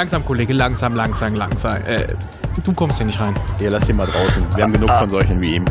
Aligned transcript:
Langsam, 0.00 0.24
Kollege, 0.24 0.54
langsam, 0.54 0.94
langsam, 0.94 1.34
langsam. 1.34 1.76
Äh, 1.84 2.06
du 2.64 2.72
kommst 2.72 2.96
hier 2.96 3.04
nicht 3.04 3.20
rein. 3.20 3.34
Hier, 3.58 3.70
lass 3.70 3.86
ihn 3.86 3.98
mal 3.98 4.06
draußen. 4.06 4.46
Wir 4.56 4.64
haben 4.64 4.72
genug 4.72 4.88
Ah. 4.88 5.00
von 5.00 5.10
solchen 5.10 5.38
wie 5.42 5.56
ihm. 5.56 5.66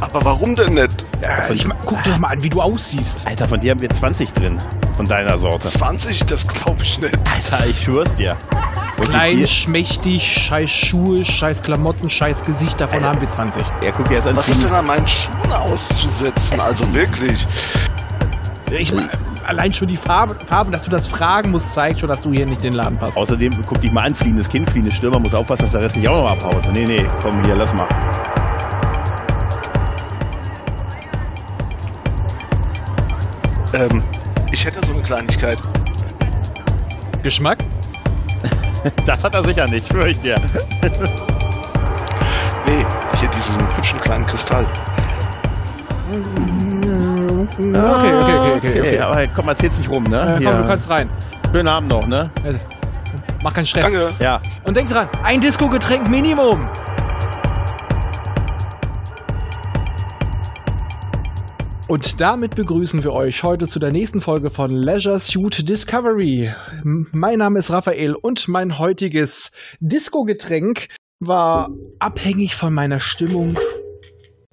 Aber 0.00 0.24
warum 0.24 0.56
denn 0.56 0.74
nicht? 0.74 1.06
Ja, 1.22 1.48
ich, 1.48 1.64
guck 1.86 2.02
doch 2.02 2.18
mal 2.18 2.30
an, 2.32 2.42
wie 2.42 2.50
du 2.50 2.60
aussiehst. 2.60 3.24
Alter, 3.24 3.46
von 3.46 3.60
dir 3.60 3.70
haben 3.70 3.80
wir 3.80 3.88
20 3.88 4.32
drin. 4.32 4.58
Von 4.96 5.06
deiner 5.06 5.38
Sorte. 5.38 5.68
20? 5.68 6.24
Das 6.26 6.44
glaube 6.48 6.82
ich 6.82 6.98
nicht. 6.98 7.16
Alter, 7.16 7.64
ich 7.68 7.84
schwör's 7.84 8.12
dir. 8.16 8.36
Klein, 9.00 9.46
schmächtig, 9.46 10.24
scheiß 10.42 10.68
Schuhe, 10.68 11.24
scheiß 11.24 11.62
Klamotten, 11.62 12.10
scheiß 12.10 12.42
Gesicht, 12.42 12.80
davon 12.80 13.04
haben 13.04 13.20
wir 13.20 13.30
20. 13.30 13.62
Ja, 13.84 13.92
guck 13.92 14.08
dir 14.08 14.16
jetzt 14.16 14.26
an. 14.26 14.36
Was 14.36 14.48
ist 14.48 14.64
denn 14.64 14.72
an 14.72 14.86
meinen 14.88 15.06
Schuhen 15.06 15.52
auszusetzen? 15.52 16.58
Also 16.58 16.92
wirklich. 16.92 17.46
Ich 18.72 18.92
ma- 18.92 19.02
allein 19.52 19.72
schon 19.72 19.88
die 19.88 19.96
Farbe, 19.96 20.36
Farben, 20.46 20.72
dass 20.72 20.82
du 20.82 20.90
das 20.90 21.06
fragen 21.06 21.50
musst, 21.50 21.72
zeigt 21.72 22.00
schon, 22.00 22.08
dass 22.08 22.20
du 22.20 22.32
hier 22.32 22.46
nicht 22.46 22.64
in 22.64 22.70
den 22.70 22.74
Laden 22.74 22.98
passt. 22.98 23.16
Außerdem, 23.18 23.62
guck 23.66 23.80
dich 23.80 23.92
mal 23.92 24.04
an, 24.04 24.14
fliehendes 24.14 24.48
Kind, 24.48 24.68
fliehendes 24.70 24.94
Stürmer, 24.94 25.18
muss 25.18 25.34
aufpassen, 25.34 25.62
dass 25.62 25.72
der 25.72 25.82
Rest 25.82 25.96
nicht 25.96 26.08
auch 26.08 26.22
noch 26.22 26.30
abhaut. 26.30 26.72
Nee, 26.72 26.86
nee, 26.86 27.06
komm 27.22 27.44
hier, 27.44 27.54
lass 27.54 27.74
mal. 27.74 27.88
Ähm, 33.74 34.02
ich 34.50 34.64
hätte 34.64 34.84
so 34.86 34.92
eine 34.92 35.02
Kleinigkeit. 35.02 35.58
Geschmack? 37.22 37.58
Das 39.06 39.22
hat 39.22 39.32
er 39.34 39.44
sicher 39.44 39.68
nicht, 39.68 39.86
schwör 39.86 40.08
ich 40.08 40.18
dir. 40.18 40.34
Nee, 42.66 42.84
hier 43.20 43.28
diesen 43.28 43.76
hübschen 43.76 44.00
kleinen 44.00 44.26
Kristall. 44.26 44.66
Okay, 47.58 47.68
okay, 47.68 48.36
okay, 48.38 48.56
okay. 48.56 48.80
okay. 48.80 48.98
Aber 48.98 49.26
komm, 49.28 49.48
erzähl's 49.48 49.76
nicht 49.76 49.90
rum, 49.90 50.04
ne? 50.04 50.36
Äh, 50.40 50.44
komm, 50.44 50.56
du 50.56 50.64
kannst 50.64 50.88
rein. 50.88 51.08
Schönen 51.52 51.68
Abend 51.68 51.90
noch, 51.90 52.06
ne? 52.06 52.30
Äh, 52.44 52.54
Mach 53.42 53.52
keinen 53.52 53.66
Stress. 53.66 53.84
Danke. 53.84 54.14
Ja. 54.20 54.40
Und 54.66 54.76
denk 54.76 54.88
dran, 54.88 55.08
ein 55.22 55.40
Disco-Getränk 55.40 56.08
Minimum. 56.08 56.66
Und 61.88 62.22
damit 62.22 62.56
begrüßen 62.56 63.04
wir 63.04 63.12
euch 63.12 63.42
heute 63.42 63.68
zu 63.68 63.78
der 63.78 63.92
nächsten 63.92 64.22
Folge 64.22 64.48
von 64.48 64.70
Leisure 64.70 65.18
Suit 65.18 65.68
Discovery. 65.68 66.54
Mein 66.84 67.38
Name 67.38 67.58
ist 67.58 67.70
Raphael 67.70 68.14
und 68.14 68.48
mein 68.48 68.78
heutiges 68.78 69.50
Disco-Getränk 69.80 70.86
war 71.20 71.68
abhängig 71.98 72.54
von 72.56 72.72
meiner 72.72 72.98
Stimmung 72.98 73.58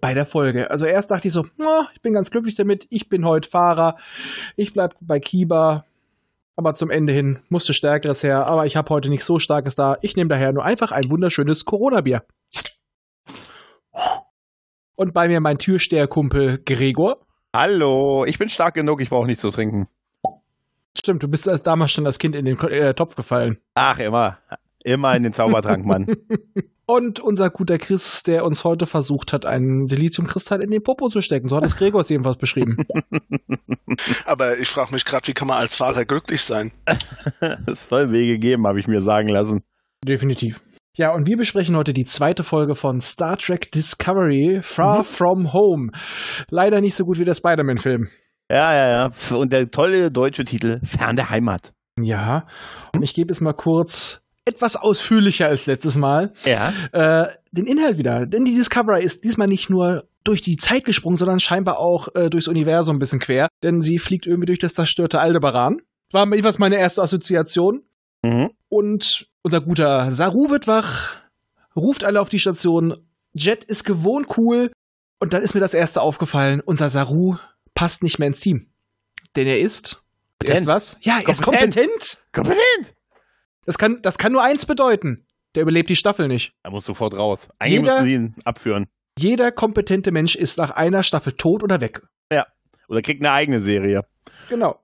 bei 0.02 0.14
der 0.14 0.26
Folge. 0.26 0.70
Also 0.72 0.86
erst 0.86 1.12
dachte 1.12 1.28
ich 1.28 1.34
so, 1.34 1.46
"Na, 1.58 1.88
ich 1.94 2.02
bin 2.02 2.14
ganz 2.14 2.32
glücklich 2.32 2.56
damit, 2.56 2.88
ich 2.90 3.10
bin 3.10 3.26
heute 3.26 3.50
Fahrer, 3.50 3.98
ich 4.56 4.74
bleib 4.74 4.96
bei 5.02 5.20
Kiba, 5.20 5.86
aber 6.56 6.76
zum 6.76 6.90
Ende 6.90 7.14
hin 7.14 7.40
musste 7.50 7.74
Stärkeres 7.74 8.22
her, 8.22 8.48
aber 8.48 8.66
ich 8.66 8.76
habe 8.76 8.90
heute 8.90 9.10
nicht 9.10 9.24
so 9.24 9.40
Starkes 9.40 9.76
da. 9.76 9.98
Ich 10.02 10.18
nehme 10.18 10.28
daher 10.28 10.52
nur 10.52 10.66
einfach 10.66 10.92
ein 10.92 11.10
wunderschönes 11.10 11.64
Corona-Bier. 11.64 12.24
Und 14.96 15.14
bei 15.14 15.30
mir 15.30 15.40
mein 15.40 15.58
Türsteherkumpel 15.58 16.62
Gregor. 16.66 17.20
Hallo, 17.56 18.26
ich 18.26 18.38
bin 18.38 18.50
stark 18.50 18.76
genug, 18.76 19.00
ich 19.00 19.10
brauche 19.10 19.26
nichts 19.26 19.42
zu 19.42 19.52
trinken. 19.52 19.88
Stimmt, 20.98 21.24
du 21.24 21.30
bist 21.30 21.48
als 21.48 21.64
damals 21.64 21.92
schon 21.94 22.06
als 22.06 22.20
Kind 22.20 22.36
in 22.36 22.44
den 22.44 22.60
äh, 22.60 22.94
Topf 22.94 23.16
gefallen. 23.16 23.60
Ach, 23.76 23.98
immer. 24.00 24.38
Immer 24.84 25.16
in 25.16 25.24
den 25.24 25.34
Zaubertrank, 25.34 25.86
Mann. 25.86 26.08
Und 26.90 27.20
unser 27.20 27.52
guter 27.52 27.78
Chris, 27.78 28.24
der 28.24 28.44
uns 28.44 28.64
heute 28.64 28.88
versucht 28.88 29.32
hat, 29.32 29.46
einen 29.46 29.86
Siliziumkristall 29.86 30.64
in 30.64 30.72
den 30.72 30.82
Popo 30.82 31.08
zu 31.10 31.22
stecken. 31.22 31.48
So 31.48 31.56
hat 31.56 31.64
es 31.64 31.78
Gregor 31.78 32.02
es 32.02 32.10
jedenfalls 32.10 32.40
beschrieben. 32.40 32.78
Aber 34.26 34.58
ich 34.58 34.70
frage 34.70 34.92
mich 34.92 35.06
gerade, 35.06 35.28
wie 35.28 35.34
kann 35.34 35.48
man 35.48 35.60
als 35.60 35.76
Fahrer 35.76 36.04
glücklich 36.06 36.44
sein? 36.44 36.72
es 37.68 37.90
soll 37.90 38.12
Wege 38.12 38.40
geben, 38.40 38.66
habe 38.66 38.80
ich 38.80 38.88
mir 38.88 39.04
sagen 39.04 39.30
lassen. 39.30 39.62
Definitiv. 40.04 40.62
Ja, 40.98 41.14
und 41.14 41.28
wir 41.28 41.38
besprechen 41.38 41.76
heute 41.76 41.94
die 41.94 42.06
zweite 42.06 42.44
Folge 42.44 42.74
von 42.74 43.02
Star 43.02 43.38
Trek 43.38 43.72
Discovery, 43.72 44.62
Far 44.64 45.02
Mhm. 45.02 45.04
From 45.04 45.54
Home. 45.54 45.92
Leider 46.50 46.82
nicht 46.82 46.96
so 46.96 47.04
gut 47.04 47.20
wie 47.20 47.24
der 47.24 47.36
Spider-Man-Film. 47.36 48.08
Ja, 48.52 48.74
ja, 48.74 48.90
ja. 48.90 49.38
Und 49.38 49.54
der 49.54 49.70
tolle 49.70 50.10
deutsche 50.10 50.44
Titel, 50.44 50.80
Fern 50.84 51.18
der 51.18 51.30
Heimat. 51.30 51.72
Ja, 52.02 52.48
und 52.96 53.04
ich 53.04 53.14
gebe 53.14 53.32
es 53.32 53.42
mal 53.42 53.54
kurz 53.54 54.24
etwas 54.50 54.76
ausführlicher 54.76 55.48
als 55.48 55.66
letztes 55.66 55.98
Mal. 55.98 56.34
Ja. 56.44 56.74
Äh, 56.92 57.28
den 57.52 57.66
Inhalt 57.66 57.98
wieder. 57.98 58.26
Denn 58.26 58.46
die 58.46 58.56
Discovery 58.56 59.04
ist 59.04 59.24
diesmal 59.24 59.48
nicht 59.48 59.70
nur 59.70 60.08
durch 60.24 60.42
die 60.42 60.58
Zeit 60.58 60.86
gesprungen, 60.86 61.18
sondern 61.18 61.40
scheinbar 61.40 61.80
auch 61.80 62.10
äh, 62.16 62.30
durchs 62.30 62.48
Universum 62.48 62.98
ein 62.98 63.00
bisschen 63.00 63.20
quer. 63.20 63.48
Denn 63.64 63.82
sie 63.82 64.00
fliegt 64.00 64.28
irgendwie 64.28 64.48
durch 64.48 64.60
das 64.60 64.74
zerstörte 64.74 65.20
Aldebaran. 65.20 65.82
War 66.12 66.26
jedenfalls 66.28 66.60
meine 66.60 66.78
erste 66.78 67.02
Assoziation. 67.02 67.84
Mhm. 68.24 68.50
Und 68.68 69.28
unser 69.42 69.62
guter 69.62 70.12
Saru 70.12 70.50
wird 70.50 70.68
wach, 70.68 71.16
ruft 71.76 72.04
alle 72.04 72.20
auf 72.20 72.30
die 72.30 72.40
Station. 72.40 72.96
Jet 73.34 73.64
ist 73.64 73.86
gewohnt 73.86 74.28
cool. 74.38 74.72
Und 75.20 75.34
dann 75.34 75.42
ist 75.42 75.54
mir 75.54 75.60
das 75.60 75.74
erste 75.74 76.02
aufgefallen. 76.02 76.62
Unser 76.62 76.90
Saru 76.90 77.38
passt 77.74 78.04
nicht 78.04 78.20
mehr 78.20 78.28
ins 78.28 78.40
Team. 78.40 78.68
Denn 79.36 79.48
er 79.48 79.60
ist. 79.60 80.02
Er 80.42 80.54
ist 80.54 80.66
Kompetent. 80.66 80.68
was? 80.68 80.98
Ja, 81.02 81.20
er 81.24 81.30
ist 81.30 81.42
Kompetent. 81.42 82.18
kompetent. 82.32 82.96
Das 83.66 83.78
kann, 83.78 84.02
das 84.02 84.18
kann 84.18 84.32
nur 84.32 84.44
eins 84.44 84.66
bedeuten. 84.66 85.26
Der 85.56 85.64
überlebt 85.64 85.90
die 85.90 85.96
Staffel 85.96 86.28
nicht. 86.28 86.54
Er 86.64 86.72
muss 86.72 86.86
sofort 86.86 87.14
raus. 87.16 87.48
Eigentlich 87.60 87.80
Jeder- 87.82 87.94
müssen 88.02 88.06
sie 88.06 88.14
ihn 88.14 88.36
abführen. 88.46 88.86
Jeder 89.18 89.52
kompetente 89.52 90.12
Mensch 90.12 90.36
ist 90.36 90.58
nach 90.58 90.70
einer 90.72 91.04
Staffel 91.04 91.34
tot 91.34 91.64
oder 91.64 91.82
weg. 91.82 92.02
Oder 92.88 93.04
kriegt 93.04 93.22
eine 93.22 93.32
eigene 93.32 93.62
Serie. 93.62 94.04
Genau. 94.50 94.80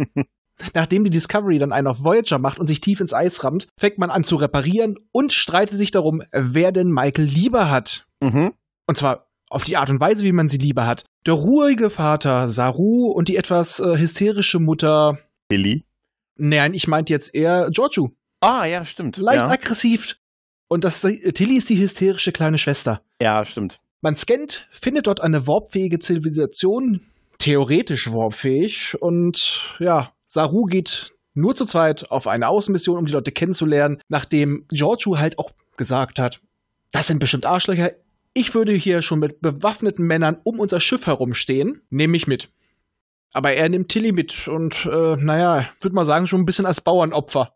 Nachdem 0.74 1.04
die 1.04 1.10
Discovery 1.10 1.58
dann 1.58 1.72
einen 1.72 1.88
auf 1.88 2.02
Voyager 2.04 2.38
macht 2.38 2.58
und 2.58 2.66
sich 2.66 2.80
tief 2.80 3.00
ins 3.00 3.12
Eis 3.12 3.44
rammt, 3.44 3.68
fängt 3.78 3.98
man 3.98 4.10
an 4.10 4.24
zu 4.24 4.36
reparieren 4.36 4.96
und 5.12 5.30
streitet 5.32 5.76
sich 5.76 5.90
darum, 5.90 6.22
wer 6.32 6.72
denn 6.72 6.88
Michael 6.90 7.24
lieber 7.26 7.70
hat. 7.70 8.06
Mhm. 8.22 8.54
Und 8.86 8.96
zwar 8.96 9.26
auf 9.50 9.64
die 9.64 9.76
Art 9.76 9.90
und 9.90 10.00
Weise, 10.00 10.24
wie 10.24 10.32
man 10.32 10.48
sie 10.48 10.56
lieber 10.56 10.86
hat. 10.86 11.04
Der 11.26 11.34
ruhige 11.34 11.90
Vater 11.90 12.48
Saru 12.48 13.08
und 13.10 13.28
die 13.28 13.36
etwas 13.36 13.78
äh, 13.80 13.98
hysterische 13.98 14.58
Mutter. 14.58 15.18
Billy. 15.48 15.84
Nein, 16.36 16.74
ich 16.74 16.86
meinte 16.86 17.12
jetzt 17.12 17.34
eher 17.34 17.68
Giorgio. 17.70 18.12
Ah, 18.40 18.64
ja, 18.64 18.84
stimmt. 18.84 19.16
Leicht 19.16 19.44
ja. 19.44 19.50
aggressiv. 19.50 20.16
Und 20.68 20.84
das 20.84 21.00
Tilly 21.00 21.56
ist 21.56 21.68
die 21.68 21.78
hysterische 21.78 22.32
kleine 22.32 22.58
Schwester. 22.58 23.02
ja, 23.20 23.44
stimmt. 23.44 23.80
Man 24.00 24.16
scannt, 24.16 24.68
findet 24.70 25.06
dort 25.06 25.22
eine 25.22 25.46
warpfähige 25.46 25.98
Zivilisation, 25.98 27.00
theoretisch 27.38 28.12
warpfähig, 28.12 29.00
und 29.00 29.62
ja, 29.78 30.12
Saru 30.26 30.64
geht 30.66 31.14
nur 31.32 31.54
zu 31.54 31.64
zweit 31.64 32.10
auf 32.10 32.26
eine 32.26 32.48
Außenmission, 32.48 32.98
um 32.98 33.06
die 33.06 33.12
Leute 33.12 33.32
kennenzulernen, 33.32 34.02
nachdem 34.08 34.66
Giorgio 34.68 35.18
halt 35.18 35.38
auch 35.38 35.52
gesagt 35.78 36.18
hat, 36.18 36.42
das 36.92 37.06
sind 37.06 37.18
bestimmt 37.18 37.46
Arschlöcher, 37.46 37.92
ich 38.34 38.54
würde 38.54 38.72
hier 38.72 39.00
schon 39.00 39.20
mit 39.20 39.40
bewaffneten 39.40 40.04
Männern 40.04 40.36
um 40.44 40.60
unser 40.60 40.80
Schiff 40.80 41.06
herumstehen, 41.06 41.80
nehme 41.88 42.10
mich 42.10 42.26
mit. 42.26 42.50
Aber 43.34 43.52
er 43.52 43.68
nimmt 43.68 43.90
Tilly 43.90 44.12
mit 44.12 44.48
und, 44.48 44.86
äh, 44.86 45.16
naja, 45.16 45.68
würde 45.80 45.94
mal 45.94 46.06
sagen, 46.06 46.26
schon 46.26 46.40
ein 46.40 46.46
bisschen 46.46 46.66
als 46.66 46.80
Bauernopfer. 46.80 47.52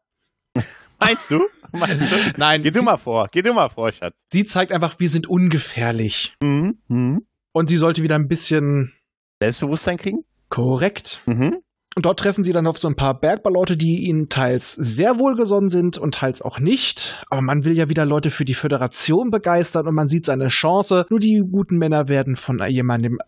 Meinst 1.00 1.30
du? 1.30 1.40
Meinst 1.72 2.10
du? 2.10 2.32
Nein, 2.36 2.62
Geh 2.62 2.70
du 2.72 2.82
mal 2.82 2.96
vor, 2.96 3.28
geh 3.30 3.42
du 3.42 3.54
mal 3.54 3.68
vor, 3.68 3.92
Schatz. 3.92 4.14
sie 4.32 4.44
zeigt 4.44 4.72
einfach, 4.72 4.98
wir 4.98 5.08
sind 5.08 5.26
ungefährlich. 5.28 6.34
Mhm. 6.42 6.78
Mhm. 6.88 7.26
Und 7.52 7.68
sie 7.70 7.76
sollte 7.76 8.02
wieder 8.02 8.16
ein 8.16 8.28
bisschen 8.28 8.92
Selbstbewusstsein 9.40 9.96
kriegen? 9.96 10.24
korrekt 10.50 11.20
Mhm. 11.26 11.58
Und 11.94 12.06
dort 12.06 12.20
treffen 12.20 12.44
sie 12.44 12.52
dann 12.52 12.66
auf 12.66 12.78
so 12.78 12.86
ein 12.86 12.94
paar 12.94 13.18
Bergbauleute, 13.18 13.76
die 13.76 14.06
ihnen 14.06 14.28
teils 14.28 14.72
sehr 14.74 15.18
wohlgesonnen 15.18 15.68
sind 15.68 15.98
und 15.98 16.14
teils 16.14 16.42
auch 16.42 16.60
nicht. 16.60 17.20
Aber 17.28 17.40
man 17.40 17.64
will 17.64 17.72
ja 17.72 17.88
wieder 17.88 18.04
Leute 18.04 18.30
für 18.30 18.44
die 18.44 18.54
Föderation 18.54 19.30
begeistern 19.30 19.88
und 19.88 19.94
man 19.94 20.08
sieht 20.08 20.24
seine 20.24 20.48
Chance. 20.48 21.06
Nur 21.10 21.18
die 21.18 21.42
guten 21.50 21.76
Männer 21.76 22.08
werden 22.08 22.36
von 22.36 22.62
jemandem, 22.68 23.18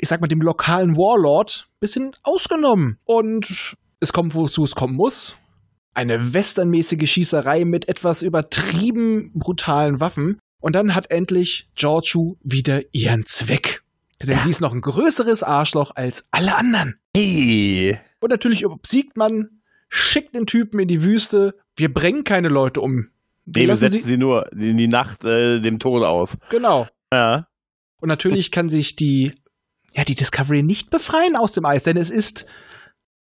ich 0.00 0.08
sag 0.08 0.20
mal, 0.20 0.28
dem 0.28 0.40
lokalen 0.40 0.96
Warlord, 0.96 1.68
bisschen 1.78 2.12
ausgenommen. 2.22 2.98
Und 3.04 3.76
es 4.00 4.12
kommt, 4.12 4.34
wozu 4.34 4.64
es 4.64 4.74
kommen 4.74 4.94
muss. 4.96 5.36
Eine 5.94 6.32
westernmäßige 6.32 7.10
Schießerei 7.10 7.64
mit 7.64 7.88
etwas 7.88 8.22
übertrieben 8.22 9.32
brutalen 9.34 10.00
Waffen. 10.00 10.38
Und 10.60 10.74
dann 10.74 10.94
hat 10.94 11.10
endlich 11.10 11.68
Giorgio 11.74 12.36
wieder 12.42 12.82
ihren 12.92 13.24
Zweck. 13.26 13.82
Denn 14.22 14.30
Ja. 14.30 14.42
sie 14.42 14.50
ist 14.50 14.60
noch 14.60 14.72
ein 14.72 14.82
größeres 14.82 15.42
Arschloch 15.42 15.92
als 15.94 16.26
alle 16.30 16.54
anderen. 16.56 16.98
Hey. 17.16 17.98
Und 18.20 18.30
natürlich 18.30 18.66
obsiegt 18.66 19.16
man, 19.16 19.62
schickt 19.88 20.34
den 20.34 20.46
Typen 20.46 20.78
in 20.80 20.88
die 20.88 21.02
Wüste. 21.02 21.54
Wir 21.76 21.92
bringen 21.92 22.24
keine 22.24 22.48
Leute 22.48 22.80
um. 22.82 23.08
Wir 23.46 23.66
Dem 23.66 23.74
setzen 23.76 24.04
sie 24.04 24.18
nur 24.18 24.52
in 24.52 24.76
die 24.76 24.86
Nacht 24.88 25.24
äh, 25.24 25.60
dem 25.60 25.78
Tod 25.78 26.04
aus. 26.04 26.36
Genau. 26.50 26.86
Ja. 27.12 27.48
Und 28.00 28.08
natürlich 28.08 28.50
kann 28.50 28.68
sich 28.68 28.94
die, 28.96 29.32
ja, 29.94 30.04
die 30.04 30.14
Discovery 30.14 30.62
nicht 30.62 30.90
befreien 30.90 31.36
aus 31.36 31.52
dem 31.52 31.64
Eis, 31.64 31.82
denn 31.82 31.96
es 31.96 32.10
ist 32.10 32.46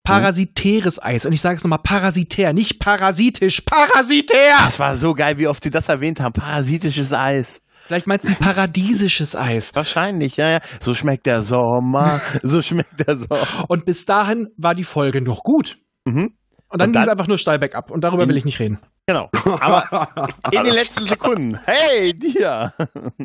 parasitäres 0.04 1.02
Eis. 1.02 1.26
Und 1.26 1.34
ich 1.34 1.42
sage 1.42 1.56
es 1.56 1.64
nochmal, 1.64 1.80
parasitär, 1.84 2.54
nicht 2.54 2.80
parasitisch, 2.80 3.62
parasitär! 3.62 4.56
Das 4.64 4.80
war 4.80 4.96
so 4.96 5.14
geil, 5.14 5.38
wie 5.38 5.48
oft 5.48 5.64
sie 5.64 5.70
das 5.70 5.90
erwähnt 5.90 6.20
haben. 6.20 6.34
Parasitisches 6.34 7.12
Eis. 7.12 7.60
Vielleicht 7.88 8.08
meinst 8.08 8.28
du 8.28 8.34
paradiesisches 8.34 9.36
Eis. 9.36 9.74
Wahrscheinlich, 9.74 10.38
ja, 10.38 10.50
ja. 10.50 10.60
So 10.82 10.94
schmeckt 10.94 11.26
der 11.26 11.42
Sommer. 11.42 12.22
so 12.44 12.62
schmeckt 12.62 13.08
der 13.08 13.18
Sommer. 13.18 13.66
Und 13.70 13.86
bis 13.86 14.06
dahin 14.06 14.50
war 14.58 14.76
die 14.76 14.84
Folge 14.84 15.22
noch 15.22 15.44
gut. 15.44 15.78
Mhm. 16.06 16.37
Und 16.70 16.82
dann 16.82 16.90
Und 16.90 16.94
ging 16.94 17.02
es 17.02 17.06
dann- 17.06 17.12
einfach 17.14 17.28
nur 17.28 17.38
steil 17.38 17.60
bergab. 17.60 17.92
Und 17.92 18.02
darüber 18.04 18.28
will 18.28 18.36
ich 18.38 18.44
nicht 18.46 18.60
reden. 18.60 18.78
Genau. 19.08 19.30
Aber 19.62 20.10
in 20.52 20.64
den 20.66 20.74
letzten 20.74 21.06
Sekunden. 21.06 21.58
Hey, 21.64 22.14
dir! 22.14 22.74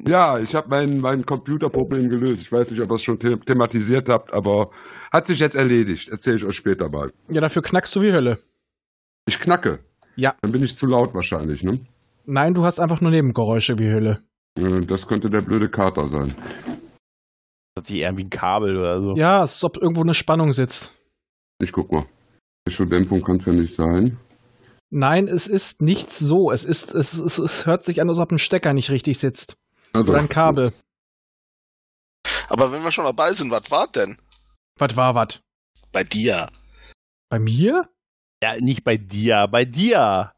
Ja, 0.06 0.38
ich 0.38 0.54
habe 0.54 0.68
mein, 0.68 1.00
mein 1.00 1.26
Computerproblem 1.26 2.08
gelöst. 2.08 2.40
Ich 2.42 2.52
weiß 2.52 2.70
nicht, 2.70 2.80
ob 2.80 2.90
ihr 2.90 2.94
es 2.94 3.02
schon 3.02 3.18
the 3.20 3.36
thematisiert 3.36 4.08
habt, 4.08 4.32
aber 4.32 4.70
hat 5.12 5.26
sich 5.26 5.40
jetzt 5.40 5.56
erledigt. 5.56 6.08
Erzähle 6.08 6.36
ich 6.36 6.44
euch 6.44 6.54
später 6.56 6.88
mal. 6.88 7.12
Ja, 7.28 7.40
dafür 7.40 7.62
knackst 7.62 7.94
du 7.96 8.02
wie 8.02 8.12
Hölle. 8.12 8.38
Ich 9.26 9.40
knacke. 9.40 9.80
Ja. 10.14 10.34
Dann 10.40 10.52
bin 10.52 10.62
ich 10.62 10.76
zu 10.76 10.86
laut 10.86 11.12
wahrscheinlich, 11.14 11.64
ne? 11.64 11.80
Nein, 12.26 12.54
du 12.54 12.64
hast 12.64 12.78
einfach 12.78 13.00
nur 13.00 13.10
Nebengeräusche 13.10 13.76
wie 13.78 13.90
Hölle. 13.90 14.22
Das 14.86 15.08
könnte 15.08 15.28
der 15.30 15.40
blöde 15.40 15.68
Kater 15.68 16.06
sein. 16.08 16.32
Das 17.74 17.84
ist 17.88 17.90
irgendwie 17.90 18.24
ein 18.24 18.30
Kabel 18.30 18.76
oder 18.76 19.00
so. 19.00 19.16
Ja, 19.16 19.42
es 19.42 19.56
ist, 19.56 19.64
ob 19.64 19.78
irgendwo 19.78 20.02
eine 20.02 20.14
Spannung 20.14 20.52
sitzt. 20.52 20.92
Ich 21.60 21.72
guck 21.72 21.90
mal. 21.90 22.04
Echo-Dämpfung 22.68 23.22
kann 23.22 23.36
es 23.36 23.46
ja 23.46 23.52
nicht 23.52 23.74
sein. 23.74 24.18
Nein, 24.90 25.26
es 25.26 25.46
ist 25.46 25.80
nicht 25.80 26.12
so. 26.12 26.50
Es 26.50 26.64
ist, 26.64 26.92
es, 26.94 27.14
es, 27.14 27.38
es 27.38 27.66
hört 27.66 27.84
sich 27.84 28.00
an, 28.00 28.08
als 28.08 28.18
ob 28.18 28.30
ein 28.30 28.38
Stecker 28.38 28.72
nicht 28.72 28.90
richtig 28.90 29.18
sitzt. 29.18 29.56
Also, 29.92 30.12
Oder 30.12 30.20
ein 30.20 30.28
Kabel. 30.28 30.72
Aber 32.48 32.70
wenn 32.72 32.82
wir 32.84 32.90
schon 32.90 33.04
dabei 33.04 33.32
sind, 33.32 33.50
was 33.50 33.70
war 33.70 33.88
denn? 33.88 34.18
Was 34.78 34.94
war 34.96 35.14
was? 35.14 35.40
Bei 35.92 36.04
dir. 36.04 36.48
Bei 37.30 37.38
mir? 37.38 37.88
Ja, 38.42 38.56
nicht 38.58 38.84
bei 38.84 38.96
dir, 38.96 39.46
bei 39.50 39.64
dir. 39.64 40.32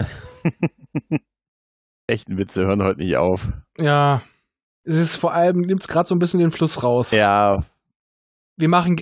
Echten 2.06 2.38
Witze 2.38 2.66
hören 2.66 2.82
heute 2.82 3.00
nicht 3.00 3.16
auf. 3.16 3.48
Ja. 3.78 4.22
Es 4.84 4.96
ist 4.96 5.16
vor 5.16 5.32
allem, 5.32 5.60
nimmt 5.60 5.82
es 5.82 5.88
gerade 5.88 6.08
so 6.08 6.14
ein 6.14 6.18
bisschen 6.18 6.40
den 6.40 6.50
Fluss 6.50 6.82
raus. 6.82 7.12
Ja, 7.12 7.64
Wir 8.56 8.68
machen, 8.68 9.00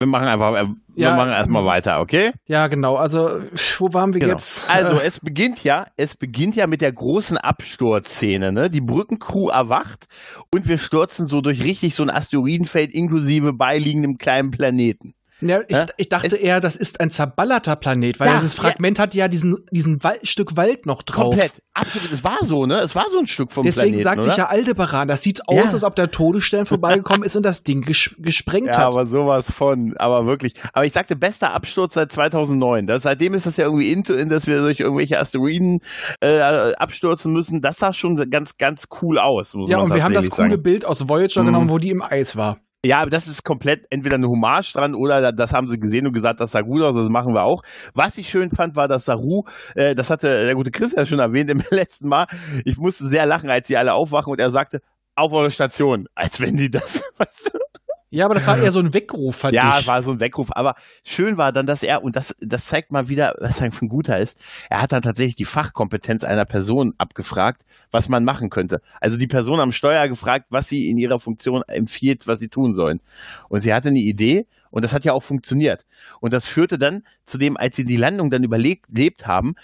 wir 0.00 0.06
machen 0.06 0.28
einfach, 0.28 0.54
äh, 0.54 0.66
wir 0.94 1.08
Ja. 1.08 1.16
machen 1.16 1.30
erstmal 1.30 1.64
weiter, 1.64 2.00
okay? 2.00 2.32
ja 2.46 2.68
genau, 2.68 2.96
also 2.96 3.40
wo 3.78 3.92
waren 3.92 4.14
wir 4.14 4.20
Genau. 4.20 4.32
jetzt? 4.34 4.70
Also 4.70 4.98
Äh, 4.98 5.04
es 5.06 5.20
beginnt 5.20 5.64
ja, 5.64 5.86
es 5.96 6.14
beginnt 6.16 6.54
ja 6.56 6.66
mit 6.66 6.80
der 6.80 6.92
großen 6.92 7.36
Absturzszene, 7.36 8.52
ne? 8.52 8.70
Die 8.70 8.80
Brückencrew 8.80 9.48
erwacht 9.48 10.06
und 10.52 10.68
wir 10.68 10.78
stürzen 10.78 11.26
so 11.26 11.40
durch 11.40 11.62
richtig 11.64 11.94
so 11.94 12.02
ein 12.04 12.10
Asteroidenfeld 12.10 12.92
inklusive 12.92 13.52
beiliegendem 13.52 14.18
kleinen 14.18 14.50
Planeten. 14.50 15.14
Ja, 15.40 15.60
ich, 15.68 15.76
Hä? 15.76 15.86
ich 15.96 16.08
dachte 16.08 16.36
eher, 16.36 16.60
das 16.60 16.76
ist 16.76 17.00
ein 17.00 17.10
zerballerter 17.10 17.76
Planet, 17.76 18.18
weil 18.20 18.28
Ja, 18.28 18.34
dieses 18.36 18.54
Fragment 18.54 18.98
hat 18.98 19.14
ja 19.14 19.28
diesen, 19.28 19.56
diesen 19.70 20.02
Wal 20.02 20.18
Stück 20.22 20.56
Wald 20.56 20.86
noch 20.86 21.02
drauf. 21.02 21.30
Komplett, 21.30 21.52
absolut. 21.74 22.10
Es 22.12 22.24
war 22.24 22.38
so, 22.44 22.66
ne? 22.66 22.80
Es 22.80 22.94
war 22.94 23.06
so 23.12 23.18
ein 23.18 23.26
Stück 23.26 23.52
vom 23.52 23.64
Deswegen 23.64 23.86
Planeten, 23.98 24.02
sagte 24.04 24.20
oder? 24.22 24.30
ich 24.30 24.36
ja 24.36 24.46
Aldebaran, 24.46 25.08
das 25.08 25.22
sieht 25.22 25.48
aus, 25.48 25.56
Ja. 25.56 25.70
als 25.72 25.84
ob 25.84 25.94
der 25.96 26.10
Todesstern 26.10 26.66
vorbeigekommen 26.66 27.22
ist 27.22 27.36
und 27.36 27.44
das 27.44 27.62
Ding 27.62 27.82
ges 27.82 28.14
gesprengt 28.18 28.68
Ja, 28.68 28.78
hat. 28.78 28.84
aber 28.86 29.06
sowas 29.06 29.50
von, 29.52 29.94
aber 29.98 30.26
wirklich. 30.26 30.54
Aber 30.72 30.84
ich 30.86 30.92
sagte, 30.92 31.16
bester 31.16 31.52
Absturz 31.52 31.94
seit 31.94 32.10
2009. 32.12 32.86
Das, 32.86 33.02
seitdem 33.02 33.34
ist 33.34 33.46
das 33.46 33.56
ja 33.56 33.64
irgendwie 33.64 33.92
into, 33.92 34.14
in, 34.14 34.28
dass 34.28 34.46
wir 34.46 34.58
durch 34.58 34.80
irgendwelche 34.80 35.18
Asteroiden 35.20 35.80
äh, 36.20 36.40
abstürzen 36.74 37.32
müssen. 37.32 37.60
Das 37.60 37.78
sah 37.78 37.92
schon 37.92 38.28
ganz, 38.30 38.56
ganz 38.58 38.86
cool 39.02 39.18
aus. 39.18 39.54
Muss 39.54 39.70
ja, 39.70 39.76
man 39.78 39.86
und 39.86 39.94
wir 39.94 40.02
haben 40.04 40.14
das 40.14 40.30
coole 40.30 40.50
sagen. 40.50 40.62
Bild 40.62 40.84
aus 40.84 41.08
Voyager 41.08 41.42
Mhm. 41.42 41.46
genommen, 41.46 41.70
wo 41.70 41.78
die 41.78 41.90
im 41.90 42.02
Eis 42.02 42.36
war. 42.36 42.58
Ja, 42.84 43.00
aber 43.00 43.10
das 43.10 43.26
ist 43.26 43.42
komplett 43.44 43.86
entweder 43.90 44.14
eine 44.16 44.28
Hommage 44.28 44.72
dran 44.72 44.94
oder 44.94 45.32
das 45.32 45.52
haben 45.52 45.68
sie 45.68 45.80
gesehen 45.80 46.06
und 46.06 46.12
gesagt, 46.12 46.38
das 46.38 46.52
sah 46.52 46.60
gut 46.60 46.80
aus, 46.82 46.94
das 46.94 47.08
machen 47.08 47.34
wir 47.34 47.42
auch. 47.42 47.62
Was 47.92 48.16
ich 48.18 48.28
schön 48.28 48.52
fand, 48.52 48.76
war, 48.76 48.86
dass 48.86 49.04
Saru, 49.04 49.42
äh, 49.74 49.96
das 49.96 50.10
hatte 50.10 50.28
der 50.28 50.54
gute 50.54 50.70
Chris 50.70 50.92
ja 50.92 51.04
schon 51.04 51.18
erwähnt 51.18 51.50
im 51.50 51.60
letzten 51.70 52.08
Mal, 52.08 52.26
ich 52.64 52.76
musste 52.78 53.08
sehr 53.08 53.26
lachen, 53.26 53.50
als 53.50 53.66
sie 53.66 53.76
alle 53.76 53.94
aufwachen 53.94 54.32
und 54.32 54.38
er 54.38 54.52
sagte, 54.52 54.80
auf 55.16 55.32
eure 55.32 55.50
Station, 55.50 56.06
als 56.14 56.40
wenn 56.40 56.56
die 56.56 56.70
das, 56.70 57.02
weißt 57.18 57.50
du? 57.52 57.67
Ja, 58.10 58.24
aber 58.24 58.34
das 58.34 58.46
war 58.46 58.56
eher 58.58 58.72
so 58.72 58.78
ein 58.80 58.94
Weckruf, 58.94 59.36
fand 59.36 59.54
Ja, 59.54 59.70
ich. 59.70 59.80
es 59.80 59.86
war 59.86 60.02
so 60.02 60.10
ein 60.12 60.20
Weckruf. 60.20 60.48
Aber 60.52 60.74
schön 61.04 61.36
war 61.36 61.52
dann, 61.52 61.66
dass 61.66 61.82
er, 61.82 62.02
und 62.02 62.16
das, 62.16 62.34
das 62.40 62.66
zeigt 62.66 62.90
mal 62.90 63.08
wieder, 63.08 63.34
was 63.38 63.60
er 63.60 63.70
für 63.70 63.84
ein 63.84 63.88
Guter 63.88 64.18
ist, 64.18 64.38
er 64.70 64.80
hat 64.80 64.92
dann 64.92 65.02
tatsächlich 65.02 65.36
die 65.36 65.44
Fachkompetenz 65.44 66.24
einer 66.24 66.46
Person 66.46 66.94
abgefragt, 66.96 67.62
was 67.90 68.08
man 68.08 68.24
machen 68.24 68.48
könnte. 68.48 68.80
Also 69.00 69.18
die 69.18 69.26
Person 69.26 69.60
am 69.60 69.72
Steuer 69.72 70.08
gefragt, 70.08 70.46
was 70.50 70.68
sie 70.68 70.88
in 70.88 70.96
ihrer 70.96 71.18
Funktion 71.20 71.62
empfiehlt, 71.66 72.26
was 72.26 72.40
sie 72.40 72.48
tun 72.48 72.74
sollen. 72.74 73.00
Und 73.48 73.60
sie 73.60 73.74
hatte 73.74 73.88
eine 73.88 73.98
Idee 73.98 74.46
und 74.70 74.84
das 74.84 74.92
hat 74.94 75.04
ja 75.04 75.12
auch 75.12 75.22
funktioniert. 75.22 75.84
Und 76.20 76.32
das 76.32 76.46
führte 76.46 76.78
dann 76.78 77.02
zu 77.26 77.36
dem, 77.36 77.56
als 77.56 77.76
sie 77.76 77.84
die 77.84 77.96
Landung 77.96 78.30
dann 78.30 78.42
überlebt 78.44 79.26
haben, 79.26 79.54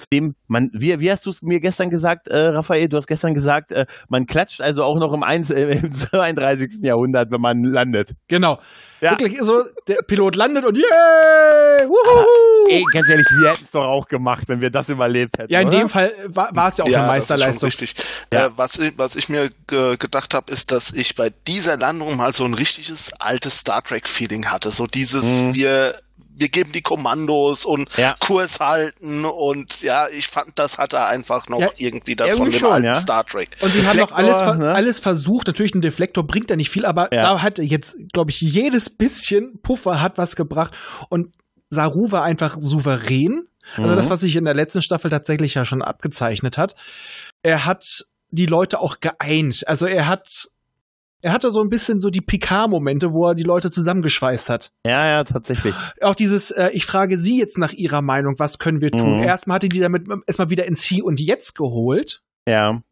zu 0.00 0.06
dem 0.12 0.34
man, 0.48 0.70
wie, 0.72 0.98
wie 1.00 1.10
hast 1.10 1.24
du 1.26 1.30
es 1.30 1.42
mir 1.42 1.60
gestern 1.60 1.90
gesagt, 1.90 2.28
äh, 2.28 2.38
Raphael, 2.48 2.88
du 2.88 2.96
hast 2.96 3.06
gestern 3.06 3.34
gesagt, 3.34 3.72
äh, 3.72 3.86
man 4.08 4.26
klatscht 4.26 4.60
also 4.60 4.82
auch 4.84 4.98
noch 4.98 5.12
im, 5.12 5.22
1, 5.22 5.50
äh, 5.50 5.78
im 5.78 5.92
32. 5.96 6.80
Jahrhundert, 6.82 7.30
wenn 7.30 7.40
man 7.40 7.62
landet. 7.64 8.10
Genau. 8.28 8.58
Ja. 9.00 9.12
Wirklich 9.12 9.40
so, 9.40 9.62
der 9.88 10.02
Pilot 10.06 10.36
landet 10.36 10.64
und 10.66 10.76
yay! 10.76 11.88
Wuhuhu! 11.88 12.68
Ey, 12.68 12.84
ganz 12.92 13.08
ehrlich, 13.08 13.26
wir 13.38 13.50
hätten 13.52 13.64
es 13.64 13.70
doch 13.70 13.84
auch 13.86 14.08
gemacht, 14.08 14.44
wenn 14.48 14.60
wir 14.60 14.70
das 14.70 14.88
überlebt 14.90 15.38
hätten. 15.38 15.50
ja, 15.52 15.60
in 15.62 15.68
oder? 15.68 15.78
dem 15.78 15.88
Fall 15.88 16.12
war, 16.26 16.50
es 16.68 16.76
ja 16.76 16.84
auch 16.84 16.88
eine 16.88 16.96
das 16.96 17.02
ist 17.04 17.08
Meisterleistung. 17.08 17.60
schon 17.60 17.66
richtig. 17.66 17.94
Ja. 18.32 18.46
Äh, 18.46 18.50
was, 18.56 18.78
ich, 18.78 18.92
was 18.98 19.16
ich 19.16 19.28
mir 19.30 19.48
ge 19.68 19.96
gedacht 19.96 20.34
habe, 20.34 20.52
ist, 20.52 20.70
dass 20.70 20.92
ich 20.92 21.14
bei 21.14 21.32
dieser 21.46 21.76
Landung 21.78 22.16
mal 22.16 22.32
so 22.34 22.44
ein 22.44 22.54
richtiges 22.54 23.12
altes 23.18 23.58
Star 23.58 23.82
Trek 23.82 24.06
Feeling 24.08 24.46
hatte. 24.46 24.70
So 24.70 24.86
dieses, 24.86 25.44
Mhm. 25.44 25.54
wir 25.54 25.94
wir 26.34 26.48
geben 26.48 26.72
die 26.72 26.82
Kommandos 26.82 27.64
und 27.64 27.88
Ja. 27.96 28.14
Kurs 28.18 28.60
halten 28.60 29.24
und 29.24 29.82
ja, 29.82 30.08
ich 30.08 30.26
fand, 30.28 30.52
das 30.58 30.78
hatte 30.78 31.04
einfach 31.04 31.48
noch 31.48 31.60
Ja, 31.60 31.68
irgendwie 31.76 32.16
das 32.16 32.28
irgendwie 32.28 32.52
von 32.52 32.52
dem 32.52 32.60
schon, 32.60 32.72
alten 32.72 32.86
ja. 32.86 32.94
Star 32.94 33.26
Trek. 33.26 33.50
Und 33.60 33.68
sie 33.70 33.86
haben 33.86 33.96
Deflektor, 33.98 34.16
alles, 34.16 34.58
ne? 34.58 34.72
alles 34.74 35.00
versucht. 35.00 35.46
Natürlich, 35.48 35.74
ein 35.74 35.80
Deflektor 35.82 36.26
bringt 36.26 36.48
ja 36.50 36.56
nicht 36.56 36.70
viel, 36.70 36.86
aber 36.86 37.12
Ja. 37.12 37.22
da 37.22 37.42
hat 37.42 37.58
jetzt, 37.58 37.96
glaube 38.12 38.30
ich, 38.30 38.40
jedes 38.40 38.90
bisschen 38.90 39.60
Puffer 39.62 40.00
hat 40.00 40.16
was 40.18 40.36
gebracht. 40.36 40.74
Und 41.08 41.34
Saru 41.68 42.10
war 42.10 42.24
einfach 42.24 42.56
souverän. 42.60 43.46
Also 43.76 43.90
Mhm. 43.92 43.96
das, 43.96 44.10
was 44.10 44.20
sich 44.20 44.34
in 44.36 44.44
der 44.44 44.54
letzten 44.54 44.82
Staffel 44.82 45.10
tatsächlich 45.10 45.54
ja 45.54 45.64
schon 45.64 45.82
abgezeichnet 45.82 46.58
hat. 46.58 46.74
Er 47.42 47.64
hat 47.66 48.04
die 48.30 48.46
Leute 48.46 48.80
auch 48.80 49.00
geeint. 49.00 49.62
Also 49.68 49.86
er 49.86 50.08
hat, 50.08 50.48
er 51.22 51.32
hatte 51.32 51.50
so 51.50 51.60
ein 51.60 51.68
bisschen 51.68 52.00
so 52.00 52.10
die 52.10 52.20
Picard-Momente, 52.20 53.12
wo 53.12 53.26
er 53.28 53.34
die 53.34 53.42
Leute 53.42 53.70
zusammengeschweißt 53.70 54.48
hat. 54.50 54.72
Ja, 54.86 55.06
ja, 55.06 55.24
tatsächlich. 55.24 55.74
Auch 56.00 56.14
dieses, 56.14 56.50
äh, 56.50 56.70
ich 56.72 56.86
frage 56.86 57.18
Sie 57.18 57.38
jetzt 57.38 57.58
nach 57.58 57.72
Ihrer 57.72 58.02
Meinung, 58.02 58.34
was 58.38 58.58
können 58.58 58.80
wir 58.80 58.90
tun? 58.90 59.18
Mhm. 59.18 59.22
Erstmal 59.24 59.56
hatte 59.56 59.68
die 59.68 59.80
damit 59.80 60.06
erstmal 60.26 60.50
wieder 60.50 60.66
ins 60.66 60.82
Hier 60.82 61.04
und 61.04 61.20
Jetzt 61.20 61.54
geholt 61.54 62.22
Ja. 62.48 62.82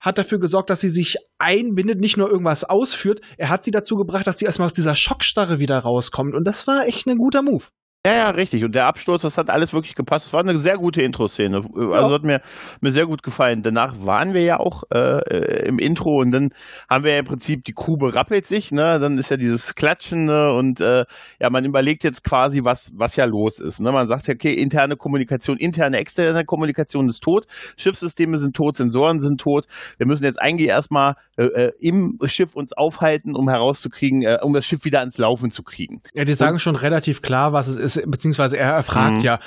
hat 0.00 0.18
dafür 0.18 0.38
gesorgt, 0.38 0.70
dass 0.70 0.80
sie 0.80 0.88
sich 0.88 1.16
einbindet, 1.38 2.00
nicht 2.00 2.16
nur 2.16 2.30
irgendwas 2.30 2.64
ausführt. 2.64 3.20
Er 3.36 3.48
hat 3.48 3.64
sie 3.64 3.70
dazu 3.72 3.96
gebracht, 3.96 4.26
dass 4.26 4.38
sie 4.38 4.44
erstmal 4.44 4.66
aus 4.66 4.74
dieser 4.74 4.94
Schockstarre 4.96 5.58
wieder 5.58 5.78
rauskommt. 5.78 6.34
Und 6.34 6.44
das 6.44 6.66
war 6.66 6.86
echt 6.86 7.06
ein 7.06 7.18
guter 7.18 7.42
Move. 7.42 7.64
Ja, 8.08 8.14
ja, 8.14 8.30
richtig. 8.30 8.64
Und 8.64 8.74
der 8.74 8.86
Absturz, 8.86 9.20
das 9.22 9.36
hat 9.36 9.50
alles 9.50 9.74
wirklich 9.74 9.94
gepasst. 9.94 10.26
Es 10.26 10.32
war 10.32 10.40
eine 10.40 10.56
sehr 10.58 10.78
gute 10.78 11.02
Intro-Szene. 11.02 11.56
Also 11.58 11.92
Ja. 11.92 12.10
hat 12.10 12.24
mir, 12.24 12.40
mir 12.80 12.92
sehr 12.92 13.06
gut 13.06 13.22
gefallen. 13.22 13.62
Danach 13.62 13.96
waren 14.04 14.32
wir 14.32 14.42
ja 14.42 14.58
auch 14.58 14.84
äh, 14.92 14.98
äh, 14.98 15.68
im 15.68 15.78
Intro 15.78 16.18
und 16.20 16.32
dann 16.32 16.50
haben 16.88 17.04
wir 17.04 17.12
ja 17.12 17.18
im 17.18 17.26
Prinzip, 17.26 17.64
die 17.64 17.74
Kuh 17.74 17.98
berappelt 17.98 18.46
sich, 18.46 18.72
ne? 18.72 18.98
Dann 18.98 19.18
ist 19.18 19.30
ja 19.30 19.36
dieses 19.36 19.74
Klatschen, 19.74 20.24
ne? 20.24 20.52
Und 20.54 20.80
äh, 20.80 21.04
ja, 21.38 21.50
man 21.50 21.66
überlegt 21.66 22.02
jetzt 22.02 22.24
quasi, 22.24 22.64
was, 22.64 22.90
was 22.94 23.16
ja 23.16 23.26
los 23.26 23.60
ist. 23.60 23.80
Ne? 23.80 23.92
Man 23.92 24.08
sagt 24.08 24.26
ja, 24.26 24.34
okay, 24.34 24.54
interne 24.54 24.96
Kommunikation, 24.96 25.58
interne, 25.58 25.98
externe 25.98 26.44
Kommunikation 26.46 27.08
ist 27.10 27.20
tot, 27.22 27.46
Schiffssysteme 27.76 28.38
sind 28.38 28.56
tot, 28.56 28.76
Sensoren 28.78 29.20
sind 29.20 29.38
tot. 29.40 29.66
Wir 29.98 30.06
müssen 30.06 30.24
jetzt 30.24 30.40
eigentlich 30.40 30.68
erstmal 30.68 31.16
äh, 31.36 31.44
äh, 31.44 31.72
im 31.78 32.18
Schiff 32.24 32.54
uns 32.56 32.72
aufhalten, 32.72 33.36
um 33.36 33.48
herauszukriegen, 33.48 34.22
äh, 34.22 34.38
um 34.42 34.54
das 34.54 34.64
Schiff 34.64 34.84
wieder 34.84 35.00
ans 35.00 35.18
Laufen 35.18 35.50
zu 35.50 35.62
kriegen. 35.62 36.00
Ja, 36.14 36.24
die 36.24 36.32
sagen 36.32 36.58
schon 36.58 36.76
relativ 36.76 37.22
klar, 37.22 37.52
was 37.52 37.68
es 37.68 37.76
ist, 37.78 37.97
beziehungsweise 38.06 38.56
er, 38.58 38.72
er 38.72 38.82
fragt 38.82 39.18
Mhm. 39.18 39.20
ja. 39.24 39.40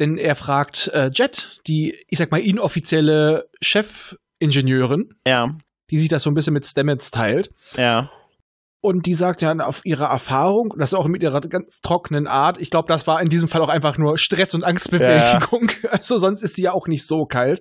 Denn 0.00 0.16
er 0.16 0.36
fragt 0.36 0.88
äh, 0.94 1.10
Jet, 1.12 1.60
die, 1.66 1.96
ich 2.08 2.18
sag 2.18 2.30
mal, 2.30 2.40
inoffizielle 2.40 3.48
Chefingenieurin, 3.60 5.14
Ja, 5.26 5.56
die 5.90 5.98
sich 5.98 6.08
das 6.08 6.22
so 6.22 6.30
ein 6.30 6.34
bisschen 6.34 6.54
mit 6.54 6.66
Stamets 6.66 7.10
teilt. 7.10 7.50
ja. 7.76 8.10
Und 8.80 9.06
die 9.06 9.14
sagt 9.14 9.42
ja 9.42 9.52
auf 9.58 9.80
ihre 9.84 10.04
Erfahrung, 10.04 10.72
das 10.78 10.94
auch 10.94 11.08
mit 11.08 11.24
ihrer 11.24 11.40
ganz 11.40 11.80
trockenen 11.80 12.28
Art, 12.28 12.60
ich 12.60 12.70
glaube, 12.70 12.86
das 12.86 13.08
war 13.08 13.20
in 13.20 13.28
diesem 13.28 13.48
Fall 13.48 13.60
auch 13.60 13.68
einfach 13.68 13.98
nur 13.98 14.18
Stress 14.18 14.54
und 14.54 14.62
Angstbewältigung. 14.62 15.68
Also 15.90 16.16
sonst 16.16 16.44
ist 16.44 16.54
sie 16.54 16.62
ja 16.62 16.72
auch 16.72 16.86
nicht 16.86 17.04
so 17.04 17.26
kalt. 17.26 17.60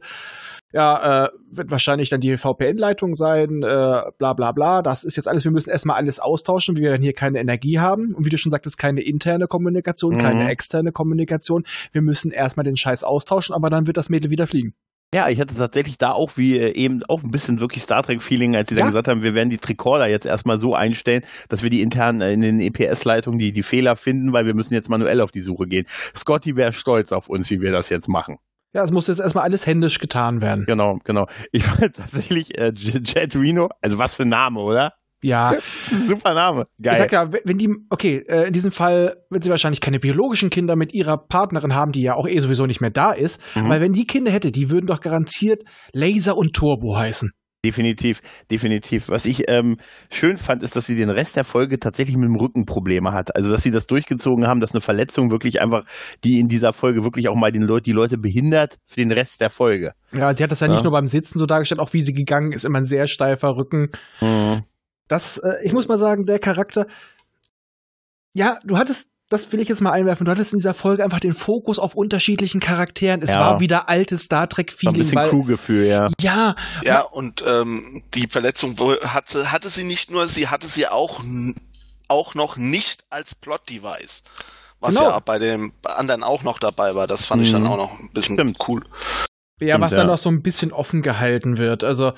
Ja, 0.74 1.26
äh, 1.26 1.30
wird 1.50 1.72
wahrscheinlich 1.72 2.10
dann 2.10 2.20
die 2.20 2.36
VPN-Leitung 2.36 3.16
sein, 3.16 3.64
äh, 3.64 4.02
bla 4.18 4.34
bla 4.34 4.52
bla. 4.52 4.82
Das 4.82 5.06
ist 5.06 5.16
jetzt 5.16 5.28
alles, 5.28 5.46
wir 5.46 5.52
müssen 5.52 5.70
erstmal 5.70 5.96
alles 5.96 6.20
austauschen, 6.20 6.76
wir 6.76 6.84
werden 6.90 7.02
hier 7.04 7.14
keine 7.14 7.40
Energie 7.40 7.80
haben. 7.80 8.14
Und 8.14 8.26
wie 8.26 8.30
du 8.30 8.38
schon 8.38 8.52
sagtest, 8.52 8.78
keine 8.78 9.02
interne 9.02 9.48
Kommunikation, 9.48 10.16
Mhm. 10.16 10.20
keine 10.20 10.50
externe 10.50 10.92
Kommunikation. 10.92 11.64
Wir 11.94 12.02
müssen 12.02 12.32
erstmal 12.32 12.66
den 12.66 12.76
Scheiß 12.78 13.04
austauschen, 13.06 13.56
aber 13.56 13.70
dann 13.70 13.88
wird 13.88 13.96
das 13.98 14.10
Mädel 14.10 14.30
wieder 14.30 14.46
fliegen. 14.46 14.74
Ja, 15.16 15.30
ich 15.30 15.40
hatte 15.40 15.56
tatsächlich 15.56 15.98
da 15.98 16.12
auch 16.12 16.32
wie 16.36 16.58
äh, 16.60 16.74
eben 16.74 17.02
auch 17.08 17.24
ein 17.24 17.32
bisschen 17.32 17.62
wirklich 17.62 17.82
Star 17.84 18.04
Trek-Feeling, 18.04 18.58
als 18.58 18.68
sie 18.68 18.76
Ja. 18.76 18.80
dann 18.82 18.90
gesagt 18.90 19.08
haben, 19.08 19.24
wir 19.24 19.34
werden 19.34 19.50
die 19.50 19.58
Tricorder 19.58 20.10
jetzt 20.10 20.26
erstmal 20.26 20.60
so 20.60 20.76
einstellen, 20.76 21.24
dass 21.48 21.64
wir 21.64 21.70
die 21.70 21.80
internen 21.82 22.20
äh, 22.20 22.34
in 22.34 22.42
den 22.42 22.60
EPS-Leitungen 22.60 23.40
die, 23.40 23.54
die 23.54 23.64
Fehler 23.64 23.96
finden, 23.96 24.34
weil 24.34 24.46
wir 24.46 24.54
müssen 24.54 24.74
jetzt 24.74 24.90
manuell 24.90 25.22
auf 25.22 25.32
die 25.32 25.40
Suche 25.40 25.66
gehen. 25.66 25.86
Scotty 26.14 26.58
wäre 26.58 26.74
stolz 26.74 27.14
auf 27.14 27.30
uns, 27.30 27.50
wie 27.50 27.62
wir 27.62 27.72
das 27.72 27.88
jetzt 27.88 28.10
machen. 28.10 28.38
Ja, 28.74 28.84
es 28.84 28.92
muss 28.92 29.08
jetzt 29.08 29.20
erstmal 29.20 29.46
alles 29.46 29.66
händisch 29.66 30.00
getan 30.00 30.42
werden. 30.42 30.66
Genau, 30.66 31.00
genau. 31.04 31.28
Ich 31.52 31.64
fand 31.64 31.96
tatsächlich 31.96 32.58
äh, 32.58 32.72
Jet 32.76 33.36
Reno, 33.36 33.70
also 33.82 33.98
was 33.98 34.14
für 34.14 34.24
ein 34.24 34.30
Name, 34.30 34.60
oder? 34.60 34.94
Ja. 35.22 35.56
Super 36.08 36.34
Name. 36.34 36.66
Geil. 36.82 36.94
Ich 36.94 37.00
sag 37.00 37.12
ja, 37.12 37.30
wenn 37.44 37.58
die, 37.58 37.70
okay, 37.90 38.24
äh, 38.28 38.48
in 38.48 38.54
diesem 38.54 38.72
Fall 38.72 39.18
wird 39.30 39.44
sie 39.44 39.50
wahrscheinlich 39.50 39.82
keine 39.82 40.00
biologischen 40.00 40.50
Kinder 40.50 40.76
mit 40.76 40.94
ihrer 40.94 41.18
Partnerin 41.18 41.74
haben, 41.74 41.92
die 41.92 42.02
ja 42.02 42.16
auch 42.16 42.28
eh 42.28 42.40
sowieso 42.40 42.66
nicht 42.66 42.82
mehr 42.82 42.92
da 42.92 43.12
ist. 43.12 43.42
Mhm. 43.56 43.70
Weil 43.70 43.82
wenn 43.82 43.94
die 43.94 44.06
Kinder 44.06 44.32
hätte, 44.32 44.52
die 44.52 44.70
würden 44.70 44.86
doch 44.86 45.02
garantiert 45.02 45.64
Laser 45.94 46.38
und 46.38 46.54
Turbo 46.54 46.96
heißen. 46.96 47.32
Definitiv, 47.68 48.22
definitiv. 48.50 49.10
Was 49.10 49.26
ich 49.26 49.50
ähm, 49.50 49.76
schön 50.10 50.38
fand, 50.38 50.64
ist, 50.64 50.78
dass 50.78 50.86
sie 50.86 50.96
den 50.96 51.10
Rest 51.10 51.36
der 51.36 51.44
Folge 51.44 51.82
tatsächlich 51.82 52.16
mit 52.16 52.30
dem 52.30 52.38
Rücken 52.38 52.66
Probleme 52.66 53.12
hat. 53.12 53.36
Also, 53.36 53.52
dass 53.52 53.62
sie 53.62 53.72
das 53.72 53.88
durchgezogen 53.88 54.48
haben, 54.48 54.62
dass 54.62 54.72
eine 54.72 54.80
Verletzung 54.80 55.32
wirklich 55.32 55.60
einfach, 55.60 55.84
die 56.24 56.40
in 56.40 56.48
dieser 56.48 56.72
Folge 56.72 57.04
wirklich 57.04 57.28
auch 57.28 57.36
mal 57.36 57.52
den 57.52 57.64
Leut 57.64 57.86
die 57.86 57.92
Leute 57.92 58.18
behindert 58.18 58.78
für 58.86 59.02
den 59.02 59.12
Rest 59.12 59.42
der 59.42 59.50
Folge. 59.50 59.92
Ja, 60.14 60.34
die 60.34 60.42
hat 60.44 60.52
das 60.52 60.62
ja, 60.62 60.68
Ja. 60.68 60.74
nicht 60.74 60.84
nur 60.84 60.94
beim 60.94 61.10
Sitzen 61.10 61.40
so 61.40 61.46
dargestellt, 61.46 61.82
auch 61.82 61.92
wie 61.92 62.04
sie 62.04 62.14
gegangen 62.14 62.54
ist, 62.54 62.64
immer 62.64 62.78
ein 62.78 62.86
sehr 62.86 63.08
steifer 63.08 63.58
Rücken. 63.58 63.90
Mhm. 64.22 64.64
Das, 65.10 65.38
äh, 65.40 65.56
ich 65.66 65.74
muss 65.74 65.90
mal 65.90 65.98
sagen, 65.98 66.26
der 66.26 66.40
Charakter. 66.40 66.88
Ja, 68.34 68.60
du 68.64 68.78
hattest, 68.78 69.10
das 69.30 69.52
will 69.52 69.60
ich 69.60 69.68
jetzt 69.68 69.82
mal 69.82 69.92
einwerfen, 69.92 70.26
du 70.26 70.32
hattest 70.32 70.54
in 70.54 70.60
dieser 70.60 70.74
Folge 70.74 71.04
einfach 71.04 71.20
den 71.20 71.34
Fokus 71.34 71.80
auf 71.80 71.96
unterschiedlichen 71.96 72.60
Charakteren. 72.62 73.22
Es 73.22 73.34
Ja. 73.34 73.40
war 73.42 73.60
wieder 73.60 73.90
altes 73.90 74.24
Star 74.24 74.42
So 74.42 74.44
ein 74.46 74.50
Trek-Feeling, 74.50 74.98
bisschen. 74.98 75.18
Crew-Gefühl, 75.30 75.86
ja. 75.86 76.08
Ja, 76.22 76.56
Ja, 76.84 77.02
und 77.02 77.44
ähm, 77.46 78.04
die 78.14 78.28
Verletzung 78.30 78.76
hatte, 79.04 79.52
hatte 79.52 79.70
sie 79.70 79.84
nicht 79.84 80.12
nur, 80.12 80.28
sie 80.28 80.48
hatte 80.48 80.68
sie 80.68 80.88
auch, 80.88 81.22
auch 82.08 82.36
noch 82.36 82.56
nicht 82.58 83.04
als 83.10 83.36
Plot-Device. 83.36 84.24
Was 84.80 84.96
Genau. 84.96 85.10
ja 85.10 85.20
bei 85.20 85.40
dem 85.40 85.74
anderen 85.84 86.24
auch 86.24 86.44
noch 86.44 86.60
dabei 86.60 86.94
war. 86.96 87.08
Das 87.08 87.26
fand 87.26 87.44
ich 87.44 87.52
dann 87.52 87.64
Mhm. 87.64 87.68
auch 87.68 87.78
noch 87.78 88.00
ein 88.00 88.10
bisschen 88.14 88.36
Stimmt. 88.36 88.58
cool. 88.68 88.84
Ja, 89.60 89.70
Stimmt, 89.74 89.82
was 89.86 89.92
dann 89.94 90.02
ja. 90.08 90.14
noch 90.14 90.20
so 90.20 90.30
ein 90.30 90.44
bisschen 90.44 90.72
offen 90.72 91.02
gehalten 91.02 91.58
wird. 91.58 91.84
Also, 91.84 92.14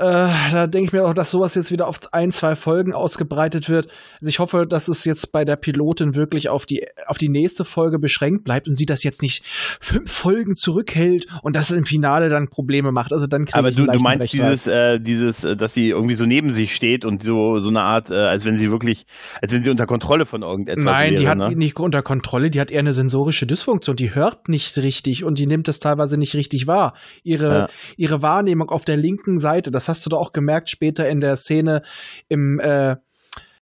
äh, 0.00 0.28
da 0.52 0.66
denke 0.66 0.86
ich 0.86 0.92
mir 0.92 1.04
auch, 1.06 1.14
dass 1.14 1.30
sowas 1.30 1.54
jetzt 1.54 1.70
wieder 1.70 1.86
auf 1.86 2.00
ein, 2.12 2.32
zwei 2.32 2.56
Folgen 2.56 2.92
ausgebreitet 2.94 3.68
wird. 3.68 3.86
Also 4.20 4.28
ich 4.28 4.38
hoffe, 4.38 4.66
dass 4.66 4.88
es 4.88 5.04
jetzt 5.04 5.32
bei 5.32 5.44
der 5.44 5.56
Pilotin 5.56 6.14
wirklich 6.14 6.48
auf 6.48 6.64
die, 6.66 6.86
auf 7.06 7.18
die 7.18 7.28
nächste 7.28 7.64
Folge 7.64 7.98
beschränkt 7.98 8.44
bleibt 8.44 8.66
und 8.68 8.76
sie 8.76 8.86
das 8.86 9.02
jetzt 9.02 9.20
nicht 9.22 9.44
fünf 9.80 10.10
Folgen 10.10 10.56
zurückhält 10.56 11.26
und 11.42 11.54
dass 11.54 11.70
es 11.70 11.76
im 11.76 11.84
Finale 11.84 12.28
dann 12.30 12.48
Probleme 12.48 12.92
macht. 12.92 13.12
Also 13.12 13.26
dann 13.26 13.46
Aber 13.52 13.70
du, 13.70 13.86
du 13.86 13.98
meinst 13.98 14.22
Rechtsstreit. 14.24 14.52
dieses, 14.52 14.66
äh, 14.66 15.00
dieses, 15.00 15.44
äh, 15.44 15.56
dass 15.56 15.74
sie 15.74 15.90
irgendwie 15.90 16.14
so 16.14 16.24
neben 16.24 16.52
sich 16.52 16.74
steht 16.74 17.04
und 17.04 17.22
so, 17.22 17.58
so 17.60 17.68
eine 17.68 17.82
Art, 17.82 18.10
äh, 18.10 18.14
als 18.14 18.44
wenn 18.44 18.56
sie 18.58 18.70
wirklich, 18.70 19.04
als 19.42 19.52
wenn 19.52 19.62
sie 19.62 19.70
unter 19.70 19.86
Kontrolle 19.86 20.24
von 20.24 20.42
irgendetwas 20.42 20.84
Nein, 20.84 21.10
wäre, 21.10 21.20
die 21.20 21.28
hat 21.28 21.38
ne? 21.38 21.52
ihn 21.52 21.58
nicht 21.58 21.78
unter 21.78 22.02
Kontrolle, 22.02 22.50
die 22.50 22.60
hat 22.60 22.70
eher 22.70 22.80
eine 22.80 22.92
sensorische 22.94 23.46
Dysfunktion, 23.46 23.96
die 23.96 24.14
hört 24.14 24.48
nicht 24.48 24.78
richtig 24.78 25.24
und 25.24 25.38
die 25.38 25.46
nimmt 25.46 25.68
es 25.68 25.78
teilweise 25.78 26.16
nicht 26.16 26.34
richtig 26.34 26.66
wahr. 26.66 26.94
Ihre, 27.22 27.50
Ja. 27.50 27.68
ihre 27.96 28.22
Wahrnehmung 28.22 28.70
auf 28.70 28.84
der 28.84 28.96
linken 28.96 29.38
Seite, 29.38 29.70
das 29.70 29.89
hast 29.90 30.06
du 30.06 30.10
doch 30.10 30.18
auch 30.20 30.32
gemerkt 30.32 30.70
später 30.70 31.08
in 31.08 31.20
der 31.20 31.36
Szene 31.36 31.82
im, 32.28 32.58
äh, 32.60 32.96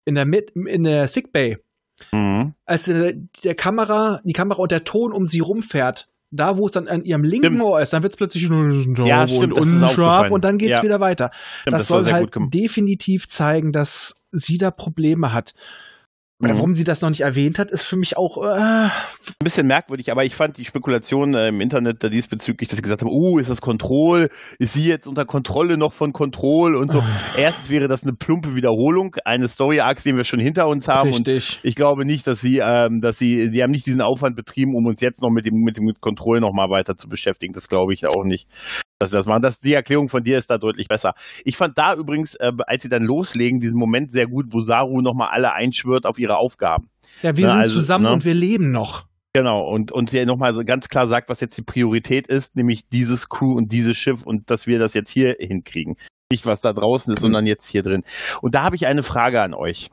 in 0.05 0.15
der 0.15 0.25
Mit 0.25 0.51
in 0.51 0.83
der 0.83 1.07
Sickbay, 1.07 1.57
Mhm. 2.11 2.53
als 2.65 2.85
der, 2.85 3.13
der 3.43 3.55
Kamera, 3.55 4.19
die 4.23 4.33
Kamera 4.33 4.59
und 4.61 4.71
der 4.71 4.83
Ton 4.83 5.13
um 5.13 5.25
sie 5.25 5.39
rumfährt. 5.39 6.09
Da, 6.35 6.57
wo 6.57 6.65
es 6.65 6.71
dann 6.71 6.87
an 6.87 7.05
ihrem 7.05 7.23
linken 7.23 7.45
Stimmt. 7.45 7.61
Ohr 7.61 7.79
ist, 7.79 7.93
dann 7.93 8.01
wird 8.01 8.13
es 8.13 8.17
plötzlich 8.17 8.49
nur 8.49 8.73
Ja, 9.05 9.21
und 9.21 9.29
stimmt, 9.29 9.55
das 9.55 9.67
ist 9.67 9.83
unscharf 9.83 10.31
und 10.31 10.43
dann 10.43 10.57
geht's 10.57 10.77
Ja. 10.77 10.83
wieder 10.83 10.99
weiter. 10.99 11.29
Stimmt, 11.61 11.77
das, 11.77 11.91
war 11.91 12.03
soll 12.03 12.11
halt 12.11 12.33
definitiv 12.51 13.27
zeigen, 13.27 13.71
dass 13.71 14.15
sie 14.31 14.57
da 14.57 14.71
Probleme 14.71 15.31
hat. 15.31 15.53
Mhm. 16.43 16.57
Warum 16.57 16.73
sie 16.73 16.83
das 16.83 17.01
noch 17.01 17.09
nicht 17.09 17.21
erwähnt 17.21 17.59
hat, 17.59 17.71
ist 17.71 17.83
für 17.83 17.95
mich 17.95 18.17
auch 18.17 18.37
äh, 18.37 18.49
Ein 18.49 18.91
bisschen 19.43 19.67
merkwürdig, 19.67 20.11
aber 20.11 20.23
ich 20.25 20.35
fand 20.35 20.57
die 20.57 20.65
Spekulation 20.65 21.33
äh, 21.33 21.49
im 21.49 21.61
Internet 21.61 22.03
da 22.03 22.09
diesbezüglich, 22.09 22.69
dass 22.69 22.77
sie 22.77 22.81
gesagt 22.81 23.01
haben, 23.01 23.11
oh, 23.11 23.37
ist 23.37 23.49
das 23.49 23.61
Control? 23.61 24.29
Ist 24.59 24.73
sie 24.73 24.87
jetzt 24.87 25.07
unter 25.07 25.25
Kontrolle 25.25 25.77
noch 25.77 25.93
von 25.93 26.13
Control 26.13 26.75
und 26.75 26.91
so? 26.91 26.99
Ah. 26.99 27.07
Erstens 27.37 27.69
wäre 27.69 27.87
das 27.87 28.03
eine 28.03 28.13
plumpe 28.13 28.55
Wiederholung 28.55 29.15
eines 29.25 29.53
Story-Arcs, 29.53 30.03
den 30.03 30.17
wir 30.17 30.23
schon 30.23 30.39
hinter 30.39 30.67
uns 30.67 30.87
haben 30.87 31.11
und 31.11 31.27
richtig. 31.27 31.59
ich 31.63 31.75
glaube 31.75 32.05
nicht, 32.05 32.27
dass 32.27 32.41
sie, 32.41 32.59
ähm, 32.59 33.01
dass 33.01 33.17
sie, 33.17 33.51
die 33.51 33.63
haben 33.63 33.71
nicht 33.71 33.85
diesen 33.85 34.01
Aufwand 34.01 34.35
betrieben, 34.35 34.75
um 34.75 34.85
uns 34.85 35.01
jetzt 35.01 35.21
noch 35.21 35.29
mit 35.29 35.45
dem, 35.45 35.55
mit 35.63 35.77
dem 35.77 35.91
Control 35.99 36.39
noch 36.39 36.53
mal 36.53 36.69
weiter 36.69 36.97
zu 36.97 37.07
beschäftigen. 37.07 37.53
Das 37.53 37.69
glaube 37.69 37.93
ich 37.93 38.05
auch 38.05 38.23
nicht, 38.23 38.47
dass 39.03 39.11
sie 39.11 39.17
das 39.17 39.25
machen. 39.25 39.41
Das, 39.41 39.59
die 39.59 39.73
Erklärung 39.73 40.09
von 40.09 40.23
dir 40.23 40.37
ist 40.37 40.49
da 40.49 40.57
deutlich 40.57 40.87
besser. 40.87 41.13
Ich 41.45 41.57
fand 41.57 41.77
da 41.77 41.95
übrigens, 41.95 42.35
äh, 42.35 42.51
als 42.67 42.83
sie 42.83 42.89
dann 42.89 43.03
loslegen, 43.03 43.59
diesen 43.59 43.77
Moment 43.77 44.11
sehr 44.11 44.27
gut, 44.27 44.47
wo 44.49 44.61
Saru 44.61 45.01
noch 45.01 45.13
mal 45.13 45.27
alle 45.27 45.53
einschwört 45.53 46.05
auf 46.05 46.19
ihre 46.19 46.37
Aufgaben. 46.37 46.89
Ja, 47.21 47.35
wir 47.35 47.43
Ja, 47.45 47.51
sind 47.51 47.61
also, 47.61 47.75
zusammen 47.75 48.05
ne? 48.05 48.13
und 48.13 48.25
wir 48.25 48.33
leben 48.33 48.71
noch. 48.71 49.05
Genau, 49.35 49.67
und, 49.67 49.91
und 49.91 50.11
sie 50.11 50.23
nochmal 50.25 50.63
ganz 50.63 50.89
klar 50.89 51.07
sagt, 51.07 51.27
was 51.29 51.39
jetzt 51.39 51.57
die 51.57 51.63
Priorität 51.63 52.27
ist, 52.27 52.55
nämlich 52.55 52.87
dieses 52.89 53.29
Crew 53.29 53.53
und 53.53 53.71
dieses 53.71 53.97
Schiff 53.97 54.21
und 54.23 54.51
dass 54.51 54.67
wir 54.67 54.77
das 54.77 54.93
jetzt 54.93 55.09
hier 55.09 55.35
hinkriegen. 55.39 55.95
Nicht, 56.31 56.45
was 56.45 56.61
da 56.61 56.71
draußen 56.71 57.13
ist, 57.13 57.21
sondern 57.21 57.45
jetzt 57.47 57.67
hier 57.67 57.81
drin. 57.81 58.03
Und 58.41 58.53
da 58.55 58.63
habe 58.63 58.75
ich 58.75 58.85
eine 58.85 59.01
Frage 59.01 59.41
an 59.41 59.53
euch. 59.53 59.89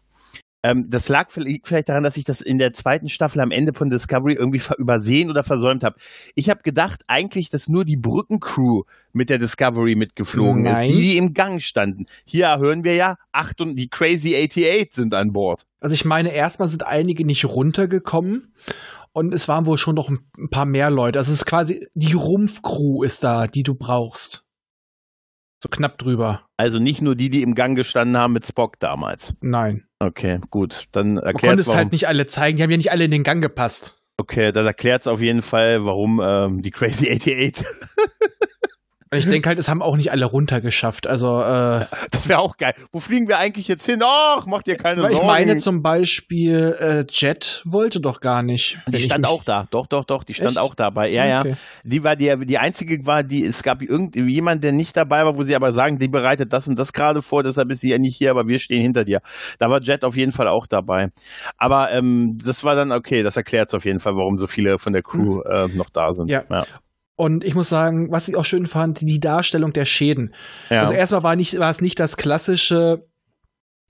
Ähm, 0.63 0.91
das 0.91 1.09
lag 1.09 1.31
vielleicht 1.31 1.89
daran, 1.89 2.03
dass 2.03 2.17
ich 2.17 2.25
das 2.25 2.41
in 2.41 2.59
der 2.59 2.73
zweiten 2.73 3.09
Staffel 3.09 3.41
am 3.41 3.51
Ende 3.51 3.73
von 3.73 3.89
Discovery 3.89 4.35
irgendwie 4.35 4.61
übersehen 4.79 5.31
oder 5.31 5.43
versäumt 5.43 5.85
habe. 5.85 5.97
Ich 6.35 6.51
habe 6.51 6.63
gedacht 6.63 7.03
eigentlich, 7.07 7.49
dass 7.51 7.69
nur 7.69 7.85
die 7.85 7.97
Brückencrew 7.97 8.83
mit 9.13 9.31
der 9.31 9.39
Discovery 9.39 9.95
mitgeflogen 9.95 10.65
Nein. 10.65 10.91
ist, 10.91 10.97
die, 10.97 11.03
die 11.03 11.17
im 11.17 11.33
Gang 11.33 11.63
standen. 11.63 12.07
Hier 12.25 12.59
hören 12.59 12.85
wir 12.85 12.95
ja, 12.95 13.17
acht 13.33 13.61
und 13.61 13.77
die 13.77 13.89
Crazy 13.89 14.35
88 14.37 14.95
sind 14.95 15.15
an 15.15 15.33
Bord. 15.33 15.67
Also 15.81 15.95
ich 15.95 16.05
meine, 16.05 16.33
erstmal 16.33 16.69
sind 16.69 16.87
einige 16.87 17.25
nicht 17.25 17.45
runtergekommen 17.47 18.53
und 19.13 19.33
es 19.33 19.49
waren 19.49 19.65
wohl 19.65 19.79
schon 19.79 19.95
noch 19.95 20.11
ein 20.11 20.21
ein 20.41 20.51
paar 20.51 20.67
mehr 20.67 20.91
Leute. 20.91 21.19
Also 21.19 21.33
es 21.33 21.39
ist 21.39 21.47
quasi, 21.47 21.87
die 21.95 22.15
Rumpfcrew 22.15 23.03
ist 23.03 23.23
da, 23.23 23.47
die 23.47 23.63
du 23.63 23.75
brauchst. 23.75 24.45
So 25.63 25.69
knapp 25.69 25.99
drüber. 25.99 26.47
Also 26.57 26.79
nicht 26.79 27.03
nur 27.03 27.15
die, 27.15 27.29
die 27.29 27.43
im 27.43 27.55
Gang 27.55 27.77
gestanden 27.77 28.17
haben 28.17 28.33
mit 28.33 28.47
Spock 28.47 28.81
damals. 28.81 29.35
Nein. 29.41 29.85
Okay, 30.01 30.41
gut. 30.51 30.87
Dann 30.93 31.19
erklärt 31.19 31.41
konnte 31.41 31.61
es 31.61 31.69
es 31.69 31.75
halt 31.75 31.93
nicht 31.93 32.09
alle 32.09 32.27
zeigen. 32.27 32.57
Die 32.57 32.63
haben 32.63 32.71
ja 32.71 32.79
nicht 32.79 32.91
alle 32.91 33.05
in 33.05 33.11
den 33.11 33.23
Gang 33.23 33.43
gepasst. 33.43 33.99
Okay, 34.17 34.51
das 34.51 34.67
erklärt 34.67 35.03
es 35.03 35.07
auf 35.07 35.21
jeden 35.21 35.43
Fall, 35.43 35.85
warum 35.85 36.21
ähm, 36.25 36.63
die 36.63 36.71
Crazy 36.71 37.11
88. 37.11 37.67
Und 39.13 39.19
ich 39.19 39.27
denke 39.27 39.49
halt, 39.49 39.59
es 39.59 39.69
haben 39.69 39.83
auch 39.83 39.97
nicht 39.97 40.13
alle 40.13 40.25
runtergeschafft. 40.25 41.09
Also, 41.09 41.41
äh, 41.41 41.87
Das 42.13 42.29
wäre 42.29 42.39
auch 42.39 42.57
geil. 42.57 42.75
Wo 42.93 43.01
fliegen 43.01 43.27
wir 43.27 43.39
eigentlich 43.39 43.67
jetzt 43.67 43.85
hin? 43.85 44.01
Ach, 44.05 44.47
macht 44.47 44.67
dir 44.69 44.77
keine 44.77 45.03
weil 45.03 45.11
ich 45.11 45.17
Sorgen. 45.17 45.27
meine 45.27 45.57
zum 45.57 45.83
Beispiel, 45.83 46.77
äh, 46.79 47.05
Jet 47.11 47.63
wollte 47.65 48.01
doch 48.01 48.21
gar 48.21 48.43
nicht. 48.43 48.79
die 48.87 49.03
stand 49.03 49.27
auch 49.27 49.43
da. 49.43 49.67
Doch, 49.71 49.89
doch, 49.89 50.05
doch. 50.05 50.23
Die 50.23 50.35
stand 50.35 50.53
Echt? 50.53 50.61
auch 50.61 50.75
dabei. 50.77 51.09
Ja, 51.11 51.27
ja. 51.27 51.41
Okay. 51.41 51.57
Die 51.83 52.05
war 52.05 52.15
die, 52.15 52.47
die 52.47 52.59
einzige 52.59 53.05
war, 53.05 53.25
die, 53.25 53.45
es 53.45 53.63
gab 53.65 53.83
irgendjemand, 53.83 54.63
der 54.63 54.73
nicht 54.73 54.97
dabei 54.97 55.25
war, 55.25 55.37
wo 55.37 55.43
sie 55.43 55.57
aber 55.57 55.73
sagen, 55.73 55.99
die 55.99 56.09
bereitet 56.09 56.53
das 56.53 56.69
und 56.69 56.79
das 56.79 56.93
gerade 56.93 57.21
vor, 57.23 57.43
deshalb 57.43 57.71
ist 57.71 57.81
sie 57.81 57.91
ja 57.91 57.99
nicht 57.99 58.17
hier, 58.17 58.31
aber 58.31 58.47
wir 58.47 58.61
stehen 58.61 58.83
hinter 58.83 59.05
dir. 59.05 59.23
Da 59.59 59.71
war 59.71 59.81
Jet 59.81 60.05
auf 60.05 60.17
jeden 60.17 60.33
Fall 60.33 60.47
auch 60.47 60.67
dabei. 60.67 61.09
Aber 61.57 61.91
ähm, 61.91 62.39
das 62.45 62.63
war 62.63 62.77
dann 62.77 62.93
okay, 62.93 63.23
das 63.25 63.37
erklärt 63.37 63.69
es 63.69 63.75
auf 63.75 63.85
jeden 63.85 63.99
Fall, 63.99 64.15
warum 64.15 64.37
so 64.37 64.47
viele 64.47 64.79
von 64.79 64.93
der 64.93 65.03
Crew 65.03 65.41
äh, 65.43 65.67
noch 65.69 65.91
da 65.91 66.13
sind. 66.13 66.31
Ja. 66.31 66.45
ja. 66.49 66.65
Und 67.21 67.45
ich 67.45 67.55
muss 67.55 67.69
sagen, 67.69 68.11
was 68.11 68.29
ich 68.29 68.37
auch 68.37 68.47
schön 68.47 68.65
fand, 68.65 69.03
die 69.03 69.21
Darstellung 69.21 69.75
der 69.75 69.85
Schäden. 69.85 70.35
ja. 70.71 70.81
Also 70.81 70.95
erstmal 70.95 71.23
war, 71.23 71.37
nicht, 71.37 71.59
war 71.59 71.71
es 71.71 71.83
nicht 71.83 72.01
das 72.01 72.17
klassische, 72.17 73.07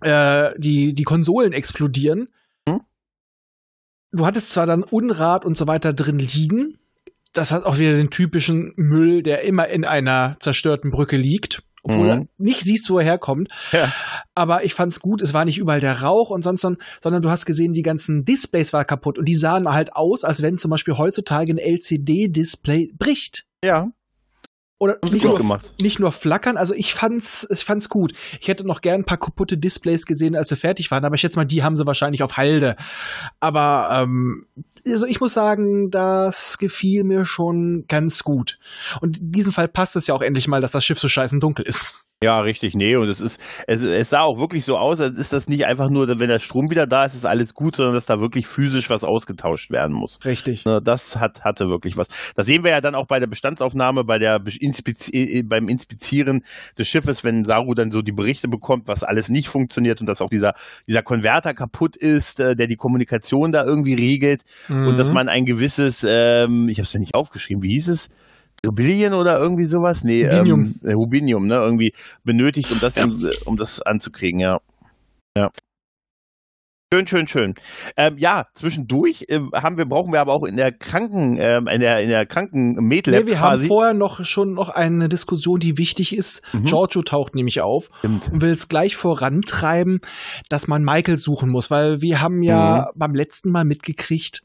äh, 0.03 0.51
die, 0.59 0.95
die 0.95 1.05
Konsolen 1.05 1.53
explodieren. 1.53 2.31
Hm? 2.69 2.81
Du 4.11 4.27
hattest 4.27 4.51
zwar 4.51 4.67
dann 4.67 4.83
Unrat 4.83 5.45
und 5.45 5.57
so 5.57 5.69
weiter 5.69 5.93
drin 5.93 6.19
liegen. 6.19 6.81
Das 7.33 7.53
hat 7.53 7.67
auch 7.67 7.79
wieder 7.79 7.93
den 7.93 8.11
typischen 8.11 8.73
Müll, 8.75 9.23
der 9.23 9.43
immer 9.43 9.69
in 9.69 9.85
einer 9.85 10.35
zerstörten 10.41 10.91
Brücke 10.91 11.17
liegt. 11.17 11.63
Obwohl 11.83 12.15
Mhm. 12.15 12.29
du 12.39 12.45
nicht 12.45 12.61
siehst, 12.63 12.89
wo 12.91 12.99
er 12.99 13.05
herkommt. 13.05 13.49
Ja. 13.73 13.93
Aber 14.35 14.65
ich 14.65 14.75
fand's 14.75 15.01
gut, 15.01 15.23
es 15.23 15.33
war 15.35 15.45
nicht 15.45 15.59
überall 15.59 15.81
der 15.81 16.03
Rauch 16.03 16.31
und 16.31 16.43
sonst, 16.45 16.61
sondern 16.61 17.23
du 17.23 17.31
hast 17.31 17.47
gesehen, 17.47 17.73
die 17.73 17.83
ganzen 17.83 18.25
Displays 18.25 18.73
waren 18.73 18.87
kaputt 18.87 19.19
und 19.19 19.27
die 19.27 19.35
sahen 19.35 19.69
halt 19.73 19.97
aus, 19.97 20.25
als 20.25 20.43
wenn 20.43 20.59
zum 20.59 20.71
Beispiel 20.71 20.97
heutzutage 20.99 21.53
ein 21.53 21.59
LCD-Display 21.59 22.93
bricht. 22.99 23.45
ja. 23.65 23.89
Oder 24.81 24.97
nicht 25.13 25.25
nur, 25.25 25.37
gemacht. 25.37 25.71
nicht 25.83 25.99
nur 25.99 26.11
flackern, 26.11 26.57
also 26.57 26.73
ich 26.73 26.95
fand's, 26.95 27.47
ich 27.51 27.67
fand's 27.67 27.91
gut. 27.91 28.15
Ich 28.41 28.49
hätte 28.49 28.67
noch 28.67 28.81
gern 28.81 29.03
ein 29.03 29.05
paar 29.05 29.19
kaputte 29.19 29.59
Displays 29.59 30.07
gesehen, 30.07 30.35
als 30.35 30.49
sie 30.49 30.57
fertig 30.57 30.91
waren, 30.91 31.05
aber 31.05 31.17
ich 31.17 31.21
schätze 31.21 31.39
mal, 31.39 31.45
die 31.45 31.63
haben 31.63 31.77
sie 31.77 31.87
wahrscheinlich 31.87 32.23
auf 32.23 32.39
Halde. 32.39 32.77
Aber 33.41 33.91
ähm, 33.93 34.47
also 34.87 35.05
ich 35.05 35.21
muss 35.21 35.35
sagen, 35.35 35.91
das 35.91 36.57
gefiel 36.57 37.05
mir 37.05 37.27
schon 37.27 37.85
ganz 37.89 38.25
gut. 38.25 38.59
Und 39.03 39.19
in 39.19 39.33
diesem 39.33 39.53
Fall 39.53 39.69
passt 39.69 39.97
es 39.97 40.07
ja 40.07 40.15
auch 40.15 40.23
endlich 40.23 40.49
mal, 40.49 40.63
dass 40.63 40.73
das 40.73 40.83
Schiff 40.83 40.99
so 40.99 41.09
scheißen 41.09 41.41
dunkel 41.41 41.67
ist. 41.67 41.97
Ja, 42.23 42.41
richtig, 42.41 42.75
nee, 42.75 42.97
und 42.97 43.09
es 43.09 43.19
ist, 43.23 43.41
es, 43.67 43.83
es 43.83 44.11
sah 44.11 44.21
auch 44.21 44.39
wirklich 44.39 44.67
so 44.67 44.77
aus, 44.77 45.01
als 45.01 45.17
ist 45.19 45.33
das 45.33 45.49
nicht 45.49 45.65
einfach 45.65 45.89
nur, 45.89 46.07
wenn 46.07 46.29
der 46.29 46.39
Strom 46.39 46.69
wieder 46.71 46.87
da 46.87 47.07
ist, 47.07 47.15
ist 47.15 47.25
alles 47.25 47.55
gut, 47.55 47.77
sondern 47.77 47.95
dass 47.95 48.05
da 48.05 48.21
wirklich 48.21 48.47
physisch 48.47 48.91
was 48.91 49.05
ausgetauscht 49.05 49.71
werden 49.71 49.97
muss. 49.97 50.19
Richtig. 50.23 50.67
Ne, 50.67 50.83
Das 50.85 51.17
hat, 51.17 51.45
hatte 51.45 51.71
wirklich 51.71 51.97
was. 51.97 52.09
Das 52.35 52.45
sehen 52.45 52.63
wir 52.63 52.73
ja 52.73 52.83
dann 52.83 52.95
auch 52.95 53.07
bei 53.07 53.21
der 53.21 53.27
Bestandsaufnahme, 53.27 54.05
bei 54.05 54.19
der 54.19 54.39
Be- 54.39 54.53
Inspizi 54.61 55.11
äh, 55.39 55.43
beim 55.43 55.71
Inspizieren 55.71 56.45
des 56.77 56.89
Schiffes, 56.89 57.25
wenn 57.25 57.43
Saru 57.47 57.73
dann 57.73 57.91
so 57.91 58.03
die 58.03 58.13
Berichte 58.13 58.49
bekommt, 58.49 58.87
was 58.87 59.03
alles 59.03 59.31
nicht 59.31 59.49
funktioniert 59.49 60.03
und 60.03 60.07
dass 60.07 60.21
auch 60.21 60.29
dieser, 60.29 60.53
dieser 60.87 61.03
Konverter 61.03 61.55
kaputt 61.55 61.97
ist, 61.97 62.39
äh, 62.39 62.55
der 62.55 62.67
die 62.67 62.77
Kommunikation 62.77 63.51
da 63.51 63.65
irgendwie 63.65 63.95
regelt 63.95 64.43
und 64.69 64.99
dass 64.99 65.09
Mhm. 65.09 65.15
man 65.15 65.29
ein 65.31 65.47
gewisses, 65.47 66.05
ähm, 66.07 66.69
ich 66.69 66.77
habe 66.77 66.85
es 66.85 66.93
ja 66.93 67.01
nicht 67.01 67.15
aufgeschrieben, 67.15 67.63
wie 67.63 67.73
hieß 67.73 67.89
es? 67.89 68.11
Rebellion 68.67 69.15
oder 69.15 69.39
irgendwie 69.39 69.65
sowas? 69.65 70.05
Nee, 70.05 70.27
Rubinium. 70.27 70.61
Ähm, 70.83 70.89
äh, 70.89 70.93
Rubinium, 70.93 71.47
ne? 71.47 71.55
Irgendwie 71.55 71.95
benötigt, 72.25 72.71
um 72.71 72.81
das, 72.81 72.97
Ja. 72.97 73.07
äh, 73.07 73.37
um 73.45 73.57
das 73.57 73.81
anzukriegen, 73.83 74.41
ja. 74.41 74.61
Schön, 76.93 77.07
schön, 77.07 77.29
schön. 77.29 77.55
Ähm, 77.97 78.19
ja, 78.19 78.49
zwischendurch 78.53 79.27
äh, 79.29 79.39
haben 79.55 79.77
wir, 79.77 79.85
brauchen 79.85 80.13
wir 80.13 80.21
aber 80.21 80.33
auch 80.33 80.43
in 80.43 80.57
der 80.57 80.73
Kranken, 80.73 81.37
ähm, 81.39 81.69
in 81.69 81.81
der, 81.81 82.01
in 82.01 82.09
der 82.09 82.27
Kranken 82.27 82.89
nee, 82.89 83.01
wir 83.05 83.39
haben 83.39 83.65
vorher 83.65 83.95
noch 83.95 84.25
schon 84.25 84.55
noch 84.55 84.71
eine 84.71 85.09
Diskussion, 85.09 85.61
die 85.61 85.79
wichtig 85.79 86.17
ist. 86.17 86.43
Mhm. 86.53 86.65
Giorgio 86.65 87.03
taucht 87.03 87.37
nämlich 87.37 87.61
auf 87.61 87.91
Stimmt. 88.01 88.33
und 88.33 88.43
will 88.43 88.51
es 88.51 88.67
gleich 88.67 88.97
vorantreiben, 88.97 90.01
dass 90.49 90.67
man 90.67 90.83
Michael 90.83 91.17
suchen 91.17 91.49
muss, 91.49 91.71
weil 91.71 92.03
wir 92.03 92.21
haben 92.21 92.43
ja 92.43 92.89
mhm. 92.93 92.99
beim 92.99 93.15
letzten 93.15 93.53
Mal 93.53 93.65
mitgekriegt, 93.65 94.43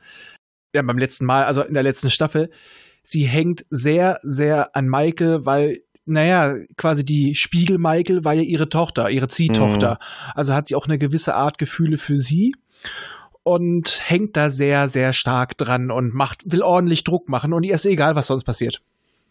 ja, 0.75 0.83
beim 0.83 0.99
letzten 0.99 1.25
Mal, 1.25 1.45
also 1.45 1.63
in 1.63 1.73
der 1.73 1.81
letzten 1.81 2.11
Staffel, 2.11 2.51
sie 3.07 3.25
hängt 3.25 3.65
sehr, 3.69 4.19
sehr 4.23 4.75
an 4.75 4.87
Michael, 4.87 5.45
weil 5.45 5.81
naja, 6.05 6.55
quasi 6.77 7.03
die 7.03 7.33
Spiegel 7.35 7.77
Michael 7.79 8.23
war 8.23 8.33
ja 8.33 8.43
ihre 8.43 8.69
Tochter, 8.69 9.09
ihre 9.09 9.27
Ziehtochter. 9.27 9.99
Mhm. 9.99 10.31
Also 10.35 10.53
hat 10.53 10.67
sie 10.67 10.75
auch 10.75 10.85
eine 10.85 10.99
gewisse 10.99 11.35
Art 11.35 11.57
Gefühle 11.57 11.97
für 11.97 12.15
sie 12.15 12.53
und 13.43 14.01
hängt 14.03 14.37
da 14.37 14.49
sehr, 14.49 14.89
sehr 14.89 15.13
stark 15.13 15.57
dran 15.57 15.91
und 15.91 16.13
macht, 16.13 16.43
will 16.45 16.61
ordentlich 16.61 17.03
Druck 17.03 17.27
machen 17.29 17.53
und 17.53 17.63
ihr 17.63 17.75
ist 17.75 17.85
egal, 17.85 18.15
was 18.15 18.27
sonst 18.27 18.43
passiert. 18.43 18.81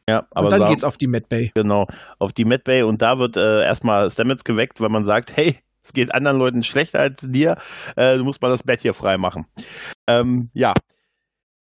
Ja, 0.09 0.26
aber 0.33 0.49
und 0.49 0.52
dann 0.52 0.69
geht's 0.69 0.85
auf 0.85 0.99
die 0.99 1.07
Medbay. 1.07 1.52
Genau, 1.54 1.87
auf 2.19 2.33
die 2.33 2.45
Medbay 2.45 2.83
und 2.83 3.02
da 3.02 3.19
wird 3.19 3.37
äh, 3.37 3.62
erstmal 3.62 4.11
Stamets 4.11 4.45
geweckt, 4.45 4.81
weil 4.81 4.90
man 4.90 5.04
sagt, 5.04 5.37
hey, 5.37 5.57
es 5.83 5.93
geht 5.93 6.14
anderen 6.14 6.38
Leuten 6.38 6.62
schlechter 6.62 7.00
als 7.00 7.23
dir, 7.23 7.57
äh, 7.97 8.16
du 8.16 8.25
musst 8.25 8.43
mal 8.43 8.50
das 8.50 8.62
Bett 8.62 8.83
hier 8.83 8.95
frei 8.95 9.16
machen. 9.16 9.47
Ähm, 10.07 10.50
ja, 10.52 10.75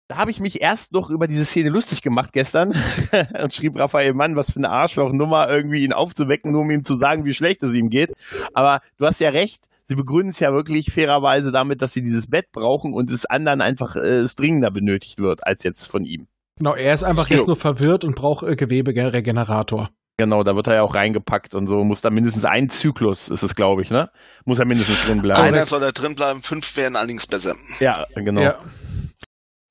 da 0.09 0.17
habe 0.19 0.31
ich 0.31 0.41
mich 0.41 0.61
erst 0.61 0.93
noch 0.93 1.11
über 1.11 1.27
diese 1.27 1.45
Szene 1.45 1.69
lustig 1.69 2.03
gemacht 2.03 2.33
gestern 2.33 2.75
und 3.43 3.55
schrieb 3.55 3.79
Raphael 3.79 4.15
Mann, 4.15 4.37
was 4.37 4.53
für 4.53 4.59
eine 4.59 4.71
Arschlochnummer, 4.71 5.49
irgendwie 5.51 5.85
ihn 5.85 5.93
aufzuwecken, 5.93 6.53
nur 6.53 6.63
um 6.63 6.71
ihm 6.71 6.85
zu 6.85 6.97
sagen, 6.97 7.25
wie 7.25 7.35
schlecht 7.35 7.63
es 7.63 7.75
ihm 7.75 7.91
geht. 7.91 8.13
Aber 8.55 8.81
du 8.99 9.07
hast 9.07 9.21
ja 9.21 9.31
recht, 9.31 9.65
sie 9.87 9.97
begründen 9.97 10.31
es 10.31 10.41
ja 10.41 10.53
wirklich 10.53 10.93
fairerweise 10.93 11.51
damit, 11.51 11.83
dass 11.83 11.93
sie 11.93 12.03
dieses 12.03 12.29
Bett 12.29 12.53
brauchen 12.53 12.93
und 12.93 13.11
es 13.11 13.27
anderen 13.27 13.61
einfach 13.61 13.97
äh, 13.97 14.19
es 14.19 14.37
dringender 14.37 14.71
benötigt 14.71 15.19
wird, 15.19 15.47
als 15.47 15.65
jetzt 15.65 15.87
von 15.87 16.05
ihm. 16.05 16.29
Genau, 16.59 16.75
er 16.75 16.95
ist 16.95 17.03
einfach 17.03 17.29
jetzt 17.29 17.47
nur 17.47 17.57
verwirrt 17.57 18.05
und 18.05 18.15
braucht 18.15 18.47
äh, 18.47 18.57
Geweberegenerator. 18.57 19.91
Genau, 20.19 20.43
da 20.45 20.57
wird 20.57 20.67
er 20.69 20.77
ja 20.77 20.83
auch 20.83 20.95
reingepackt 20.95 21.55
und 21.55 21.67
so. 21.67 21.85
Muss 21.85 22.01
da 22.01 22.09
mindestens 22.09 22.47
ein 22.47 22.71
Zyklus, 22.71 23.29
ist 23.29 23.43
es, 23.43 23.55
glaube 23.55 23.83
ich, 23.83 23.91
ne? 23.91 24.11
Muss 24.47 24.59
er 24.59 24.65
mindestens 24.65 25.05
drin 25.05 25.21
bleiben. 25.21 25.43
Einer 25.43 25.67
soll 25.67 25.81
da 25.81 25.93
drin 25.93 26.15
bleiben, 26.15 26.41
fünf 26.41 26.75
wären 26.79 26.97
allerdings 26.97 27.27
besser. 27.27 27.55
Ja, 27.81 28.07
genau. 28.15 28.41
Ja. 28.41 28.59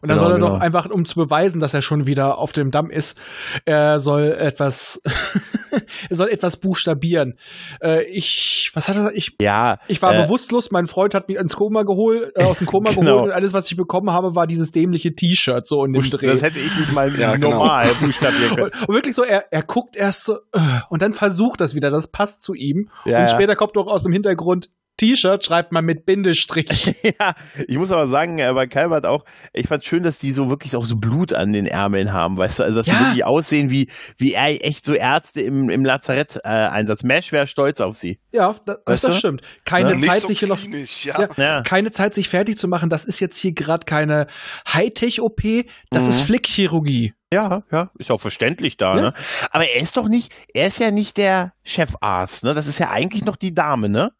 Und 0.05 0.09
dann 0.09 0.17
genau, 0.19 0.29
soll 0.29 0.37
er 0.37 0.39
genau. 0.39 0.53
doch 0.57 0.61
einfach, 0.61 0.87
um 0.91 1.03
zu 1.05 1.15
beweisen, 1.15 1.59
dass 1.59 1.73
er 1.73 1.81
schon 1.81 2.05
wieder 2.05 2.37
auf 2.37 2.53
dem 2.53 2.69
Damm 2.69 2.91
ist, 2.91 3.17
er 3.65 3.99
soll 3.99 4.35
etwas, 4.39 5.01
er 6.09 6.15
soll 6.15 6.29
etwas 6.29 6.57
buchstabieren. 6.57 7.39
Äh, 7.81 8.03
ich, 8.03 8.69
was 8.75 8.87
hat 8.87 8.97
er 8.97 8.99
gesagt? 8.99 9.17
Ich, 9.17 9.35
ja, 9.41 9.79
ich 9.87 9.99
war 10.03 10.13
äh, 10.13 10.21
bewusstlos, 10.21 10.69
mein 10.69 10.85
Freund 10.85 11.15
hat 11.15 11.27
mich 11.27 11.39
ins 11.39 11.55
Koma 11.55 11.81
geholt, 11.81 12.33
äh, 12.35 12.43
aus 12.43 12.59
dem 12.59 12.67
Koma 12.67 12.89
genau. 12.93 13.01
geholt 13.01 13.23
und 13.23 13.31
alles, 13.31 13.51
was 13.53 13.69
ich 13.71 13.75
bekommen 13.75 14.11
habe, 14.11 14.35
war 14.35 14.45
dieses 14.45 14.69
dämliche 14.71 15.15
T-Shirt 15.15 15.67
so 15.67 15.83
in 15.85 15.93
dem 15.93 16.07
Dreh. 16.07 16.27
Das 16.27 16.43
hätte 16.43 16.59
ich 16.59 16.77
nicht 16.77 16.93
mal 16.93 17.11
ja, 17.19 17.33
genau. 17.35 17.49
normal 17.49 17.87
buchstabieren 17.99 18.55
können. 18.55 18.71
Und, 18.71 18.87
und, 18.89 18.93
wirklich 18.93 19.15
so, 19.15 19.23
er, 19.23 19.45
er 19.51 19.63
guckt 19.63 19.95
erst 19.95 20.25
so, 20.25 20.35
äh, 20.53 20.59
und 20.89 21.01
dann 21.01 21.13
versucht 21.13 21.61
das 21.61 21.73
wieder, 21.73 21.89
das 21.89 22.09
passt 22.09 22.43
zu 22.43 22.53
ihm. 22.53 22.89
Ja, 23.05 23.21
und 23.21 23.29
später 23.31 23.55
kommt 23.55 23.75
doch 23.75 23.87
aus 23.87 24.03
dem 24.03 24.13
Hintergrund, 24.13 24.69
T-Shirt 24.97 25.43
schreibt 25.43 25.71
man 25.71 25.83
mit 25.83 26.05
Bindestrich. 26.05 26.95
ja, 27.19 27.35
ich 27.67 27.77
muss 27.77 27.91
aber 27.91 28.07
sagen, 28.07 28.39
äh, 28.39 28.51
bei 28.53 28.67
Calvert 28.67 29.05
auch, 29.05 29.25
ich 29.53 29.67
fand 29.67 29.83
schön, 29.83 30.03
dass 30.03 30.17
die 30.17 30.31
so 30.31 30.49
wirklich 30.49 30.75
auch 30.75 30.85
so 30.85 30.95
Blut 30.95 31.33
an 31.33 31.53
den 31.53 31.67
Ärmeln 31.67 32.13
haben, 32.13 32.37
weißt 32.37 32.59
du, 32.59 32.63
also 32.63 32.77
dass 32.77 32.87
ja. 32.87 32.93
die 32.93 32.99
wirklich 33.05 33.25
aussehen 33.25 33.71
wie, 33.71 33.89
wie 34.17 34.35
echt 34.35 34.85
so 34.85 34.93
Ärzte 34.93 35.41
im, 35.41 35.69
im 35.69 35.83
Lazarett-Einsatz. 35.83 37.03
Äh, 37.03 37.07
Mesh 37.07 37.31
wäre 37.31 37.47
stolz 37.47 37.81
auf 37.81 37.97
sie. 37.97 38.19
Ja, 38.31 38.53
das, 38.65 38.79
das, 38.85 39.01
das 39.01 39.17
stimmt. 39.17 39.41
Keine 39.65 39.93
ja? 39.93 39.99
Zeit, 39.99 40.21
so 40.21 40.27
sich 40.27 40.39
hier 40.39 40.47
noch, 40.47 40.59
ja. 40.63 41.27
Ja, 41.37 41.61
keine 41.63 41.91
Zeit, 41.91 42.13
sich 42.13 42.29
fertig 42.29 42.57
zu 42.57 42.67
machen. 42.67 42.89
Das 42.89 43.05
ist 43.05 43.19
jetzt 43.19 43.37
hier 43.37 43.53
gerade 43.53 43.85
keine 43.85 44.27
Hightech-OP, 44.71 45.65
das 45.91 46.03
mhm. 46.03 46.09
ist 46.09 46.21
Flickchirurgie. 46.21 47.13
Ja, 47.33 47.63
ja, 47.71 47.91
ist 47.97 48.11
auch 48.11 48.21
verständlich 48.21 48.77
da, 48.77 48.93
ne? 48.93 49.13
Aber 49.51 49.67
er 49.67 49.81
ist 49.81 49.97
doch 49.97 50.07
nicht, 50.07 50.31
er 50.53 50.67
ist 50.67 50.79
ja 50.79 50.91
nicht 50.91 51.17
der 51.17 51.53
Chefarzt, 51.63 52.43
ne? 52.43 52.53
Das 52.53 52.67
ist 52.67 52.79
ja 52.79 52.91
eigentlich 52.91 53.25
noch 53.25 53.35
die 53.35 53.53
Dame, 53.53 53.89
ne? 53.89 54.11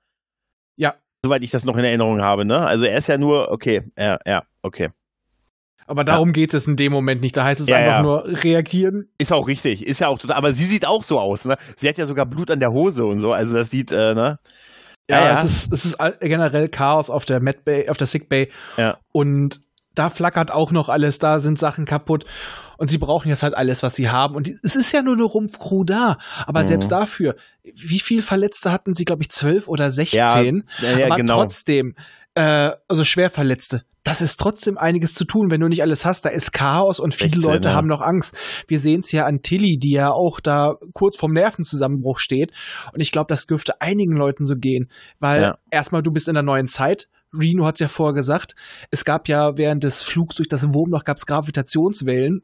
Soweit 1.26 1.42
ich 1.42 1.50
das 1.50 1.66
noch 1.66 1.76
in 1.76 1.84
Erinnerung 1.84 2.22
habe, 2.22 2.46
ne? 2.46 2.60
Also 2.68 2.86
er 2.86 3.00
ist 3.00 3.08
ja 3.08 3.18
nur, 3.18 3.50
okay, 3.52 3.82
ja, 3.98 4.20
ja, 4.28 4.44
okay. 4.62 4.90
Aber 5.88 6.04
darum 6.04 6.30
ja. 6.30 6.34
geht 6.34 6.54
es 6.54 6.68
in 6.68 6.76
dem 6.76 6.92
Moment 6.92 7.24
nicht. 7.24 7.36
Da 7.36 7.44
heißt 7.44 7.60
es 7.60 7.68
ja, 7.68 7.78
einfach 7.78 7.94
ja. 7.94 8.02
nur 8.04 8.44
reagieren. 8.44 9.10
Ist 9.18 9.34
auch 9.34 9.48
richtig, 9.48 9.88
ist 9.88 10.02
ja 10.02 10.08
auch 10.08 10.20
total. 10.20 10.38
Aber 10.38 10.54
sie 10.54 10.66
sieht 10.66 10.86
auch 10.86 11.02
so 11.02 11.20
aus, 11.20 11.46
ne? 11.46 11.58
Sie 11.78 11.90
hat 11.90 11.98
ja 11.98 12.06
sogar 12.06 12.28
Blut 12.28 12.52
an 12.52 12.60
der 12.60 12.72
Hose 12.72 13.06
und 13.06 13.22
so. 13.22 13.34
Also 13.34 13.56
das 13.56 13.72
sieht, 13.72 13.92
äh, 13.92 14.14
ne? 14.14 14.38
Ja, 15.10 15.26
ja, 15.26 15.44
Es, 15.44 15.46
ist, 15.46 15.74
es 15.74 15.86
ist 15.86 15.98
generell 16.20 16.70
Chaos 16.70 17.10
auf 17.10 17.26
der 17.26 17.40
Med 17.40 17.66
Bay, 17.66 17.90
auf 17.90 17.98
der 17.98 18.06
Sick 18.06 18.30
Bay. 18.30 18.52
Ja. 18.78 19.00
Und 19.12 19.62
da 19.96 20.12
flackert 20.12 20.52
auch 20.52 20.72
noch 20.72 20.90
alles, 20.90 21.18
da 21.18 21.40
sind 21.40 21.58
Sachen 21.58 21.86
kaputt 21.86 22.26
und 22.78 22.90
sie 22.90 22.98
brauchen 22.98 23.30
jetzt 23.30 23.44
halt 23.44 23.56
alles, 23.56 23.84
was 23.84 23.96
sie 23.96 24.10
haben. 24.10 24.36
Und 24.36 24.50
es 24.64 24.76
ist 24.76 24.92
ja 24.92 25.02
nur 25.02 25.14
eine 25.14 25.24
Rumpfcrew 25.24 25.84
da, 25.84 26.18
aber 26.46 26.64
mhm. 26.64 26.68
selbst 26.68 26.92
dafür, 26.92 27.36
wie 27.64 28.00
viel 28.00 28.22
Verletzte 28.22 28.72
hatten 28.72 28.94
sie, 28.94 29.06
glaube 29.06 29.24
ich, 29.24 29.30
zwölf 29.30 29.68
oder 29.68 29.92
sechzehn? 29.92 30.64
Ja, 30.82 30.98
ja, 30.98 31.06
aber 31.06 31.18
genau. 31.18 31.38
trotzdem, 31.38 31.96
äh, 32.36 32.72
also 32.88 33.04
Schwerverletzte. 33.06 33.84
Das 34.04 34.22
ist 34.22 34.40
trotzdem 34.40 34.78
einiges 34.78 35.16
zu 35.16 35.26
tun, 35.26 35.50
wenn 35.50 35.62
du 35.62 35.68
nicht 35.68 35.82
alles 35.82 36.06
hast. 36.06 36.26
Da 36.26 36.30
ist 36.30 36.52
Chaos 36.52 37.00
und 37.00 37.16
viele 37.16 37.32
16, 37.32 37.52
Leute 37.52 37.70
ja. 37.70 37.74
haben 37.74 37.88
noch 37.88 38.02
Angst. 38.02 38.38
Wir 38.68 38.78
sehen 38.78 39.00
es 39.00 39.12
ja 39.12 39.26
an 39.26 39.42
Tilly, 39.42 39.80
die 39.80 39.92
ja 39.92 40.12
auch 40.12 40.40
da 40.40 40.76
kurz 40.94 41.18
vorm 41.18 41.34
Nervenzusammenbruch 41.34 42.20
steht. 42.20 42.52
Und 42.94 43.00
ich 43.00 43.12
glaube, 43.12 43.28
das 43.30 43.48
dürfte 43.48 43.82
einigen 43.82 44.16
Leuten 44.16 44.46
so 44.46 44.56
gehen, 44.58 44.92
weil 45.20 45.42
ja. 45.42 45.58
erstmal 45.72 46.04
du 46.04 46.12
bist 46.12 46.28
in 46.28 46.36
der 46.36 46.44
neuen 46.44 46.68
Zeit. 46.68 47.08
Reno 47.34 47.66
hat 47.66 47.76
es 47.76 47.80
ja 47.80 47.88
vorher 47.88 48.14
gesagt. 48.14 48.56
Es 48.92 49.06
gab 49.06 49.28
ja 49.28 49.58
während 49.58 49.84
des 49.84 50.04
Flugs 50.04 50.36
durch 50.36 50.48
das 50.48 50.74
Wurmloch 50.74 51.04
gab 51.04 51.18
es 51.18 51.26
Gravitationswellen 51.26 52.44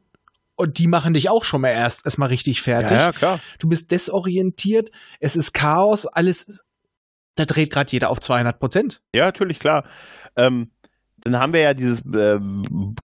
und 0.56 0.78
die 0.78 0.86
machen 0.86 1.14
dich 1.14 1.28
auch 1.28 1.44
schon 1.44 1.60
mal 1.60 1.70
erst 1.70 2.04
erstmal 2.04 2.28
richtig 2.28 2.62
fertig. 2.62 2.92
Ja, 2.98 3.06
ja, 3.06 3.12
klar. 3.12 3.40
Du 3.58 3.68
bist 3.68 3.90
desorientiert, 3.90 4.90
es 5.20 5.36
ist 5.36 5.52
Chaos, 5.52 6.06
alles, 6.06 6.64
da 7.34 7.44
dreht 7.44 7.70
gerade 7.72 7.90
jeder 7.90 8.10
auf 8.10 8.20
200 8.20 8.58
Prozent. 8.58 9.02
Ja, 9.14 9.24
natürlich, 9.24 9.58
klar. 9.58 9.84
Ähm, 10.36 10.70
dann 11.24 11.38
haben 11.38 11.52
wir 11.52 11.60
ja 11.60 11.74
dieses 11.74 12.00
äh, 12.00 12.38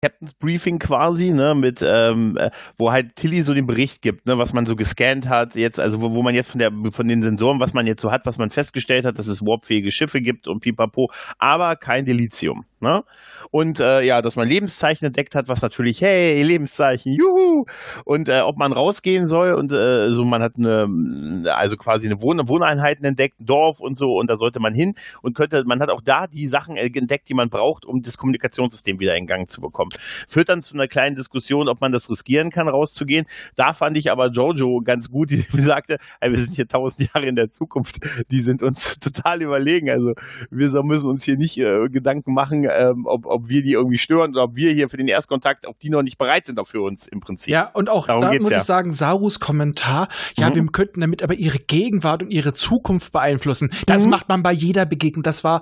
Captain's 0.02 0.34
Briefing 0.40 0.80
quasi, 0.80 1.32
ne, 1.32 1.54
mit, 1.54 1.82
ähm, 1.82 2.38
äh, 2.38 2.50
wo 2.78 2.92
halt 2.92 3.16
Tilly 3.16 3.42
so 3.42 3.54
den 3.54 3.68
Bericht 3.68 4.02
gibt, 4.02 4.26
ne, 4.26 4.38
was 4.38 4.54
man 4.54 4.66
so 4.66 4.76
gescannt 4.76 5.28
hat, 5.28 5.56
jetzt, 5.56 5.80
also 5.80 6.02
wo, 6.02 6.14
wo 6.14 6.24
man 6.24 6.34
jetzt 6.34 6.50
von 6.52 6.60
der, 6.60 6.72
von 6.92 7.08
den 7.08 7.24
Sensoren, 7.24 7.60
was 7.60 7.74
man 7.74 7.88
jetzt 7.88 8.02
so 8.02 8.12
hat, 8.12 8.26
was 8.26 8.38
man 8.38 8.52
festgestellt 8.52 9.06
hat, 9.06 9.20
dass 9.20 9.28
es 9.28 9.42
warpfähige 9.42 9.92
Schiffe 9.92 10.22
gibt 10.22 10.48
und 10.48 10.62
pipapo, 10.62 11.12
aber 11.40 11.76
kein 11.76 12.06
Delizium. 12.06 12.66
Ne? 12.80 13.04
Und 13.52 13.80
äh, 13.80 14.02
ja, 14.02 14.22
dass 14.22 14.36
man 14.36 14.48
Lebenszeichen 14.48 15.06
entdeckt 15.06 15.34
hat, 15.34 15.48
was 15.48 15.62
natürlich, 15.62 16.02
hey, 16.02 16.44
Lebenszeichen, 16.44 17.14
juhu! 17.14 17.66
Und 18.04 18.28
äh, 18.28 18.42
ob 18.42 18.58
man 18.58 18.74
rausgehen 18.74 19.28
soll 19.28 19.54
und 19.54 19.72
äh, 19.72 20.10
so, 20.10 20.24
man 20.26 20.42
hat 20.42 20.54
eine, 20.58 21.46
also 21.56 21.78
quasi 21.78 22.08
eine 22.08 22.22
Wohn 22.22 22.36
Wohneinheiten 22.48 23.06
entdeckt, 23.06 23.40
ein 23.40 23.46
Dorf 23.46 23.80
und 23.80 23.98
so, 23.98 24.18
und 24.18 24.30
da 24.30 24.36
sollte 24.36 24.60
man 24.60 24.74
hin 24.74 24.96
und 25.22 25.36
könnte, 25.36 25.64
man 25.66 25.80
hat 25.80 25.90
auch 25.90 26.02
da 26.02 26.28
die 26.28 26.48
Sachen 26.48 26.76
entdeckt, 26.76 27.30
die 27.30 27.34
man 27.34 27.50
braucht, 27.50 27.86
um 27.86 28.02
das 28.02 28.18
Kommunikationssystem 28.18 29.00
wieder 29.00 29.16
in 29.16 29.26
Gang 29.26 29.50
zu 29.50 29.62
bekommen. 29.62 29.92
Führt 30.28 30.50
dann 30.50 30.62
zu 30.62 30.74
einer 30.74 30.88
kleinen 30.88 31.16
Diskussion, 31.16 31.70
ob 31.70 31.82
man 31.82 31.92
das 31.92 32.10
riskieren 32.10 32.52
kann, 32.52 32.68
rauszugehen. 32.68 33.26
Da 33.56 33.74
fand 33.74 33.98
ich 33.98 34.12
aber 34.12 34.30
Jojo 34.32 34.82
ganz 34.82 35.10
gut, 35.10 35.32
die 35.32 35.46
sagte, 35.62 35.98
ey, 36.20 36.32
wir 36.32 36.40
sind 36.40 36.56
hier 36.56 36.68
tausend 36.68 37.10
Jahre 37.14 37.28
in 37.28 37.36
der 37.36 37.52
Zukunft, 37.52 37.98
die 38.32 38.42
sind 38.42 38.62
uns 38.62 39.00
total 39.00 39.42
überlegen. 39.42 39.90
Also 39.90 40.14
wir 40.52 40.84
müssen 40.84 41.10
uns 41.10 41.24
hier 41.24 41.38
nicht 41.38 41.58
äh, 41.58 41.88
Gedanken 41.90 42.34
machen, 42.34 42.66
ähm, 42.78 43.06
ob, 43.06 43.26
ob 43.26 43.50
wir 43.50 43.62
die 43.62 43.74
irgendwie 43.74 43.98
stören 43.98 44.32
oder 44.32 44.44
ob 44.44 44.56
wir 44.56 44.72
hier 44.72 44.90
für 44.90 44.98
den 44.98 45.08
Erstkontakt, 45.08 45.68
ob 45.68 45.80
die 45.80 45.90
noch 45.90 46.02
nicht 46.02 46.18
bereit 46.18 46.46
sind 46.46 46.60
auch 46.60 46.68
für 46.68 46.82
uns 46.82 47.08
im 47.08 47.20
Prinzip. 47.20 47.52
Ja, 47.52 47.70
und 47.74 47.90
auch 47.90 48.08
Darum 48.08 48.22
da 48.22 48.34
muss 48.40 48.52
ja. 48.52 48.58
ich 48.58 48.64
sagen, 48.64 48.94
Sarus 48.94 49.40
Kommentar, 49.40 50.08
ja, 50.38 50.50
mhm. 50.50 50.56
wir 50.56 50.66
könnten 50.68 51.02
damit 51.02 51.24
aber 51.24 51.36
ihre 51.36 51.60
Gegenwart 51.60 52.24
und 52.24 52.32
ihre 52.32 52.54
Zukunft 52.54 53.12
beeinflussen. 53.12 53.72
Das 53.86 54.06
mhm. 54.06 54.12
macht 54.12 54.30
man 54.30 54.44
bei 54.44 54.52
jeder 54.52 54.86
Begegnung. 54.86 55.24
Das 55.24 55.44
war 55.44 55.62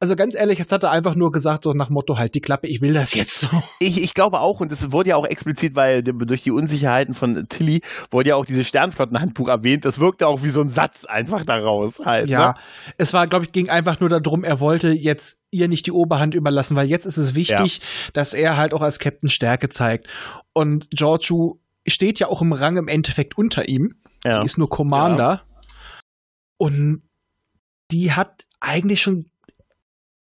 also 0.00 0.14
ganz 0.14 0.36
ehrlich, 0.36 0.58
jetzt 0.58 0.70
hat 0.70 0.84
er 0.84 0.92
einfach 0.92 1.16
nur 1.16 1.32
gesagt, 1.32 1.64
so 1.64 1.72
nach 1.72 1.90
Motto, 1.90 2.18
halt 2.18 2.34
die 2.36 2.40
Klappe, 2.40 2.68
ich 2.68 2.80
will 2.80 2.92
das 2.92 3.14
jetzt 3.14 3.40
so. 3.40 3.48
Ich, 3.80 4.00
ich 4.00 4.14
glaube 4.14 4.40
auch, 4.40 4.60
und 4.60 4.70
es 4.70 4.92
wurde 4.92 5.10
ja 5.10 5.16
auch 5.16 5.26
explizit, 5.26 5.74
weil 5.74 6.02
durch 6.02 6.42
die 6.42 6.52
Unsicherheiten 6.52 7.14
von 7.14 7.46
Tilly 7.48 7.80
wurde 8.10 8.30
ja 8.30 8.36
auch 8.36 8.44
dieses 8.44 8.68
Sternflottenhandbuch 8.68 9.48
erwähnt. 9.48 9.84
Das 9.84 9.98
wirkte 9.98 10.28
auch 10.28 10.42
wie 10.42 10.50
so 10.50 10.60
ein 10.60 10.68
Satz 10.68 11.04
einfach 11.04 11.44
daraus 11.44 11.98
halt. 12.04 12.28
Ja, 12.28 12.48
ne? 12.48 12.54
es 12.96 13.12
war, 13.12 13.26
glaube 13.26 13.46
ich, 13.46 13.52
ging 13.52 13.70
einfach 13.70 13.98
nur 13.98 14.08
darum, 14.08 14.44
er 14.44 14.60
wollte 14.60 14.90
jetzt 14.90 15.36
ihr 15.50 15.66
nicht 15.66 15.86
die 15.86 15.92
Oberhand 15.92 16.34
überlassen, 16.34 16.76
weil 16.76 16.88
jetzt 16.88 17.04
ist 17.04 17.16
es 17.16 17.34
wichtig, 17.34 17.78
ja. 17.78 17.84
dass 18.12 18.34
er 18.34 18.56
halt 18.56 18.74
auch 18.74 18.82
als 18.82 19.00
Captain 19.00 19.28
Stärke 19.28 19.68
zeigt. 19.68 20.06
Und 20.52 20.90
Giorgio 20.90 21.60
steht 21.86 22.20
ja 22.20 22.28
auch 22.28 22.42
im 22.42 22.52
Rang 22.52 22.76
im 22.76 22.86
Endeffekt 22.86 23.36
unter 23.36 23.68
ihm. 23.68 23.96
Ja. 24.24 24.36
Sie 24.36 24.42
ist 24.42 24.58
nur 24.58 24.68
Commander. 24.68 25.42
Ja. 25.44 25.60
Und 26.58 27.02
die 27.90 28.12
hat 28.12 28.44
eigentlich 28.60 29.00
schon 29.00 29.30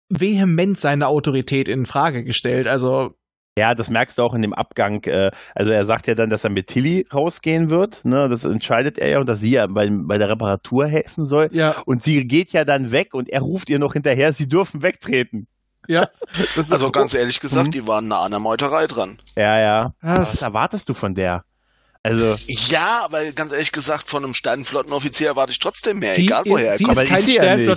vehement 0.08 0.78
seine 0.78 1.06
Autorität 1.08 1.68
in 1.68 1.86
Frage 1.86 2.24
gestellt. 2.24 2.66
Also 2.68 3.14
Ja, 3.56 3.74
das 3.76 3.88
merkst 3.88 4.18
du 4.18 4.22
auch 4.22 4.34
in 4.34 4.42
dem 4.42 4.52
Abgang. 4.52 5.02
Äh, 5.04 5.30
also 5.54 5.70
er 5.70 5.86
sagt 5.86 6.06
ja 6.08 6.14
dann, 6.16 6.28
dass 6.28 6.42
er 6.44 6.50
mit 6.50 6.66
Tilly 6.66 7.06
rausgehen 7.12 7.70
wird. 7.70 8.04
Ne? 8.04 8.28
Das 8.28 8.44
entscheidet 8.44 8.98
er 8.98 9.08
ja 9.10 9.20
und 9.20 9.26
dass 9.26 9.40
sie 9.40 9.52
ja 9.52 9.66
bei, 9.68 9.88
bei 9.90 10.18
der 10.18 10.28
Reparatur 10.28 10.86
helfen 10.86 11.24
soll. 11.24 11.48
Ja. 11.52 11.76
Und 11.86 12.02
sie 12.02 12.26
geht 12.26 12.50
ja 12.52 12.64
dann 12.64 12.90
weg 12.90 13.14
und 13.14 13.28
er 13.28 13.40
ruft 13.42 13.70
ihr 13.70 13.78
noch 13.78 13.92
hinterher, 13.92 14.32
sie 14.32 14.48
dürfen 14.48 14.82
wegtreten. 14.82 15.46
Ja. 15.86 16.08
Das 16.36 16.56
ist 16.58 16.72
Also 16.72 16.90
ganz 16.90 17.14
ehrlich 17.14 17.40
gesagt, 17.40 17.68
Mhm. 17.68 17.70
die 17.72 17.86
waren 17.86 18.08
nah 18.08 18.22
an 18.22 18.30
der 18.32 18.40
Meuterei 18.40 18.86
dran. 18.86 19.18
Ja, 19.36 19.60
ja. 19.60 19.94
Das- 20.02 20.34
Was 20.36 20.42
erwartest 20.42 20.88
du 20.88 20.94
von 20.94 21.14
der? 21.14 21.44
Also, 22.06 22.36
Ja, 22.48 23.00
aber 23.06 23.24
ganz 23.32 23.50
ehrlich 23.54 23.72
gesagt, 23.72 24.10
von 24.10 24.22
einem 24.22 24.34
Sternenflottenoffizier 24.34 25.28
erwarte 25.28 25.52
ich 25.52 25.58
trotzdem 25.58 26.00
mehr, 26.00 26.14
Sie, 26.14 26.24
egal 26.26 26.42
woher 26.44 26.72
er 26.72 26.76
sie 26.76 26.84
kommt. 26.84 27.00
ist 27.00 27.08
kein 27.08 27.18
ist 27.20 27.24
sie 27.24 27.36
ja. 27.36 27.56
Sie, 27.56 27.74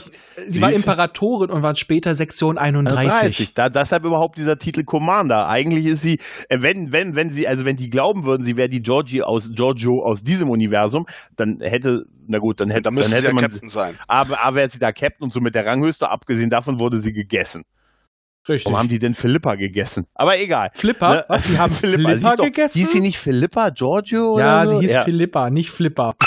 Sie 0.50 0.62
war 0.62 0.70
ist- 0.70 0.76
Imperatorin 0.76 1.50
und 1.50 1.64
war 1.64 1.74
später 1.78 2.14
Sektion 2.14 2.58
31. 2.58 3.10
30. 3.10 3.54
Da, 3.54 3.70
deshalb 3.70 4.04
überhaupt 4.04 4.38
dieser 4.38 4.58
Titel 4.58 4.84
Commander. 4.84 5.48
Eigentlich 5.48 5.86
ist 5.86 6.02
sie, 6.02 6.20
äh, 6.50 6.62
wenn, 6.62 6.92
wenn, 6.92 7.16
wenn 7.16 7.32
sie, 7.32 7.48
also 7.48 7.64
wenn 7.64 7.78
die 7.78 7.90
glauben 7.90 8.26
würden, 8.26 8.44
sie 8.44 8.58
wäre 8.58 8.68
die 8.68 8.82
Georgie 8.82 9.24
aus, 9.24 9.50
Giorgio 9.54 10.04
aus 10.04 10.22
diesem 10.24 10.50
Universum, 10.50 11.06
dann 11.38 11.62
hätte, 11.62 12.04
na 12.28 12.40
gut, 12.40 12.60
dann 12.60 12.70
hätte, 12.70 12.82
dann 12.84 12.98
sie 13.02 13.16
hätte 13.16 13.28
ja 13.28 13.34
man, 13.34 13.44
Captain 13.44 13.70
sein. 13.70 13.98
aber, 14.10 14.42
aber 14.44 14.58
wäre 14.58 14.70
sie 14.70 14.80
da 14.80 14.92
Captain 14.92 15.24
und 15.24 15.32
somit 15.32 15.56
der 15.56 15.66
Ranghöchste, 15.66 16.10
abgesehen 16.10 16.50
davon 16.50 16.80
wurde 16.80 16.98
sie 17.00 17.14
gegessen. 17.14 17.64
Richtig. 18.48 18.66
Warum 18.66 18.80
haben 18.80 18.90
die 18.90 19.00
denn 19.00 19.14
Philippa 19.14 19.56
gegessen? 19.56 20.08
Aber 20.16 20.40
egal. 20.40 20.72
Flipper? 20.74 21.10
Ne? 21.10 21.26
Was? 21.28 21.44
Sie 21.48 21.58
haben 21.58 21.74
Sie 21.74 21.88
ist 21.88 22.24
doch, 22.24 22.46
gegessen? 22.46 22.78
Hieß 22.78 22.92
sie 22.92 23.00
nicht 23.00 23.18
Philippa, 23.18 23.70
Giorgio? 23.70 24.40
ja, 24.40 24.62
oder 24.62 24.70
so? 24.70 24.80
sie 24.80 24.86
hieß 24.86 24.94
ja. 24.94 25.04
Philippa, 25.04 25.50
nicht 25.50 25.70
Flipper. 25.70 26.16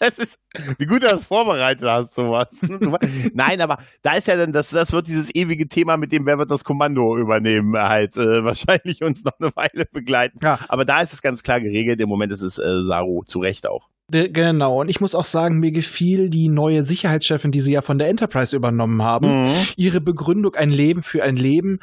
Das 0.00 0.18
ist, 0.18 0.38
wie 0.78 0.86
gut 0.86 1.02
du 1.02 1.08
das 1.08 1.24
vorbereitet 1.24 1.86
hast, 1.86 2.14
sowas. 2.14 2.48
Nein, 3.34 3.60
aber 3.60 3.76
da 4.00 4.14
ist 4.14 4.28
ja 4.28 4.36
dann, 4.36 4.50
das, 4.50 4.70
das 4.70 4.92
wird 4.92 5.08
dieses 5.08 5.34
ewige 5.34 5.68
Thema 5.68 5.98
mit 5.98 6.10
dem, 6.10 6.24
wer 6.24 6.38
wird 6.38 6.50
das 6.50 6.64
Kommando 6.64 7.18
übernehmen, 7.18 7.76
halt 7.76 8.16
äh, 8.16 8.42
wahrscheinlich 8.42 9.02
uns 9.02 9.22
noch 9.24 9.38
eine 9.38 9.54
Weile 9.54 9.84
begleiten. 9.84 10.38
Ja. 10.42 10.58
Aber 10.68 10.86
da 10.86 11.02
ist 11.02 11.12
es 11.12 11.20
ganz 11.20 11.42
klar 11.42 11.60
geregelt. 11.60 12.00
Im 12.00 12.08
Moment 12.08 12.32
ist 12.32 12.40
es 12.40 12.58
äh, 12.58 12.84
Saru, 12.86 13.24
zu 13.24 13.40
Recht 13.40 13.68
auch. 13.68 13.90
Genau, 14.10 14.80
und 14.80 14.88
ich 14.88 15.00
muss 15.00 15.14
auch 15.14 15.24
sagen, 15.24 15.58
mir 15.58 15.72
gefiel 15.72 16.30
die 16.30 16.48
neue 16.48 16.84
Sicherheitschefin, 16.84 17.50
die 17.50 17.60
sie 17.60 17.72
ja 17.72 17.82
von 17.82 17.98
der 17.98 18.08
Enterprise 18.08 18.54
übernommen 18.56 19.02
haben. 19.02 19.44
Mhm. 19.44 19.66
Ihre 19.76 20.00
Begründung, 20.00 20.54
ein 20.54 20.70
Leben 20.70 21.02
für 21.02 21.22
ein 21.22 21.36
Leben. 21.36 21.80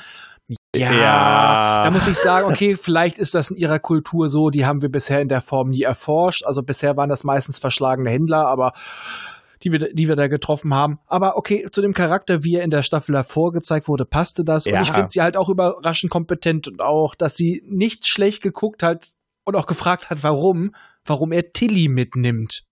Ja, 0.75 0.91
Ja. 0.93 1.83
da 1.83 1.91
muss 1.91 2.07
ich 2.07 2.17
sagen, 2.17 2.47
okay, 2.49 2.77
vielleicht 2.77 3.17
ist 3.17 3.35
das 3.35 3.51
in 3.51 3.57
ihrer 3.57 3.79
Kultur 3.79 4.29
so, 4.29 4.49
die 4.49 4.65
haben 4.65 4.81
wir 4.81 4.89
bisher 4.89 5.21
in 5.21 5.27
der 5.27 5.41
Form 5.41 5.69
nie 5.69 5.81
erforscht. 5.81 6.45
Also 6.45 6.63
bisher 6.63 6.95
waren 6.95 7.09
das 7.09 7.23
meistens 7.23 7.59
verschlagene 7.59 8.09
Händler, 8.09 8.47
aber 8.47 8.73
die 9.63 9.71
wir, 9.71 9.79
die 9.79 10.07
wir 10.07 10.15
da 10.15 10.27
getroffen 10.27 10.73
haben. 10.73 10.99
Aber 11.07 11.35
okay, 11.35 11.67
zu 11.71 11.81
dem 11.81 11.93
Charakter, 11.93 12.43
wie 12.43 12.55
er 12.55 12.63
in 12.63 12.69
der 12.69 12.83
Staffel 12.83 13.15
hervor 13.15 13.51
gezeigt 13.51 13.87
wurde, 13.87 14.05
passte 14.05 14.45
das. 14.45 14.65
Ja. 14.65 14.77
Und 14.77 14.83
ich 14.83 14.91
finde 14.91 15.09
sie 15.09 15.21
halt 15.21 15.35
auch 15.35 15.49
überraschend 15.49 16.11
kompetent 16.11 16.67
und 16.67 16.81
auch, 16.81 17.15
dass 17.15 17.35
sie 17.35 17.63
nicht 17.67 18.07
schlecht 18.07 18.41
geguckt 18.41 18.83
hat 18.83 19.09
und 19.43 19.55
auch 19.55 19.65
gefragt 19.65 20.09
hat, 20.09 20.23
warum, 20.23 20.75
warum 21.09 21.31
er 21.31 21.51
Tilly 21.53 21.87
mitnimmt. 21.87 22.63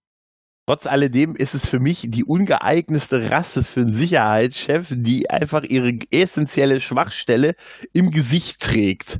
Trotz 0.67 0.87
alledem 0.87 1.35
ist 1.35 1.53
es 1.53 1.67
für 1.67 1.79
mich 1.79 2.07
die 2.09 2.23
ungeeignetste 2.23 3.29
Rasse 3.29 3.63
für 3.63 3.81
einen 3.81 3.93
Sicherheitschef, 3.93 4.87
die 4.89 5.29
einfach 5.29 5.63
ihre 5.63 5.99
essentielle 6.09 6.79
Schwachstelle 6.79 7.55
im 7.93 8.09
Gesicht 8.09 8.61
trägt. 8.61 9.19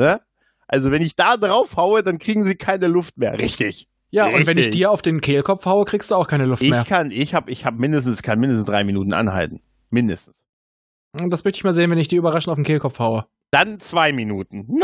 Ne? 0.00 0.20
Also 0.66 0.90
wenn 0.90 1.02
ich 1.02 1.16
da 1.16 1.36
drauf 1.36 1.76
haue, 1.76 2.02
dann 2.02 2.18
kriegen 2.18 2.44
sie 2.44 2.54
keine 2.54 2.86
Luft 2.86 3.18
mehr. 3.18 3.38
Richtig. 3.38 3.88
Ja, 4.10 4.26
und 4.26 4.46
wenn 4.46 4.56
ich 4.56 4.66
Richtig. 4.66 4.76
dir 4.76 4.90
auf 4.90 5.02
den 5.02 5.20
Kehlkopf 5.20 5.66
haue, 5.66 5.84
kriegst 5.84 6.10
du 6.10 6.14
auch 6.14 6.26
keine 6.26 6.46
Luft 6.46 6.62
Ich 6.62 6.70
mehr. 6.70 6.84
kann, 6.84 7.10
ich 7.10 7.34
habe, 7.34 7.50
ich 7.50 7.66
habe 7.66 7.76
mindestens, 7.78 8.22
kann 8.22 8.38
mindestens 8.38 8.66
drei 8.66 8.84
Minuten 8.84 9.12
anhalten. 9.12 9.60
Mindestens. 9.90 10.42
Das 11.12 11.44
möchte 11.44 11.58
ich 11.58 11.64
mal 11.64 11.74
sehen, 11.74 11.90
wenn 11.90 11.98
ich 11.98 12.08
dir 12.08 12.18
überraschend 12.18 12.50
auf 12.50 12.56
den 12.56 12.64
Kehlkopf 12.64 12.98
haue. 12.98 13.26
Dann 13.50 13.78
zwei 13.80 14.12
Minuten. 14.12 14.66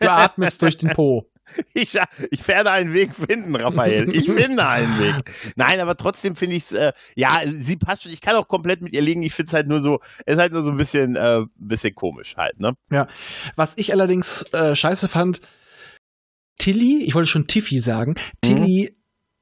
Du 0.00 0.10
atmest 0.10 0.62
durch 0.62 0.76
den 0.76 0.90
Po. 0.90 1.30
Ich, 1.74 1.98
ich 2.30 2.48
werde 2.48 2.70
einen 2.70 2.92
Weg 2.92 3.14
finden, 3.14 3.54
Raphael. 3.56 4.14
Ich 4.14 4.26
finde 4.30 4.66
einen 4.66 4.98
Weg. 4.98 5.52
Nein, 5.56 5.80
aber 5.80 5.96
trotzdem 5.96 6.36
finde 6.36 6.56
ich 6.56 6.64
es, 6.64 6.72
äh, 6.72 6.92
ja, 7.16 7.40
sie 7.46 7.76
passt 7.76 8.02
schon. 8.04 8.12
Ich 8.12 8.20
kann 8.20 8.36
auch 8.36 8.48
komplett 8.48 8.80
mit 8.80 8.94
ihr 8.94 9.02
liegen. 9.02 9.22
Ich 9.22 9.34
finde 9.34 9.48
es 9.50 9.54
halt 9.54 9.68
nur 9.68 9.82
so, 9.82 10.00
es 10.24 10.34
ist 10.34 10.40
halt 10.40 10.52
nur 10.52 10.62
so 10.62 10.70
ein 10.70 10.76
bisschen, 10.76 11.16
äh, 11.16 11.42
bisschen 11.56 11.94
komisch 11.94 12.36
halt, 12.36 12.58
ne? 12.60 12.74
Was 13.56 13.74
ich 13.76 13.92
allerdings 13.92 14.42
äh, 14.52 14.74
scheiße 14.74 15.08
fand, 15.08 15.40
Tilly, 16.58 17.02
ich 17.04 17.14
wollte 17.14 17.28
schon 17.28 17.46
Tiffy 17.46 17.78
sagen, 17.78 18.14
Tilly 18.40 18.96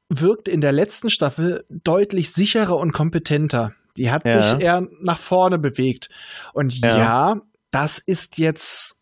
wirkt 0.08 0.48
in 0.48 0.60
der 0.60 0.72
letzten 0.72 1.10
Staffel 1.10 1.64
deutlich 1.70 2.32
sicherer 2.32 2.76
und 2.76 2.92
kompetenter. 2.92 3.74
Die 3.96 4.10
hat 4.10 4.24
Ja. 4.26 4.42
sich 4.42 4.62
eher 4.64 4.86
nach 5.00 5.18
vorne 5.18 5.58
bewegt. 5.58 6.08
Und 6.54 6.80
Ja. 6.80 6.98
ja, 6.98 7.40
das 7.70 7.98
ist 7.98 8.38
jetzt 8.38 8.98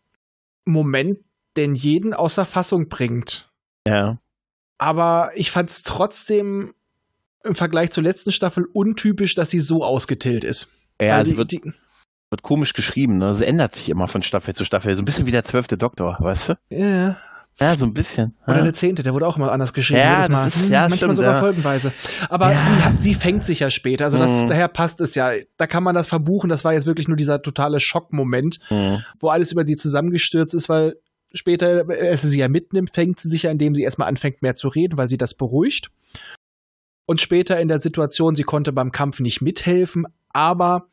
Moment, 0.65 1.17
den 1.57 1.75
jeden 1.75 2.13
außer 2.13 2.45
Fassung 2.45 2.87
bringt. 2.89 3.49
Ja. 3.87 4.17
Aber 4.77 5.31
ich 5.35 5.51
fand 5.51 5.69
es 5.69 5.83
trotzdem 5.83 6.73
im 7.43 7.55
Vergleich 7.55 7.91
zur 7.91 8.03
letzten 8.03 8.31
Staffel 8.31 8.65
untypisch, 8.73 9.35
dass 9.35 9.49
sie 9.49 9.59
so 9.59 9.83
ausgetillt 9.83 10.43
ist. 10.43 10.67
Ja, 11.01 11.15
Weil 11.17 11.23
es 11.23 11.29
die, 11.29 11.37
wird, 11.37 11.51
die, 11.51 11.61
wird 12.29 12.41
komisch 12.43 12.73
geschrieben, 12.73 13.17
ne? 13.17 13.29
Es 13.29 13.41
ändert 13.41 13.75
sich 13.75 13.89
immer 13.89 14.07
von 14.07 14.21
Staffel 14.23 14.55
zu 14.55 14.63
Staffel. 14.65 14.95
So 14.95 15.01
ein 15.01 15.05
bisschen 15.05 15.25
wie 15.25 15.31
der 15.31 15.43
zwölfte 15.43 15.77
Doktor, 15.77 16.17
weißt 16.19 16.49
du? 16.49 16.53
ja. 16.69 17.17
Ja, 17.59 17.75
so 17.75 17.85
ein 17.85 17.93
bisschen. 17.93 18.35
Oder 18.47 18.57
ja. 18.59 18.63
der 18.63 18.73
zehnte, 18.73 19.03
der 19.03 19.13
wurde 19.13 19.27
auch 19.27 19.35
immer 19.37 19.51
anders 19.51 19.73
geschrieben. 19.73 19.99
Ja, 19.99 20.19
Mal. 20.29 20.45
das 20.45 20.55
ist- 20.55 20.65
Hm, 20.65 20.71
ja, 20.71 20.79
manchmal 20.81 20.97
stimmt, 20.97 21.15
sogar 21.17 21.33
ja. 21.35 21.39
folgenweise. 21.41 21.91
Aber 22.29 22.51
Ja. 22.53 22.93
sie, 22.99 23.03
sie 23.09 23.13
fängt 23.13 23.43
sich 23.43 23.59
ja 23.59 23.69
später. 23.69 24.05
Also 24.05 24.17
das, 24.17 24.43
Mhm. 24.43 24.47
daher 24.47 24.67
passt 24.69 24.99
es 25.01 25.13
ja. 25.15 25.31
Da 25.57 25.67
kann 25.67 25.83
man 25.83 25.93
das 25.93 26.07
verbuchen. 26.07 26.49
Das 26.49 26.63
war 26.63 26.73
jetzt 26.73 26.85
wirklich 26.87 27.07
nur 27.09 27.17
dieser 27.17 27.41
totale 27.41 27.79
Schockmoment, 27.79 28.59
Mhm. 28.71 29.03
wo 29.19 29.27
alles 29.29 29.51
über 29.51 29.63
sie 29.67 29.75
zusammengestürzt 29.75 30.55
ist, 30.55 30.69
weil 30.69 30.95
später, 31.33 31.85
als 31.89 32.21
sie 32.21 32.29
sie 32.29 32.39
ja 32.39 32.47
mitnimmt, 32.47 32.93
fängt 32.93 33.19
sie 33.19 33.29
sich 33.29 33.43
ja, 33.43 33.51
indem 33.51 33.75
sie 33.75 33.83
erstmal 33.83 34.07
anfängt, 34.07 34.41
mehr 34.41 34.55
zu 34.55 34.67
reden, 34.67 34.97
weil 34.97 35.09
sie 35.09 35.17
das 35.17 35.33
beruhigt. 35.33 35.89
Und 37.05 37.19
später 37.19 37.59
in 37.59 37.67
der 37.67 37.79
Situation, 37.79 38.35
sie 38.35 38.43
konnte 38.43 38.71
beim 38.71 38.91
Kampf 38.91 39.19
nicht 39.19 39.41
mithelfen, 39.41 40.07
aber 40.29 40.87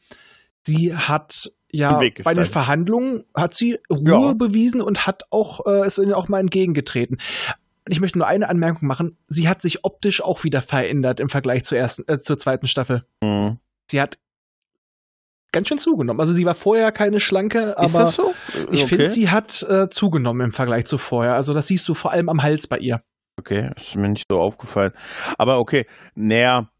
sie 0.66 0.94
hat 0.94 1.52
ja 1.70 2.00
bei 2.24 2.34
den. 2.34 2.44
Verhandlungen 2.44 3.24
hat 3.34 3.54
sie 3.54 3.78
Ruhe 3.90 4.28
Ja. 4.28 4.32
bewiesen 4.32 4.80
und 4.80 5.06
hat 5.06 5.24
auch 5.30 5.66
äh, 5.66 5.86
ist 5.86 5.98
ihnen 5.98 6.14
auch 6.14 6.28
mal 6.28 6.40
entgegengetreten. 6.40 7.18
Ich 7.88 8.00
möchte 8.00 8.18
nur 8.18 8.26
eine 8.26 8.48
Anmerkung 8.48 8.88
machen. 8.88 9.16
Sie 9.28 9.48
hat 9.48 9.62
sich 9.62 9.84
optisch 9.84 10.22
auch 10.22 10.44
wieder 10.44 10.60
verändert 10.60 11.20
im 11.20 11.28
Vergleich 11.28 11.64
zur 11.64 11.78
ersten, 11.78 12.04
äh, 12.06 12.20
zur 12.20 12.38
zweiten 12.38 12.66
Staffel. 12.66 13.04
Mhm. 13.22 13.58
Sie 13.90 14.00
hat 14.00 14.18
ganz 15.58 15.68
schön 15.68 15.78
zugenommen. 15.78 16.20
Also 16.20 16.32
sie 16.32 16.44
war 16.44 16.54
vorher 16.54 16.92
keine 16.92 17.18
schlanke, 17.18 17.58
Ist 17.70 17.76
aber 17.76 18.04
das 18.04 18.14
so? 18.14 18.32
ich 18.70 18.82
Okay. 18.84 18.86
finde, 18.86 19.10
sie 19.10 19.28
hat 19.28 19.62
äh, 19.68 19.88
zugenommen 19.90 20.40
im 20.42 20.52
Vergleich 20.52 20.86
zu 20.86 20.98
vorher. 20.98 21.34
Also 21.34 21.52
das 21.52 21.66
siehst 21.66 21.88
du 21.88 21.94
vor 21.94 22.12
allem 22.12 22.28
am 22.28 22.42
Hals 22.42 22.68
bei 22.68 22.78
ihr. 22.78 23.02
Okay, 23.38 23.70
ist 23.76 23.96
mir 23.96 24.08
nicht 24.08 24.24
so 24.30 24.40
aufgefallen. 24.40 24.92
Aber 25.36 25.58
okay, 25.58 25.86
naja, 26.14 26.70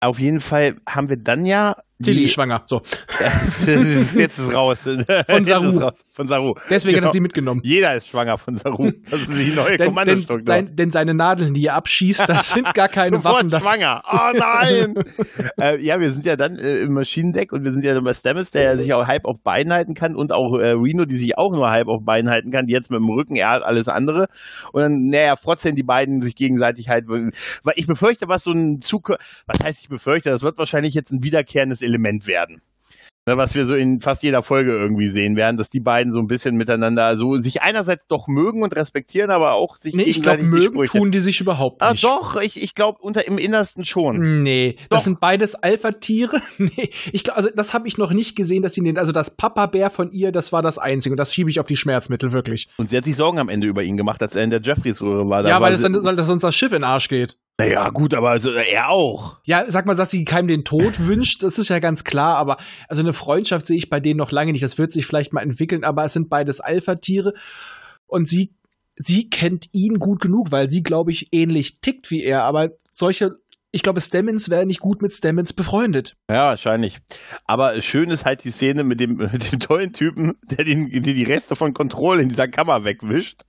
auf 0.00 0.18
jeden 0.18 0.40
Fall 0.40 0.76
haben 0.88 1.08
wir 1.10 1.16
dann 1.18 1.44
ja 1.44 1.76
Tilly 2.02 2.18
die, 2.18 2.24
ist 2.24 2.32
schwanger. 2.32 2.62
So. 2.66 2.80
ist, 3.66 4.14
jetzt 4.14 4.38
ist 4.38 4.54
raus. 4.54 4.82
Von 5.28 5.44
Saru. 5.44 5.68
Ist 5.68 5.80
raus. 5.80 5.94
Von 6.12 6.28
Saru. 6.28 6.54
Deswegen 6.70 6.96
hat 6.96 7.00
Genau. 7.02 7.08
er 7.08 7.12
sie 7.12 7.20
mitgenommen. 7.20 7.60
Jeder 7.64 7.94
ist 7.94 8.08
schwanger 8.08 8.38
von 8.38 8.56
Saru. 8.56 8.92
Das 9.10 9.20
ist 9.22 9.30
die 9.30 9.50
neue 9.50 9.76
Denn, 9.76 9.94
denn, 9.94 10.26
sein, 10.46 10.70
denn 10.76 10.90
seine 10.90 11.14
Nadeln, 11.14 11.54
die 11.54 11.66
er 11.66 11.74
abschießt, 11.74 12.28
das 12.28 12.50
sind 12.50 12.72
gar 12.74 12.88
keine 12.88 13.22
Waffen. 13.24 13.48
Das, 13.48 13.62
schwanger. 13.62 14.02
Oh 14.10 14.36
nein! 14.36 14.94
äh, 15.60 15.80
ja, 15.80 15.98
wir 16.00 16.10
sind 16.12 16.26
ja 16.26 16.36
dann 16.36 16.56
äh, 16.58 16.80
im 16.80 16.92
Maschinendeck 16.94 17.52
und 17.52 17.64
wir 17.64 17.72
sind 17.72 17.84
ja 17.84 17.94
dann 17.94 18.04
bei 18.04 18.14
Stamets, 18.14 18.50
der 18.50 18.62
ja 18.62 18.76
sich 18.78 18.92
auch 18.92 19.06
halb 19.06 19.24
auf 19.24 19.40
Beinen 19.40 19.72
halten 19.72 19.94
kann 19.94 20.14
und 20.14 20.32
auch 20.32 20.58
äh, 20.58 20.70
Reno, 20.70 21.04
die 21.04 21.16
sich 21.16 21.38
auch 21.38 21.52
nur 21.52 21.70
halb 21.70 21.88
auf 21.88 22.04
Beinen 22.04 22.30
halten 22.30 22.50
kann, 22.50 22.66
die 22.66 22.72
jetzt 22.72 22.90
mit 22.90 23.00
dem 23.00 23.08
Rücken, 23.08 23.36
er 23.36 23.50
hat 23.50 23.62
alles 23.62 23.88
andere. 23.88 24.26
Und 24.72 24.82
dann, 24.82 25.08
naja, 25.08 25.36
frotzen 25.36 25.74
die 25.74 25.82
beiden 25.82 26.22
sich 26.22 26.36
gegenseitig 26.36 26.88
halt. 26.88 27.08
Weil 27.08 27.32
ich 27.76 27.86
befürchte, 27.86 28.28
was 28.28 28.44
so 28.44 28.52
ein 28.52 28.80
Zug, 28.80 29.16
was 29.46 29.64
heißt 29.64 29.80
ich 29.80 29.88
befürchte, 29.88 30.30
das 30.30 30.42
wird 30.42 30.58
wahrscheinlich 30.58 30.94
jetzt 30.94 31.10
ein 31.12 31.22
wiederkehrendes 31.22 31.80
Element 31.88 32.26
werden. 32.26 32.60
Ne, 33.26 33.36
was 33.36 33.54
wir 33.54 33.66
so 33.66 33.74
in 33.74 34.00
fast 34.00 34.22
jeder 34.22 34.42
Folge 34.42 34.70
irgendwie 34.72 35.06
sehen 35.06 35.36
werden, 35.36 35.58
dass 35.58 35.68
die 35.68 35.80
beiden 35.80 36.10
so 36.10 36.18
ein 36.18 36.28
bisschen 36.28 36.56
miteinander 36.56 37.14
so 37.18 37.36
sich 37.38 37.60
einerseits 37.60 38.06
doch 38.06 38.26
mögen 38.26 38.62
und 38.62 38.74
respektieren, 38.74 39.30
aber 39.30 39.52
auch 39.52 39.76
sich 39.76 39.92
nee, 39.94 40.04
ich 40.04 40.22
glaube, 40.22 40.44
mögen 40.44 40.74
Sprüche- 40.76 40.96
tun 40.96 41.10
die 41.10 41.18
sich 41.18 41.38
überhaupt 41.38 41.82
Ah, 41.82 41.90
nicht. 41.92 42.04
doch, 42.04 42.40
ich, 42.40 42.62
ich 42.62 42.74
glaube 42.74 43.00
unter 43.02 43.26
im 43.26 43.36
Innersten 43.36 43.84
schon. 43.84 44.42
Nee, 44.42 44.76
Doch. 44.88 44.96
das 44.96 45.04
sind 45.04 45.20
beides 45.20 45.54
Alpha-Tiere. 45.56 46.40
Nee, 46.58 46.88
ich 47.12 47.22
glaube, 47.22 47.36
also 47.36 47.50
das 47.54 47.74
habe 47.74 47.86
ich 47.86 47.98
noch 47.98 48.12
nicht 48.12 48.34
gesehen, 48.34 48.62
dass 48.62 48.72
sie 48.72 48.82
den, 48.82 48.96
also 48.96 49.12
das 49.12 49.36
Papa-Bär 49.36 49.90
von 49.90 50.10
ihr, 50.10 50.32
das 50.32 50.50
war 50.54 50.62
das 50.62 50.78
einzige 50.78 51.12
und 51.12 51.18
das 51.18 51.34
schiebe 51.34 51.50
ich 51.50 51.60
auf 51.60 51.66
die 51.66 51.76
Schmerzmittel 51.76 52.32
wirklich. 52.32 52.68
Und 52.78 52.88
sie 52.88 52.96
hat 52.96 53.04
sich 53.04 53.14
Sorgen 53.16 53.38
am 53.38 53.50
Ende 53.50 53.66
über 53.66 53.82
ihn 53.82 53.98
gemacht, 53.98 54.22
als 54.22 54.36
er 54.36 54.44
in 54.44 54.48
der 54.50 54.62
Jeffreys-Röhre 54.62 55.28
war. 55.28 55.42
Da 55.42 55.50
ja, 55.50 55.54
war 55.56 55.62
weil 55.66 55.72
das 55.72 55.82
dann, 55.82 56.00
soll, 56.00 56.16
dass 56.16 56.30
uns 56.30 56.40
das 56.40 56.56
Schiff 56.56 56.72
in 56.72 56.78
den 56.78 56.84
Arsch 56.84 57.08
geht. 57.10 57.36
Naja, 57.60 57.90
gut, 57.90 58.14
aber 58.14 58.30
also, 58.30 58.50
er 58.50 58.88
auch. 58.88 59.38
Ja, 59.44 59.64
sag 59.68 59.84
mal, 59.84 59.96
dass 59.96 60.12
sie 60.12 60.24
keinem 60.24 60.46
den 60.46 60.64
Tod 60.64 60.94
wünscht, 61.06 61.42
das 61.42 61.58
ist 61.58 61.68
ja 61.68 61.80
ganz 61.80 62.04
klar, 62.04 62.36
aber 62.36 62.56
also 62.88 63.02
eine 63.02 63.12
Freundschaft 63.12 63.66
sehe 63.66 63.76
ich 63.76 63.90
bei 63.90 63.98
denen 63.98 64.18
noch 64.18 64.30
lange 64.30 64.52
nicht. 64.52 64.62
Das 64.62 64.78
wird 64.78 64.92
sich 64.92 65.06
vielleicht 65.06 65.32
mal 65.32 65.42
entwickeln, 65.42 65.82
aber 65.82 66.04
es 66.04 66.12
sind 66.12 66.28
beides 66.28 66.60
Alpha-Tiere 66.60 67.34
und 68.06 68.28
sie, 68.28 68.54
sie 68.96 69.28
kennt 69.28 69.66
ihn 69.72 69.98
gut 69.98 70.20
genug, 70.20 70.52
weil 70.52 70.70
sie, 70.70 70.84
glaube 70.84 71.10
ich, 71.10 71.28
ähnlich 71.32 71.80
tickt 71.80 72.10
wie 72.12 72.22
er, 72.22 72.44
aber 72.44 72.70
solche 72.90 73.38
ich 73.70 73.82
glaube, 73.82 74.00
Stemmons 74.00 74.48
wäre 74.48 74.64
nicht 74.64 74.80
gut 74.80 75.02
mit 75.02 75.12
Stemmons 75.12 75.52
befreundet. 75.52 76.16
Ja, 76.30 76.46
wahrscheinlich. 76.46 76.98
Aber 77.44 77.82
schön 77.82 78.10
ist 78.10 78.24
halt 78.24 78.44
die 78.44 78.50
Szene 78.50 78.82
mit 78.82 78.98
dem, 78.98 79.16
mit 79.32 79.52
dem 79.52 79.60
tollen 79.60 79.92
Typen, 79.92 80.38
der, 80.42 80.64
den, 80.64 80.90
der 80.90 81.12
die 81.12 81.24
Reste 81.24 81.54
von 81.54 81.74
Control 81.74 82.20
in 82.20 82.28
dieser 82.28 82.48
Kammer 82.48 82.84
wegwischt. 82.84 83.42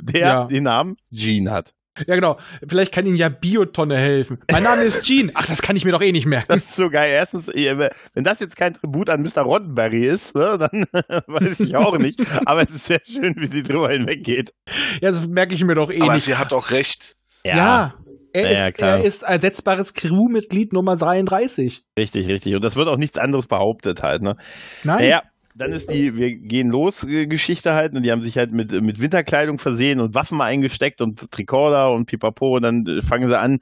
Der 0.00 0.20
Ja. 0.20 0.44
den 0.46 0.64
Namen 0.64 0.96
Gene 1.12 1.52
hat. 1.52 1.74
Ja, 2.06 2.14
genau. 2.14 2.38
Vielleicht 2.68 2.92
kann 2.92 3.06
Ihnen 3.06 3.16
ja 3.16 3.28
Biotonne 3.28 3.96
helfen. 3.96 4.38
Mein 4.50 4.62
Name 4.62 4.82
ist 4.82 5.06
Gene. 5.06 5.30
Ach, 5.34 5.46
das 5.46 5.62
kann 5.62 5.76
ich 5.76 5.84
mir 5.84 5.92
doch 5.92 6.02
eh 6.02 6.12
nicht 6.12 6.26
merken. 6.26 6.46
Das 6.48 6.64
ist 6.64 6.76
so 6.76 6.88
geil. 6.90 7.10
Erstens, 7.12 7.48
eh, 7.48 7.76
wenn 8.14 8.24
das 8.24 8.40
jetzt 8.40 8.56
kein 8.56 8.74
Tribut 8.74 9.08
an 9.10 9.22
Mr. 9.22 9.42
Roddenberry 9.42 10.04
ist, 10.06 10.34
ne, 10.34 10.58
dann 10.58 10.84
weiß 11.26 11.60
ich 11.60 11.76
auch 11.76 11.96
nicht. 11.98 12.20
Aber 12.46 12.62
es 12.62 12.70
ist 12.70 12.86
sehr 12.86 13.00
schön, 13.04 13.34
wie 13.38 13.46
sie 13.46 13.62
drüber 13.62 13.90
hinweggeht. 13.90 14.52
Ja, 15.00 15.10
das 15.10 15.26
merke 15.26 15.54
ich 15.54 15.64
mir 15.64 15.74
doch 15.74 15.90
eh 15.90 16.00
Aber 16.00 16.14
nicht. 16.14 16.24
sie 16.24 16.34
hat 16.36 16.52
auch 16.52 16.70
recht. 16.70 17.16
ja. 17.44 17.94
Er, 18.32 18.42
Ja, 18.42 18.50
ja, 18.50 18.66
ist, 18.66 18.74
klar. 18.76 18.98
er 18.98 19.04
ist 19.04 19.22
ersetzbares 19.22 19.94
Crewmitglied 19.94 20.74
Nummer 20.74 20.96
33. 20.96 21.84
Richtig, 21.98 22.28
richtig. 22.28 22.54
Und 22.54 22.62
das 22.62 22.76
wird 22.76 22.86
auch 22.88 22.98
nichts 22.98 23.16
anderes 23.16 23.46
behauptet 23.46 24.02
halt, 24.02 24.20
ne? 24.20 24.36
Nein. 24.84 24.98
Naja, 24.98 25.22
dann 25.58 25.72
ist 25.72 25.90
die 25.90 26.16
Wir 26.16 26.34
gehen 26.34 26.68
los 26.70 27.02
äh, 27.04 27.26
Geschichte 27.26 27.72
halt 27.74 27.94
und 27.94 28.02
die 28.02 28.12
haben 28.12 28.22
sich 28.22 28.36
halt 28.36 28.52
mit, 28.52 28.72
mit 28.82 29.00
Winterkleidung 29.00 29.58
versehen 29.58 30.00
und 30.00 30.14
Waffen 30.14 30.40
eingesteckt 30.40 31.00
und 31.00 31.30
Tricorder 31.30 31.92
und 31.92 32.06
Pipapo 32.06 32.56
und 32.56 32.62
dann 32.62 32.86
äh, 32.86 33.02
fangen 33.02 33.28
sie 33.28 33.38
an, 33.38 33.60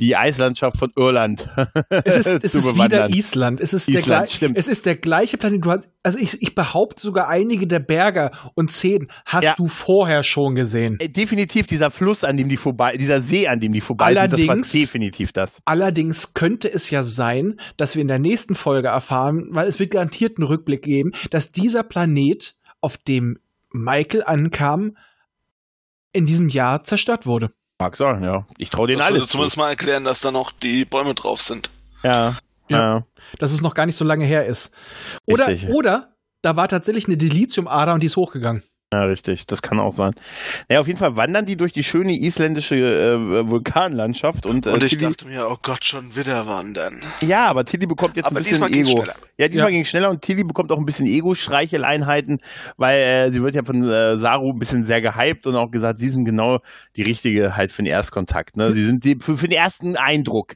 die 0.00 0.16
Eislandschaft 0.16 0.78
von 0.78 0.92
Irland 0.96 1.48
Es 2.04 2.16
ist, 2.16 2.26
es 2.44 2.54
ist 2.54 2.74
wieder. 2.76 3.08
Island. 3.10 3.60
Es 3.60 3.72
ist, 3.72 3.86
der 3.88 3.94
Island, 4.00 4.06
gleich- 4.26 4.36
stimmt. 4.36 4.58
es 4.58 4.68
ist 4.68 4.86
der 4.86 4.96
gleiche 4.96 5.36
Planet. 5.36 5.64
Du 5.64 5.70
hast, 5.70 5.88
also 6.06 6.18
ich, 6.18 6.40
ich 6.40 6.54
behaupte 6.54 7.02
sogar 7.02 7.28
einige 7.28 7.66
der 7.66 7.80
Berge 7.80 8.30
und 8.54 8.70
Szenen 8.70 9.08
hast 9.26 9.44
Ja. 9.44 9.54
du 9.56 9.68
vorher 9.68 10.22
schon 10.22 10.54
gesehen. 10.54 10.96
Äh, 11.00 11.08
Definitiv 11.08 11.66
dieser 11.66 11.90
Fluss, 11.90 12.24
an 12.24 12.36
dem 12.36 12.48
die 12.48 12.56
vorbei, 12.56 12.96
dieser 12.96 13.20
See, 13.20 13.48
an 13.48 13.60
dem 13.60 13.72
die 13.72 13.80
vorbei 13.80 14.14
sind, 14.14 14.32
das 14.32 14.40
war 14.40 14.48
Allerdings- 14.48 14.72
definitiv 14.72 15.32
das. 15.32 15.60
Allerdings 15.64 16.32
könnte 16.32 16.72
es 16.72 16.90
ja 16.90 17.02
sein, 17.02 17.60
dass 17.76 17.94
wir 17.96 18.02
in 18.02 18.08
der 18.08 18.18
nächsten 18.18 18.54
Folge 18.54 18.88
erfahren, 18.88 19.48
weil 19.50 19.66
es 19.68 19.78
wird 19.78 19.90
garantiert 19.90 20.38
einen 20.38 20.46
Rückblick 20.46 20.82
geben, 20.82 21.10
dass 21.30 21.48
dieser 21.50 21.82
Planet, 21.82 22.54
auf 22.80 22.96
dem 22.98 23.38
Michael 23.72 24.22
ankam, 24.24 24.96
in 26.12 26.24
diesem 26.24 26.48
Jahr 26.48 26.84
zerstört 26.84 27.26
wurde. 27.26 27.50
Mag 27.78 27.96
sein, 27.96 28.22
ja. 28.22 28.46
Ich 28.56 28.70
traue 28.70 28.86
denen 28.86 28.98
Das 29.00 29.08
würde 29.08 29.16
alles. 29.18 29.28
zu. 29.28 29.32
zumindest 29.32 29.58
mal 29.58 29.68
erklären, 29.70 30.04
dass 30.04 30.20
da 30.20 30.30
noch 30.30 30.52
die 30.52 30.84
Bäume 30.84 31.14
drauf 31.14 31.40
sind. 31.42 31.68
Ja. 32.02 32.38
Ja. 32.68 32.78
ja. 32.78 33.04
Dass 33.38 33.52
es 33.52 33.60
noch 33.60 33.74
gar 33.74 33.86
nicht 33.86 33.96
so 33.96 34.04
lange 34.04 34.24
her 34.24 34.46
ist. 34.46 34.72
Oder, 35.26 35.48
Richtig. 35.48 35.70
oder 35.70 36.14
da 36.42 36.56
war 36.56 36.68
tatsächlich 36.68 37.06
eine 37.06 37.16
Dilithium-Ader 37.16 37.94
und 37.94 38.02
die 38.02 38.06
ist 38.06 38.16
hochgegangen. 38.16 38.62
Ja, 38.94 39.02
richtig, 39.02 39.46
das 39.48 39.62
kann 39.62 39.80
auch 39.80 39.92
sein. 39.92 40.12
Naja, 40.68 40.80
auf 40.80 40.86
jeden 40.86 40.98
Fall 41.00 41.16
wandern 41.16 41.44
die 41.44 41.56
durch 41.56 41.72
die 41.72 41.82
schöne 41.82 42.12
isländische 42.16 42.76
äh, 42.76 43.48
Vulkanlandschaft 43.50 44.46
und, 44.46 44.64
äh, 44.66 44.70
Und 44.70 44.84
ich 44.84 44.90
Tilly, 44.96 45.10
dachte 45.10 45.26
mir, 45.26 45.48
oh 45.50 45.56
Gott, 45.60 45.84
schon 45.84 46.14
wieder 46.14 46.46
wandern. 46.46 47.00
ja, 47.20 47.48
aber 47.48 47.64
Tilly 47.64 47.86
bekommt 47.86 48.16
jetzt 48.16 48.26
Aber 48.26 48.36
ein 48.36 48.44
bisschen 48.44 48.64
diesmal 48.70 48.70
Ego. 48.94 49.02
schneller. 49.02 49.18
Ja, 49.38 49.48
diesmal 49.48 49.68
Ja. 49.70 49.72
ging 49.72 49.80
es 49.82 49.88
schneller 49.88 50.08
und 50.08 50.22
Tilly 50.22 50.44
bekommt 50.44 50.70
auch 50.70 50.78
ein 50.78 50.86
bisschen 50.86 51.06
Ego-Streicheleinheiten, 51.06 52.38
weil 52.76 53.00
äh, 53.00 53.32
sie 53.32 53.42
wird 53.42 53.56
ja 53.56 53.64
von 53.64 53.82
äh, 53.82 54.18
Saru 54.18 54.52
ein 54.52 54.58
bisschen 54.60 54.84
sehr 54.84 55.00
gehypt 55.00 55.48
und 55.48 55.56
auch 55.56 55.70
gesagt, 55.72 55.98
sie 55.98 56.10
sind 56.10 56.24
genau 56.24 56.60
die 56.94 57.02
richtige 57.02 57.56
halt 57.56 57.72
für 57.72 57.82
den 57.82 57.90
Erstkontakt. 57.90 58.56
Ne? 58.56 58.72
Sie 58.72 58.84
sind 58.84 59.04
die, 59.04 59.16
für, 59.20 59.36
für 59.36 59.48
den 59.48 59.58
ersten 59.58 59.96
Eindruck 59.96 60.54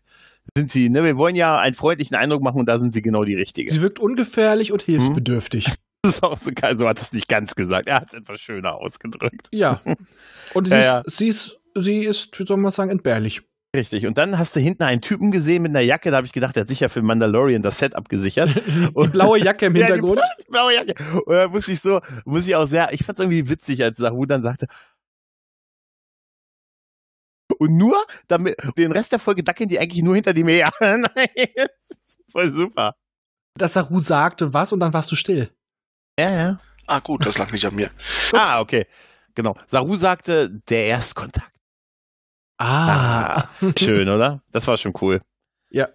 sind 0.57 0.73
sie. 0.73 0.89
Ne? 0.89 1.05
Wir 1.05 1.17
wollen 1.17 1.35
ja 1.35 1.59
einen 1.59 1.75
freundlichen 1.75 2.17
Eindruck 2.17 2.43
machen 2.43 2.61
und 2.61 2.67
da 2.67 2.79
sind 2.79 2.93
sie 2.95 3.03
genau 3.03 3.25
die 3.25 3.35
richtige. 3.35 3.73
Sie 3.73 3.81
wirkt 3.81 3.99
ungefährlich 4.01 4.73
und 4.73 4.83
hilfsbedürftig. 4.83 5.67
Das 6.03 6.15
ist 6.15 6.23
auch 6.23 6.39
so 6.39 6.51
geil, 6.55 6.79
so 6.79 6.89
hat 6.89 6.99
es 6.99 7.13
nicht 7.13 7.29
ganz 7.29 7.55
gesagt. 7.55 7.87
Er 7.87 7.97
hat 7.97 8.07
es 8.09 8.15
etwas 8.15 8.41
schöner 8.41 8.75
ausgedrückt. 8.77 9.49
Ja. 9.53 9.83
Und 10.55 10.67
sie, 10.67 10.73
Ja, 10.73 10.79
ist, 10.79 10.87
ja. 10.87 11.03
sie 11.05 11.29
ist, 11.29 11.59
sie 11.77 11.99
ist, 11.99 12.39
wie 12.41 12.47
soll 12.47 12.57
man 12.57 12.71
sagen, 12.73 12.91
entbehrlich. 12.91 13.43
Richtig. 13.77 14.07
Und 14.07 14.17
dann 14.17 14.39
hast 14.39 14.57
du 14.57 14.61
hinten 14.61 14.83
einen 14.85 15.03
Typen 15.03 15.31
gesehen 15.31 15.61
mit 15.63 15.73
einer 15.73 15.83
Jacke, 15.83 16.11
da 16.11 16.17
habe 16.17 16.27
ich 16.27 16.33
gedacht, 16.33 16.57
der 16.57 16.63
hat 16.63 16.69
sicher 16.69 16.89
für 16.89 17.03
Mandalorian 17.03 17.61
das 17.61 17.79
Set 17.79 17.95
abgesichert. 17.95 18.49
Die 18.67 19.09
blaue 19.09 19.39
Jacke 19.41 19.67
im 19.67 19.77
Ja, 19.77 19.85
Hintergrund. 19.89 20.15
bla- 20.15 20.25
die 20.41 20.51
blaue 20.51 20.75
Jacke. 20.75 20.95
Und 21.27 21.35
da 21.35 21.49
muss 21.49 21.69
ich 21.69 21.81
so, 21.81 22.01
muss 22.25 22.49
ich 22.49 22.57
auch 22.57 22.67
sehr, 22.67 22.95
ich 22.95 23.05
fand 23.05 23.19
es 23.19 23.23
irgendwie 23.23 23.51
witzig, 23.51 23.85
als 23.85 23.99
Saru 23.99 24.25
dann 24.25 24.41
sagte, 24.43 24.69
und 27.61 27.77
nur, 27.77 27.95
damit, 28.27 28.57
den 28.79 28.91
Rest 28.91 29.13
der 29.13 29.19
Folge 29.19 29.45
dackeln 29.45 29.69
die 29.69 29.79
eigentlich 29.79 30.03
nur 30.03 30.15
hinter 30.15 30.33
dem 30.33 30.49
her. 30.49 30.69
Nein, 30.81 31.07
das 31.55 31.69
ist 31.91 32.33
voll 32.33 32.51
super. 32.53 32.95
dass 33.55 33.75
Saru 33.75 34.01
sagte 34.01 34.55
was 34.55 34.73
und 34.73 34.81
dann 34.81 34.95
warst 34.95 35.13
du 35.13 35.17
still. 35.17 35.51
Ja, 36.19 36.31
ja. 36.31 36.57
Ah, 36.87 37.01
gut, 37.01 37.27
das 37.27 37.37
lag 37.37 37.53
nicht 37.53 37.67
an 37.67 37.75
mir. 37.75 37.91
Ah, 38.33 38.61
okay. 38.61 38.87
Genau. 39.35 39.55
Saru 39.67 39.97
sagte, 39.97 40.51
der 40.69 40.87
Erstkontakt. 40.87 41.55
Ah. 42.59 43.49
Schön, 43.79 44.09
oder? 44.09 44.43
Das 44.51 44.67
war 44.67 44.77
schon 44.77 44.95
cool. 45.01 45.21
Ja. 45.71 45.89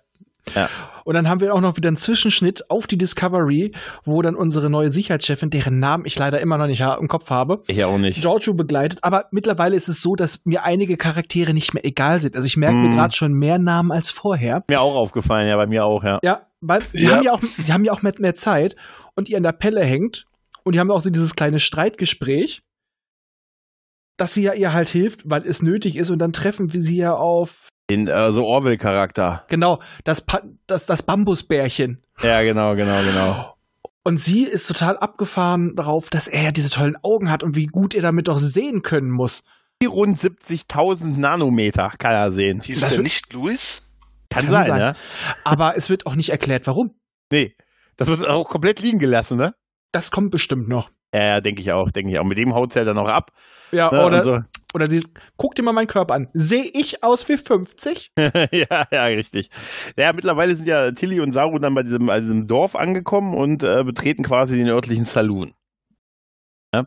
Ja. 0.53 0.69
Und 1.03 1.13
dann 1.13 1.29
haben 1.29 1.39
wir 1.39 1.53
auch 1.53 1.61
noch 1.61 1.77
wieder 1.77 1.87
einen 1.87 1.97
Zwischenschnitt 1.97 2.69
auf 2.69 2.87
die 2.87 2.97
Discovery, 2.97 3.71
wo 4.03 4.21
dann 4.21 4.35
unsere 4.35 4.69
neue 4.69 4.91
Sicherheitschefin, 4.91 5.49
deren 5.51 5.79
Namen 5.79 6.05
ich 6.05 6.17
leider 6.17 6.39
immer 6.39 6.57
noch 6.57 6.67
nicht 6.67 6.81
im 6.81 7.07
Kopf 7.07 7.29
habe, 7.29 7.63
Ich 7.67 7.83
auch 7.83 7.97
nicht. 7.97 8.21
Giorgio 8.21 8.53
begleitet. 8.55 9.03
Aber 9.03 9.25
mittlerweile 9.31 9.75
ist 9.75 9.87
es 9.87 10.01
so, 10.01 10.15
dass 10.15 10.43
mir 10.45 10.63
einige 10.63 10.97
Charaktere 10.97 11.53
nicht 11.53 11.73
mehr 11.73 11.85
egal 11.85 12.19
sind. 12.19 12.35
Also 12.35 12.45
ich 12.47 12.57
merke 12.57 12.75
mir 12.77 12.89
Mhm. 12.89 12.95
gerade 12.95 13.15
schon 13.15 13.33
mehr 13.33 13.59
Namen 13.59 13.91
als 13.91 14.09
vorher. 14.09 14.63
Mir 14.69 14.81
auch 14.81 14.95
aufgefallen, 14.95 15.47
ja, 15.47 15.55
bei 15.57 15.67
mir 15.67 15.85
auch, 15.85 16.03
ja. 16.03 16.19
Ja, 16.23 16.47
weil 16.61 16.81
die 16.93 17.03
Ja. 17.03 17.11
haben 17.17 17.23
ja 17.23 17.33
auch, 17.33 17.41
die 17.67 17.71
haben 17.73 17.83
ja 17.85 17.91
auch 17.93 18.01
mehr, 18.01 18.13
mehr 18.17 18.35
Zeit 18.35 18.75
und 19.15 19.29
ihr 19.29 19.37
an 19.37 19.43
der 19.43 19.51
Pelle 19.51 19.81
hängt 19.83 20.25
und 20.63 20.73
die 20.75 20.79
haben 20.79 20.89
auch 20.91 21.01
so 21.01 21.09
dieses 21.11 21.35
kleine 21.35 21.59
Streitgespräch, 21.59 22.61
dass 24.17 24.33
sie 24.33 24.43
ja 24.43 24.53
ihr 24.53 24.73
halt 24.73 24.89
hilft, 24.89 25.29
weil 25.29 25.43
es 25.45 25.61
nötig 25.61 25.97
ist 25.97 26.09
und 26.09 26.19
dann 26.19 26.33
treffen 26.33 26.73
wir 26.73 26.81
sie 26.81 26.97
ja 26.97 27.13
auf 27.13 27.67
Den, 27.89 28.07
äh, 28.07 28.31
so 28.31 28.45
Orwell-Charakter. 28.45 29.43
genau 29.47 29.79
das 30.03 30.21
Pa- 30.21 30.41
das 30.67 30.85
das 30.87 31.03
Bambusbärchen 31.03 32.01
Ja, 32.21 32.41
genau, 32.41 32.75
genau, 32.75 33.01
genau. 33.03 33.55
und 34.03 34.19
sie 34.21 34.43
ist 34.43 34.65
total 34.67 34.97
abgefahren 34.97 35.75
darauf, 35.75 36.09
dass 36.09 36.27
er 36.27 36.43
ja 36.43 36.51
diese 36.51 36.69
tollen 36.71 36.97
Augen 37.03 37.29
hat 37.29 37.43
und 37.43 37.55
wie 37.55 37.67
gut 37.67 37.93
er 37.93 38.01
damit 38.01 38.27
doch 38.27 38.39
sehen 38.39 38.81
können 38.81 39.11
muss. 39.11 39.43
Die 39.81 39.87
rund 39.87 40.17
70.000 40.19 41.19
Nanometer 41.19 41.91
kann 41.99 42.13
er 42.13 42.31
sehen. 42.31 42.61
Hieß 42.61 42.79
Das 42.81 42.93
der 42.93 43.03
nicht 43.03 43.33
Louis? 43.33 43.83
Kann, 44.29 44.43
Kann 44.45 44.51
sein, 44.51 44.65
sein. 44.65 44.79
ne? 44.79 44.93
Aber 45.43 45.77
es 45.77 45.89
wird 45.89 46.05
auch 46.07 46.15
nicht 46.15 46.29
erklärt, 46.29 46.65
warum. 46.67 46.95
Nee. 47.31 47.55
Das 47.97 48.07
wird 48.07 48.25
auch 48.27 48.49
komplett 48.49 48.79
liegen 48.79 48.99
gelassen, 48.99 49.37
ne? 49.37 49.53
Das 49.91 50.11
kommt 50.11 50.31
bestimmt 50.31 50.67
noch. 50.67 50.89
Ja, 51.13 51.23
ja, 51.23 51.41
denke 51.41 51.61
ich 51.61 51.71
auch, 51.71 51.91
denke 51.91 52.11
ich 52.11 52.19
auch. 52.19 52.23
Mit 52.25 52.37
dem 52.37 52.53
haut 52.53 52.75
er 52.75 52.83
dann 52.85 52.97
auch 52.97 53.07
ab. 53.07 53.31
Ja, 53.71 53.91
Ne? 53.91 54.05
oder, 54.05 54.23
so. 54.23 54.39
Oder 54.75 54.87
sie 54.87 55.01
guck 55.37 55.55
dir 55.55 55.63
mal 55.63 55.71
meinen 55.71 55.87
Körper 55.87 56.15
an. 56.15 56.27
Sehe 56.33 56.69
ich 56.73 57.01
aus 57.01 57.27
wie 57.29 57.37
50? 57.37 58.11
ja, 58.17 58.85
ja, 58.91 59.05
richtig. 59.05 59.49
Ja, 59.97 60.11
mittlerweile 60.13 60.53
sind 60.53 60.67
ja 60.67 60.91
Tilly 60.91 61.21
und 61.21 61.31
Saru 61.31 61.59
dann 61.59 61.73
bei 61.73 61.83
diesem, 61.83 62.07
bei 62.07 62.19
diesem 62.19 62.45
Dorf 62.45 62.75
angekommen 62.75 63.37
und 63.37 63.63
äh, 63.63 63.83
betreten 63.85 64.23
quasi 64.23 64.57
den 64.57 64.67
örtlichen 64.67 65.05
Saloon. 65.05 65.53
Ja? 66.73 66.83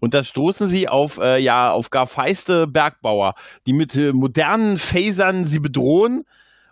Und 0.00 0.14
da 0.14 0.24
stoßen 0.24 0.68
sie 0.68 0.88
auf, 0.88 1.18
äh, 1.18 1.38
ja, 1.38 1.70
auf 1.70 1.90
gar 1.90 2.08
feiste 2.08 2.66
Bergbauer, 2.66 3.34
die 3.68 3.72
mit 3.72 3.94
äh, 3.94 4.10
modernen 4.12 4.76
Phasern 4.76 5.46
sie 5.46 5.60
bedrohen 5.60 6.24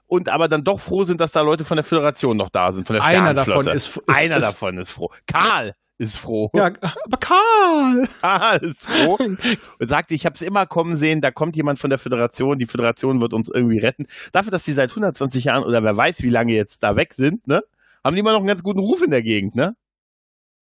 und 0.08 0.28
aber 0.28 0.48
dann 0.48 0.64
doch 0.64 0.80
froh 0.80 1.04
sind, 1.04 1.20
dass 1.20 1.30
da 1.30 1.42
Leute 1.42 1.64
von 1.64 1.76
der 1.76 1.84
Föderation 1.84 2.36
noch 2.36 2.50
da 2.50 2.72
sind, 2.72 2.88
von 2.88 2.96
der 2.96 3.04
Einer 3.04 3.34
davon 3.34 3.68
ist, 3.68 3.96
ist 3.96 4.02
Einer 4.08 4.38
ist, 4.38 4.46
davon 4.46 4.78
ist 4.78 4.90
froh. 4.90 5.10
Karl 5.28 5.74
ist 5.98 6.16
froh. 6.16 6.50
Ja, 6.54 6.66
aber 6.66 7.16
Karl! 7.18 8.08
Karl 8.20 8.64
ist 8.64 8.84
froh. 8.84 9.18
und 9.78 9.88
sagte, 9.88 10.14
ich 10.14 10.26
habe 10.26 10.34
es 10.34 10.42
immer 10.42 10.66
kommen 10.66 10.96
sehen, 10.96 11.20
da 11.20 11.30
kommt 11.30 11.56
jemand 11.56 11.78
von 11.78 11.90
der 11.90 11.98
Föderation, 11.98 12.58
die 12.58 12.66
Föderation 12.66 13.20
wird 13.20 13.32
uns 13.32 13.48
irgendwie 13.48 13.78
retten. 13.78 14.06
Dafür, 14.32 14.50
dass 14.50 14.64
die 14.64 14.72
seit 14.72 14.90
120 14.90 15.44
Jahren 15.44 15.64
oder 15.64 15.82
wer 15.82 15.96
weiß, 15.96 16.22
wie 16.22 16.30
lange 16.30 16.52
jetzt 16.52 16.82
da 16.82 16.96
weg 16.96 17.14
sind, 17.14 17.46
ne? 17.46 17.62
Haben 18.04 18.14
die 18.14 18.20
immer 18.20 18.32
noch 18.32 18.38
einen 18.38 18.48
ganz 18.48 18.62
guten 18.62 18.80
Ruf 18.80 19.02
in 19.02 19.10
der 19.10 19.22
Gegend, 19.22 19.56
ne? 19.56 19.74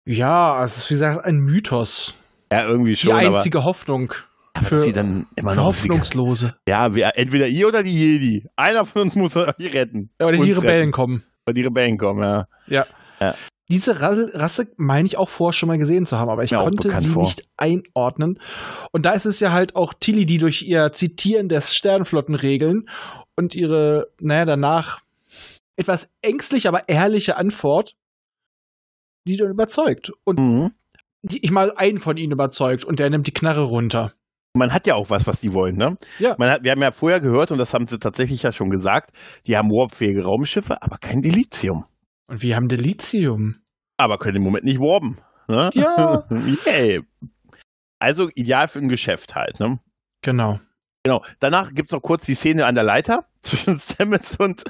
Ja, 0.05 0.64
es 0.64 0.77
ist 0.77 0.90
wie 0.90 0.95
gesagt 0.95 1.25
ein 1.25 1.38
Mythos. 1.38 2.14
Ja, 2.53 2.66
irgendwie 2.66 2.97
schon, 2.97 3.18
die 3.18 3.27
aber, 3.27 3.37
einzige 3.37 3.64
Hoffnung 3.64 4.12
aber 4.55 4.66
für, 4.66 4.79
sie 4.81 4.92
dann 4.92 5.27
immer 5.37 5.55
noch 5.55 5.64
Hoffnungslose. 5.64 6.55
Ja, 6.68 6.95
wir, 6.95 7.12
entweder 7.16 7.47
ihr 7.47 7.68
oder 7.68 7.83
die 7.83 7.95
Jedi. 7.95 8.47
Einer 8.57 8.85
von 8.85 9.03
uns 9.03 9.16
muss 9.16 9.33
die 9.59 9.66
retten. 9.66 10.11
Ja, 10.21 10.27
oder 10.27 10.38
die 10.38 10.53
Rebellen 10.53 10.79
retten. 10.81 10.92
kommen. 10.92 11.25
Oder 11.47 11.55
die 11.55 11.62
Rebellen 11.62 11.99
kommen, 11.99 12.23
ja. 12.23 12.47
Ja. 12.66 12.87
Ja. 13.22 13.35
Diese 13.68 14.00
Ra- 14.00 14.28
Rasse 14.35 14.66
meine 14.76 15.06
ich 15.06 15.16
auch 15.16 15.28
vorher 15.30 15.52
schon 15.54 15.68
mal 15.68 15.78
gesehen 15.78 16.04
zu 16.04 16.18
haben, 16.18 16.28
aber 16.28 16.44
ich 16.44 16.54
auch 16.56 16.64
konnte 16.64 16.90
sie 17.00 17.08
vor. 17.08 17.22
nicht 17.22 17.46
einordnen. 17.56 18.38
Und 18.92 19.06
da 19.06 19.12
ist 19.12 19.24
es 19.24 19.40
ja 19.40 19.52
halt 19.52 19.76
auch 19.76 19.94
Tilly, 19.94 20.26
die 20.26 20.38
durch 20.38 20.62
ihr 20.62 20.92
Zitieren 20.92 21.48
des 21.48 21.74
Sternflottenregeln 21.74 22.88
und 23.37 23.54
ihre, 23.54 24.08
naja, 24.20 24.44
danach 24.44 25.00
etwas 25.76 26.08
ängstlich, 26.20 26.68
aber 26.68 26.88
ehrliche 26.88 27.37
Antwort, 27.37 27.94
die 29.26 29.37
dann 29.37 29.50
überzeugt. 29.50 30.12
Und 30.24 30.38
Mhm. 30.38 30.72
die, 31.22 31.42
ich 31.44 31.50
mal 31.50 31.72
einen 31.76 31.98
von 31.98 32.16
ihnen 32.18 32.32
überzeugt 32.32 32.85
und 32.85 32.98
der 32.98 33.08
nimmt 33.08 33.26
die 33.26 33.32
Knarre 33.35 33.62
runter. 33.62 34.12
Man 34.54 34.74
hat 34.74 34.87
ja 34.87 34.96
auch 34.96 35.08
was, 35.08 35.26
was 35.26 35.40
die 35.40 35.54
wollen, 35.54 35.76
ne? 35.76 35.96
Ja. 36.18 36.35
Man 36.37 36.50
hat, 36.50 36.62
wir 36.62 36.72
haben 36.72 36.82
ja 36.82 36.92
vorher 36.92 37.20
gehört, 37.20 37.50
und 37.52 37.56
das 37.58 37.72
haben 37.72 37.87
sie 37.87 37.98
tatsächlich 37.98 38.42
ja 38.42 38.52
schon 38.52 38.68
gesagt, 38.68 39.16
die 39.46 39.56
haben 39.56 39.70
warpfähige 39.70 40.24
Raumschiffe, 40.24 40.82
aber 40.82 40.98
kein 40.98 41.22
Delizium. 41.22 41.87
Und 42.26 42.42
wir 42.42 42.56
haben 42.56 42.68
Delizium. 42.68 43.56
Aber 43.96 44.18
können 44.18 44.37
im 44.37 44.42
Moment 44.42 44.64
nicht 44.64 44.80
warpen. 44.80 45.18
Ne? 45.48 45.70
Ja. 45.74 46.24
Yay. 46.66 47.02
Also 47.98 48.30
ideal 48.35 48.68
für 48.68 48.78
ein 48.78 48.88
Geschäft 48.88 49.35
halt, 49.35 49.61
ne? 49.61 49.78
Genau. 50.22 50.61
Genau. 51.04 51.24
Danach 51.40 51.74
gibt's 51.74 51.92
noch 51.92 52.00
kurz 52.00 52.26
die 52.26 52.35
Szene 52.35 52.66
an 52.66 52.74
der 52.74 52.85
Leiter. 52.85 53.26
zwischen 53.42 53.78
Stamets 53.78 54.37
und 54.37 54.62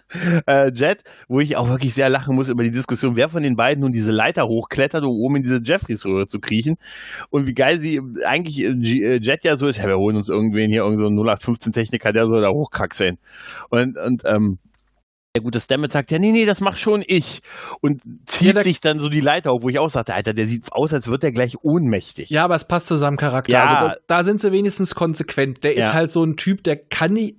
äh, 0.46 0.72
Jet, 0.72 1.04
wo 1.28 1.40
ich 1.40 1.56
auch 1.56 1.68
wirklich 1.68 1.92
sehr 1.92 2.08
lachen 2.08 2.34
muss 2.34 2.48
über 2.48 2.62
die 2.62 2.70
Diskussion, 2.70 3.16
wer 3.16 3.28
von 3.28 3.42
den 3.42 3.54
beiden 3.54 3.82
nun 3.82 3.92
diese 3.92 4.10
Leiter 4.10 4.48
hochklettert, 4.48 5.04
um 5.04 5.10
oben 5.10 5.36
in 5.36 5.42
diese 5.42 5.60
Jeffreys-Röhre 5.62 6.26
zu 6.26 6.40
kriechen. 6.40 6.76
Und 7.28 7.46
wie 7.46 7.52
geil 7.52 7.80
sie 7.80 8.00
eigentlich 8.24 8.60
äh, 8.60 8.68
äh, 8.68 9.20
Jet 9.20 9.44
ja 9.44 9.56
so 9.56 9.66
ist, 9.66 9.76
ja, 9.76 9.86
wir 9.86 9.98
holen 9.98 10.16
uns 10.16 10.30
irgendwen 10.30 10.70
hier, 10.70 10.82
irgendeinen 10.82 11.16
so 11.16 11.22
0815-Techniker, 11.22 12.12
der 12.12 12.28
soll 12.28 12.40
da 12.40 12.48
hochkraxeln. 12.48 13.18
Und, 13.68 13.98
und 13.98 14.22
ähm, 14.24 14.58
der 15.34 15.42
gute 15.42 15.60
Stammet 15.60 15.92
sagt, 15.92 16.10
ja, 16.10 16.18
nee, 16.18 16.30
nee, 16.30 16.44
das 16.44 16.60
mach 16.60 16.76
schon 16.76 17.02
ich. 17.06 17.40
Und 17.80 18.02
zieht 18.26 18.54
ja, 18.54 18.62
sich 18.62 18.80
dann 18.80 18.98
so 18.98 19.08
die 19.08 19.22
Leiter 19.22 19.52
auf, 19.52 19.62
wo 19.62 19.70
ich 19.70 19.78
auch 19.78 19.88
sagte, 19.88 20.12
Alter, 20.12 20.34
der 20.34 20.46
sieht 20.46 20.70
aus, 20.72 20.92
als 20.92 21.06
wird 21.06 21.24
er 21.24 21.32
gleich 21.32 21.56
ohnmächtig. 21.62 22.28
Ja, 22.28 22.44
aber 22.44 22.54
es 22.54 22.66
passt 22.66 22.86
zu 22.88 22.96
seinem 22.96 23.16
Charakter. 23.16 23.52
Ja. 23.52 23.64
Also 23.64 23.88
da, 23.88 23.96
da 24.08 24.24
sind 24.24 24.42
sie 24.42 24.52
wenigstens 24.52 24.94
konsequent. 24.94 25.64
Der 25.64 25.74
ja. 25.74 25.86
ist 25.86 25.94
halt 25.94 26.12
so 26.12 26.22
ein 26.22 26.36
Typ, 26.36 26.62
der 26.64 26.76
kann 26.76 27.14
nie, 27.14 27.38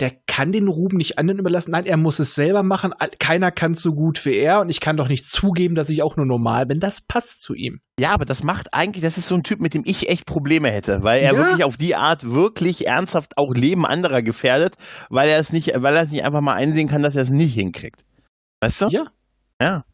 der 0.00 0.12
kann 0.26 0.52
den 0.52 0.68
Ruhm 0.68 0.92
nicht 0.92 1.18
anderen 1.18 1.38
überlassen. 1.38 1.70
Nein, 1.70 1.86
er 1.86 1.96
muss 1.96 2.18
es 2.18 2.34
selber 2.34 2.62
machen. 2.62 2.92
Keiner 3.18 3.50
kann 3.50 3.74
so 3.74 3.92
gut 3.94 4.24
wie 4.26 4.34
er 4.36 4.60
und 4.60 4.68
ich 4.68 4.80
kann 4.80 4.96
doch 4.96 5.08
nicht 5.08 5.30
zugeben, 5.30 5.74
dass 5.74 5.88
ich 5.88 6.02
auch 6.02 6.16
nur 6.16 6.26
normal 6.26 6.66
bin. 6.66 6.80
Das 6.80 7.00
passt 7.00 7.40
zu 7.40 7.54
ihm. 7.54 7.80
Ja, 7.98 8.12
aber 8.12 8.26
das 8.26 8.42
macht 8.42 8.74
eigentlich, 8.74 9.02
das 9.02 9.16
ist 9.16 9.26
so 9.26 9.34
ein 9.34 9.42
Typ, 9.42 9.60
mit 9.60 9.72
dem 9.72 9.82
ich 9.86 10.10
echt 10.10 10.26
Probleme 10.26 10.70
hätte, 10.70 11.02
weil 11.02 11.22
er 11.22 11.32
ja. 11.32 11.38
wirklich 11.38 11.64
auf 11.64 11.76
die 11.76 11.96
Art 11.96 12.30
wirklich 12.30 12.86
ernsthaft 12.86 13.38
auch 13.38 13.54
Leben 13.54 13.86
anderer 13.86 14.20
gefährdet, 14.20 14.74
weil 15.08 15.30
er 15.30 15.38
es 15.38 15.50
nicht, 15.52 15.72
weil 15.74 15.96
er 15.96 16.02
es 16.02 16.10
nicht 16.10 16.24
einfach 16.24 16.42
mal 16.42 16.54
einsehen 16.54 16.88
kann, 16.88 17.02
dass 17.02 17.16
er 17.16 17.22
es 17.22 17.30
nicht 17.30 17.54
hinkriegt. 17.54 18.04
Weißt 18.60 18.82
du? 18.82 18.88
Ja. 18.88 19.06
Ja. 19.60 19.84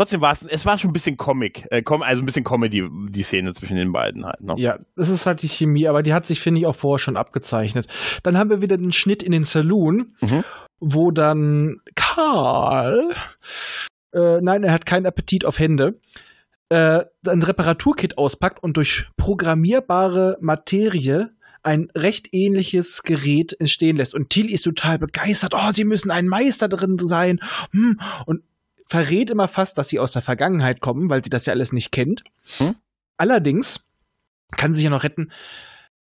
Trotzdem 0.00 0.22
war 0.22 0.32
es, 0.32 0.42
es 0.42 0.64
war 0.64 0.78
schon 0.78 0.88
ein 0.88 0.92
bisschen 0.94 1.18
Comic, 1.18 1.66
äh, 1.70 1.82
also 1.86 2.22
ein 2.22 2.24
bisschen 2.24 2.42
Comedy, 2.42 2.88
die 3.10 3.22
Szene 3.22 3.52
zwischen 3.52 3.76
den 3.76 3.92
beiden 3.92 4.24
halt. 4.24 4.40
Ne? 4.40 4.54
Ja, 4.56 4.78
das 4.96 5.10
ist 5.10 5.26
halt 5.26 5.42
die 5.42 5.48
Chemie, 5.48 5.88
aber 5.88 6.02
die 6.02 6.14
hat 6.14 6.24
sich, 6.24 6.40
finde 6.40 6.62
ich, 6.62 6.66
auch 6.66 6.74
vorher 6.74 6.98
schon 6.98 7.18
abgezeichnet. 7.18 7.86
Dann 8.22 8.38
haben 8.38 8.48
wir 8.48 8.62
wieder 8.62 8.78
den 8.78 8.92
Schnitt 8.92 9.22
in 9.22 9.30
den 9.30 9.44
Saloon, 9.44 10.16
mhm. 10.22 10.42
wo 10.80 11.10
dann 11.10 11.82
Karl, 11.96 13.10
äh, 14.14 14.40
nein, 14.40 14.64
er 14.64 14.72
hat 14.72 14.86
keinen 14.86 15.04
Appetit 15.04 15.44
auf 15.44 15.58
Hände, 15.58 16.00
äh, 16.70 17.04
ein 17.26 17.42
Reparaturkit 17.42 18.16
auspackt 18.16 18.62
und 18.62 18.78
durch 18.78 19.04
programmierbare 19.18 20.38
Materie 20.40 21.28
ein 21.62 21.88
recht 21.94 22.28
ähnliches 22.32 23.02
Gerät 23.02 23.54
entstehen 23.60 23.96
lässt. 23.96 24.14
Und 24.14 24.30
Thiel 24.30 24.50
ist 24.50 24.62
total 24.62 24.98
begeistert. 24.98 25.52
Oh, 25.54 25.72
sie 25.74 25.84
müssen 25.84 26.10
ein 26.10 26.26
Meister 26.26 26.68
drin 26.68 26.96
sein. 26.96 27.40
Hm. 27.72 28.00
Und 28.24 28.44
verrät 28.90 29.30
immer 29.30 29.48
fast, 29.48 29.78
dass 29.78 29.88
sie 29.88 30.00
aus 30.00 30.12
der 30.12 30.22
Vergangenheit 30.22 30.80
kommen, 30.80 31.08
weil 31.08 31.22
sie 31.22 31.30
das 31.30 31.46
ja 31.46 31.52
alles 31.52 31.72
nicht 31.72 31.92
kennt. 31.92 32.24
Hm? 32.58 32.74
Allerdings 33.16 33.86
kann 34.56 34.72
sie 34.72 34.78
sich 34.78 34.84
ja 34.84 34.90
noch 34.90 35.04
retten, 35.04 35.30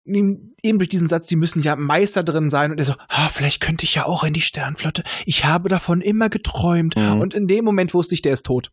eben 0.06 0.78
durch 0.78 0.90
diesen 0.90 1.08
Satz, 1.08 1.28
sie 1.28 1.36
müssen 1.36 1.62
ja 1.62 1.76
Meister 1.76 2.22
drin 2.22 2.50
sein 2.50 2.70
und 2.70 2.78
er 2.78 2.84
so, 2.84 2.92
oh, 2.92 3.28
vielleicht 3.30 3.62
könnte 3.62 3.84
ich 3.84 3.94
ja 3.94 4.04
auch 4.04 4.22
in 4.22 4.34
die 4.34 4.42
Sternflotte. 4.42 5.02
Ich 5.24 5.46
habe 5.46 5.70
davon 5.70 6.02
immer 6.02 6.28
geträumt. 6.28 6.94
Mhm. 6.96 7.20
Und 7.22 7.32
in 7.32 7.46
dem 7.46 7.64
Moment 7.64 7.94
wusste 7.94 8.14
ich, 8.14 8.20
der 8.20 8.34
ist 8.34 8.44
tot. 8.44 8.70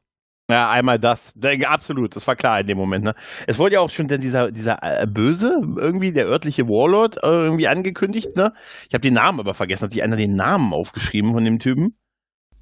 Ja, 0.50 0.70
einmal 0.70 1.00
das. 1.00 1.34
Absolut, 1.66 2.18
das 2.18 2.28
war 2.28 2.36
klar 2.36 2.60
in 2.60 2.68
dem 2.68 2.78
Moment. 2.78 3.06
Ne? 3.06 3.16
Es 3.48 3.58
wurde 3.58 3.76
ja 3.76 3.80
auch 3.80 3.90
schon 3.90 4.10
denn 4.10 4.20
dieser, 4.20 4.52
dieser 4.52 4.80
äh, 4.82 5.08
Böse, 5.08 5.62
irgendwie 5.78 6.12
der 6.12 6.28
örtliche 6.28 6.68
Warlord, 6.68 7.24
äh, 7.24 7.28
irgendwie 7.28 7.70
angekündigt. 7.70 8.36
Ne? 8.36 8.52
Ich 8.90 8.94
habe 8.94 9.02
den 9.02 9.14
Namen 9.14 9.40
aber 9.40 9.54
vergessen. 9.54 9.86
Hat 9.86 9.94
sich 9.94 10.04
einer 10.04 10.18
den 10.18 10.36
Namen 10.36 10.74
aufgeschrieben 10.74 11.32
von 11.32 11.46
dem 11.46 11.60
Typen? 11.60 11.96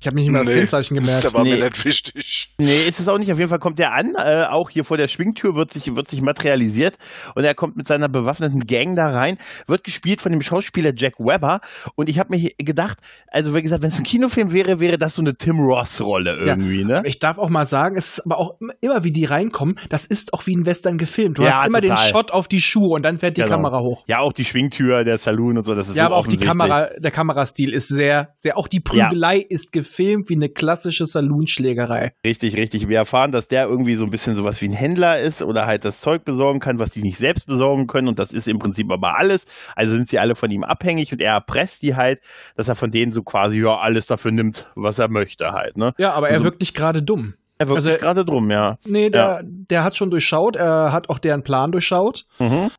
Ich 0.01 0.05
habe 0.05 0.15
mich 0.15 0.27
nicht 0.27 0.31
mal 0.31 0.45
das 0.45 0.53
Kennzeichen 0.53 0.95
gemerkt. 0.95 1.25
Das 1.25 1.33
war 1.33 1.43
nee. 1.43 1.57
mir 1.57 1.65
nicht 1.65 1.83
wichtig. 1.83 2.53
Nee, 2.57 2.87
ist 2.87 3.01
es 3.01 3.09
auch 3.09 3.17
nicht. 3.17 3.33
Auf 3.33 3.37
jeden 3.37 3.49
Fall 3.49 3.59
kommt 3.59 3.81
er 3.81 3.93
an. 3.93 4.13
Äh, 4.15 4.45
auch 4.45 4.69
hier 4.69 4.85
vor 4.85 4.95
der 4.95 5.09
Schwingtür 5.09 5.55
wird 5.55 5.73
sich, 5.73 5.93
wird 5.93 6.07
sich 6.07 6.21
materialisiert. 6.21 6.97
Und 7.35 7.43
er 7.43 7.53
kommt 7.53 7.75
mit 7.75 7.85
seiner 7.85 8.07
bewaffneten 8.07 8.61
Gang 8.61 8.95
da 8.95 9.07
rein. 9.07 9.37
Wird 9.67 9.83
gespielt 9.83 10.21
von 10.21 10.31
dem 10.31 10.41
Schauspieler 10.41 10.93
Jack 10.95 11.19
Webber. 11.19 11.59
Und 11.95 12.07
ich 12.07 12.17
habe 12.17 12.33
mir 12.33 12.49
gedacht, 12.57 12.99
also 13.27 13.53
wie 13.53 13.61
gesagt, 13.61 13.81
wenn 13.83 13.89
es 13.89 13.99
ein 13.99 14.05
Kinofilm 14.05 14.53
wäre, 14.53 14.79
wäre 14.79 14.97
das 14.97 15.15
so 15.15 15.21
eine 15.21 15.35
Tim 15.35 15.59
Ross-Rolle 15.59 16.37
irgendwie. 16.45 16.79
Ja. 16.79 17.01
Ne? 17.01 17.01
Ich 17.03 17.19
darf 17.19 17.37
auch 17.37 17.49
mal 17.49 17.65
sagen, 17.65 17.97
es 17.97 18.19
ist 18.19 18.25
aber 18.25 18.37
auch 18.37 18.51
immer, 18.79 19.03
wie 19.03 19.11
die 19.11 19.25
reinkommen, 19.25 19.75
das 19.89 20.05
ist 20.05 20.33
auch 20.33 20.47
wie 20.47 20.55
ein 20.55 20.65
Western 20.65 20.97
gefilmt. 20.97 21.39
Du 21.39 21.43
ja, 21.43 21.57
hast 21.57 21.67
immer 21.67 21.81
total. 21.81 21.97
den 21.97 22.09
Shot 22.09 22.31
auf 22.31 22.47
die 22.47 22.61
Schuhe 22.61 22.95
und 22.95 23.03
dann 23.03 23.17
fährt 23.17 23.35
die 23.35 23.41
genau. 23.41 23.55
Kamera 23.55 23.81
hoch. 23.81 24.05
Ja, 24.07 24.19
auch 24.19 24.31
die 24.31 24.45
Schwingtür, 24.45 25.03
der 25.03 25.17
Saloon 25.17 25.57
und 25.57 25.65
so. 25.65 25.75
Das 25.75 25.89
ist 25.89 25.97
ja, 25.97 26.03
so 26.03 26.05
aber 26.05 26.15
auch 26.15 26.27
die 26.27 26.37
Kamera, 26.37 26.87
der 26.97 27.11
Kamerastil 27.11 27.73
ist 27.73 27.89
sehr, 27.89 28.29
sehr, 28.37 28.57
auch 28.57 28.69
die 28.69 28.79
Prügelei 28.79 29.39
ja. 29.39 29.45
ist 29.49 29.73
gefilmt 29.73 29.88
wie 29.97 30.35
eine 30.35 30.49
klassische 30.49 31.05
Saloonschlägerei. 31.05 32.13
Richtig, 32.25 32.57
richtig. 32.57 32.87
Wir 32.87 32.97
erfahren, 32.97 33.31
dass 33.31 33.47
der 33.47 33.65
irgendwie 33.65 33.95
so 33.95 34.05
ein 34.05 34.11
bisschen 34.11 34.35
sowas 34.35 34.61
wie 34.61 34.69
ein 34.69 34.73
Händler 34.73 35.19
ist 35.19 35.41
oder 35.41 35.65
halt 35.65 35.85
das 35.85 36.01
Zeug 36.01 36.25
besorgen 36.25 36.59
kann, 36.59 36.79
was 36.79 36.91
die 36.91 37.01
nicht 37.01 37.17
selbst 37.17 37.45
besorgen 37.45 37.87
können. 37.87 38.07
Und 38.07 38.19
das 38.19 38.33
ist 38.33 38.47
im 38.47 38.59
Prinzip 38.59 38.91
aber 38.91 39.17
alles. 39.17 39.45
Also 39.75 39.95
sind 39.95 40.07
sie 40.07 40.19
alle 40.19 40.35
von 40.35 40.51
ihm 40.51 40.63
abhängig 40.63 41.11
und 41.11 41.21
er 41.21 41.33
erpresst 41.33 41.81
die 41.81 41.95
halt, 41.95 42.19
dass 42.55 42.69
er 42.69 42.75
von 42.75 42.91
denen 42.91 43.11
so 43.11 43.23
quasi 43.23 43.61
ja 43.61 43.77
alles 43.77 44.07
dafür 44.07 44.31
nimmt, 44.31 44.67
was 44.75 44.99
er 44.99 45.09
möchte 45.09 45.51
halt. 45.51 45.77
Ne? 45.77 45.93
Ja, 45.97 46.13
aber 46.13 46.29
er 46.29 46.39
so, 46.39 46.43
wirkt 46.43 46.59
nicht 46.59 46.75
gerade 46.75 47.01
dumm. 47.01 47.33
Er 47.57 47.67
wirkt 47.67 47.85
also, 47.85 47.97
gerade 47.97 48.23
drum, 48.23 48.49
ja. 48.51 48.77
Nee, 48.85 49.09
der, 49.09 49.21
ja. 49.21 49.41
der 49.43 49.83
hat 49.83 49.97
schon 49.97 50.09
durchschaut, 50.09 50.55
er 50.55 50.93
hat 50.93 51.09
auch 51.09 51.19
deren 51.19 51.43
Plan 51.43 51.71
durchschaut. 51.71 52.25
Mhm. 52.39 52.69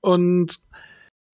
Und 0.00 0.60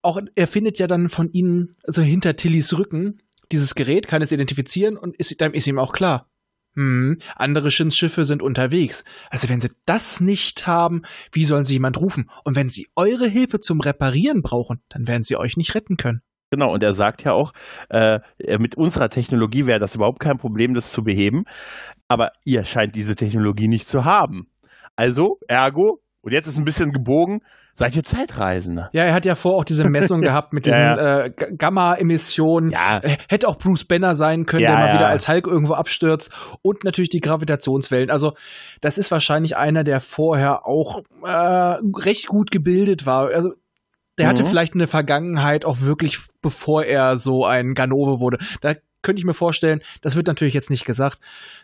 auch 0.01 0.19
er 0.35 0.47
findet 0.47 0.79
ja 0.79 0.87
dann 0.87 1.09
von 1.09 1.29
ihnen, 1.31 1.75
also 1.85 2.01
hinter 2.01 2.35
Tillys 2.35 2.77
Rücken, 2.77 3.19
dieses 3.51 3.75
Gerät 3.75 4.07
kann 4.07 4.21
es 4.21 4.31
identifizieren 4.31 4.97
und 4.97 5.15
ist, 5.15 5.39
dann 5.41 5.53
ist 5.53 5.67
ihm 5.67 5.79
auch 5.79 5.93
klar. 5.93 6.29
Hm, 6.75 7.19
andere 7.35 7.71
Schiffe 7.71 8.25
sind 8.25 8.41
unterwegs. 8.41 9.05
Also 9.29 9.47
wenn 9.47 9.61
sie 9.61 9.71
das 9.85 10.19
nicht 10.19 10.67
haben, 10.67 11.03
wie 11.31 11.45
sollen 11.45 11.63
sie 11.63 11.75
jemand 11.75 11.99
rufen? 11.99 12.29
Und 12.43 12.55
wenn 12.55 12.69
sie 12.69 12.87
eure 12.95 13.27
Hilfe 13.27 13.59
zum 13.59 13.79
Reparieren 13.79 14.41
brauchen, 14.41 14.81
dann 14.89 15.07
werden 15.07 15.23
sie 15.23 15.37
euch 15.37 15.55
nicht 15.55 15.73
retten 15.73 15.95
können. 15.95 16.21
Genau, 16.51 16.73
und 16.73 16.83
er 16.83 16.93
sagt 16.93 17.23
ja 17.23 17.31
auch, 17.31 17.53
äh, 17.89 18.19
mit 18.59 18.75
unserer 18.75 19.09
Technologie 19.09 19.65
wäre 19.65 19.79
das 19.79 19.95
überhaupt 19.95 20.19
kein 20.19 20.37
Problem, 20.37 20.73
das 20.73 20.91
zu 20.91 21.03
beheben. 21.03 21.45
Aber 22.07 22.31
ihr 22.43 22.65
scheint 22.65 22.95
diese 22.95 23.15
Technologie 23.15 23.67
nicht 23.67 23.87
zu 23.87 24.05
haben. 24.05 24.47
Also, 24.95 25.39
ergo, 25.47 26.01
und 26.25 26.31
jetzt 26.31 26.47
ist 26.47 26.57
ein 26.57 26.65
bisschen 26.65 26.91
gebogen, 26.91 27.41
seid 27.75 27.95
ihr 27.95 28.03
Zeitreisende. 28.03 28.89
Ja, 28.93 29.03
er 29.03 29.13
hat 29.13 29.25
ja 29.25 29.35
vor 29.35 29.57
auch 29.57 29.63
diese 29.63 29.87
Messung 29.87 30.21
gehabt 30.23 30.53
mit 30.53 30.65
diesen 30.65 30.79
ja, 30.79 30.95
ja. 30.95 31.25
äh, 31.25 31.29
Gamma-Emissionen. 31.29 32.71
Ja. 32.71 32.97
Äh, 32.97 33.17
hätte 33.29 33.47
auch 33.47 33.59
Bruce 33.59 33.85
Banner 33.85 34.15
sein 34.15 34.47
können, 34.47 34.63
der 34.63 34.73
mal 34.73 34.93
wieder 34.95 35.07
als 35.07 35.27
Hulk 35.27 35.45
irgendwo 35.45 35.73
abstürzt. 35.73 36.31
Und 36.63 36.83
natürlich 36.83 37.11
die 37.11 37.19
Gravitationswellen. 37.19 38.09
Also, 38.09 38.33
das 38.81 38.97
ist 38.97 39.11
wahrscheinlich 39.11 39.55
einer, 39.55 39.83
der 39.83 40.01
vorher 40.01 40.65
auch 40.65 41.03
äh, 41.23 41.29
recht 41.29 42.25
gut 42.25 42.49
gebildet 42.49 43.05
war. 43.05 43.29
Also, 43.29 43.53
der 44.17 44.27
hatte 44.27 44.43
mhm. 44.43 44.47
vielleicht 44.47 44.73
eine 44.73 44.87
Vergangenheit 44.87 45.63
auch 45.63 45.81
wirklich, 45.81 46.21
bevor 46.41 46.85
er 46.85 47.19
so 47.19 47.45
ein 47.45 47.75
Ganove 47.75 48.19
wurde. 48.19 48.39
Da 48.61 48.73
könnte 49.05 49.19
ich 49.19 49.25
mir 49.25 49.33
vorstellen, 49.33 49.81
das 50.01 50.15
wird 50.15 50.27
natürlich 50.27 50.53
jetzt 50.53 50.69
nicht 50.69 50.83
gesagt. 50.83 51.19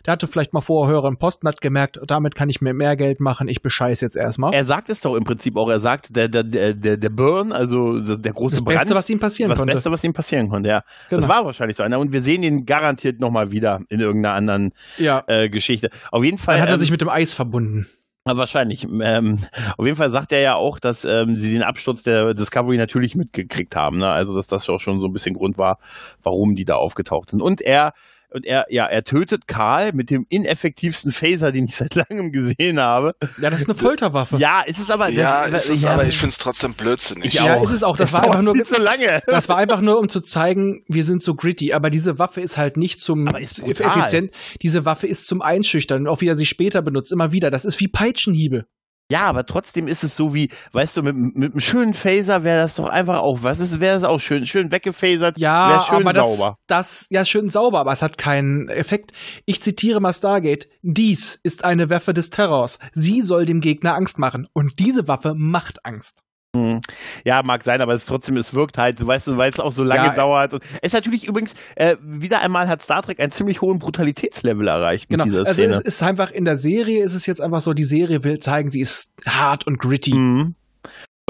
Der 0.06 0.12
hatte 0.12 0.26
vielleicht 0.26 0.54
mal 0.54 0.60
vorher 0.62 0.94
höheren 0.94 1.18
Posten, 1.18 1.46
hat 1.48 1.60
gemerkt, 1.60 2.00
damit 2.06 2.34
kann 2.34 2.48
ich 2.48 2.60
mir 2.60 2.72
mehr 2.72 2.96
Geld 2.96 3.20
machen, 3.20 3.48
ich 3.48 3.60
bescheiß 3.60 4.00
jetzt 4.00 4.16
erstmal. 4.16 4.54
Er 4.54 4.64
sagt 4.64 4.88
es 4.88 5.00
doch 5.00 5.14
im 5.14 5.24
Prinzip 5.24 5.56
auch, 5.56 5.68
er 5.68 5.80
sagt, 5.80 6.16
der, 6.16 6.28
der, 6.28 6.44
der, 6.44 6.96
der 6.96 7.10
Burn, 7.10 7.52
also 7.52 7.98
der 7.98 8.32
große 8.32 8.56
das 8.56 8.64
Brand. 8.64 8.76
Das 8.76 8.82
Beste, 8.84 8.94
was 8.94 9.10
ihm 9.10 9.18
passieren 9.18 9.50
das 9.50 9.58
konnte. 9.58 9.72
Das 9.72 9.80
Beste, 9.80 9.90
was 9.90 10.04
ihm 10.04 10.12
passieren 10.12 10.48
konnte, 10.48 10.68
ja. 10.68 10.84
Genau. 11.10 11.20
Das 11.20 11.28
war 11.28 11.44
wahrscheinlich 11.44 11.76
so 11.76 11.82
einer 11.82 11.98
und 11.98 12.12
wir 12.12 12.22
sehen 12.22 12.42
ihn 12.42 12.64
garantiert 12.64 13.20
nochmal 13.20 13.50
wieder 13.50 13.80
in 13.88 14.00
irgendeiner 14.00 14.34
anderen 14.34 14.72
ja. 14.98 15.24
äh, 15.26 15.48
Geschichte. 15.48 15.90
Auf 16.10 16.24
jeden 16.24 16.38
Fall. 16.38 16.54
Dann 16.54 16.62
hat 16.62 16.68
er 16.70 16.74
ähm, 16.74 16.80
sich 16.80 16.90
mit 16.90 17.00
dem 17.00 17.08
Eis 17.08 17.34
verbunden. 17.34 17.88
Wahrscheinlich. 18.24 18.84
Ähm, 18.84 19.38
auf 19.76 19.84
jeden 19.84 19.96
Fall 19.96 20.10
sagt 20.10 20.30
er 20.30 20.40
ja 20.40 20.54
auch, 20.54 20.78
dass 20.78 21.04
ähm, 21.04 21.36
sie 21.36 21.52
den 21.52 21.64
Absturz 21.64 22.04
der 22.04 22.34
Discovery 22.34 22.76
natürlich 22.76 23.16
mitgekriegt 23.16 23.74
haben. 23.74 23.98
Ne? 23.98 24.08
Also, 24.08 24.36
dass 24.36 24.46
das 24.46 24.68
auch 24.68 24.78
schon 24.78 25.00
so 25.00 25.08
ein 25.08 25.12
bisschen 25.12 25.34
Grund 25.34 25.58
war, 25.58 25.78
warum 26.22 26.54
die 26.54 26.64
da 26.64 26.76
aufgetaucht 26.76 27.30
sind. 27.30 27.42
Und 27.42 27.60
er 27.60 27.92
und 28.32 28.44
er, 28.44 28.66
ja, 28.70 28.86
er 28.86 29.04
tötet 29.04 29.46
Karl 29.46 29.92
mit 29.92 30.10
dem 30.10 30.26
ineffektivsten 30.28 31.12
Phaser, 31.12 31.52
den 31.52 31.66
ich 31.66 31.76
seit 31.76 31.94
langem 31.94 32.32
gesehen 32.32 32.80
habe. 32.80 33.14
Ja, 33.40 33.50
das 33.50 33.60
ist 33.60 33.68
eine 33.68 33.78
Folterwaffe. 33.78 34.36
Ja, 34.38 34.62
ist 34.62 34.78
es 34.78 34.90
aber. 34.90 35.08
Ja, 35.08 35.48
das, 35.48 35.64
ist 35.66 35.78
es 35.78 35.82
ja. 35.82 35.90
aber, 35.90 36.04
ich 36.04 36.16
finde 36.16 36.32
es 36.32 36.38
trotzdem 36.38 36.74
blödsinnig. 36.74 37.34
Ja, 37.34 37.54
ist 37.62 37.70
es 37.70 37.82
auch. 37.82 37.96
Das, 37.96 38.10
das 38.10 38.20
war 38.20 38.26
einfach 38.26 38.42
nur. 38.42 38.54
Viel 38.54 38.66
zu 38.66 38.80
lange. 38.80 39.22
Das 39.26 39.48
war 39.48 39.56
einfach 39.56 39.80
nur, 39.80 39.98
um 39.98 40.08
zu 40.08 40.20
zeigen, 40.20 40.84
wir 40.88 41.04
sind 41.04 41.22
so 41.22 41.34
gritty. 41.34 41.72
Aber 41.72 41.90
diese 41.90 42.18
Waffe 42.18 42.40
ist 42.40 42.56
halt 42.56 42.76
nicht 42.76 43.00
zum 43.00 43.26
effizient. 43.28 44.32
Diese 44.62 44.84
Waffe 44.84 45.06
ist 45.06 45.26
zum 45.26 45.42
Einschüchtern, 45.42 46.06
auch 46.06 46.20
wie 46.20 46.28
er 46.28 46.36
sie 46.36 46.46
später 46.46 46.82
benutzt, 46.82 47.12
immer 47.12 47.32
wieder. 47.32 47.50
Das 47.50 47.64
ist 47.64 47.80
wie 47.80 47.88
Peitschenhiebe. 47.88 48.66
Ja, 49.12 49.24
aber 49.24 49.44
trotzdem 49.44 49.88
ist 49.88 50.04
es 50.04 50.16
so 50.16 50.32
wie, 50.32 50.48
weißt 50.72 50.96
du, 50.96 51.02
mit, 51.02 51.14
mit 51.14 51.52
einem 51.52 51.60
schönen 51.60 51.92
Phaser 51.92 52.44
wäre 52.44 52.62
das 52.62 52.76
doch 52.76 52.88
einfach 52.88 53.20
auch, 53.20 53.42
was 53.42 53.60
ist, 53.60 53.78
wäre 53.78 53.96
das 53.96 54.04
auch 54.04 54.20
schön, 54.20 54.46
schön 54.46 54.72
weggefasert, 54.72 55.36
ja, 55.36 55.84
schön 55.86 56.08
aber 56.08 56.14
sauber. 56.14 56.56
Das, 56.66 57.00
das, 57.00 57.06
ja, 57.10 57.26
schön 57.26 57.50
sauber, 57.50 57.80
aber 57.80 57.92
es 57.92 58.00
hat 58.00 58.16
keinen 58.16 58.70
Effekt. 58.70 59.12
Ich 59.44 59.60
zitiere 59.60 60.00
mal 60.00 60.14
Stargate. 60.14 60.66
Dies 60.80 61.38
ist 61.42 61.62
eine 61.62 61.90
Waffe 61.90 62.14
des 62.14 62.30
Terrors. 62.30 62.78
Sie 62.94 63.20
soll 63.20 63.44
dem 63.44 63.60
Gegner 63.60 63.96
Angst 63.96 64.18
machen. 64.18 64.48
Und 64.54 64.78
diese 64.78 65.06
Waffe 65.08 65.34
macht 65.36 65.84
Angst. 65.84 66.24
Hm. 66.54 66.82
Ja, 67.24 67.42
mag 67.42 67.62
sein, 67.62 67.80
aber 67.80 67.94
es 67.94 68.04
trotzdem, 68.04 68.36
es 68.36 68.52
wirkt 68.52 68.76
halt, 68.76 69.04
weißt 69.04 69.26
du, 69.26 69.36
weil 69.38 69.50
es 69.50 69.58
auch 69.58 69.72
so 69.72 69.84
lange 69.84 70.08
ja, 70.08 70.14
dauert. 70.14 70.52
Und 70.52 70.62
es 70.62 70.88
ist 70.88 70.92
natürlich 70.92 71.26
übrigens, 71.26 71.54
äh, 71.76 71.96
wieder 72.02 72.42
einmal 72.42 72.68
hat 72.68 72.82
Star 72.82 73.02
Trek 73.02 73.20
einen 73.20 73.32
ziemlich 73.32 73.62
hohen 73.62 73.78
Brutalitätslevel 73.78 74.68
erreicht 74.68 75.08
genau. 75.08 75.24
mit 75.24 75.32
dieser 75.32 75.46
Szene. 75.46 75.68
Also 75.68 75.80
es 75.80 75.86
ist 75.86 76.02
einfach 76.02 76.30
in 76.30 76.44
der 76.44 76.58
Serie, 76.58 77.02
ist 77.02 77.14
es 77.14 77.24
jetzt 77.24 77.40
einfach 77.40 77.60
so, 77.60 77.72
die 77.72 77.84
Serie 77.84 78.22
will 78.22 78.38
zeigen, 78.38 78.70
sie 78.70 78.80
ist 78.80 79.12
hart 79.26 79.66
und 79.66 79.78
gritty. 79.78 80.14
Mhm. 80.14 80.54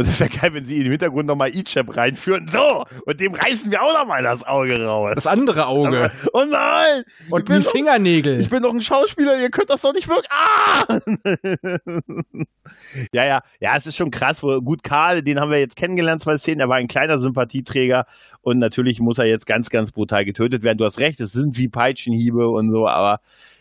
Und 0.02 0.08
es 0.08 0.18
wäre 0.18 0.30
geil, 0.30 0.52
wenn 0.52 0.64
sie 0.64 0.80
im 0.80 0.90
Hintergrund 0.90 1.28
nochmal 1.28 1.54
Ichab 1.54 1.96
reinführen. 1.96 2.48
So, 2.48 2.84
und 3.06 3.20
dem 3.20 3.34
reißen 3.34 3.70
wir 3.70 3.80
auch 3.80 3.96
nochmal 3.96 4.24
das 4.24 4.44
Auge 4.44 4.84
raus. 4.84 5.12
Das 5.14 5.28
andere 5.28 5.68
Auge. 5.68 6.10
Also, 6.10 6.30
oh 6.32 6.44
nein! 6.44 7.04
Und 7.30 7.48
die 7.48 7.62
Fingernägel. 7.62 8.40
Ich 8.40 8.50
bin 8.50 8.64
doch 8.64 8.74
ein 8.74 8.82
Schauspieler, 8.82 9.40
ihr 9.40 9.48
könnt 9.50 9.70
das 9.70 9.82
doch 9.82 9.92
nicht 9.92 10.08
wirklich. 10.08 10.28
Ah! 10.32 10.98
ja, 13.12 13.24
ja, 13.24 13.42
ja, 13.60 13.76
es 13.76 13.86
ist 13.86 13.96
schon 13.96 14.10
krass. 14.10 14.42
Wo, 14.42 14.60
gut, 14.60 14.82
Karl, 14.82 15.22
den 15.22 15.38
haben 15.38 15.52
wir 15.52 15.60
jetzt 15.60 15.76
kennengelernt, 15.76 16.20
zwei 16.20 16.36
Szenen. 16.36 16.58
Er 16.58 16.68
war 16.68 16.78
ein 16.78 16.88
kleiner 16.88 17.20
Sympathieträger 17.20 18.06
und 18.40 18.58
natürlich 18.58 18.98
muss 18.98 19.18
er 19.18 19.26
jetzt 19.26 19.46
ganz, 19.46 19.70
ganz 19.70 19.92
brutal 19.92 20.24
getötet 20.24 20.64
werden. 20.64 20.78
Du 20.78 20.84
hast 20.84 20.98
recht, 20.98 21.20
es 21.20 21.30
sind 21.30 21.58
wie 21.58 21.68
Peitschenhiebe 21.68 22.48
und 22.48 22.72
so, 22.72 22.88
aber 22.88 23.20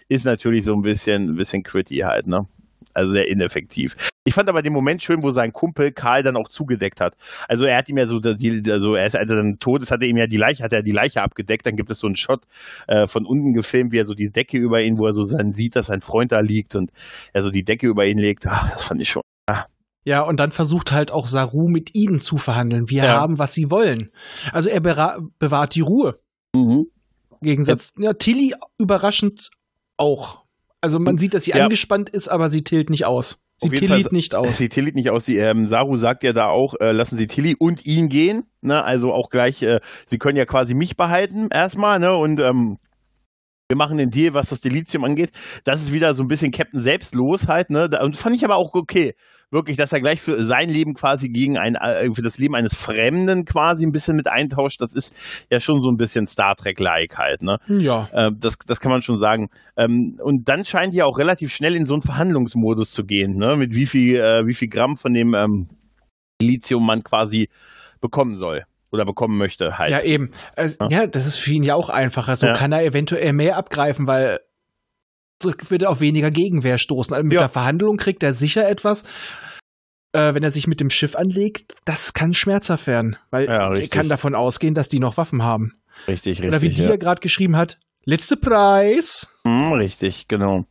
ist 0.09 0.25
natürlich 0.25 0.65
so 0.65 0.73
ein 0.73 0.81
bisschen, 0.81 1.33
ein 1.33 1.35
bisschen 1.35 1.61
gritty 1.61 1.97
halt, 1.97 2.25
ne? 2.25 2.47
Also 2.93 3.11
sehr 3.11 3.27
ineffektiv. 3.27 3.95
Ich 4.23 4.33
fand 4.33 4.49
aber 4.49 4.61
den 4.61 4.73
Moment 4.73 5.01
schön, 5.01 5.23
wo 5.23 5.31
sein 5.31 5.53
Kumpel 5.53 5.91
Karl 5.91 6.23
dann 6.23 6.35
auch 6.37 6.47
zugedeckt 6.49 7.01
hat. 7.01 7.15
Also 7.47 7.65
er 7.65 7.77
hat 7.77 7.89
ihm 7.89 7.97
ja 7.97 8.05
so, 8.07 8.19
die, 8.19 8.61
also 8.71 8.95
er 8.95 9.07
ist, 9.07 9.15
als 9.15 9.29
er 9.31 9.37
dann 9.37 9.59
tot 9.59 9.81
ist, 9.81 9.91
hat 9.91 10.01
er 10.01 10.07
ihm 10.07 10.17
ja 10.17 10.27
die 10.27 10.37
Leiche, 10.37 10.63
hat 10.63 10.73
er 10.73 10.83
die 10.83 10.91
Leiche 10.91 11.21
abgedeckt. 11.23 11.65
Dann 11.65 11.75
gibt 11.75 11.89
es 11.89 11.99
so 11.99 12.07
einen 12.07 12.15
Shot 12.15 12.43
äh, 12.87 13.07
von 13.07 13.25
unten 13.25 13.53
gefilmt, 13.53 13.91
wie 13.91 13.97
er 13.99 14.05
so 14.05 14.13
die 14.13 14.29
Decke 14.31 14.57
über 14.57 14.81
ihn, 14.81 14.99
wo 14.99 15.07
er 15.07 15.13
so 15.13 15.25
dann 15.25 15.53
sieht, 15.53 15.75
dass 15.75 15.87
sein 15.87 16.01
Freund 16.01 16.31
da 16.31 16.39
liegt 16.41 16.75
und 16.75 16.91
er 17.33 17.43
so 17.43 17.49
die 17.51 17.63
Decke 17.63 17.87
über 17.87 18.05
ihn 18.05 18.17
legt. 18.19 18.45
Ach, 18.47 18.69
das 18.71 18.83
fand 18.83 19.01
ich 19.01 19.09
schon. 19.09 19.23
Ah. 19.47 19.65
Ja, 20.03 20.21
und 20.21 20.39
dann 20.39 20.51
versucht 20.51 20.91
halt 20.91 21.11
auch 21.11 21.27
Saru 21.27 21.67
mit 21.67 21.95
ihnen 21.95 22.19
zu 22.19 22.37
verhandeln. 22.37 22.89
Wir 22.89 23.03
Ja. 23.03 23.21
haben, 23.21 23.37
was 23.39 23.53
sie 23.53 23.69
wollen. 23.71 24.11
Also 24.51 24.69
er 24.69 24.81
bewahrt 24.81 25.75
die 25.75 25.81
Ruhe. 25.81 26.19
Mhm. 26.55 26.87
Im 27.39 27.45
Gegensatz, 27.47 27.91
ja, 27.97 28.13
Tilly 28.13 28.53
überraschend 28.77 29.49
auch. 29.97 30.40
Also 30.81 30.99
man 30.99 31.17
sieht, 31.17 31.33
dass 31.33 31.43
sie 31.45 31.51
Ja. 31.51 31.63
angespannt 31.63 32.09
ist, 32.09 32.27
aber 32.27 32.49
sie 32.49 32.63
tilt 32.63 32.89
nicht 32.89 33.05
aus. 33.05 33.37
Sie 33.59 33.69
tillit 33.69 33.87
Fall- 34.05 34.11
nicht 34.11 34.33
aus. 34.33 34.57
Sie 34.57 34.69
tillit 34.69 34.95
nicht 34.95 35.11
aus. 35.11 35.25
Die, 35.25 35.37
ähm, 35.37 35.67
Saru 35.67 35.95
sagt 35.97 36.23
ja 36.23 36.33
da 36.33 36.47
auch, 36.47 36.73
äh, 36.79 36.91
lassen 36.93 37.15
Sie 37.15 37.27
Tilly 37.27 37.55
und 37.59 37.85
ihn 37.85 38.09
gehen. 38.09 38.45
Ne? 38.61 38.83
Also 38.83 39.13
auch 39.13 39.29
gleich, 39.29 39.61
äh, 39.61 39.79
Sie 40.07 40.17
können 40.17 40.35
ja 40.35 40.45
quasi 40.45 40.73
mich 40.73 40.97
behalten 40.97 41.47
erstmal. 41.53 41.99
Ne? 41.99 42.15
Und 42.15 42.39
ähm, 42.39 42.79
wir 43.71 43.77
machen 43.77 43.97
den 43.97 44.09
Deal, 44.09 44.33
was 44.33 44.49
das 44.49 44.59
Delizium 44.59 45.05
angeht. 45.05 45.31
Das 45.63 45.81
ist 45.81 45.93
wieder 45.93 46.13
so 46.13 46.21
ein 46.21 46.27
bisschen 46.27 46.51
Captain 46.51 46.81
selbstlos 46.81 47.47
halt. 47.47 47.69
Ne? 47.69 47.89
Und 48.03 48.17
fand 48.17 48.35
ich 48.35 48.43
aber 48.43 48.57
auch 48.57 48.73
okay. 48.73 49.15
Wirklich, 49.49 49.77
dass 49.77 49.93
er 49.93 50.01
gleich 50.01 50.19
für 50.19 50.43
sein 50.43 50.69
Leben 50.69 50.93
quasi 50.93 51.29
gegen 51.29 51.57
ein, 51.57 51.75
äh, 51.75 52.13
für 52.13 52.21
das 52.21 52.37
Leben 52.37 52.53
eines 52.55 52.73
Fremden 52.73 53.45
quasi 53.45 53.85
ein 53.85 53.93
bisschen 53.93 54.17
mit 54.17 54.27
eintauscht. 54.27 54.81
Das 54.81 54.93
ist 54.93 55.15
ja 55.49 55.61
schon 55.61 55.81
so 55.81 55.89
ein 55.89 55.95
bisschen 55.95 56.27
Star 56.27 56.55
Trek-like 56.55 57.17
halt. 57.17 57.43
Ne? 57.43 57.59
Ja. 57.67 58.09
Äh, 58.11 58.31
das, 58.37 58.57
das 58.65 58.81
kann 58.81 58.91
man 58.91 59.01
schon 59.01 59.17
sagen. 59.17 59.49
Ähm, 59.77 60.19
und 60.21 60.49
dann 60.49 60.65
scheint 60.65 60.93
die 60.93 61.03
auch 61.03 61.17
relativ 61.17 61.53
schnell 61.53 61.75
in 61.77 61.85
so 61.85 61.93
einen 61.93 62.03
Verhandlungsmodus 62.03 62.91
zu 62.91 63.05
gehen, 63.05 63.37
ne? 63.37 63.55
mit 63.55 63.73
wie 63.73 63.85
viel, 63.85 64.17
äh, 64.17 64.45
wie 64.45 64.53
viel 64.53 64.67
Gramm 64.67 64.97
von 64.97 65.13
dem 65.13 65.33
ähm, 65.33 65.69
Lithium 66.41 66.85
man 66.85 67.03
quasi 67.03 67.47
bekommen 68.01 68.35
soll 68.35 68.65
oder 68.91 69.05
bekommen 69.05 69.37
möchte 69.37 69.77
halt. 69.77 69.91
Ja, 69.91 70.01
eben. 70.01 70.31
Also, 70.55 70.85
ja. 70.89 71.07
das 71.07 71.25
ist 71.25 71.37
für 71.37 71.51
ihn 71.51 71.63
ja 71.63 71.75
auch 71.75 71.89
einfacher. 71.89 72.35
So 72.35 72.47
Ja. 72.47 72.53
kann 72.53 72.71
er 72.71 72.83
eventuell 72.83 73.33
mehr 73.33 73.57
abgreifen, 73.57 74.07
weil 74.07 74.39
so 75.41 75.51
wird 75.69 75.81
er 75.83 75.89
auf 75.89 76.01
weniger 76.01 76.29
Gegenwehr 76.29 76.77
stoßen. 76.77 77.13
Also 77.13 77.25
mit 77.25 77.33
Ja. 77.33 77.39
der 77.41 77.49
Verhandlung 77.49 77.97
kriegt 77.97 78.21
er 78.23 78.33
sicher 78.33 78.69
etwas. 78.69 79.03
Äh, 80.13 80.33
wenn 80.35 80.43
er 80.43 80.51
sich 80.51 80.67
mit 80.67 80.81
dem 80.81 80.89
Schiff 80.89 81.15
anlegt, 81.15 81.75
das 81.85 82.13
kann 82.13 82.33
schmerzhaft 82.33 82.85
werden, 82.85 83.15
weil 83.29 83.45
Ja, 83.47 83.73
er 83.73 83.87
kann 83.87 84.09
davon 84.09 84.35
ausgehen, 84.35 84.73
dass 84.75 84.89
die 84.89 84.99
noch 84.99 85.15
Waffen 85.17 85.41
haben. 85.41 85.81
Richtig, 86.07 86.33
richtig. 86.33 86.47
Oder 86.49 86.61
wie 86.61 86.69
die 86.69 86.83
ja. 86.83 86.89
ja 86.89 86.95
gerade 86.97 87.21
geschrieben 87.21 87.55
hat, 87.55 87.79
letzte 88.03 88.35
Preis. 88.35 89.29
Hm, 89.45 89.71
richtig, 89.73 90.27
genau. 90.27 90.65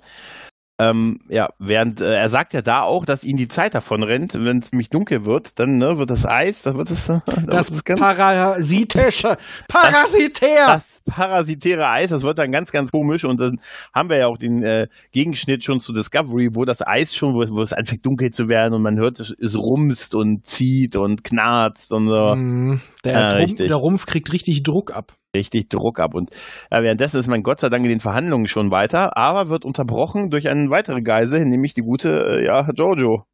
Ähm, 0.81 1.19
ja, 1.29 1.51
während 1.59 2.01
äh, 2.01 2.15
er 2.15 2.31
sagt 2.31 2.55
ja 2.55 2.63
da 2.63 2.81
auch, 2.81 3.05
dass 3.05 3.23
ihm 3.23 3.37
die 3.37 3.49
Zeit 3.49 3.75
davon 3.75 4.03
rennt, 4.03 4.33
wenn 4.33 4.61
es 4.61 4.73
nämlich 4.73 4.89
dunkel 4.89 5.27
wird, 5.27 5.59
dann 5.59 5.77
ne, 5.77 5.99
wird 5.99 6.09
das 6.09 6.25
Eis, 6.25 6.63
dann 6.63 6.79
wird 6.79 6.91
es 6.91 7.07
dann 7.07 7.23
Das 7.49 7.71
wird 7.71 7.85
ganz 7.85 8.01
parasitische, 8.01 9.37
parasitär. 9.69 10.67
das 10.69 11.03
parasitäre 11.05 11.87
Eis, 11.87 12.09
das 12.09 12.23
wird 12.23 12.39
dann 12.39 12.51
ganz, 12.51 12.73
ganz 12.73 12.93
komisch 12.93 13.25
und 13.25 13.39
dann 13.39 13.61
haben 13.93 14.09
wir 14.09 14.17
ja 14.17 14.27
auch 14.29 14.39
den 14.39 14.63
äh, 14.63 14.89
Gegenschnitt 15.13 15.65
schon 15.65 15.83
zu 15.83 15.93
Discovery, 15.93 16.55
wo 16.55 16.65
das 16.65 16.81
Eis 16.87 17.15
schon, 17.15 17.35
wo, 17.35 17.45
wo 17.55 17.61
es 17.61 17.75
anfängt 17.75 18.07
dunkel 18.07 18.31
zu 18.31 18.49
werden 18.49 18.73
und 18.73 18.81
man 18.81 18.99
hört, 18.99 19.21
es, 19.21 19.35
es 19.39 19.59
rumst 19.59 20.15
und 20.15 20.47
zieht 20.47 20.97
und 20.97 21.25
knarzt 21.25 21.93
und 21.93 22.09
so. 22.09 22.35
Mhm. 22.35 22.81
der, 23.05 23.37
richtig. 23.37 23.69
der 23.69 23.77
Rumpf 23.77 24.07
kriegt 24.07 24.33
richtig 24.33 24.63
Druck 24.63 24.93
ab. 24.93 25.13
Richtig 25.35 25.69
Druck 25.69 26.01
ab. 26.01 26.15
Und 26.15 26.31
ja, 26.73 26.83
währenddessen 26.83 27.21
ist 27.21 27.29
man 27.29 27.43
Gott 27.43 27.61
sei 27.61 27.69
Dank 27.69 27.85
in 27.85 27.91
den 27.91 28.01
Verhandlungen 28.01 28.49
schon 28.49 28.71
weiter, 28.71 29.17
aber 29.17 29.49
wird 29.49 29.65
unterbrochen 29.65 30.31
durch 30.31 30.49
eine 30.49 30.71
weitere 30.71 31.03
Geise, 31.03 31.39
nämlich 31.41 31.75
die 31.75 31.83
gute, 31.83 32.41
äh, 32.41 32.45
ja, 32.45 32.69
Jojo. 32.73 33.25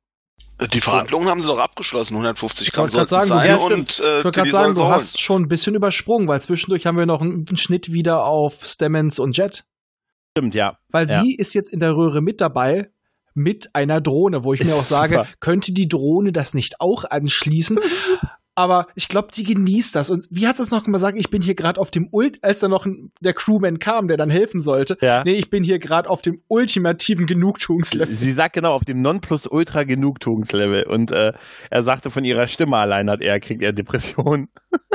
Die 0.73 0.81
Verhandlungen 0.81 1.29
haben 1.29 1.41
sie 1.43 1.49
doch 1.49 1.59
abgeschlossen. 1.59 2.15
150 2.15 2.69
Ich 2.69 2.73
Gramm 2.73 2.89
sollten 2.89 3.09
sagen, 3.09 3.27
sein 3.27 3.47
ja, 3.49 3.57
und 3.57 4.01
äh, 4.01 4.19
Ich 4.19 4.25
wollte 4.25 4.41
Tilly 4.43 4.51
gerade 4.51 4.51
sagen, 4.51 4.75
du 4.75 4.87
hast 4.87 5.21
schon 5.21 5.43
ein 5.43 5.49
bisschen 5.49 5.75
übersprungen, 5.75 6.29
weil 6.29 6.41
zwischendurch 6.41 6.87
haben 6.87 6.97
wir 6.97 7.07
noch 7.07 7.21
einen 7.21 7.47
Schnitt 7.57 7.93
wieder 7.93 8.25
auf 8.25 8.65
Stamens 8.65 9.19
und 9.19 9.37
Jet. 9.37 9.65
Stimmt, 10.37 10.55
ja. 10.55 10.79
Weil 10.91 11.09
Ja. 11.09 11.21
sie 11.23 11.35
ist 11.35 11.55
jetzt 11.55 11.71
in 11.73 11.81
der 11.81 11.95
Röhre 11.95 12.21
mit 12.23 12.41
dabei 12.41 12.91
mit 13.35 13.75
einer 13.75 14.01
Drohne, 14.01 14.45
wo 14.45 14.55
ich 14.55 14.65
mir 14.65 14.75
auch 14.75 14.85
sage, 14.85 15.27
könnte 15.41 15.73
die 15.73 15.89
Drohne 15.89 16.33
das 16.33 16.55
nicht 16.55 16.81
auch 16.81 17.05
anschließen? 17.05 17.79
Aber 18.57 18.87
ich 18.95 19.09
glaube, 19.09 19.29
die 19.33 19.45
genießt 19.45 19.95
das. 19.95 20.09
Und 20.09 20.27
wie 20.31 20.49
hat 20.49 20.59
es 20.59 20.71
noch 20.71 20.85
gesagt? 20.85 21.19
Ich 21.19 21.29
bin 21.29 21.43
hier 21.43 21.55
gerade 21.55 21.79
auf 21.79 21.91
dem 21.91 22.09
Ult, 22.11 22.43
als 22.43 22.61
da 22.61 22.69
noch 22.69 22.87
ein, 22.87 23.13
der 23.21 23.35
Crewman 23.35 23.79
kam, 23.79 24.09
der 24.09 24.17
dann 24.17 24.31
helfen 24.31 24.63
sollte. 24.63 24.97
Ja. 25.03 25.23
Nee, 25.25 25.35
ich 25.35 25.51
bin 25.51 25.63
hier 25.63 25.79
gerade 25.79 26.09
auf 26.09 26.23
dem 26.23 26.41
ultimativen 26.49 27.27
Genugtuungslevel. 27.27 28.15
Sie 28.15 28.33
sagt 28.33 28.55
genau 28.55 28.73
auf 28.73 28.85
dem 28.85 29.03
Nonplusultra 29.03 29.85
Genugtuungslevel 29.85 30.85
und 30.85 31.13
äh, 31.13 31.35
er 31.71 31.83
sagte 31.83 32.11
von 32.11 32.25
ihrer 32.25 32.49
Stimme 32.49 32.79
allein 32.79 33.11
hat 33.11 33.21
er 33.21 33.39
kriegt 33.41 33.63
er 33.63 33.75
Depressionen. 33.75 34.49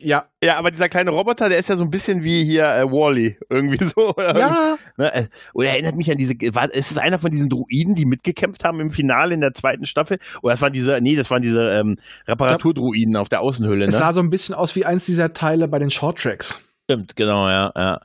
Ja. 0.00 0.26
Ja, 0.42 0.56
aber 0.56 0.70
dieser 0.70 0.88
kleine 0.88 1.10
Roboter, 1.10 1.48
der 1.48 1.58
ist 1.58 1.68
ja 1.68 1.76
so 1.76 1.82
ein 1.82 1.90
bisschen 1.90 2.22
wie 2.22 2.44
hier 2.44 2.66
äh, 2.66 2.84
Wally 2.84 3.38
irgendwie 3.48 3.84
so. 3.84 4.14
Ja. 4.18 4.76
Ne, 4.96 5.14
äh, 5.14 5.26
oder 5.54 5.70
erinnert 5.70 5.96
mich 5.96 6.10
an 6.10 6.18
diese, 6.18 6.34
war, 6.54 6.72
ist 6.72 6.90
es 6.90 6.98
einer 6.98 7.18
von 7.18 7.30
diesen 7.30 7.48
Druiden, 7.48 7.94
die 7.94 8.06
mitgekämpft 8.06 8.64
haben 8.64 8.80
im 8.80 8.92
Finale 8.92 9.34
in 9.34 9.40
der 9.40 9.54
zweiten 9.54 9.86
Staffel? 9.86 10.18
Oder 10.42 10.54
das 10.54 10.62
waren 10.62 10.72
diese, 10.72 11.00
nee, 11.00 11.16
das 11.16 11.30
waren 11.30 11.42
diese 11.42 11.70
ähm, 11.70 11.96
Reparaturdruiden 12.26 13.16
auf 13.16 13.28
der 13.28 13.40
Außenhülle, 13.40 13.84
Es 13.86 13.92
ne? 13.92 13.98
sah 13.98 14.12
so 14.12 14.20
ein 14.20 14.30
bisschen 14.30 14.54
aus 14.54 14.76
wie 14.76 14.84
eins 14.84 15.06
dieser 15.06 15.32
Teile 15.32 15.68
bei 15.68 15.78
den 15.78 15.90
Shorttracks. 15.90 16.60
Stimmt, 16.84 17.16
genau, 17.16 17.48
ja, 17.48 17.72
ja. 17.76 18.00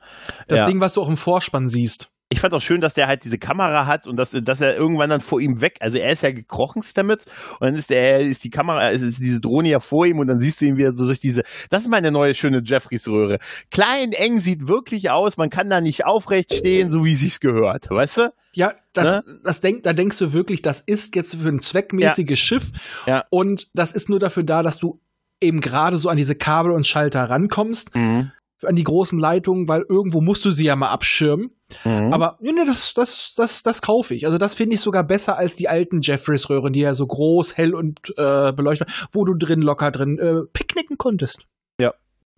Das 0.48 0.60
ja. 0.60 0.66
Ding, 0.66 0.80
was 0.80 0.94
du 0.94 1.02
auch 1.02 1.08
im 1.08 1.16
Vorspann 1.16 1.68
siehst. 1.68 2.10
Ich 2.34 2.40
fand 2.40 2.52
auch 2.52 2.60
schön, 2.60 2.80
dass 2.80 2.94
der 2.94 3.06
halt 3.06 3.22
diese 3.22 3.38
Kamera 3.38 3.86
hat 3.86 4.08
und 4.08 4.16
dass, 4.16 4.30
dass 4.32 4.60
er 4.60 4.76
irgendwann 4.76 5.08
dann 5.08 5.20
vor 5.20 5.40
ihm 5.40 5.60
weg, 5.60 5.76
also 5.80 5.98
er 5.98 6.10
ist 6.10 6.22
ja 6.24 6.32
gekrochen, 6.32 6.82
Stamets, 6.82 7.26
und 7.60 7.68
dann 7.68 7.76
ist 7.76 7.90
der, 7.90 8.18
ist 8.20 8.42
die 8.42 8.50
Kamera, 8.50 8.88
ist, 8.88 9.02
ist 9.02 9.20
diese 9.20 9.40
Drohne 9.40 9.68
ja 9.68 9.78
vor 9.78 10.04
ihm 10.04 10.18
und 10.18 10.26
dann 10.26 10.40
siehst 10.40 10.60
du 10.60 10.64
ihn 10.64 10.76
wieder 10.76 10.92
so 10.94 11.06
durch 11.06 11.20
diese, 11.20 11.42
das 11.70 11.82
ist 11.82 11.88
meine 11.88 12.10
neue 12.10 12.34
schöne 12.34 12.60
Jeffreys-Röhre. 12.64 13.38
Klein, 13.70 14.10
eng, 14.10 14.40
sieht 14.40 14.66
wirklich 14.66 15.10
aus, 15.10 15.36
man 15.36 15.48
kann 15.48 15.70
da 15.70 15.80
nicht 15.80 16.04
aufrecht 16.06 16.52
stehen, 16.52 16.90
so 16.90 17.04
wie 17.04 17.14
sich's 17.14 17.38
gehört, 17.38 17.88
weißt 17.88 18.16
du? 18.18 18.32
Ja, 18.54 18.74
das, 18.94 19.24
Ne? 19.26 19.38
das 19.44 19.60
denk, 19.60 19.84
da 19.84 19.92
denkst 19.92 20.18
du 20.18 20.32
wirklich, 20.32 20.60
das 20.60 20.80
ist 20.80 21.14
jetzt 21.14 21.36
für 21.36 21.48
ein 21.48 21.60
zweckmäßiges 21.60 22.38
Schiff. 22.38 22.72
Ja. 23.06 23.22
Und 23.30 23.68
das 23.74 23.92
ist 23.92 24.08
nur 24.08 24.18
dafür 24.18 24.42
da, 24.42 24.62
dass 24.62 24.78
du 24.78 25.00
eben 25.40 25.60
gerade 25.60 25.98
so 25.98 26.08
an 26.08 26.16
diese 26.16 26.34
Kabel 26.34 26.72
und 26.72 26.84
Schalter 26.86 27.30
rankommst, 27.30 27.94
Mhm. 27.94 28.32
An 28.62 28.76
die 28.76 28.84
großen 28.84 29.18
Leitungen, 29.18 29.68
weil 29.68 29.84
irgendwo 29.88 30.20
musst 30.20 30.44
du 30.44 30.50
sie 30.50 30.66
ja 30.66 30.76
mal 30.76 30.90
abschirmen. 30.90 31.50
Mhm. 31.84 32.12
Aber 32.12 32.38
nee, 32.40 32.52
das, 32.66 32.92
das, 32.94 33.32
das, 33.36 33.62
das 33.62 33.82
kaufe 33.82 34.14
ich. 34.14 34.26
Also 34.26 34.38
das 34.38 34.54
finde 34.54 34.74
ich 34.74 34.80
sogar 34.80 35.04
besser 35.04 35.36
als 35.36 35.56
die 35.56 35.68
alten 35.68 36.00
Jeffreys-Röhren, 36.00 36.72
die 36.72 36.80
ja 36.80 36.94
so 36.94 37.06
groß, 37.06 37.56
hell 37.56 37.74
und 37.74 38.00
äh, 38.16 38.52
beleuchtet, 38.52 38.88
waren, 38.88 39.08
wo 39.12 39.24
du 39.24 39.34
drin 39.34 39.60
locker 39.60 39.90
drin 39.90 40.18
äh, 40.18 40.46
picknicken 40.52 40.98
konntest. 40.98 41.46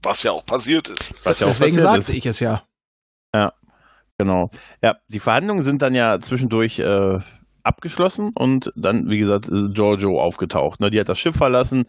Was 0.02 0.22
ja 0.22 0.30
auch 0.30 0.44
passiert 0.44 0.88
ist. 0.88 1.14
Was 1.24 1.40
ja 1.40 1.46
auch 1.46 1.50
Deswegen 1.50 1.76
passiert 1.76 1.94
sagte 1.94 2.12
ist. 2.12 2.18
ich 2.18 2.26
es 2.26 2.38
ja. 2.38 2.62
Genau. 4.18 4.50
Ja, 4.82 4.96
die 5.08 5.18
Verhandlungen 5.18 5.62
sind 5.62 5.82
dann 5.82 5.94
ja 5.94 6.20
zwischendurch 6.20 6.78
äh, 6.78 7.18
abgeschlossen 7.62 8.30
und 8.34 8.72
dann, 8.74 9.10
wie 9.10 9.18
gesagt, 9.18 9.48
ist 9.48 9.74
Giorgio 9.74 10.20
aufgetaucht. 10.20 10.80
Ne? 10.80 10.90
Die 10.90 10.98
hat 10.98 11.08
das 11.08 11.18
Schiff 11.18 11.36
verlassen 11.36 11.86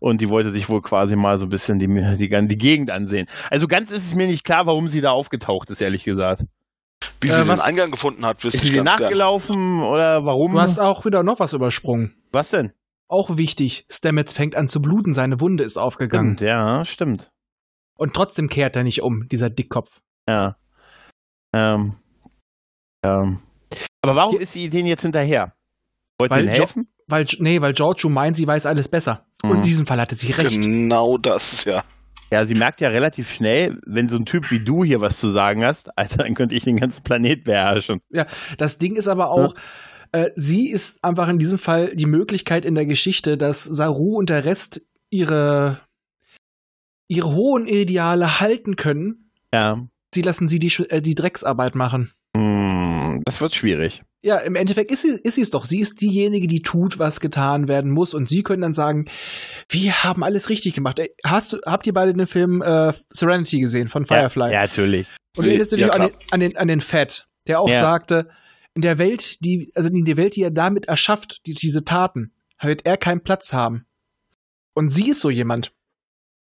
und 0.00 0.20
die 0.20 0.28
wollte 0.28 0.50
sich 0.50 0.68
wohl 0.68 0.82
quasi 0.82 1.16
mal 1.16 1.38
so 1.38 1.46
ein 1.46 1.48
bisschen 1.48 1.78
die, 1.78 1.86
die, 2.16 2.28
die 2.48 2.58
Gegend 2.58 2.90
ansehen. 2.90 3.26
Also 3.50 3.66
ganz 3.68 3.90
ist 3.90 4.04
es 4.06 4.14
mir 4.14 4.26
nicht 4.26 4.44
klar, 4.44 4.66
warum 4.66 4.88
sie 4.88 5.00
da 5.00 5.10
aufgetaucht 5.10 5.70
ist, 5.70 5.80
ehrlich 5.80 6.04
gesagt. 6.04 6.44
Wie 7.20 7.28
Äh, 7.28 7.30
sie 7.30 7.42
den 7.42 7.48
was- 7.48 7.60
Eingang 7.60 7.90
gefunden 7.90 8.24
hat, 8.26 8.42
wüsste 8.44 8.58
Ist 8.58 8.64
ich 8.64 8.68
sie 8.70 8.72
dir 8.74 8.84
ganz 8.84 8.96
gern. 8.96 9.02
nachgelaufen 9.02 9.82
oder 9.82 10.24
warum? 10.24 10.52
Du 10.52 10.60
hast 10.60 10.78
auch 10.80 11.04
wieder 11.04 11.22
noch 11.22 11.40
was 11.40 11.52
übersprungen. 11.52 12.14
Was 12.32 12.50
denn? 12.50 12.72
Auch 13.08 13.36
wichtig, 13.38 13.86
Stamets 13.90 14.32
fängt 14.34 14.54
an 14.54 14.68
zu 14.68 14.82
bluten, 14.82 15.12
seine 15.14 15.40
Wunde 15.40 15.64
ist 15.64 15.78
aufgegangen. 15.78 16.36
Stimmt, 16.36 16.40
ja, 16.48 16.84
stimmt. 16.84 17.30
Und 17.96 18.14
trotzdem 18.14 18.48
kehrt 18.48 18.76
er 18.76 18.84
nicht 18.84 19.02
um, 19.02 19.26
dieser 19.28 19.48
Dickkopf. 19.50 20.00
Ja. 20.28 20.56
Ähm. 21.54 21.96
Ähm. 23.04 23.40
Aber 24.02 24.16
warum 24.16 24.32
Hier- 24.32 24.40
ist 24.42 24.52
sie 24.52 24.68
denen 24.68 24.88
jetzt 24.88 25.02
hinterher? 25.02 25.54
Wollte 26.18 26.34
Weil 26.34 26.44
ihnen 26.44 26.54
Jo- 26.54 26.58
helfen? 26.60 26.88
Weil, 27.06 27.26
nee, 27.38 27.60
weil 27.60 27.72
Giorgio 27.72 28.10
meint, 28.10 28.36
sie 28.36 28.46
weiß 28.46 28.66
alles 28.66 28.88
besser. 28.88 29.26
Und 29.42 29.50
Mhm. 29.50 29.56
in 29.56 29.62
diesem 29.62 29.86
Fall 29.86 30.00
hatte 30.00 30.16
sie 30.16 30.32
recht. 30.32 30.50
Genau 30.60 31.16
das, 31.18 31.64
ja. 31.64 31.82
Ja, 32.30 32.44
sie 32.44 32.54
merkt 32.54 32.80
ja 32.82 32.88
relativ 32.90 33.32
schnell, 33.32 33.80
wenn 33.86 34.08
so 34.08 34.16
ein 34.16 34.26
Typ 34.26 34.50
wie 34.50 34.60
du 34.60 34.84
hier 34.84 35.00
was 35.00 35.18
zu 35.18 35.30
sagen 35.30 35.64
hast, 35.64 35.88
Alter, 35.98 36.18
dann 36.24 36.34
könnte 36.34 36.54
ich 36.54 36.64
den 36.64 36.76
ganzen 36.76 37.02
Planet 37.02 37.44
beherrschen. 37.44 38.00
Das 38.58 38.78
Ding 38.78 38.96
ist 38.96 39.08
aber 39.08 39.30
auch, 39.30 39.54
Äh, 40.10 40.30
sie 40.36 40.70
ist 40.70 41.04
einfach 41.04 41.28
in 41.28 41.38
diesem 41.38 41.58
Fall 41.58 41.94
die 41.94 42.06
Möglichkeit 42.06 42.64
in 42.64 42.74
der 42.74 42.86
Geschichte, 42.86 43.36
dass 43.36 43.62
Saru 43.62 44.16
und 44.16 44.30
der 44.30 44.46
Rest 44.46 44.80
ihre, 45.10 45.80
ihre 47.08 47.34
hohen 47.34 47.66
Ideale 47.66 48.40
halten 48.40 48.76
können. 48.76 49.30
Ja. 49.52 49.86
Sie 50.14 50.22
lassen 50.22 50.48
sie 50.48 50.58
die, 50.58 50.70
Sch- 50.70 50.88
äh, 50.90 51.02
die 51.02 51.14
Drecksarbeit 51.14 51.74
machen. 51.74 52.12
Hm, 52.34 53.20
das 53.26 53.42
wird 53.42 53.54
schwierig. 53.54 54.02
Ja, 54.20 54.38
im 54.38 54.56
Endeffekt 54.56 54.90
ist 54.90 55.02
sie, 55.02 55.18
ist 55.22 55.36
sie 55.36 55.42
es 55.42 55.50
doch. 55.50 55.64
Sie 55.64 55.78
ist 55.78 56.00
diejenige, 56.00 56.48
die 56.48 56.60
tut, 56.60 56.98
was 56.98 57.20
getan 57.20 57.68
werden 57.68 57.90
muss. 57.92 58.14
Und 58.14 58.28
sie 58.28 58.42
können 58.42 58.62
dann 58.62 58.74
sagen, 58.74 59.04
wir 59.68 60.02
haben 60.02 60.24
alles 60.24 60.48
richtig 60.48 60.74
gemacht. 60.74 60.98
Ey, 60.98 61.14
Hast 61.24 61.52
du, 61.52 61.58
habt 61.64 61.86
ihr 61.86 61.94
beide 61.94 62.12
den 62.14 62.26
Film 62.26 62.60
äh, 62.60 62.92
Serenity 63.10 63.60
gesehen 63.60 63.86
von 63.86 64.06
Firefly? 64.06 64.46
Ja, 64.46 64.52
ja 64.52 64.60
natürlich. 64.62 65.06
Und 65.36 65.44
du 65.44 65.50
erinnerst 65.50 65.70
du 65.72 65.76
dich 65.76 65.86
Ja, 65.86 65.92
an, 65.92 66.00
den, 66.02 66.10
an, 66.32 66.40
den, 66.40 66.56
an 66.56 66.68
den 66.68 66.80
Fett, 66.80 67.28
der 67.46 67.60
auch 67.60 67.68
Ja. 67.68 67.78
sagte, 67.80 68.28
in 68.74 68.82
der 68.82 68.98
Welt, 68.98 69.44
die, 69.44 69.70
also 69.76 69.88
in 69.88 70.04
der 70.04 70.16
Welt, 70.16 70.34
die 70.34 70.42
er 70.42 70.50
damit 70.50 70.86
erschafft, 70.86 71.46
die, 71.46 71.54
diese 71.54 71.84
Taten, 71.84 72.32
wird 72.60 72.86
er 72.86 72.96
keinen 72.96 73.22
Platz 73.22 73.52
haben. 73.52 73.86
Und 74.74 74.90
sie 74.90 75.10
ist 75.10 75.20
so 75.20 75.30
jemand. 75.30 75.72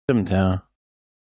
Stimmt, 0.08 0.30
ja. 0.30 0.62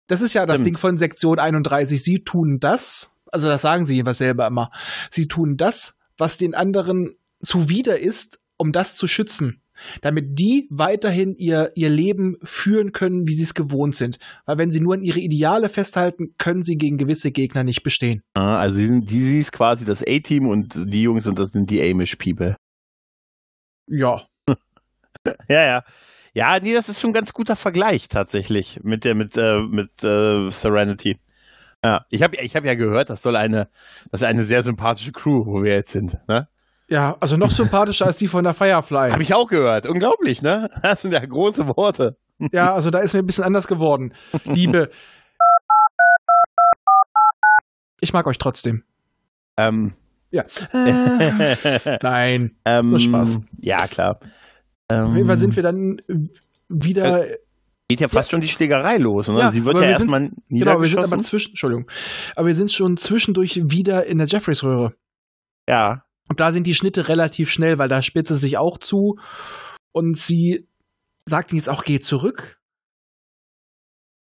Das 0.07 0.21
ist 0.21 0.33
ja 0.33 0.45
das 0.45 0.57
Stimmt. 0.57 0.65
Ding 0.67 0.77
von 0.77 0.97
Sektion 0.99 1.39
31. 1.39 2.03
Sie 2.03 2.23
tun 2.23 2.57
das, 2.59 3.11
also 3.31 3.47
das 3.47 3.63
sagen 3.63 3.85
sie 3.85 3.95
jeweils 3.95 4.19
selber 4.19 4.45
immer. 4.45 4.71
Sie 5.09 5.27
tun 5.27 5.57
das, 5.57 5.95
was 6.18 6.38
den 6.38 6.53
anderen 6.55 7.16
zuwider 7.43 7.99
ist, 7.99 8.39
um 8.57 8.72
das 8.72 8.95
zu 8.95 9.07
schützen. 9.07 9.61
Damit 10.01 10.39
die 10.39 10.68
weiterhin 10.72 11.36
ihr, 11.36 11.72
ihr 11.76 11.89
Leben 11.89 12.38
führen 12.43 12.93
können, 12.93 13.28
wie 13.28 13.34
sie 13.34 13.43
es 13.43 13.53
gewohnt 13.53 13.95
sind. 13.95 14.20
Weil 14.45 14.57
wenn 14.57 14.72
sie 14.72 14.80
nur 14.80 14.93
an 14.93 15.01
ihre 15.01 15.20
Ideale 15.20 15.68
festhalten, 15.68 16.34
können 16.38 16.63
sie 16.63 16.78
gegen 16.78 16.97
gewisse 16.97 17.32
Gegner 17.32 17.66
nicht 17.66 17.84
bestehen. 17.84 18.22
Ah, 18.36 18.57
Also 18.57 18.78
sie, 18.78 18.88
sind, 18.88 19.09
die, 19.09 19.22
sie 19.22 19.39
ist 19.39 19.51
quasi 19.51 19.84
das 19.84 20.01
A-Team 20.01 20.47
und 20.47 20.76
die 20.93 21.01
Jungs 21.01 21.26
sind 21.26 21.38
das 21.39 21.51
sind 21.51 21.70
die 21.70 21.82
Amish 21.82 22.16
People. 22.16 22.55
Ja. 23.88 24.26
Ja, 25.49 25.66
ja. 25.66 25.84
Ja, 26.36 26.59
nee, 26.59 26.74
das 26.74 26.88
ist 26.89 26.99
schon 27.01 27.11
ein 27.11 27.13
ganz 27.13 27.34
guter 27.34 27.55
Vergleich 27.55 28.09
tatsächlich 28.09 28.82
mit 28.84 29.05
der 29.05 29.16
mit 29.16 29.38
äh, 29.38 29.61
mit 29.61 30.03
äh, 30.03 30.49
Serenity. 30.51 31.18
Ja, 31.86 32.03
ich 32.09 32.23
habe 32.23 32.36
ich 32.38 32.55
hab 32.55 32.65
ja 32.65 32.73
gehört, 32.73 33.11
das 33.11 33.21
soll 33.21 33.36
eine 33.36 33.67
das 34.09 34.21
ist 34.21 34.25
eine 34.27 34.43
sehr 34.43 34.63
sympathische 34.63 35.11
Crew, 35.11 35.45
wo 35.45 35.61
wir 35.61 35.73
jetzt 35.73 35.91
sind, 35.91 36.17
ne? 36.27 36.47
Ja, 36.88 37.15
also 37.19 37.38
noch 37.38 37.51
sympathischer 37.51 38.07
als 38.07 38.17
die 38.17 38.27
von 38.27 38.43
der 38.43 38.55
Firefly. 38.55 39.11
Habe 39.11 39.21
ich 39.21 39.36
auch 39.36 39.47
gehört. 39.47 39.86
Unglaublich, 39.88 40.41
ne? 40.41 40.67
Das 40.81 41.03
sind 41.03 41.11
ja 41.13 41.23
große 41.23 41.67
Worte. 41.67 42.17
Ja, 42.51 42.73
also 42.73 42.89
da 42.89 42.99
ist 42.99 43.13
mir 43.13 43.19
ein 43.19 43.27
bisschen 43.27 43.43
anders 43.43 43.67
geworden. 43.67 44.15
Liebe. 44.45 44.89
Ich 48.01 48.13
mag 48.13 48.25
euch 48.25 48.39
trotzdem. 48.39 48.83
Ähm, 49.57 49.93
Ja. 50.31 50.43
Äh, 50.73 51.97
nein. 52.01 52.55
ähm, 52.65 52.89
Nur 52.89 52.99
Spaß. 52.99 53.39
Ja, 53.61 53.88
klar. 53.88 54.19
Ähm, 54.89 55.05
Auf 55.05 55.15
jeden 55.15 55.27
Fall 55.27 55.39
sind 55.39 55.55
wir 55.55 55.63
dann 55.63 55.97
wieder. 56.67 57.25
Geht 57.88 58.01
ja 58.01 58.07
fast 58.07 58.31
schon 58.31 58.41
die 58.41 58.47
Schlägerei 58.47 58.97
los, 58.97 59.27
ne? 59.27 59.39
Ja, 59.39 59.51
Sie 59.51 59.63
wird 59.63 59.75
ja 59.77 59.81
wir 59.81 59.89
erstmal 59.89 60.31
Genau, 60.49 60.81
wir 60.81 60.88
sind 60.89 61.03
aber 61.03 61.21
zwischen. 61.21 61.51
Entschuldigung. 61.51 61.89
Aber 62.36 62.47
wir 62.47 62.55
sind 62.55 62.71
schon 62.71 62.97
zwischendurch 62.97 63.61
wieder 63.65 64.05
in 64.05 64.17
der 64.17 64.27
Jeffreys-Röhre. 64.27 64.93
ja. 65.69 66.01
Und 66.27 66.39
da 66.39 66.51
sind 66.51 66.65
die 66.65 66.73
Schnitte 66.73 67.07
relativ 67.07 67.51
schnell, 67.51 67.77
weil 67.77 67.88
da 67.88 68.01
spitzt 68.01 68.31
es 68.31 68.41
sich 68.41 68.57
auch 68.57 68.79
zu. 68.79 69.19
Und 69.91 70.17
sie 70.17 70.67
sagt 71.27 71.51
ihm 71.51 71.57
jetzt 71.57 71.69
auch, 71.69 71.83
geh 71.83 71.99
zurück. 71.99 72.59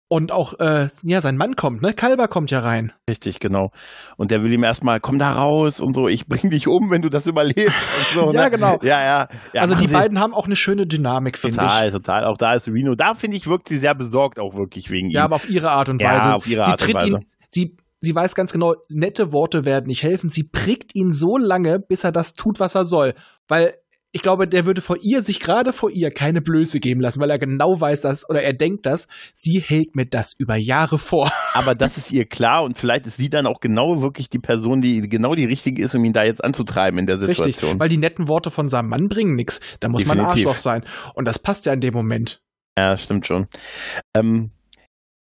Und 0.07 0.31
auch, 0.31 0.59
äh, 0.59 0.87
ja, 1.01 1.19
sein 1.19 1.35
Mann 1.35 1.55
kommt, 1.55 1.81
ne? 1.81 1.91
Kalber 1.91 2.27
kommt 2.27 2.51
ja 2.51 2.59
rein. 2.59 2.93
Richtig, 3.09 3.39
genau. 3.39 3.71
Und 4.17 4.29
der 4.29 4.43
will 4.43 4.53
ihm 4.53 4.63
erstmal, 4.63 4.99
komm 4.99 5.17
da 5.17 5.31
raus 5.31 5.79
und 5.79 5.95
so, 5.95 6.07
ich 6.07 6.27
bring 6.27 6.51
dich 6.51 6.67
um, 6.67 6.91
wenn 6.91 7.01
du 7.01 7.09
das 7.09 7.25
überlebst 7.25 7.75
und 8.13 8.13
so. 8.13 8.31
Ja, 8.31 8.43
ne? 8.43 8.51
genau. 8.51 8.79
Ja, 8.83 9.03
ja. 9.03 9.27
ja 9.53 9.61
also 9.61 9.73
die 9.73 9.87
beiden 9.87 10.19
haben 10.19 10.35
auch 10.35 10.45
eine 10.45 10.55
schöne 10.55 10.85
Dynamik, 10.85 11.39
finde 11.39 11.57
ich. 11.57 11.61
Total, 11.63 11.91
total. 11.91 12.25
Auch 12.25 12.37
da 12.37 12.53
ist 12.53 12.67
Reno. 12.67 12.93
Da 12.93 13.15
finde 13.15 13.37
ich, 13.37 13.47
wirkt 13.47 13.67
sie 13.67 13.79
sehr 13.79 13.95
besorgt 13.95 14.39
auch 14.39 14.55
wirklich 14.55 14.91
wegen 14.91 15.09
ihm. 15.09 15.15
Ja, 15.15 15.23
aber 15.23 15.37
auf 15.37 15.49
ihre 15.49 15.71
Art 15.71 15.89
und 15.89 15.99
Ja, 15.99 16.13
Weise. 16.13 16.35
auf 16.35 16.47
ihre 16.47 16.63
sie 16.63 16.71
Art 16.71 16.81
und 16.83 16.91
tritt 16.91 17.01
Weise. 17.01 17.17
Ihn, 17.17 17.25
sie, 17.49 17.77
sie 18.01 18.13
weiß 18.13 18.35
ganz 18.35 18.53
genau, 18.53 18.75
nette 18.89 19.33
Worte 19.33 19.65
werden 19.65 19.87
nicht 19.87 20.03
helfen. 20.03 20.29
Sie 20.29 20.43
prickt 20.43 20.93
ihn 20.93 21.13
so 21.13 21.37
lange, 21.37 21.79
bis 21.79 22.03
er 22.03 22.11
das 22.11 22.33
tut, 22.33 22.59
was 22.59 22.75
er 22.75 22.85
soll. 22.85 23.15
Weil 23.47 23.73
ich 24.15 24.21
glaube, 24.21 24.47
der 24.47 24.65
würde 24.65 24.79
vor 24.79 24.95
ihr, 25.01 25.21
sich 25.21 25.41
gerade 25.41 25.73
vor 25.73 25.91
ihr, 25.91 26.09
keine 26.09 26.39
Blöße 26.39 26.79
geben 26.79 27.01
lassen, 27.01 27.19
weil 27.19 27.29
er 27.29 27.37
genau 27.37 27.81
weiß, 27.81 27.99
dass, 27.99 28.29
oder 28.29 28.41
er 28.41 28.53
denkt 28.53 28.85
das, 28.85 29.09
sie 29.33 29.59
hält 29.59 29.93
mir 29.93 30.05
das 30.05 30.31
über 30.31 30.55
Jahre 30.55 30.97
vor. 30.97 31.29
aber 31.53 31.75
das 31.75 31.97
ist 31.97 32.13
ihr 32.13 32.23
klar 32.23 32.63
und 32.63 32.77
vielleicht 32.77 33.07
ist 33.07 33.17
sie 33.17 33.29
dann 33.29 33.45
auch 33.45 33.59
genau 33.59 34.01
wirklich 34.01 34.29
die 34.29 34.39
Person, 34.39 34.79
die 34.79 35.01
genau 35.01 35.35
die 35.35 35.43
richtige 35.43 35.83
ist, 35.83 35.95
um 35.95 36.05
ihn 36.05 36.13
da 36.13 36.23
jetzt 36.23 36.41
anzutreiben 36.41 36.97
in 36.97 37.07
der 37.07 37.19
Richtig. 37.19 37.39
Situation. 37.39 37.77
Weil 37.77 37.89
die 37.89 37.97
netten 37.97 38.29
Worte 38.29 38.51
von 38.51 38.69
seinem 38.69 38.87
Mann 38.87 39.09
bringen 39.09 39.35
nichts. 39.35 39.59
Da 39.81 39.89
muss 39.89 40.05
man 40.05 40.17
Definitiv. 40.17 40.47
Arschloch 40.47 40.61
sein. 40.61 40.85
Und 41.13 41.25
das 41.25 41.37
passt 41.37 41.65
ja 41.65 41.73
in 41.73 41.81
dem 41.81 41.93
Moment. 41.93 42.41
Ja, 42.77 42.95
stimmt 42.95 43.27
schon. 43.27 43.47
Ähm, 44.15 44.51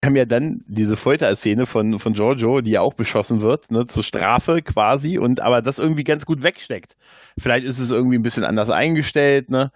haben 0.06 0.16
ja 0.16 0.26
dann 0.26 0.62
diese 0.68 0.96
Folterszene 0.98 1.66
von, 1.66 2.00
von 2.00 2.14
Giorgio, 2.14 2.62
die 2.62 2.72
ja 2.72 2.82
auch 2.82 2.94
beschossen 2.94 3.42
wird, 3.42 3.72
ne, 3.72 3.86
zur 3.88 4.04
Strafe 4.04 4.62
quasi, 4.62 5.18
und 5.18 5.42
aber 5.42 5.62
das 5.62 5.80
irgendwie 5.80 6.04
ganz 6.04 6.26
gut 6.26 6.44
wegsteckt. 6.44 6.96
Vielleicht 7.38 7.66
ist 7.66 7.80
es 7.80 7.92
irgendwie 7.92 8.18
ein 8.18 8.24
bisschen 8.24 8.44
anders 8.44 8.70
eingestellt, 8.70 9.50
ne? 9.50 9.72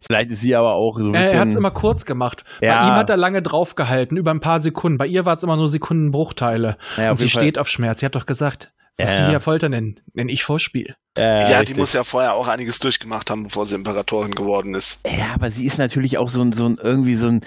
Vielleicht 0.00 0.30
ist 0.32 0.42
sie 0.42 0.54
aber 0.54 0.74
auch 0.74 0.98
so 0.98 1.06
ein 1.06 1.12
bisschen. 1.12 1.32
er 1.32 1.40
hat 1.40 1.48
es 1.48 1.54
immer 1.54 1.70
kurz 1.70 2.04
gemacht. 2.04 2.44
Ja. 2.60 2.82
Bei 2.82 2.88
ihm 2.88 2.94
hat 2.96 3.08
er 3.08 3.16
lange 3.16 3.40
draufgehalten, 3.40 4.18
über 4.18 4.32
ein 4.32 4.40
paar 4.40 4.60
Sekunden. 4.60 4.98
Bei 4.98 5.06
ihr 5.06 5.24
war 5.24 5.36
es 5.36 5.42
immer 5.42 5.56
nur 5.56 5.68
Sekundenbruchteile. 5.70 6.76
Naja, 6.98 7.10
und 7.12 7.16
sie 7.18 7.30
Fall- 7.30 7.42
steht 7.42 7.58
auf 7.58 7.68
Schmerz. 7.68 8.00
Sie 8.00 8.06
hat 8.06 8.14
doch 8.14 8.26
gesagt, 8.26 8.72
was 8.98 9.08
Ja, 9.10 9.16
sie 9.16 9.22
ja. 9.22 9.28
hier 9.30 9.40
Folter 9.40 9.70
nennen, 9.70 10.00
nenne 10.12 10.30
ich 10.30 10.44
Vorspiel. 10.44 10.94
äh, 11.16 11.38
ja, 11.38 11.48
die 11.48 11.54
richtig. 11.54 11.76
muss 11.78 11.94
ja 11.94 12.02
vorher 12.04 12.34
auch 12.34 12.48
einiges 12.48 12.80
durchgemacht 12.80 13.30
haben, 13.30 13.44
bevor 13.44 13.64
sie 13.66 13.76
Imperatorin 13.76 14.34
geworden 14.34 14.74
ist. 14.74 15.00
Ja, 15.06 15.32
aber 15.34 15.50
sie 15.50 15.64
ist 15.64 15.78
natürlich 15.78 16.18
auch 16.18 16.28
so 16.28 16.42
ein, 16.42 16.52
so 16.52 16.66
ein 16.68 16.76
irgendwie 16.82 17.14
so 17.14 17.28
ein 17.28 17.40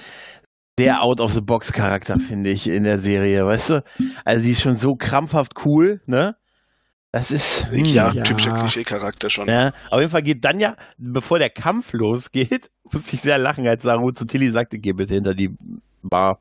sehr 0.79 1.01
out 1.03 1.19
of 1.19 1.33
the 1.33 1.41
box 1.41 1.71
Charakter, 1.73 2.19
finde 2.19 2.51
ich, 2.51 2.67
in 2.69 2.83
der 2.83 2.99
Serie, 2.99 3.45
weißt 3.45 3.69
du? 3.71 3.83
Also 4.25 4.43
sie 4.43 4.51
ist 4.51 4.61
schon 4.61 4.75
so 4.75 4.95
krampfhaft 4.95 5.53
cool, 5.65 6.01
ne? 6.05 6.35
Das 7.11 7.31
ist. 7.31 7.71
hm, 7.71 7.85
Ja, 7.85 8.11
ja. 8.11 8.23
typischer 8.23 8.51
Klischee-Charakter 8.53 9.29
schon. 9.29 9.47
Ja, 9.47 9.71
auf 9.89 9.99
jeden 9.99 10.11
Fall 10.11 10.21
geht 10.21 10.43
dann 10.45 10.59
ja, 10.59 10.75
bevor 10.97 11.39
der 11.39 11.49
Kampf 11.49 11.93
losgeht, 11.93 12.69
muss 12.91 13.11
ich 13.11 13.21
sehr 13.21 13.37
lachen, 13.39 13.67
als 13.67 13.83
Saru 13.83 14.11
zu 14.11 14.25
Tilly 14.25 14.49
sagte, 14.49 14.77
geh 14.77 14.93
bitte 14.93 15.15
hinter 15.15 15.33
die 15.33 15.55
Bar. 16.03 16.39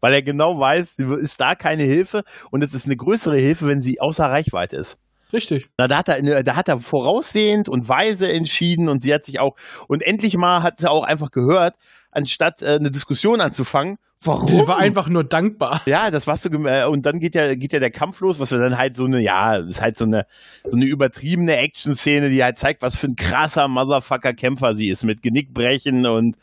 Weil 0.00 0.14
er 0.14 0.22
genau 0.22 0.58
weiß, 0.58 0.96
sie 0.96 1.04
ist 1.20 1.40
da 1.40 1.54
keine 1.54 1.82
Hilfe 1.82 2.22
und 2.50 2.62
es 2.62 2.72
ist 2.72 2.86
eine 2.86 2.96
größere 2.96 3.36
Hilfe, 3.36 3.66
wenn 3.66 3.80
sie 3.80 4.00
außer 4.00 4.24
Reichweite 4.24 4.76
ist. 4.76 4.96
Richtig. 5.32 5.68
Na, 5.76 5.88
da 5.88 5.98
hat 5.98 6.08
er, 6.08 6.44
da 6.44 6.54
hat 6.54 6.68
er 6.68 6.78
voraussehend 6.78 7.68
und 7.68 7.88
weise 7.88 8.30
entschieden 8.32 8.88
und 8.88 9.02
sie 9.02 9.12
hat 9.12 9.24
sich 9.24 9.40
auch, 9.40 9.56
und 9.88 10.02
endlich 10.02 10.36
mal 10.36 10.62
hat 10.62 10.78
sie 10.78 10.88
auch 10.88 11.02
einfach 11.02 11.32
gehört, 11.32 11.74
anstatt 12.14 12.62
äh, 12.62 12.76
eine 12.76 12.90
Diskussion 12.90 13.40
anzufangen, 13.40 13.98
warum? 14.22 14.46
Sie 14.46 14.66
war 14.66 14.78
einfach 14.78 15.08
nur 15.08 15.24
dankbar. 15.24 15.82
Ja, 15.86 16.10
das 16.10 16.26
warst 16.26 16.44
du 16.44 16.48
äh, 16.66 16.86
und 16.86 17.04
dann 17.06 17.20
geht 17.20 17.34
ja 17.34 17.54
geht 17.54 17.72
ja 17.72 17.80
der 17.80 17.90
Kampf 17.90 18.20
los, 18.20 18.38
was 18.38 18.50
wir 18.50 18.58
dann 18.58 18.78
halt 18.78 18.96
so 18.96 19.04
eine 19.04 19.20
ja, 19.20 19.56
ist 19.56 19.80
halt 19.80 19.98
so 19.98 20.04
eine 20.04 20.26
so 20.64 20.76
eine 20.76 20.84
übertriebene 20.84 21.56
Action-Szene, 21.56 22.30
die 22.30 22.42
halt 22.42 22.58
zeigt, 22.58 22.82
was 22.82 22.96
für 22.96 23.08
ein 23.08 23.16
krasser 23.16 23.68
Motherfucker 23.68 24.32
Kämpfer 24.32 24.74
sie 24.76 24.88
ist 24.88 25.04
mit 25.04 25.22
Genickbrechen 25.22 26.06
und 26.06 26.36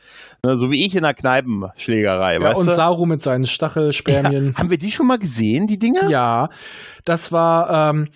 ne, 0.45 0.57
so 0.57 0.71
wie 0.71 0.85
ich 0.85 0.95
in 0.95 1.03
der 1.03 1.13
Kneipenschlägerei, 1.13 2.35
Ja, 2.35 2.41
weißt 2.41 2.61
und 2.61 2.67
du? 2.67 2.75
Saru 2.75 3.05
mit 3.05 3.23
seinen 3.23 3.45
Stachelspermien. 3.45 4.47
Ja, 4.47 4.53
haben 4.55 4.69
wir 4.69 4.77
die 4.77 4.91
schon 4.91 5.07
mal 5.07 5.19
gesehen, 5.19 5.67
die 5.67 5.79
Dinger? 5.79 6.09
Ja, 6.09 6.49
das 7.05 7.31
war, 7.31 7.91
ähm, 7.91 8.07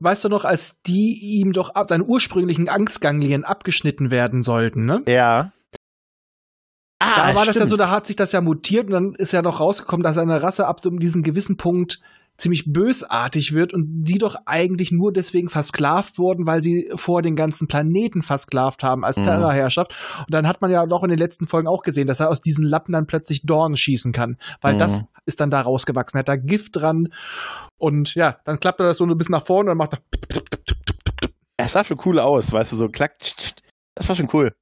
weißt 0.00 0.24
du 0.24 0.28
noch, 0.28 0.44
als 0.44 0.80
die 0.82 1.18
ihm 1.40 1.52
doch 1.52 1.70
ab, 1.70 1.86
seine 1.88 2.04
ursprünglichen 2.04 2.68
Angstganglien 2.68 3.44
abgeschnitten 3.44 4.10
werden 4.10 4.42
sollten, 4.42 4.84
ne? 4.86 5.02
Ja. 5.06 5.52
Ah, 7.02 7.14
da 7.30 7.34
war 7.34 7.46
das 7.46 7.46
ja 7.46 7.52
stimmt. 7.52 7.70
so, 7.70 7.76
da 7.76 7.90
hat 7.90 8.06
sich 8.06 8.16
das 8.16 8.32
ja 8.32 8.40
mutiert 8.40 8.84
und 8.86 8.92
dann 8.92 9.12
ist 9.16 9.32
ja 9.32 9.42
noch 9.42 9.58
rausgekommen, 9.60 10.04
dass 10.04 10.16
seine 10.16 10.42
Rasse 10.42 10.66
ab 10.66 10.80
so 10.82 10.90
diesem 10.90 11.22
gewissen 11.22 11.56
Punkt 11.56 11.98
ziemlich 12.36 12.64
bösartig 12.72 13.52
wird 13.52 13.74
und 13.74 13.84
die 14.04 14.16
doch 14.18 14.34
eigentlich 14.46 14.92
nur 14.92 15.12
deswegen 15.12 15.48
versklavt 15.50 16.18
wurden, 16.18 16.46
weil 16.46 16.62
sie 16.62 16.88
vor 16.94 17.20
den 17.20 17.36
ganzen 17.36 17.68
Planeten 17.68 18.22
versklavt 18.22 18.82
haben 18.82 19.04
als 19.04 19.18
Mhm. 19.18 19.24
Terrorherrschaft. 19.24 19.92
Und 20.20 20.32
dann 20.32 20.46
hat 20.48 20.62
man 20.62 20.70
ja 20.70 20.86
noch 20.86 21.02
in 21.02 21.10
den 21.10 21.18
letzten 21.18 21.46
Folgen 21.46 21.68
auch 21.68 21.82
gesehen, 21.82 22.06
dass 22.06 22.20
er 22.20 22.30
aus 22.30 22.40
diesen 22.40 22.64
Lappen 22.66 22.92
dann 22.92 23.04
plötzlich 23.06 23.42
Dornen 23.44 23.76
schießen 23.76 24.12
kann, 24.12 24.36
weil 24.62 24.74
Mhm. 24.74 24.78
das 24.78 25.02
ist 25.26 25.40
dann 25.40 25.50
da 25.50 25.60
rausgewachsen, 25.60 26.18
hat 26.18 26.28
da 26.28 26.36
Gift 26.36 26.76
dran 26.76 27.08
und 27.78 28.14
ja, 28.14 28.36
dann 28.44 28.58
klappt 28.58 28.80
er 28.80 28.86
das 28.86 28.96
so 28.98 29.04
ein 29.04 29.16
bisschen 29.18 29.32
nach 29.32 29.44
vorne 29.44 29.70
und 29.72 29.76
macht 29.78 29.94
er 29.94 30.00
Es 31.58 31.72
sah 31.72 31.84
schon 31.84 31.98
cool 32.06 32.18
aus, 32.18 32.52
weißt 32.52 32.72
du, 32.72 32.76
so 32.76 32.88
klack. 32.88 33.18
Das 33.94 34.08
war 34.08 34.16
schon 34.16 34.28
cool. 34.32 34.52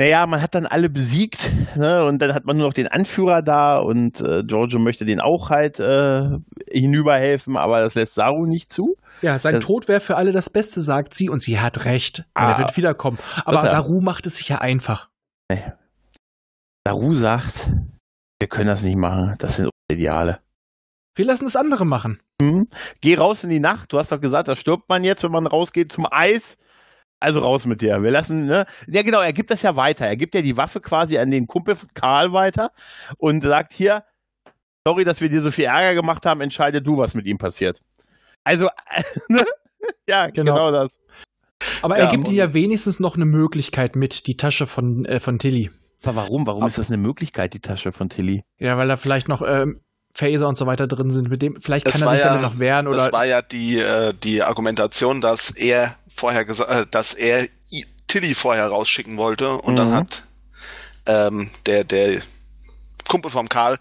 Naja, 0.00 0.26
man 0.28 0.40
hat 0.40 0.54
dann 0.54 0.66
alle 0.66 0.88
besiegt, 0.90 1.50
ne, 1.76 2.04
und 2.04 2.20
dann 2.20 2.32
hat 2.32 2.44
man 2.44 2.56
nur 2.56 2.66
noch 2.68 2.72
den 2.74 2.86
Anführer 2.86 3.42
da 3.42 3.78
und 3.78 4.20
äh, 4.20 4.44
Giorgio 4.44 4.78
möchte 4.78 5.04
den 5.04 5.20
auch 5.20 5.50
halt 5.50 5.80
äh, 5.80 6.38
hinüberhelfen, 6.70 7.56
aber 7.56 7.80
das 7.80 7.94
lässt 7.96 8.14
Saru 8.14 8.46
nicht 8.46 8.72
zu. 8.72 8.96
Ja, 9.22 9.40
sein 9.40 9.54
Das- 9.56 9.64
Tod 9.64 9.88
wäre 9.88 10.00
für 10.00 10.16
alle 10.16 10.30
das 10.30 10.50
Beste, 10.50 10.80
sagt 10.82 11.14
sie, 11.14 11.28
und 11.28 11.42
sie 11.42 11.58
hat 11.58 11.84
recht. 11.84 12.24
Ah. 12.34 12.52
er 12.52 12.58
wird 12.58 12.76
wiederkommen. 12.76 13.18
Aber 13.44 13.64
er. 13.64 13.70
Saru 13.70 14.00
macht 14.00 14.26
es 14.26 14.36
sich 14.36 14.48
ja 14.48 14.58
einfach. 14.58 15.08
Saru 16.86 17.16
sagt, 17.16 17.68
wir 18.38 18.48
können 18.48 18.68
das 18.68 18.82
nicht 18.84 18.96
machen, 18.98 19.34
das 19.38 19.56
sind 19.56 19.66
unsere 19.66 19.98
Ideale. 20.00 20.38
Wir 21.16 21.24
lassen 21.24 21.46
es 21.46 21.56
andere 21.56 21.84
machen. 21.84 22.20
Hm? 22.40 22.68
Geh 23.00 23.16
raus 23.16 23.42
in 23.42 23.50
die 23.50 23.58
Nacht, 23.58 23.92
du 23.92 23.98
hast 23.98 24.12
doch 24.12 24.20
gesagt, 24.20 24.46
da 24.46 24.54
stirbt 24.54 24.88
man 24.88 25.02
jetzt, 25.02 25.24
wenn 25.24 25.32
man 25.32 25.48
rausgeht 25.48 25.90
zum 25.90 26.06
Eis. 26.08 26.56
Also 27.20 27.40
raus 27.40 27.66
mit 27.66 27.80
dir. 27.80 28.02
Wir 28.02 28.10
lassen, 28.10 28.46
ne? 28.46 28.64
Ja, 28.86 29.02
genau, 29.02 29.20
er 29.20 29.32
gibt 29.32 29.50
das 29.50 29.62
ja 29.62 29.74
weiter. 29.74 30.06
Er 30.06 30.16
gibt 30.16 30.34
ja 30.34 30.42
die 30.42 30.56
Waffe 30.56 30.80
quasi 30.80 31.18
an 31.18 31.30
den 31.30 31.46
Kumpel 31.46 31.76
Karl 31.94 32.32
weiter 32.32 32.70
und 33.16 33.42
sagt 33.42 33.72
hier, 33.72 34.04
sorry, 34.86 35.04
dass 35.04 35.20
wir 35.20 35.28
dir 35.28 35.40
so 35.40 35.50
viel 35.50 35.64
Ärger 35.64 35.94
gemacht 35.94 36.24
haben, 36.26 36.40
entscheide 36.40 36.80
du, 36.80 36.96
was 36.96 37.14
mit 37.14 37.26
ihm 37.26 37.38
passiert. 37.38 37.82
Also, 38.44 38.68
ne? 39.28 39.44
ja, 40.08 40.28
genau. 40.28 40.54
genau, 40.54 40.70
das. 40.70 40.98
Aber 41.82 41.98
ja, 41.98 42.04
er 42.04 42.10
gibt 42.10 42.28
dir 42.28 42.34
ja 42.34 42.54
wenigstens 42.54 43.00
noch 43.00 43.16
eine 43.16 43.24
Möglichkeit 43.24 43.96
mit, 43.96 44.26
die 44.26 44.36
Tasche 44.36 44.66
von, 44.66 45.04
äh, 45.04 45.20
von 45.20 45.38
Tilly. 45.38 45.70
Aber 46.04 46.16
warum? 46.16 46.46
Warum 46.46 46.62
Ab 46.62 46.68
ist 46.68 46.78
das 46.78 46.88
eine 46.88 46.98
Möglichkeit, 46.98 47.54
die 47.54 47.60
Tasche 47.60 47.92
von 47.92 48.08
Tilly? 48.08 48.44
Ja, 48.58 48.78
weil 48.78 48.88
da 48.88 48.96
vielleicht 48.96 49.28
noch 49.28 49.42
ähm, 49.42 49.80
Phaser 50.14 50.48
und 50.48 50.58
so 50.58 50.66
weiter 50.66 50.86
drin 50.86 51.10
sind. 51.10 51.28
Mit 51.30 51.42
dem, 51.42 51.60
vielleicht 51.60 51.86
kann 51.86 51.92
das 51.92 52.02
er 52.02 52.10
sich 52.10 52.20
ja, 52.20 52.26
damit 52.26 52.42
noch 52.42 52.58
wehren 52.58 52.88
oder. 52.88 52.96
Das 52.96 53.12
war 53.12 53.24
ja 53.24 53.42
die, 53.42 53.78
äh, 53.78 54.12
die 54.22 54.42
Argumentation, 54.42 55.20
dass 55.20 55.50
er 55.50 55.96
vorher 56.08 56.44
gesagt, 56.44 56.70
äh, 56.70 56.86
dass 56.90 57.14
er 57.14 57.46
Tilly 58.08 58.34
vorher 58.34 58.68
rausschicken 58.68 59.16
wollte 59.16 59.52
und 59.52 59.74
mhm. 59.74 59.76
dann 59.76 59.92
hat 59.92 60.24
ähm, 61.06 61.50
der 61.66 61.84
der 61.84 62.20
Kumpel 63.08 63.30
vom 63.30 63.48
Karl 63.48 63.78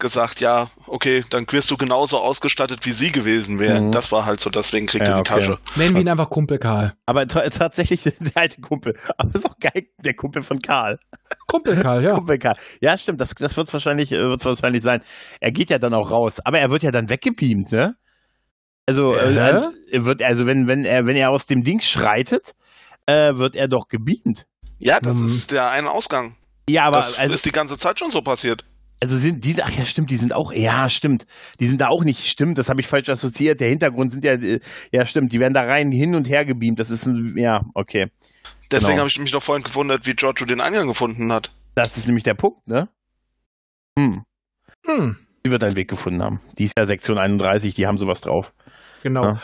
gesagt, 0.00 0.40
ja, 0.40 0.68
okay, 0.86 1.24
dann 1.30 1.46
wirst 1.50 1.70
du 1.70 1.76
genauso 1.76 2.18
ausgestattet, 2.18 2.84
wie 2.84 2.90
sie 2.90 3.12
gewesen 3.12 3.58
wäre. 3.58 3.80
Mhm. 3.80 3.90
Das 3.90 4.10
war 4.10 4.26
halt 4.26 4.40
so, 4.40 4.50
deswegen 4.50 4.86
kriegt 4.86 5.06
ja, 5.06 5.12
er 5.12 5.22
die 5.22 5.30
okay. 5.30 5.40
Tasche. 5.40 5.58
Nennen 5.76 5.94
wir 5.94 6.00
ihn 6.00 6.08
einfach 6.08 6.28
Kumpel 6.28 6.58
Karl. 6.58 6.94
Aber 7.06 7.26
tatsächlich 7.26 8.02
der 8.02 8.14
alte 8.34 8.60
Kumpel. 8.60 8.94
Aber 9.16 9.34
ist 9.34 9.46
auch 9.46 9.58
geil, 9.60 9.86
der 9.98 10.14
Kumpel 10.14 10.42
von 10.42 10.58
Karl. 10.58 10.98
Kumpel 11.46 11.80
Karl, 11.80 12.02
ja. 12.02 12.14
Kumpel 12.14 12.38
Karl. 12.38 12.56
Ja, 12.80 12.96
stimmt, 12.98 13.20
das, 13.20 13.34
das 13.34 13.56
wird 13.56 13.68
es 13.68 13.72
wahrscheinlich, 13.72 14.10
wird's 14.10 14.44
wahrscheinlich 14.44 14.82
sein. 14.82 15.02
Er 15.40 15.52
geht 15.52 15.70
ja 15.70 15.78
dann 15.78 15.94
auch 15.94 16.10
raus, 16.10 16.38
aber 16.44 16.58
er 16.58 16.70
wird 16.70 16.82
ja 16.82 16.90
dann 16.90 17.08
weggebeamt, 17.08 17.70
ne? 17.72 17.94
Also, 18.86 19.14
äh? 19.14 19.30
äh, 19.92 20.04
wird, 20.04 20.22
also 20.22 20.46
wenn, 20.46 20.66
wenn, 20.66 20.84
er, 20.84 21.06
wenn 21.06 21.16
er 21.16 21.30
aus 21.30 21.46
dem 21.46 21.62
Ding 21.62 21.80
schreitet, 21.80 22.54
äh, 23.06 23.36
wird 23.36 23.54
er 23.54 23.68
doch 23.68 23.86
gebeamt. 23.88 24.46
Ja, 24.82 24.98
das 25.00 25.18
mhm. 25.18 25.26
ist 25.26 25.52
der 25.52 25.70
eine 25.70 25.90
Ausgang. 25.90 26.36
Ja, 26.68 26.84
aber 26.84 26.96
das 26.96 27.18
also, 27.18 27.34
ist 27.34 27.44
die 27.44 27.52
ganze 27.52 27.78
Zeit 27.78 27.98
schon 27.98 28.10
so 28.10 28.20
passiert. 28.22 28.64
Also 29.02 29.16
sind 29.16 29.44
diese, 29.44 29.64
ach 29.64 29.70
ja, 29.70 29.86
stimmt, 29.86 30.10
die 30.10 30.16
sind 30.16 30.34
auch, 30.34 30.52
ja, 30.52 30.88
stimmt. 30.90 31.26
Die 31.58 31.66
sind 31.66 31.80
da 31.80 31.88
auch 31.88 32.04
nicht, 32.04 32.26
stimmt, 32.26 32.58
das 32.58 32.68
habe 32.68 32.80
ich 32.80 32.86
falsch 32.86 33.08
assoziiert. 33.08 33.60
Der 33.60 33.68
Hintergrund 33.68 34.12
sind 34.12 34.24
ja, 34.24 34.34
äh, 34.34 34.60
ja, 34.92 35.06
stimmt, 35.06 35.32
die 35.32 35.40
werden 35.40 35.54
da 35.54 35.62
rein 35.62 35.90
hin 35.90 36.14
und 36.14 36.28
her 36.28 36.44
gebeamt. 36.44 36.78
Das 36.78 36.90
ist 36.90 37.06
ein, 37.06 37.36
ja, 37.38 37.62
okay. 37.74 38.10
Deswegen 38.70 38.92
genau. 38.92 38.98
habe 39.00 39.08
ich 39.08 39.18
mich 39.18 39.32
doch 39.32 39.42
vorhin 39.42 39.64
gewundert, 39.64 40.06
wie 40.06 40.14
Giorgio 40.14 40.46
den 40.46 40.60
Eingang 40.60 40.86
gefunden 40.86 41.32
hat. 41.32 41.50
Das 41.74 41.96
ist 41.96 42.06
nämlich 42.06 42.24
der 42.24 42.34
Punkt, 42.34 42.68
ne? 42.68 42.88
Hm. 43.98 44.24
Hm. 44.86 45.16
Die 45.44 45.50
wird 45.50 45.64
einen 45.64 45.76
Weg 45.76 45.88
gefunden 45.88 46.22
haben. 46.22 46.40
Die 46.58 46.64
ist 46.64 46.74
ja 46.78 46.86
Sektion 46.86 47.18
31, 47.18 47.74
die 47.74 47.86
haben 47.86 47.96
sowas 47.96 48.20
drauf. 48.20 48.52
Genau. 49.02 49.24
Ja. 49.24 49.42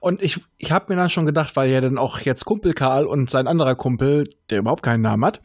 Und 0.00 0.22
ich, 0.22 0.40
ich 0.58 0.72
habe 0.72 0.92
mir 0.92 1.00
dann 1.00 1.10
schon 1.10 1.26
gedacht, 1.26 1.56
weil 1.56 1.70
ja 1.70 1.80
dann 1.80 1.96
auch 1.96 2.20
jetzt 2.20 2.44
Kumpel 2.44 2.74
Karl 2.74 3.06
und 3.06 3.30
sein 3.30 3.46
anderer 3.46 3.76
Kumpel, 3.76 4.24
der 4.50 4.58
überhaupt 4.58 4.82
keinen 4.82 5.02
Namen 5.02 5.24
hat, 5.24 5.40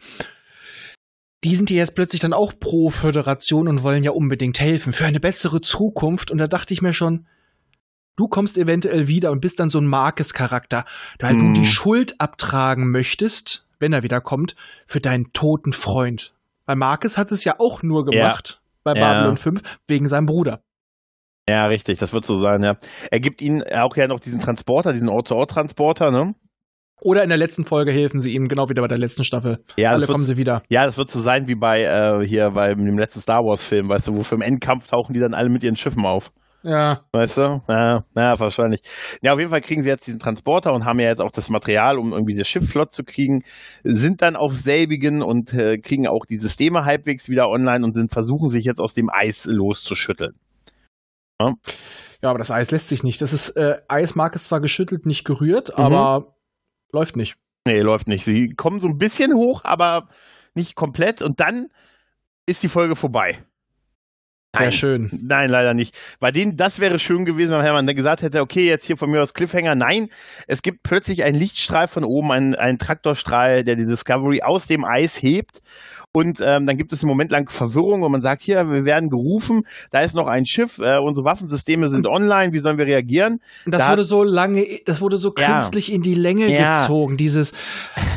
die 1.44 1.56
sind 1.56 1.70
ja 1.72 1.78
jetzt 1.78 1.96
plötzlich 1.96 2.22
dann 2.22 2.34
auch 2.34 2.54
pro 2.60 2.90
Föderation 2.90 3.68
und 3.68 3.84
wollen 3.84 4.04
ja 4.04 4.12
unbedingt 4.12 4.60
helfen 4.60 4.94
für 4.94 5.06
eine 5.06 5.20
bessere 5.20 5.62
Zukunft. 5.62 6.30
Und 6.30 6.38
da 6.38 6.48
dachte 6.48 6.74
ich 6.74 6.82
mir 6.82 6.94
schon, 6.94 7.26
du 8.16 8.28
kommst 8.28 8.58
eventuell 8.58 9.08
wieder 9.08 9.32
und 9.32 9.42
bist 9.42 9.60
dann 9.60 9.70
so 9.70 9.80
ein 9.80 9.88
Markes-Charakter, 9.88 10.86
da 11.18 11.34
mm. 11.34 11.40
du 11.40 11.62
die 11.62 11.66
Schuld 11.66 12.20
abtragen 12.20 12.92
möchtest, 12.92 13.68
wenn 13.80 13.94
er 13.94 14.04
wieder 14.04 14.22
kommt, 14.22 14.56
für 14.86 15.02
deinen 15.02 15.34
toten 15.34 15.74
Freund. 15.74 16.34
Weil 16.66 16.76
Marcus 16.76 17.18
hat 17.18 17.32
es 17.32 17.44
ja 17.44 17.56
auch 17.58 17.82
nur 17.82 18.06
gemacht 18.06 18.62
ja. 18.62 18.70
bei 18.84 18.94
Babylon 18.94 19.36
ja. 19.36 19.42
5 19.42 19.62
wegen 19.88 20.08
seinem 20.08 20.28
Bruder. 20.28 20.62
Ja, 21.50 21.66
richtig, 21.66 21.98
das 21.98 22.14
wird 22.14 22.24
so 22.24 22.36
sein, 22.38 22.64
ja. 22.64 22.78
Er 23.10 23.20
gibt 23.20 23.42
ihnen 23.42 23.64
auch 23.64 23.98
ja 23.98 24.08
noch 24.08 24.20
diesen 24.20 24.40
Transporter, 24.40 24.94
diesen 24.94 25.10
Ort-zu-Ort-Transporter, 25.10 26.12
ne? 26.12 26.36
Oder 27.04 27.24
in 27.24 27.30
der 27.30 27.38
letzten 27.38 27.66
Folge 27.66 27.92
helfen 27.92 28.22
sie 28.22 28.32
ihm, 28.32 28.48
genau 28.48 28.70
wie 28.70 28.76
bei 28.76 28.88
der 28.88 29.00
letzten 29.00 29.24
Staffel. 29.24 29.64
Ja, 29.76 29.90
Alle 29.90 30.06
kommen 30.06 30.24
sie 30.24 30.38
wieder. 30.38 30.62
Ja, 30.70 30.86
das 30.86 30.98
wird 30.98 31.10
so 31.10 31.20
sein 31.20 31.48
wie 31.48 31.56
bei 31.56 31.82
äh, 31.82 32.26
hier 32.26 32.52
bei 32.52 32.76
dem 32.76 33.00
letzten 33.00 33.22
Star 33.22 33.40
Wars-Film, 33.40 33.90
weißt 33.90 34.08
du, 34.08 34.16
wo 34.16 34.24
für 34.24 34.36
im 34.36 34.42
Endkampf 34.42 34.88
tauchen 34.88 35.14
die 35.14 35.20
dann 35.20 35.34
alle 35.34 35.50
mit 35.50 35.64
ihren 35.64 35.76
Schiffen 35.76 36.06
auf. 36.06 36.32
Ja. 36.64 37.02
Weißt 37.12 37.38
du? 37.38 37.62
Ja, 37.68 38.04
ja, 38.16 38.40
wahrscheinlich. 38.40 38.82
Ja, 39.24 39.34
auf 39.34 39.40
jeden 39.40 39.50
Fall 39.50 39.62
kriegen 39.62 39.82
sie 39.82 39.90
jetzt 39.90 40.06
diesen 40.06 40.20
Transporter 40.20 40.74
und 40.74 40.86
haben 40.86 41.00
ja 41.00 41.10
jetzt 41.10 41.22
auch 41.22 41.32
das 41.32 41.50
Material, 41.50 41.98
um 41.98 42.14
irgendwie 42.14 42.36
das 42.36 42.48
Schiff 42.48 42.70
flott 42.70 42.94
zu 42.94 43.04
kriegen, 43.04 43.44
sind 43.84 44.22
dann 44.22 44.36
auf 44.36 44.54
selbigen 44.54 45.24
und 45.24 45.54
äh, 45.56 45.80
kriegen 45.80 46.08
auch 46.08 46.26
die 46.30 46.38
Systeme 46.38 46.86
halbwegs 46.86 47.30
wieder 47.30 47.50
online 47.50 47.84
und 47.84 47.94
sind 47.94 48.14
versuchen 48.14 48.50
sich 48.50 48.64
jetzt 48.64 48.80
aus 48.80 48.94
dem 48.94 49.10
Eis 49.12 49.46
loszuschütteln. 49.46 50.36
Ja. 51.42 51.54
ja, 52.22 52.30
aber 52.30 52.38
das 52.38 52.52
Eis 52.52 52.70
lässt 52.70 52.90
sich 52.90 53.02
nicht. 53.02 53.24
Das 53.24 53.34
ist, 53.34 53.50
äh, 53.58 53.78
Eismark 53.88 54.36
ist 54.36 54.46
zwar 54.46 54.62
geschüttelt, 54.62 55.08
nicht 55.08 55.26
gerührt, 55.26 55.70
mhm. 55.70 55.84
aber 55.84 56.36
läuft 56.92 57.16
nicht. 57.16 57.36
Nee, 57.66 57.82
läuft 57.82 58.08
nicht. 58.08 58.26
Sie 58.26 58.54
kommen 58.54 58.80
so 58.80 58.88
ein 58.88 58.98
bisschen 58.98 59.34
hoch, 59.36 59.64
aber 59.64 60.10
nicht 60.56 60.76
komplett 60.76 61.22
und 61.22 61.40
dann 61.40 61.70
ist 62.46 62.64
die 62.64 62.70
Folge 62.70 62.96
vorbei. 62.96 63.44
Nein, 64.54 64.72
schön. 64.74 65.10
Nein, 65.24 65.50
leider 65.50 65.74
nicht. 65.74 65.98
Bei 66.20 66.32
denen, 66.32 66.58
das 66.58 66.80
wäre 66.80 67.00
schön 67.00 67.24
gewesen, 67.24 67.52
wenn 67.52 67.62
Hermann 67.62 67.88
gesagt 67.88 68.22
hätte, 68.22 68.42
okay, 68.42 68.68
jetzt 68.68 68.86
hier 68.86 68.98
von 68.98 69.10
mir 69.10 69.22
aus 69.22 69.34
Cliffhanger. 69.34 69.76
Nein, 69.76 70.10
es 70.46 70.62
gibt 70.62 70.84
plötzlich 70.84 71.24
einen 71.24 71.38
Lichtstrahl 71.38 71.88
von 71.88 72.04
oben, 72.04 72.32
einen, 72.34 72.56
einen 72.56 72.78
Traktorstrahl, 72.78 73.64
der 73.64 73.78
die 73.78 73.86
Discovery 73.86 74.42
aus 74.42 74.68
dem 74.68 74.84
Eis 74.84 75.22
hebt 75.22 75.62
und 76.14 76.42
ähm, 76.42 76.66
dann 76.66 76.78
gibt 76.78 76.92
es 76.92 77.02
einen 77.02 77.10
Moment 77.10 77.32
lang 77.32 77.50
Verwirrung 77.50 78.02
und 78.02 78.12
man 78.12 78.22
sagt, 78.22 78.42
hier, 78.42 78.70
wir 78.70 78.84
werden 78.84 79.10
gerufen, 79.10 79.64
da 79.92 80.02
ist 80.02 80.14
noch 80.14 80.28
ein 80.28 80.46
Schiff, 80.46 80.78
äh, 80.78 80.98
unsere 80.98 81.24
Waffensysteme 81.24 81.88
sind 81.88 82.06
online, 82.06 82.52
wie 82.52 82.60
sollen 82.60 82.78
wir 82.78 82.86
reagieren? 82.86 83.40
Und 83.66 83.74
das 83.74 83.84
da 83.84 83.92
wurde 83.92 84.04
so 84.04 84.24
lange, 84.24 84.66
das 84.86 85.00
wurde 85.00 85.18
so 85.18 85.32
künstlich 85.32 85.88
ja. 85.88 85.96
in 85.96 86.02
die 86.02 86.14
Länge 86.14 86.52
ja. 86.52 86.82
gezogen, 86.82 87.16
dieses, 87.16 87.54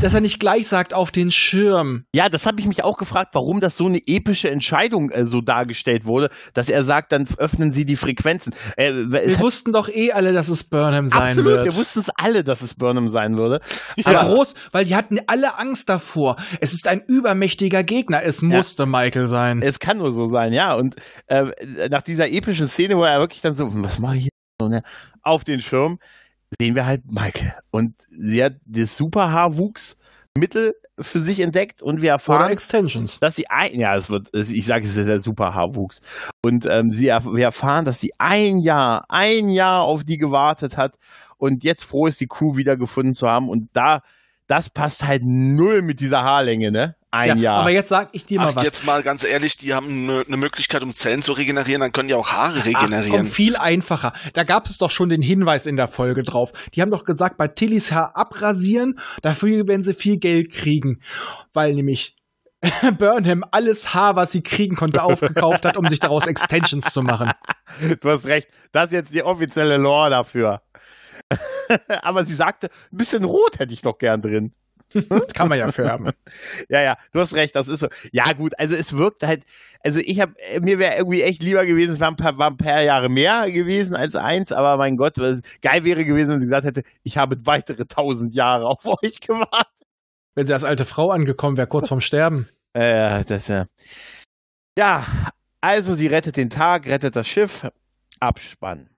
dass 0.01 0.15
er 0.15 0.21
nicht 0.21 0.41
gleich 0.41 0.67
sagt, 0.67 0.93
auf 0.93 1.13
den 1.13 1.31
Schirm. 1.31 2.05
Ja, 2.13 2.29
das 2.29 2.47
habe 2.47 2.61
ich 2.61 2.67
mich 2.67 2.83
auch 2.83 2.99
gefragt, 2.99 3.31
warum 3.35 3.61
das 3.61 3.77
so 3.77 3.87
eine 3.87 4.01
epische 4.07 4.51
Entscheidung 4.51 5.11
äh, 5.11 5.25
so 5.25 5.41
dargestellt 5.41 6.05
wurde, 6.05 6.24
dass 6.53 6.69
er 6.69 6.85
sagt, 6.85 7.13
dann 7.13 7.27
öffnen 7.39 7.71
sie 7.71 7.85
die 7.85 7.97
Frequenzen. 7.97 8.55
Äh, 8.77 8.93
wir 8.93 9.41
wussten 9.41 9.73
doch 9.73 9.89
eh 9.89 10.13
alle, 10.13 10.33
dass 10.33 10.49
es 10.49 10.65
Burnham 10.65 11.09
sein 11.09 11.39
absolut, 11.39 11.47
wird. 11.47 11.65
wir 11.65 11.77
wussten 11.77 12.01
es 12.01 12.11
alle, 12.17 12.45
dass 12.45 12.63
es 12.63 12.75
Burnham 12.75 13.09
sein 13.09 13.37
würde. 13.37 13.61
Ja. 13.97 14.21
Aber 14.21 14.35
groß, 14.35 14.55
weil 14.73 14.85
die 14.85 14.97
hatten 14.97 15.19
alle 15.27 15.59
Angst 15.59 15.89
davor. 15.89 16.37
Es 16.61 16.73
ist 16.73 16.89
ein 16.89 17.03
übermächtiger 17.07 17.83
Gegner. 17.83 18.23
Es 18.23 18.43
musste 18.43 18.85
ja. 18.85 18.87
Michael 18.87 19.29
sein. 19.29 19.63
Es 19.63 19.79
kann 19.79 19.99
nur 19.99 20.13
so 20.13 20.27
sein, 20.27 20.53
ja. 20.53 20.75
Und 20.75 20.97
äh, 21.27 21.47
nach 21.91 22.03
dieser 22.03 22.31
epischen 22.31 22.69
Szene, 22.69 22.97
wo 22.97 23.05
er 23.05 23.19
wirklich 23.21 23.41
dann 23.41 23.55
so, 23.55 23.69
was 23.73 23.99
mache 23.99 24.17
ich 24.17 24.29
hier? 24.61 24.83
Auf 25.23 25.45
den 25.45 25.61
Schirm, 25.61 25.99
sehen 26.61 26.75
wir 26.75 26.87
halt 26.87 27.11
Michael. 27.11 27.55
Und 27.71 27.95
sie 28.09 28.43
hat 28.43 28.55
das 28.65 28.97
Superhaarwuchsmittel 30.35 30.75
für 30.99 31.23
sich 31.23 31.41
entdeckt 31.41 31.83
und 31.83 32.03
wir 32.03 32.11
erfahren, 32.11 32.43
Oder 32.43 32.51
Extensions. 32.51 33.19
dass 33.21 33.37
sie 33.37 33.49
ein, 33.49 33.79
ja, 33.79 33.97
es 33.97 34.11
wird, 34.11 34.31
ich 34.35 34.67
sage, 34.67 34.85
es 34.85 34.97
ist 34.97 35.07
der 35.07 35.21
Superhaarwuchs. 35.21 36.01
Und 36.43 36.67
ähm, 36.67 36.91
sie, 36.91 37.07
wir 37.07 37.45
erfahren, 37.45 37.85
dass 37.85 38.01
sie 38.01 38.13
ein 38.19 38.59
Jahr, 38.59 39.05
ein 39.09 39.49
Jahr 39.49 39.83
auf 39.83 40.05
die 40.05 40.19
gewartet 40.19 40.77
hat 40.77 40.97
und 41.37 41.63
jetzt 41.65 41.85
froh 41.85 42.07
ist, 42.07 42.21
die 42.21 42.27
Crew 42.27 42.57
wiedergefunden 42.57 43.15
zu 43.15 43.29
haben. 43.29 43.49
Und 43.49 43.69
da, 43.75 44.01
das 44.47 44.71
passt 44.71 45.07
halt 45.07 45.23
null 45.25 45.83
mit 45.83 46.01
dieser 46.01 46.23
Haarlänge, 46.23 46.71
ne? 46.71 46.97
Ein 47.15 47.29
ja, 47.29 47.35
Jahr. 47.37 47.61
Aber 47.61 47.71
jetzt 47.71 47.89
sag 47.89 48.09
ich 48.13 48.27
dir 48.27 48.41
mal 48.41 48.49
Ach, 48.51 48.57
was. 48.57 48.65
jetzt 48.65 48.85
mal 48.85 49.03
ganz 49.03 49.25
ehrlich, 49.25 49.57
die 49.57 49.73
haben 49.73 49.89
eine 49.89 50.25
ne 50.27 50.37
Möglichkeit, 50.37 50.83
um 50.83 50.93
Zellen 50.93 51.23
zu 51.23 51.33
regenerieren, 51.33 51.81
dann 51.81 51.93
können 51.93 52.09
die 52.09 52.15
auch 52.15 52.33
Haare 52.33 52.65
regenerieren. 52.65 53.13
Ach, 53.13 53.19
komm, 53.19 53.27
viel 53.27 53.57
einfacher. 53.57 54.13
Da 54.33 54.45
gab 54.45 54.67
es 54.67 54.79
doch 54.79 54.91
schon 54.91 55.09
den 55.09 55.23
Hinweis 55.23 55.67
in 55.67 55.77
der 55.77 55.89
Folge 55.89 56.23
drauf. 56.23 56.53
Die 56.75 56.83
haben 56.83 56.91
doch 56.91 57.05
gesagt, 57.05 57.37
bei 57.37 57.49
Tillys 57.49 57.93
Haar 57.93 58.17
abrasieren, 58.17 58.99
dafür 59.23 59.67
werden 59.67 59.85
sie 59.85 59.95
viel 59.95 60.19
Geld 60.19 60.53
kriegen. 60.53 61.01
Weil 61.53 61.75
nämlich 61.75 62.17
Burnham 62.99 63.45
alles 63.51 63.95
Haar, 63.95 64.17
was 64.17 64.33
sie 64.33 64.43
kriegen 64.43 64.77
konnte, 64.77 65.03
aufgekauft 65.03 65.65
hat, 65.65 65.77
um 65.77 65.87
sich 65.87 66.01
daraus 66.01 66.27
Extensions 66.27 66.93
zu 66.93 67.03
machen. 67.03 67.33
Du 68.01 68.09
hast 68.09 68.27
recht. 68.27 68.49
Das 68.71 68.87
ist 68.87 68.93
jetzt 68.93 69.15
die 69.15 69.25
offizielle 69.25 69.79
Lore 69.79 70.11
dafür. 70.11 70.63
Aber 72.03 72.25
sie 72.25 72.35
sagte, 72.35 72.69
ein 72.93 72.97
bisschen 72.97 73.25
rot 73.25 73.59
hätte 73.59 73.75
ich 73.75 73.83
doch 73.83 73.99
gern 73.99 74.23
drin. 74.23 74.55
Das 74.93 75.35
kann 75.35 75.49
man 75.49 75.59
ja 75.59 75.73
färben. 75.73 76.13
ja, 76.69 76.83
ja, 76.83 76.97
du 77.13 77.21
hast 77.21 77.35
recht, 77.35 77.57
das 77.57 77.69
ist 77.69 77.81
so. 77.81 77.89
Ja, 78.13 78.25
gut, 78.33 78.53
also 78.59 78.77
es 78.77 78.97
wirkt 78.97 79.23
halt, 79.23 79.45
also 79.83 80.01
ich 80.01 80.21
habe, 80.21 80.35
mir 80.61 80.79
wäre 80.79 80.97
irgendwie 80.97 81.23
echt 81.23 81.43
lieber 81.43 81.67
gewesen, 81.67 81.95
es 81.95 82.01
waren 82.01 82.15
ein, 82.15 82.17
paar, 82.17 82.39
waren 82.39 82.55
ein 82.55 82.57
paar 82.57 82.83
Jahre 82.83 83.09
mehr 83.09 83.51
gewesen 83.51 83.97
als 83.97 84.15
eins, 84.15 84.53
aber 84.53 84.77
mein 84.77 84.97
Gott, 84.97 85.19
was 85.19 85.41
geil 85.63 85.85
wäre 85.85 86.05
gewesen, 86.05 86.35
wenn 86.35 86.41
sie 86.41 86.47
gesagt 86.47 86.67
hätte, 86.67 86.83
ich 87.03 87.17
habe 87.17 87.37
weitere 87.45 87.87
tausend 87.87 88.35
Jahre 88.35 88.67
auf 88.67 88.85
euch 89.03 89.21
gewartet. 89.21 89.69
Wenn 90.35 90.47
sie 90.47 90.53
als 90.53 90.65
alte 90.65 90.85
Frau 90.85 91.11
angekommen 91.11 91.57
wäre, 91.57 91.69
kurz 91.69 91.89
vorm 91.89 92.01
Sterben. 92.01 92.49
Ja, 92.77 93.21
äh, 93.21 93.25
das 93.25 93.47
ja. 93.47 93.67
Ja, 94.77 95.07
also 95.61 95.95
sie 95.95 96.09
rettet 96.09 96.37
den 96.37 96.51
Tag, 96.51 96.87
rettet 96.89 97.15
das 97.15 97.29
Schiff, 97.29 97.65
Abspann. 98.19 98.94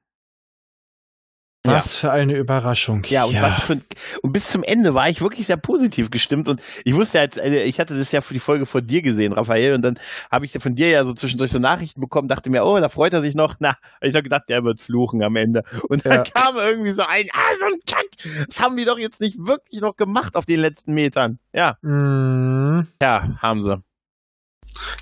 Was 1.66 1.94
für 1.94 2.10
eine 2.10 2.36
Überraschung. 2.36 3.04
Ja, 3.08 3.24
und 3.24 3.40
was 3.40 3.60
für 3.60 3.80
und 4.22 4.32
bis 4.32 4.48
zum 4.48 4.62
Ende 4.62 4.94
war 4.94 5.08
ich 5.08 5.20
wirklich 5.20 5.46
sehr 5.46 5.56
positiv 5.56 6.10
gestimmt 6.10 6.48
und 6.48 6.60
ich 6.84 6.94
wusste 6.94 7.18
jetzt, 7.18 7.38
äh, 7.38 7.64
ich 7.64 7.80
hatte 7.80 7.96
das 7.96 8.12
ja 8.12 8.20
für 8.20 8.34
die 8.34 8.40
Folge 8.40 8.66
von 8.66 8.86
dir 8.86 9.02
gesehen, 9.02 9.32
Raphael, 9.32 9.74
und 9.74 9.82
dann 9.82 9.98
habe 10.30 10.44
ich 10.44 10.52
von 10.52 10.74
dir 10.74 10.88
ja 10.88 11.04
so 11.04 11.12
zwischendurch 11.12 11.52
so 11.52 11.58
Nachrichten 11.58 12.00
bekommen, 12.00 12.28
dachte 12.28 12.50
mir, 12.50 12.64
oh, 12.64 12.78
da 12.78 12.88
freut 12.88 13.12
er 13.12 13.22
sich 13.22 13.34
noch. 13.34 13.54
Na, 13.58 13.76
ich 14.00 14.14
habe 14.14 14.22
gedacht, 14.22 14.44
der 14.48 14.64
wird 14.64 14.80
fluchen 14.80 15.22
am 15.22 15.36
Ende. 15.36 15.62
Und 15.88 16.04
dann 16.04 16.24
ja. 16.24 16.24
kam 16.24 16.56
irgendwie 16.56 16.92
so 16.92 17.02
ein, 17.02 17.28
ah, 17.32 17.56
so 17.60 17.66
ein 17.66 17.80
Kack. 17.86 18.46
Das 18.48 18.60
haben 18.60 18.76
die 18.76 18.84
doch 18.84 18.98
jetzt 18.98 19.20
nicht 19.20 19.38
wirklich 19.38 19.80
noch 19.80 19.96
gemacht 19.96 20.36
auf 20.36 20.46
den 20.46 20.60
letzten 20.60 20.94
Metern. 20.94 21.38
Ja. 21.52 21.76
Mhm. 21.82 22.86
Ja, 23.00 23.36
haben 23.40 23.62
sie. 23.62 23.82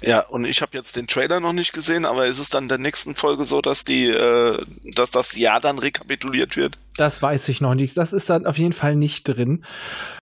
Ja, 0.02 0.20
und 0.20 0.44
ich 0.44 0.62
habe 0.62 0.76
jetzt 0.76 0.96
den 0.96 1.06
Trailer 1.06 1.40
noch 1.40 1.52
nicht 1.52 1.72
gesehen, 1.72 2.04
aber 2.04 2.26
ist 2.26 2.38
es 2.38 2.50
dann 2.50 2.64
in 2.64 2.68
der 2.68 2.78
nächsten 2.78 3.14
Folge 3.14 3.44
so, 3.44 3.60
dass 3.60 3.84
die, 3.84 4.08
äh, 4.08 4.64
dass 4.94 5.10
das 5.10 5.36
Jahr 5.36 5.60
dann 5.60 5.78
rekapituliert 5.78 6.56
wird? 6.56 6.78
Das 6.96 7.20
weiß 7.20 7.48
ich 7.48 7.60
noch 7.60 7.74
nicht. 7.74 7.96
Das 7.96 8.12
ist 8.12 8.30
dann 8.30 8.46
auf 8.46 8.56
jeden 8.56 8.72
Fall 8.72 8.96
nicht 8.96 9.24
drin. 9.24 9.64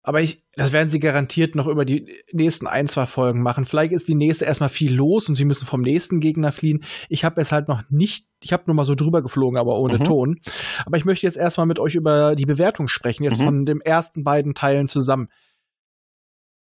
Aber 0.02 0.22
ich, 0.22 0.42
das 0.54 0.72
werden 0.72 0.88
sie 0.88 1.00
garantiert 1.00 1.54
noch 1.54 1.66
über 1.66 1.84
die 1.84 2.22
nächsten 2.32 2.66
ein, 2.66 2.88
zwei 2.88 3.06
Folgen 3.06 3.42
machen. 3.42 3.64
Vielleicht 3.64 3.92
ist 3.92 4.08
die 4.08 4.14
nächste 4.14 4.44
erstmal 4.44 4.68
viel 4.68 4.94
los 4.94 5.28
und 5.28 5.34
sie 5.34 5.44
müssen 5.44 5.66
vom 5.66 5.82
nächsten 5.82 6.20
Gegner 6.20 6.52
fliehen. 6.52 6.84
Ich 7.08 7.24
habe 7.24 7.40
es 7.40 7.52
halt 7.52 7.68
noch 7.68 7.82
nicht, 7.90 8.26
ich 8.42 8.52
habe 8.52 8.64
nur 8.66 8.76
mal 8.76 8.84
so 8.84 8.94
drüber 8.94 9.20
geflogen, 9.20 9.58
aber 9.58 9.78
ohne 9.78 9.98
mhm. 9.98 10.04
Ton. 10.04 10.40
Aber 10.86 10.96
ich 10.96 11.04
möchte 11.04 11.26
jetzt 11.26 11.36
erstmal 11.36 11.66
mit 11.66 11.78
euch 11.78 11.96
über 11.96 12.34
die 12.34 12.46
Bewertung 12.46 12.88
sprechen, 12.88 13.24
jetzt 13.24 13.40
mhm. 13.40 13.44
von 13.44 13.64
den 13.66 13.80
ersten 13.80 14.24
beiden 14.24 14.54
Teilen 14.54 14.86
zusammen. 14.86 15.28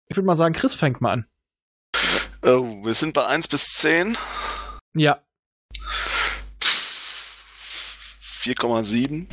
Ich 0.07 0.17
würde 0.17 0.25
mal 0.25 0.35
sagen, 0.35 0.55
Chris 0.55 0.73
fängt 0.73 1.01
mal 1.01 1.11
an. 1.11 1.25
Oh, 2.41 2.85
wir 2.85 2.93
sind 2.93 3.13
bei 3.13 3.25
1 3.25 3.49
bis 3.49 3.79
10. 3.79 4.17
Ja. 4.95 5.21
4,7. 6.61 9.27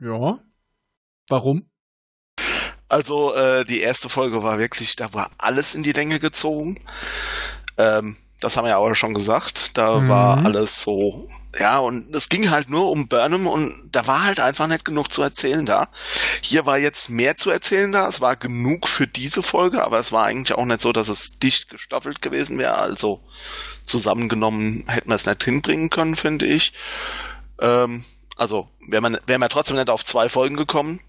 Ja. 0.00 0.38
Warum? 1.28 1.70
Also, 2.88 3.34
äh, 3.34 3.64
die 3.64 3.80
erste 3.80 4.10
Folge 4.10 4.42
war 4.42 4.58
wirklich, 4.58 4.96
da 4.96 5.14
war 5.14 5.30
alles 5.38 5.74
in 5.74 5.82
die 5.82 5.92
Länge 5.92 6.18
gezogen. 6.18 6.78
Ähm, 7.78 8.18
das 8.40 8.56
haben 8.56 8.64
wir 8.64 8.70
ja 8.70 8.76
auch 8.78 8.94
schon 8.94 9.14
gesagt. 9.14 9.76
Da 9.76 10.00
mhm. 10.00 10.08
war 10.08 10.44
alles 10.44 10.82
so, 10.82 11.28
ja, 11.58 11.78
und 11.78 12.14
es 12.16 12.28
ging 12.30 12.50
halt 12.50 12.70
nur 12.70 12.90
um 12.90 13.06
Burnham 13.06 13.46
und 13.46 13.90
da 13.92 14.06
war 14.06 14.24
halt 14.24 14.40
einfach 14.40 14.66
nicht 14.66 14.84
genug 14.84 15.12
zu 15.12 15.22
erzählen 15.22 15.66
da. 15.66 15.88
Hier 16.40 16.64
war 16.64 16.78
jetzt 16.78 17.10
mehr 17.10 17.36
zu 17.36 17.50
erzählen 17.50 17.92
da. 17.92 18.08
Es 18.08 18.20
war 18.22 18.36
genug 18.36 18.88
für 18.88 19.06
diese 19.06 19.42
Folge, 19.42 19.84
aber 19.84 19.98
es 19.98 20.10
war 20.10 20.24
eigentlich 20.24 20.56
auch 20.56 20.64
nicht 20.64 20.80
so, 20.80 20.92
dass 20.92 21.08
es 21.08 21.38
dicht 21.38 21.68
gestaffelt 21.68 22.22
gewesen 22.22 22.58
wäre. 22.58 22.78
Also 22.78 23.20
zusammengenommen 23.84 24.84
hätten 24.88 25.10
wir 25.10 25.16
es 25.16 25.26
nicht 25.26 25.44
hinbringen 25.44 25.90
können, 25.90 26.16
finde 26.16 26.46
ich. 26.46 26.72
Ähm, 27.60 28.04
also 28.36 28.68
wäre 28.88 29.02
man, 29.02 29.18
wäre 29.26 29.38
man 29.38 29.50
trotzdem 29.50 29.76
nicht 29.76 29.90
auf 29.90 30.04
zwei 30.04 30.30
Folgen 30.30 30.56
gekommen. 30.56 31.00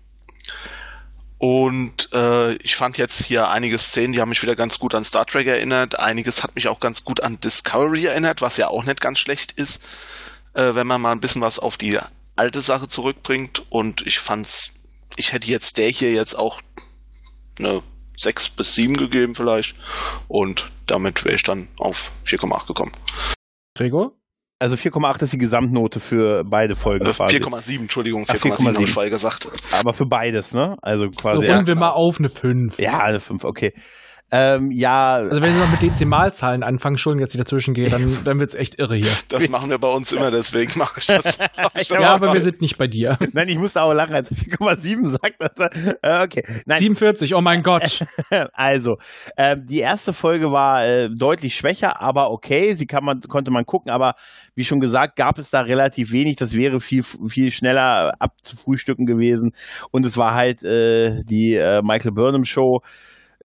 Und 1.41 2.13
äh, 2.13 2.53
ich 2.57 2.75
fand 2.75 2.99
jetzt 2.99 3.25
hier 3.25 3.49
einige 3.49 3.79
Szenen, 3.79 4.13
die 4.13 4.21
haben 4.21 4.29
mich 4.29 4.43
wieder 4.43 4.55
ganz 4.55 4.77
gut 4.77 4.93
an 4.93 5.03
Star 5.03 5.25
Trek 5.25 5.47
erinnert. 5.47 5.97
Einiges 5.97 6.43
hat 6.43 6.53
mich 6.53 6.67
auch 6.67 6.79
ganz 6.79 7.03
gut 7.03 7.19
an 7.21 7.39
Discovery 7.39 8.05
erinnert, 8.05 8.43
was 8.43 8.57
ja 8.57 8.67
auch 8.67 8.83
nicht 8.83 9.01
ganz 9.01 9.17
schlecht 9.17 9.51
ist, 9.53 9.83
äh, 10.53 10.75
wenn 10.75 10.85
man 10.85 11.01
mal 11.01 11.11
ein 11.11 11.19
bisschen 11.19 11.41
was 11.41 11.57
auf 11.57 11.77
die 11.77 11.97
alte 12.35 12.61
Sache 12.61 12.87
zurückbringt. 12.87 13.63
Und 13.71 14.05
ich 14.05 14.19
fand's, 14.19 14.73
ich 15.15 15.33
hätte 15.33 15.47
jetzt 15.47 15.79
der 15.79 15.89
hier 15.89 16.13
jetzt 16.13 16.35
auch 16.35 16.61
eine 17.57 17.81
6 18.17 18.49
bis 18.49 18.75
7 18.75 18.95
gegeben 18.95 19.33
vielleicht. 19.33 19.75
Und 20.27 20.69
damit 20.85 21.25
wäre 21.25 21.33
ich 21.33 21.43
dann 21.43 21.69
auf 21.77 22.11
4,8 22.23 22.67
gekommen. 22.67 22.91
Gregor? 23.75 24.13
Also 24.61 24.75
4,8 24.75 25.23
ist 25.23 25.33
die 25.33 25.39
Gesamtnote 25.39 25.99
für 25.99 26.43
beide 26.43 26.75
Folgen. 26.75 27.07
Äh, 27.07 27.09
4,7, 27.09 27.79
Entschuldigung, 27.79 28.25
4,7 28.25 28.75
habe 28.75 28.83
ich 28.83 28.91
vorher 28.91 29.09
gesagt. 29.09 29.47
Aber 29.79 29.95
für 29.95 30.05
beides, 30.05 30.53
ne? 30.53 30.77
Also 30.83 31.09
quasi. 31.09 31.47
Runden 31.47 31.61
ja, 31.61 31.65
wir 31.65 31.75
mal 31.75 31.89
auf 31.89 32.19
eine 32.19 32.29
5. 32.29 32.77
Ja, 32.77 32.99
eine 32.99 33.19
5, 33.19 33.43
okay. 33.43 33.73
Ähm, 34.31 34.71
ja. 34.71 35.15
Also 35.15 35.41
wenn 35.41 35.53
Sie 35.53 35.59
noch 35.59 35.69
mit 35.69 35.81
Dezimalzahlen 35.81 36.63
anfangen, 36.63 36.95
Entschuldigung, 36.95 37.25
dass 37.25 37.33
ich 37.33 37.39
dazwischen 37.39 37.73
gehe, 37.73 37.89
dann, 37.89 38.17
dann 38.23 38.39
wird's 38.39 38.55
echt 38.55 38.79
irre 38.79 38.95
hier. 38.95 39.11
Das 39.27 39.49
machen 39.49 39.69
wir 39.69 39.77
bei 39.77 39.87
uns 39.87 40.11
immer, 40.11 40.29
deswegen 40.29 40.77
mache 40.77 40.99
ich 40.99 41.07
das. 41.07 41.37
ich 41.79 41.87
das 41.87 41.99
ja, 41.99 42.13
aber 42.13 42.33
wir 42.33 42.41
sind 42.41 42.61
nicht 42.61 42.77
bei 42.77 42.87
dir. 42.87 43.17
Nein, 43.33 43.49
ich 43.49 43.57
musste 43.57 43.81
auch 43.81 43.93
lachen, 43.93 44.13
als 44.13 44.29
4,7 44.29 45.11
sagt. 45.11 45.35
Das, 45.39 45.69
äh, 46.01 46.23
okay. 46.23 46.43
Nein. 46.65 46.77
47, 46.77 47.35
oh 47.35 47.41
mein 47.41 47.63
Gott. 47.63 48.05
also, 48.53 48.97
äh, 49.35 49.57
die 49.57 49.79
erste 49.79 50.13
Folge 50.13 50.51
war 50.51 50.85
äh, 50.85 51.09
deutlich 51.09 51.55
schwächer, 51.55 52.01
aber 52.01 52.31
okay, 52.31 52.75
sie 52.75 52.87
kann 52.87 53.03
man, 53.03 53.21
konnte 53.21 53.51
man 53.51 53.65
gucken, 53.65 53.91
aber 53.91 54.15
wie 54.55 54.63
schon 54.63 54.79
gesagt, 54.79 55.15
gab 55.15 55.39
es 55.39 55.49
da 55.49 55.61
relativ 55.61 56.11
wenig. 56.11 56.35
Das 56.35 56.53
wäre 56.53 56.79
viel, 56.79 57.03
viel 57.03 57.51
schneller 57.51 58.13
abzufrühstücken 58.19 59.05
gewesen. 59.05 59.53
Und 59.91 60.05
es 60.05 60.17
war 60.17 60.35
halt 60.35 60.63
äh, 60.63 61.23
die 61.23 61.55
äh, 61.55 61.81
Michael 61.81 62.11
Burnham 62.11 62.45
Show 62.45 62.81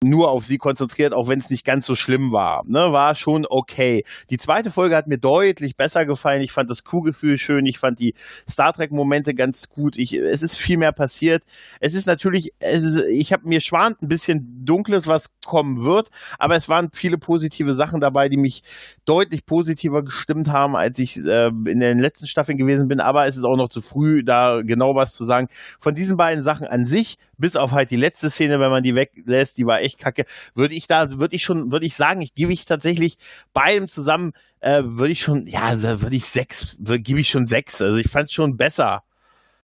nur 0.03 0.31
auf 0.31 0.47
sie 0.47 0.57
konzentriert, 0.57 1.13
auch 1.13 1.29
wenn 1.29 1.39
es 1.39 1.51
nicht 1.51 1.65
ganz 1.65 1.85
so 1.85 1.95
schlimm 1.95 2.33
war. 2.33 2.63
Ne, 2.67 2.91
war 2.91 3.15
schon 3.15 3.47
okay. 3.49 4.05
Die 4.31 4.39
zweite 4.39 4.71
Folge 4.71 4.97
hat 4.97 5.07
mir 5.07 5.19
deutlich 5.19 5.77
besser 5.77 6.07
gefallen. 6.07 6.41
Ich 6.41 6.53
fand 6.53 6.71
das 6.71 6.85
Kuhgefühl 6.85 7.37
schön. 7.37 7.67
Ich 7.67 7.79
fand 7.79 8.01
die 8.01 8.15
Star 8.49 8.73
Trek 8.73 8.93
Momente 8.93 9.35
ganz 9.35 9.69
gut. 9.69 9.99
Ich, 9.99 10.15
es 10.15 10.43
ist 10.43 10.57
viel 10.57 10.79
mehr 10.79 10.93
passiert. 10.93 11.43
Es 11.81 11.93
ist 11.93 12.07
natürlich, 12.07 12.53
es 12.61 12.83
ist, 12.83 13.05
ich 13.11 13.35
habe 13.35 13.47
mir 13.47 13.61
schwant 13.61 14.01
ein 14.01 14.09
bisschen 14.09 14.65
dunkles, 14.65 15.07
was 15.07 15.27
kommen 15.45 15.83
wird, 15.83 16.09
aber 16.39 16.57
es 16.57 16.69
waren 16.69 16.91
viele 16.93 17.19
positive 17.19 17.75
Sachen 17.75 18.01
dabei, 18.01 18.29
die 18.29 18.37
mich 18.37 18.63
deutlich 19.05 19.45
positiver 19.45 20.03
gestimmt 20.03 20.49
haben, 20.49 20.77
als 20.77 20.99
ich 20.99 21.19
äh, 21.19 21.49
in 21.49 21.81
den 21.81 21.99
letzten 21.99 22.27
Staffeln 22.27 22.57
gewesen 22.57 22.89
bin. 22.89 23.01
Aber 23.01 23.27
es 23.27 23.37
ist 23.37 23.45
auch 23.45 23.57
noch 23.57 23.69
zu 23.69 23.83
früh, 23.83 24.23
da 24.23 24.63
genau 24.63 24.95
was 24.95 25.15
zu 25.15 25.25
sagen. 25.25 25.49
Von 25.79 25.95
diesen 25.95 26.17
beiden 26.17 26.43
Sachen 26.43 26.67
an 26.67 26.87
sich, 26.87 27.19
bis 27.37 27.57
auf 27.57 27.73
halt 27.73 27.91
die 27.91 27.97
letzte 27.97 28.31
Szene, 28.31 28.61
wenn 28.61 28.71
man 28.71 28.83
die 28.83 28.95
weglässt, 28.95 29.59
die 29.59 29.67
war 29.67 29.81
echt 29.81 29.90
echt 29.95 29.99
kacke. 29.99 30.25
Würde 30.55 30.75
ich 30.75 30.87
da, 30.87 31.19
würde 31.19 31.37
ich 31.37 31.43
schon, 31.43 31.73
würde 31.73 31.87
ich 31.87 31.95
sagen, 31.95 32.23
ich 32.23 32.35
gebe 32.35 32.53
ich 32.53 32.65
tatsächlich 32.65 33.19
beidem 33.53 33.89
zusammen, 33.89 34.33
äh, 34.61 34.83
würde 34.85 35.13
ich 35.13 35.23
schon, 35.23 35.47
ja, 35.47 35.63
also 35.63 36.03
würde 36.03 36.17
ich 36.17 36.25
sechs, 36.25 36.77
gebe 36.79 37.21
ich 37.21 37.29
schon 37.29 37.47
sechs. 37.47 37.81
Also 37.83 37.99
ich 37.99 38.09
fand 38.09 38.29
es 38.29 38.33
schon 38.33 38.57
besser. 38.57 39.03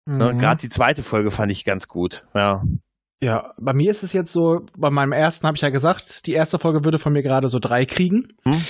Ne, 0.06 0.34
mhm. 0.34 0.40
Gerade 0.40 0.62
die 0.62 0.70
zweite 0.70 1.04
Folge 1.04 1.32
fand 1.32 1.52
ich 1.52 1.66
ganz 1.66 1.88
gut, 1.88 2.24
ja. 2.34 2.64
Ja, 3.22 3.54
bei 3.58 3.74
mir 3.74 3.90
ist 3.90 4.04
es 4.04 4.14
jetzt 4.14 4.32
so, 4.32 4.66
bei 4.78 4.92
meinem 4.92 5.14
ersten 5.14 5.48
habe 5.48 5.56
ich 5.56 5.62
ja 5.62 5.70
gesagt, 5.70 6.28
die 6.28 6.34
erste 6.34 6.60
Folge 6.60 6.84
würde 6.84 7.00
von 7.00 7.14
mir 7.14 7.24
gerade 7.24 7.48
so 7.48 7.60
drei 7.60 7.86
kriegen. 7.86 8.34
Hm? 8.44 8.62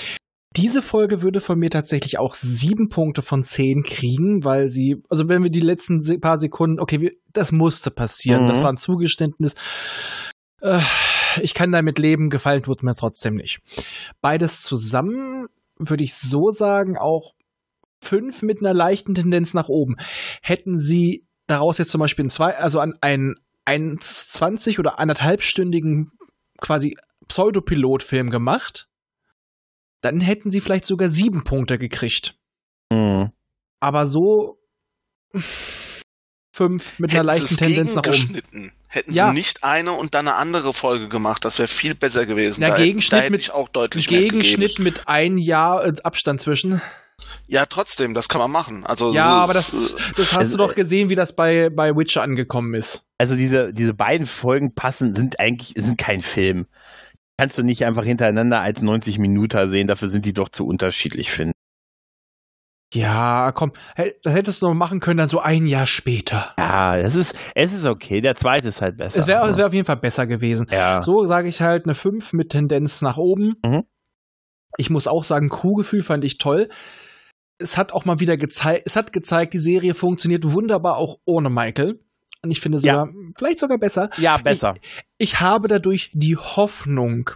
Diese 0.56 0.80
Folge 0.80 1.20
würde 1.20 1.40
von 1.40 1.58
mir 1.58 1.68
tatsächlich 1.68 2.18
auch 2.18 2.34
sieben 2.34 2.88
Punkte 2.88 3.20
von 3.20 3.44
zehn 3.44 3.82
kriegen, 3.82 4.44
weil 4.44 4.70
sie, 4.70 5.02
also 5.10 5.28
wenn 5.28 5.42
wir 5.42 5.50
die 5.50 5.60
letzten 5.60 6.00
paar 6.20 6.38
Sekunden, 6.38 6.80
okay, 6.80 7.18
das 7.32 7.52
musste 7.52 7.90
passieren, 7.90 8.44
mhm. 8.44 8.48
das 8.48 8.62
war 8.62 8.70
ein 8.70 8.78
Zugeständnis. 8.78 9.54
Äh, 10.62 10.78
ich 11.42 11.54
kann 11.54 11.72
damit 11.72 11.98
leben, 11.98 12.30
gefallen 12.30 12.62
tut 12.62 12.82
mir 12.82 12.94
trotzdem 12.94 13.34
nicht. 13.34 13.60
Beides 14.20 14.62
zusammen 14.62 15.48
würde 15.78 16.04
ich 16.04 16.14
so 16.14 16.50
sagen, 16.50 16.96
auch 16.96 17.34
fünf 18.00 18.42
mit 18.42 18.60
einer 18.60 18.74
leichten 18.74 19.14
Tendenz 19.14 19.54
nach 19.54 19.68
oben. 19.68 19.96
Hätten 20.42 20.78
sie 20.78 21.26
daraus 21.46 21.78
jetzt 21.78 21.90
zum 21.90 22.00
Beispiel 22.00 22.26
ein 22.26 22.30
zwei, 22.30 22.56
also 22.56 22.80
an 22.80 22.94
einen 23.00 23.34
1,20 23.66 24.78
oder 24.78 24.98
anderthalbstündigen 24.98 26.12
quasi 26.60 26.96
Pseudopilotfilm 27.28 28.30
gemacht, 28.30 28.88
dann 30.00 30.20
hätten 30.20 30.50
sie 30.50 30.60
vielleicht 30.60 30.86
sogar 30.86 31.08
sieben 31.08 31.44
Punkte 31.44 31.78
gekriegt. 31.78 32.38
Mhm. 32.92 33.32
Aber 33.80 34.06
so 34.06 34.58
fünf 36.56 36.98
mit 36.98 37.10
Hätten 37.10 37.20
einer 37.20 37.32
leichten 37.34 37.56
Tendenz 37.56 37.94
nach 37.94 38.06
oben. 38.06 38.72
Hätten 38.88 39.12
ja. 39.12 39.28
sie 39.28 39.34
nicht 39.34 39.62
eine 39.62 39.92
und 39.92 40.14
dann 40.14 40.26
eine 40.26 40.36
andere 40.36 40.72
Folge 40.72 41.08
gemacht, 41.08 41.44
das 41.44 41.58
wäre 41.58 41.68
viel 41.68 41.94
besser 41.94 42.24
gewesen. 42.24 42.62
Der 42.62 42.70
da, 42.70 42.76
Gegenschnitt 42.76 43.24
da 43.24 43.30
mit, 43.30 43.40
ich 43.40 43.50
auch 43.50 43.68
deutlich 43.68 44.08
Gegenschnitt 44.08 44.78
mit 44.78 45.06
ein 45.06 45.38
Jahr 45.38 45.84
äh, 45.84 45.92
Abstand 46.02 46.40
zwischen. 46.40 46.80
Ja, 47.46 47.66
trotzdem, 47.66 48.14
das 48.14 48.28
kann 48.28 48.40
man 48.40 48.50
machen. 48.50 48.86
Also 48.86 49.12
ja, 49.12 49.24
so, 49.24 49.30
aber 49.30 49.52
das, 49.52 49.96
das 50.16 50.32
hast 50.32 50.38
also, 50.38 50.56
du 50.56 50.64
doch 50.64 50.74
gesehen, 50.74 51.10
wie 51.10 51.14
das 51.14 51.36
bei 51.36 51.68
bei 51.68 51.94
Witcher 51.94 52.22
angekommen 52.22 52.74
ist. 52.74 53.04
Also 53.18 53.36
diese 53.36 53.72
diese 53.74 53.92
beiden 53.92 54.26
Folgen 54.26 54.74
passen, 54.74 55.14
sind 55.14 55.38
eigentlich 55.38 55.74
sind 55.76 55.98
kein 55.98 56.22
Film. 56.22 56.66
Kannst 57.38 57.58
du 57.58 57.62
nicht 57.62 57.84
einfach 57.84 58.04
hintereinander 58.04 58.60
als 58.60 58.80
90 58.80 59.18
Minuten 59.18 59.70
sehen, 59.70 59.88
dafür 59.88 60.08
sind 60.08 60.24
die 60.24 60.32
doch 60.32 60.48
zu 60.48 60.66
unterschiedlich, 60.66 61.30
finde 61.30 61.52
ja, 62.94 63.52
komm, 63.52 63.72
das 64.22 64.32
hättest 64.32 64.62
du 64.62 64.66
noch 64.66 64.74
machen 64.74 65.00
können, 65.00 65.18
dann 65.18 65.28
so 65.28 65.40
ein 65.40 65.66
Jahr 65.66 65.86
später. 65.86 66.54
Ja, 66.58 66.96
es 66.96 67.16
ist, 67.16 67.34
es 67.54 67.72
ist 67.72 67.84
okay. 67.84 68.20
Der 68.20 68.36
zweite 68.36 68.68
ist 68.68 68.80
halt 68.80 68.96
besser. 68.96 69.20
Es 69.20 69.26
wäre 69.26 69.56
wär 69.56 69.66
auf 69.66 69.74
jeden 69.74 69.86
Fall 69.86 69.96
besser 69.96 70.26
gewesen. 70.26 70.66
Ja. 70.70 71.02
So 71.02 71.26
sage 71.26 71.48
ich 71.48 71.60
halt 71.60 71.84
eine 71.84 71.94
5 71.94 72.32
mit 72.32 72.50
Tendenz 72.50 73.02
nach 73.02 73.16
oben. 73.16 73.56
Mhm. 73.64 73.84
Ich 74.78 74.90
muss 74.90 75.06
auch 75.06 75.24
sagen, 75.24 75.48
Crewgefühl 75.48 76.02
fand 76.02 76.24
ich 76.24 76.38
toll. 76.38 76.68
Es 77.58 77.76
hat 77.76 77.92
auch 77.92 78.04
mal 78.04 78.20
wieder 78.20 78.36
gezeigt, 78.36 78.82
es 78.84 78.96
hat 78.96 79.12
gezeigt, 79.12 79.54
die 79.54 79.58
Serie 79.58 79.94
funktioniert 79.94 80.52
wunderbar 80.52 80.96
auch 80.96 81.18
ohne 81.24 81.50
Michael. 81.50 82.00
Und 82.42 82.50
ich 82.50 82.60
finde 82.60 82.78
sogar, 82.78 83.06
ja. 83.06 83.12
vielleicht 83.36 83.58
sogar 83.58 83.78
besser. 83.78 84.10
Ja, 84.18 84.36
besser. 84.36 84.74
Ich, 84.80 85.32
ich 85.32 85.40
habe 85.40 85.66
dadurch 85.66 86.10
die 86.12 86.36
Hoffnung, 86.36 87.30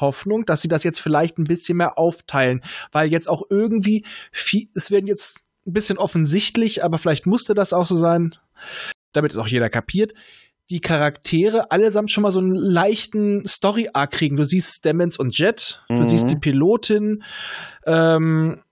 Hoffnung, 0.00 0.44
dass 0.46 0.62
sie 0.62 0.68
das 0.68 0.84
jetzt 0.84 1.00
vielleicht 1.00 1.38
ein 1.38 1.44
bisschen 1.44 1.78
mehr 1.78 1.98
aufteilen, 1.98 2.62
weil 2.92 3.10
jetzt 3.10 3.28
auch 3.28 3.42
irgendwie 3.50 4.04
viel, 4.32 4.68
es 4.74 4.90
werden 4.90 5.06
jetzt 5.06 5.42
ein 5.66 5.72
bisschen 5.72 5.98
offensichtlich, 5.98 6.84
aber 6.84 6.98
vielleicht 6.98 7.26
musste 7.26 7.54
das 7.54 7.72
auch 7.72 7.86
so 7.86 7.96
sein, 7.96 8.32
damit 9.12 9.32
es 9.32 9.38
auch 9.38 9.48
jeder 9.48 9.68
kapiert. 9.70 10.12
Die 10.70 10.80
Charaktere 10.80 11.70
allesamt 11.70 12.10
schon 12.10 12.22
mal 12.22 12.30
so 12.32 12.40
einen 12.40 12.54
leichten 12.54 13.46
Story-Arc 13.46 14.10
kriegen. 14.10 14.36
Du 14.36 14.44
siehst 14.44 14.76
Stamens 14.78 15.16
und 15.16 15.36
Jet, 15.38 15.82
du 15.88 15.94
Mhm. 15.94 16.08
siehst 16.08 16.30
die 16.30 16.36
Pilotin, 16.36 17.22
ähm, 17.86 18.62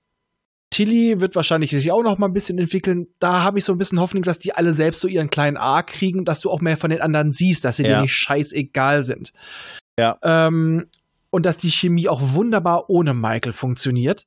Tilly 0.71 1.21
wird 1.21 1.37
wahrscheinlich 1.37 1.71
sich 1.71 1.93
auch 1.93 2.03
noch 2.03 2.19
mal 2.19 2.27
ein 2.27 2.33
bisschen 2.33 2.59
entwickeln. 2.59 3.07
Da 3.21 3.45
habe 3.45 3.61
ich 3.61 3.65
so 3.65 3.71
ein 3.71 3.79
bisschen 3.79 4.01
Hoffnung, 4.01 4.25
dass 4.25 4.41
die 4.41 4.55
alle 4.55 4.75
selbst 4.75 5.01
so 5.01 5.07
ihren 5.07 5.31
kleinen 5.31 5.57
Arc 5.57 5.87
kriegen, 5.89 6.25
dass 6.25 6.41
du 6.41 6.51
auch 6.51 6.61
mehr 6.61 6.77
von 6.77 6.91
den 6.91 7.01
anderen 7.01 7.31
siehst, 7.31 7.65
dass 7.65 7.77
sie 7.77 7.85
dir 7.85 7.91
Ja. 7.91 8.03
nicht 8.03 8.15
scheißegal 8.15 9.05
sind. 9.05 9.33
Ja. 9.97 10.19
Ähm, 10.23 10.87
und 11.35 11.45
dass 11.45 11.57
die 11.57 11.71
Chemie 11.71 12.09
auch 12.09 12.21
wunderbar 12.23 12.89
ohne 12.89 13.13
Michael 13.13 13.53
funktioniert. 13.53 14.25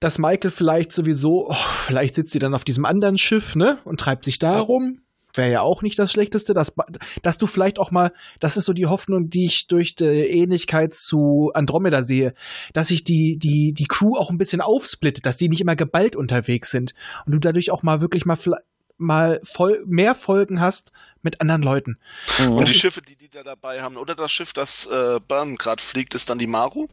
Dass 0.00 0.18
Michael 0.18 0.50
vielleicht 0.50 0.92
sowieso, 0.92 1.48
oh, 1.48 1.54
vielleicht 1.54 2.16
sitzt 2.16 2.32
sie 2.34 2.38
dann 2.38 2.54
auf 2.54 2.64
diesem 2.64 2.84
anderen 2.84 3.16
Schiff, 3.16 3.56
ne, 3.56 3.78
und 3.86 4.00
treibt 4.00 4.26
sich 4.26 4.38
da 4.38 4.60
rum. 4.60 5.00
Wäre 5.32 5.50
ja 5.50 5.60
auch 5.62 5.80
nicht 5.80 5.98
das 5.98 6.12
Schlechteste, 6.12 6.52
dass, 6.52 6.74
dass 7.22 7.38
du 7.38 7.46
vielleicht 7.46 7.78
auch 7.78 7.90
mal, 7.90 8.12
das 8.38 8.58
ist 8.58 8.66
so 8.66 8.74
die 8.74 8.84
Hoffnung, 8.86 9.30
die 9.30 9.46
ich 9.46 9.66
durch 9.66 9.94
die 9.94 10.04
Ähnlichkeit 10.04 10.92
zu 10.92 11.50
Andromeda 11.54 12.04
sehe, 12.04 12.34
dass 12.74 12.88
sich 12.88 13.02
die, 13.02 13.38
die, 13.38 13.72
die 13.72 13.86
Crew 13.86 14.14
auch 14.14 14.30
ein 14.30 14.38
bisschen 14.38 14.60
aufsplittet, 14.60 15.24
dass 15.24 15.38
die 15.38 15.48
nicht 15.48 15.62
immer 15.62 15.74
geballt 15.74 16.16
unterwegs 16.16 16.70
sind 16.70 16.92
und 17.24 17.32
du 17.32 17.38
dadurch 17.38 17.70
auch 17.70 17.82
mal 17.82 18.02
wirklich 18.02 18.26
mal, 18.26 18.36
vla- 18.36 18.60
mal 18.96 19.40
voll, 19.44 19.82
mehr 19.86 20.14
Folgen 20.14 20.60
hast 20.60 20.92
mit 21.22 21.40
anderen 21.40 21.62
Leuten. 21.62 21.98
Mhm. 22.38 22.54
Und 22.54 22.68
die 22.68 22.74
Schiffe, 22.74 23.02
die 23.02 23.16
die 23.16 23.28
da 23.28 23.42
dabei 23.42 23.82
haben, 23.82 23.96
oder 23.96 24.14
das 24.14 24.32
Schiff, 24.32 24.52
das 24.52 24.86
äh, 24.86 25.20
Burn 25.26 25.56
gerade 25.56 25.82
fliegt, 25.82 26.14
ist 26.14 26.30
dann 26.30 26.38
die 26.38 26.46
Maru? 26.46 26.88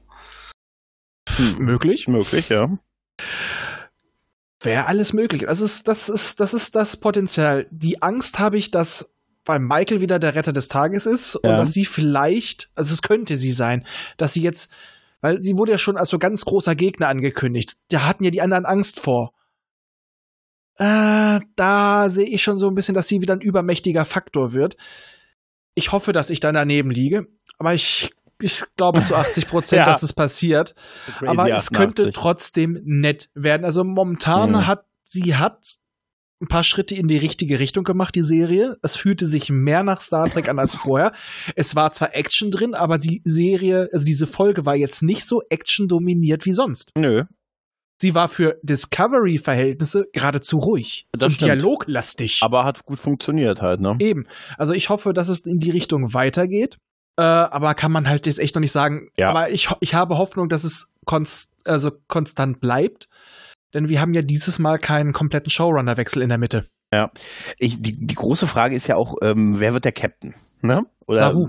Möglich. 1.58 2.08
Möglich, 2.08 2.50
ja. 2.50 2.70
Wäre 4.62 4.86
alles 4.86 5.14
möglich. 5.14 5.48
Also 5.48 5.66
es, 5.66 5.84
das 5.84 6.10
ist, 6.10 6.40
das 6.40 6.54
ist 6.54 6.76
das 6.76 6.98
Potenzial. 6.98 7.68
Die 7.72 8.02
Angst 8.02 8.40
habe 8.40 8.58
ich, 8.58 8.72
dass 8.72 9.12
weil 9.46 9.60
Michael 9.60 10.02
wieder 10.02 10.20
der 10.20 10.36
Retter 10.36 10.54
des 10.54 10.68
Tages 10.68 11.06
ist 11.06 11.40
Ja. 11.44 11.50
und 11.52 11.58
dass 11.58 11.74
sie 11.74 11.86
vielleicht, 11.86 12.70
also 12.76 12.94
es 12.94 13.02
könnte 13.02 13.38
sie 13.38 13.52
sein, 13.52 13.86
dass 14.18 14.34
sie 14.34 14.42
jetzt, 14.42 14.72
weil 15.22 15.42
sie 15.42 15.58
wurde 15.58 15.72
ja 15.72 15.78
schon 15.78 15.98
als 15.98 16.10
so 16.10 16.20
ganz 16.20 16.46
großer 16.46 16.76
Gegner 16.76 17.08
angekündigt. 17.08 17.74
Da 17.90 18.06
hatten 18.06 18.24
ja 18.24 18.32
die 18.32 18.42
anderen 18.42 18.66
Angst 18.66 19.00
vor. 19.00 19.34
Äh, 20.78 21.40
da 21.56 22.10
sehe 22.10 22.26
ich 22.28 22.42
schon 22.44 22.58
so 22.58 22.68
ein 22.68 22.76
bisschen, 22.76 22.96
dass 22.96 23.08
sie 23.08 23.22
wieder 23.22 23.34
ein 23.36 23.42
übermächtiger 23.42 24.06
Faktor 24.06 24.54
wird. 24.54 24.78
Ich 25.76 25.92
hoffe, 25.92 26.12
dass 26.12 26.30
ich 26.30 26.40
da 26.40 26.52
daneben 26.52 26.90
liege, 26.92 27.28
aber 27.58 27.74
ich, 27.74 28.10
ich 28.42 28.64
glaube 28.78 29.04
zu 29.04 29.16
80 29.16 29.48
Prozent, 29.48 29.80
Ja. 29.82 29.86
dass 29.86 30.04
es 30.04 30.14
passiert. 30.14 30.74
Aber 31.26 31.50
es 31.50 31.72
könnte 31.72 32.12
trotzdem 32.12 32.80
nett 32.84 33.30
werden. 33.36 33.66
Also 33.66 33.84
momentan 33.84 34.52
Mhm. 34.52 34.68
hat 34.68 34.86
sie 35.06 35.36
hat 35.36 35.78
ein 36.42 36.48
paar 36.48 36.64
Schritte 36.64 36.96
in 36.96 37.08
die 37.08 37.18
richtige 37.18 37.60
Richtung 37.60 37.84
gemacht, 37.84 38.16
die 38.16 38.24
Serie. 38.24 38.76
Es 38.82 38.96
fühlte 38.96 39.28
sich 39.28 39.52
mehr 39.52 39.84
nach 39.84 40.02
Star 40.02 40.28
Trek 40.28 40.50
an 40.50 40.58
als 40.58 40.74
vorher. 40.74 41.12
Es 41.56 41.76
war 41.76 41.92
zwar 41.92 42.16
Action 42.16 42.50
drin, 42.50 42.74
aber 42.74 42.98
die 42.98 43.22
Serie, 43.26 43.90
also 43.94 44.06
diese 44.06 44.26
Folge 44.26 44.66
war 44.66 44.76
jetzt 44.76 45.04
nicht 45.04 45.28
so 45.28 45.44
Action 45.50 45.88
dominiert 45.88 46.46
wie 46.48 46.54
sonst. 46.54 46.90
Nö. 46.98 47.26
Sie 48.02 48.16
war 48.16 48.30
für 48.30 48.60
Discovery-Verhältnisse 48.64 50.08
geradezu 50.12 50.58
ruhig 50.58 51.06
Das 51.12 51.28
und 51.28 51.34
stimmt. 51.36 51.50
dialoglastig. 51.52 52.40
Aber 52.42 52.66
hat 52.66 52.84
gut 52.84 53.00
funktioniert 53.00 53.62
halt, 53.62 53.80
ne? 53.80 53.96
Eben. 54.00 54.26
Also 54.58 54.74
ich 54.74 54.90
hoffe, 54.90 55.14
dass 55.14 55.30
es 55.30 55.42
in 55.42 55.60
die 55.60 55.70
Richtung 55.70 56.16
weitergeht. 56.16 56.78
Äh, 57.20 57.22
aber 57.22 57.76
kann 57.76 57.92
man 57.92 58.10
halt 58.10 58.26
jetzt 58.26 58.40
echt 58.40 58.56
noch 58.56 58.60
nicht 58.62 58.72
sagen. 58.72 59.10
Ja. 59.20 59.30
Aber 59.30 59.52
ich, 59.52 59.70
ich 59.82 59.94
habe 59.94 60.18
Hoffnung, 60.18 60.50
dass 60.50 60.64
es 60.64 60.90
konst, 61.06 61.52
also 61.64 61.92
konstant 62.08 62.60
bleibt. 62.60 63.08
Denn 63.76 63.88
wir 63.88 64.02
haben 64.02 64.16
ja 64.16 64.24
dieses 64.24 64.58
Mal 64.58 64.80
keinen 64.80 65.14
kompletten 65.14 65.52
Showrunner-Wechsel 65.52 66.24
in 66.24 66.30
der 66.30 66.40
Mitte. 66.40 66.66
Ich, 67.60 67.80
die, 67.82 67.94
die 68.04 68.16
große 68.16 68.48
Frage 68.48 68.76
ist 68.76 68.88
ja 68.88 68.96
auch, 68.96 69.16
ähm, 69.22 69.60
wer 69.60 69.74
wird 69.74 69.86
der 69.86 69.92
Captain? 69.92 70.34
Ne? 70.62 70.88
Oder, 71.06 71.18
Saru. 71.20 71.48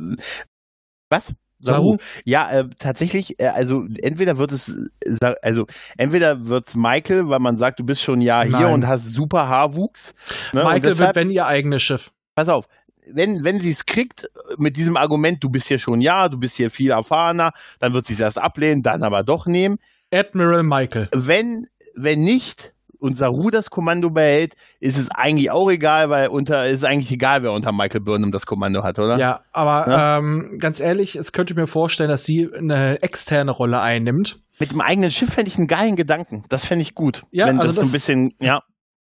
Was? 1.09 1.32
Saru. 1.63 1.97
Ja, 2.25 2.51
äh, 2.51 2.65
tatsächlich, 2.79 3.41
äh, 3.41 3.47
also 3.47 3.85
entweder 4.03 4.39
wird 4.39 4.53
es, 4.53 4.69
äh, 5.05 5.35
also 5.43 5.67
entweder 5.97 6.47
wird 6.47 6.75
Michael, 6.75 7.29
weil 7.29 7.39
man 7.39 7.57
sagt, 7.57 7.79
du 7.79 7.85
bist 7.85 8.03
schon 8.03 8.19
ein 8.19 8.23
Jahr 8.23 8.45
hier 8.45 8.53
Nein. 8.53 8.75
und 8.75 8.87
hast 8.87 9.13
super 9.13 9.49
Haarwuchs. 9.49 10.15
Ne? 10.53 10.63
Michael 10.63 10.81
deshalb, 10.81 11.09
wird, 11.15 11.17
wenn 11.17 11.31
ihr 11.31 11.47
eigenes 11.47 11.83
Schiff. 11.83 12.11
pass 12.35 12.49
auf, 12.49 12.67
wenn, 13.07 13.45
wenn 13.45 13.61
sie 13.61 13.73
es 13.73 13.87
kriegt, 13.87 14.29
mit 14.59 14.77
diesem 14.77 14.97
Argument, 14.97 15.43
du 15.43 15.51
bist 15.51 15.69
hier 15.69 15.79
schon 15.79 15.99
ein 15.99 16.03
Jahr, 16.03 16.29
du 16.29 16.39
bist 16.39 16.57
hier 16.57 16.71
viel 16.71 16.91
erfahrener, 16.91 17.53
dann 17.79 17.95
wird 17.95 18.07
sie 18.07 18.15
es 18.15 18.21
erst 18.21 18.39
ablehnen, 18.39 18.83
dann 18.83 19.03
aber 19.03 19.23
doch 19.23 19.47
nehmen. 19.47 19.79
Admiral 20.13 20.63
Michael. 20.63 21.09
Wenn, 21.13 21.67
wenn 21.95 22.21
nicht 22.21 22.72
und 23.03 23.16
Saru 23.18 23.50
das 23.50 23.68
Kommando 23.70 24.11
behält, 24.11 24.55
ist 24.80 24.98
es 24.98 25.11
eigentlich 25.11 25.50
auch 25.50 25.70
egal, 25.70 26.09
weil 26.11 26.28
unter, 26.28 26.66
ist 26.68 26.84
eigentlich 26.84 27.11
egal, 27.11 27.42
wer 27.42 27.53
unter 27.53 27.72
Michael 27.72 28.00
Burnham 28.00 28.32
das 28.32 28.46
Kommando 28.46 28.82
hat, 28.82 28.98
oder? 28.98 29.18
Ja, 29.18 29.42
aber 29.53 29.90
Ja. 29.90 30.18
Ähm, 30.18 30.57
ganz 30.59 30.80
ehrlich, 30.80 31.16
es 31.16 31.32
könnte 31.32 31.55
mir 31.55 31.66
vorstellen, 31.66 32.09
dass 32.11 32.24
sie 32.24 32.48
eine 32.55 33.03
externe 33.03 33.50
Rolle 33.50 33.80
einnimmt. 33.80 34.40
Mit 34.59 34.70
dem 34.72 34.80
eigenen 34.80 35.11
Schiff 35.11 35.30
fände 35.32 35.48
ich 35.50 35.59
einen 35.59 35.66
geilen 35.66 35.96
Gedanken. 35.96 36.44
Das 36.48 36.64
fände 36.64 36.82
ich 36.82 36.94
gut. 36.94 37.22
Ja, 37.30 37.48
wenn 37.48 37.59
also 37.59 37.66
das 37.68 37.76
so 37.76 37.80
ein 37.82 37.84
das- 37.86 37.92
bisschen, 37.92 38.34
ja. 38.40 38.62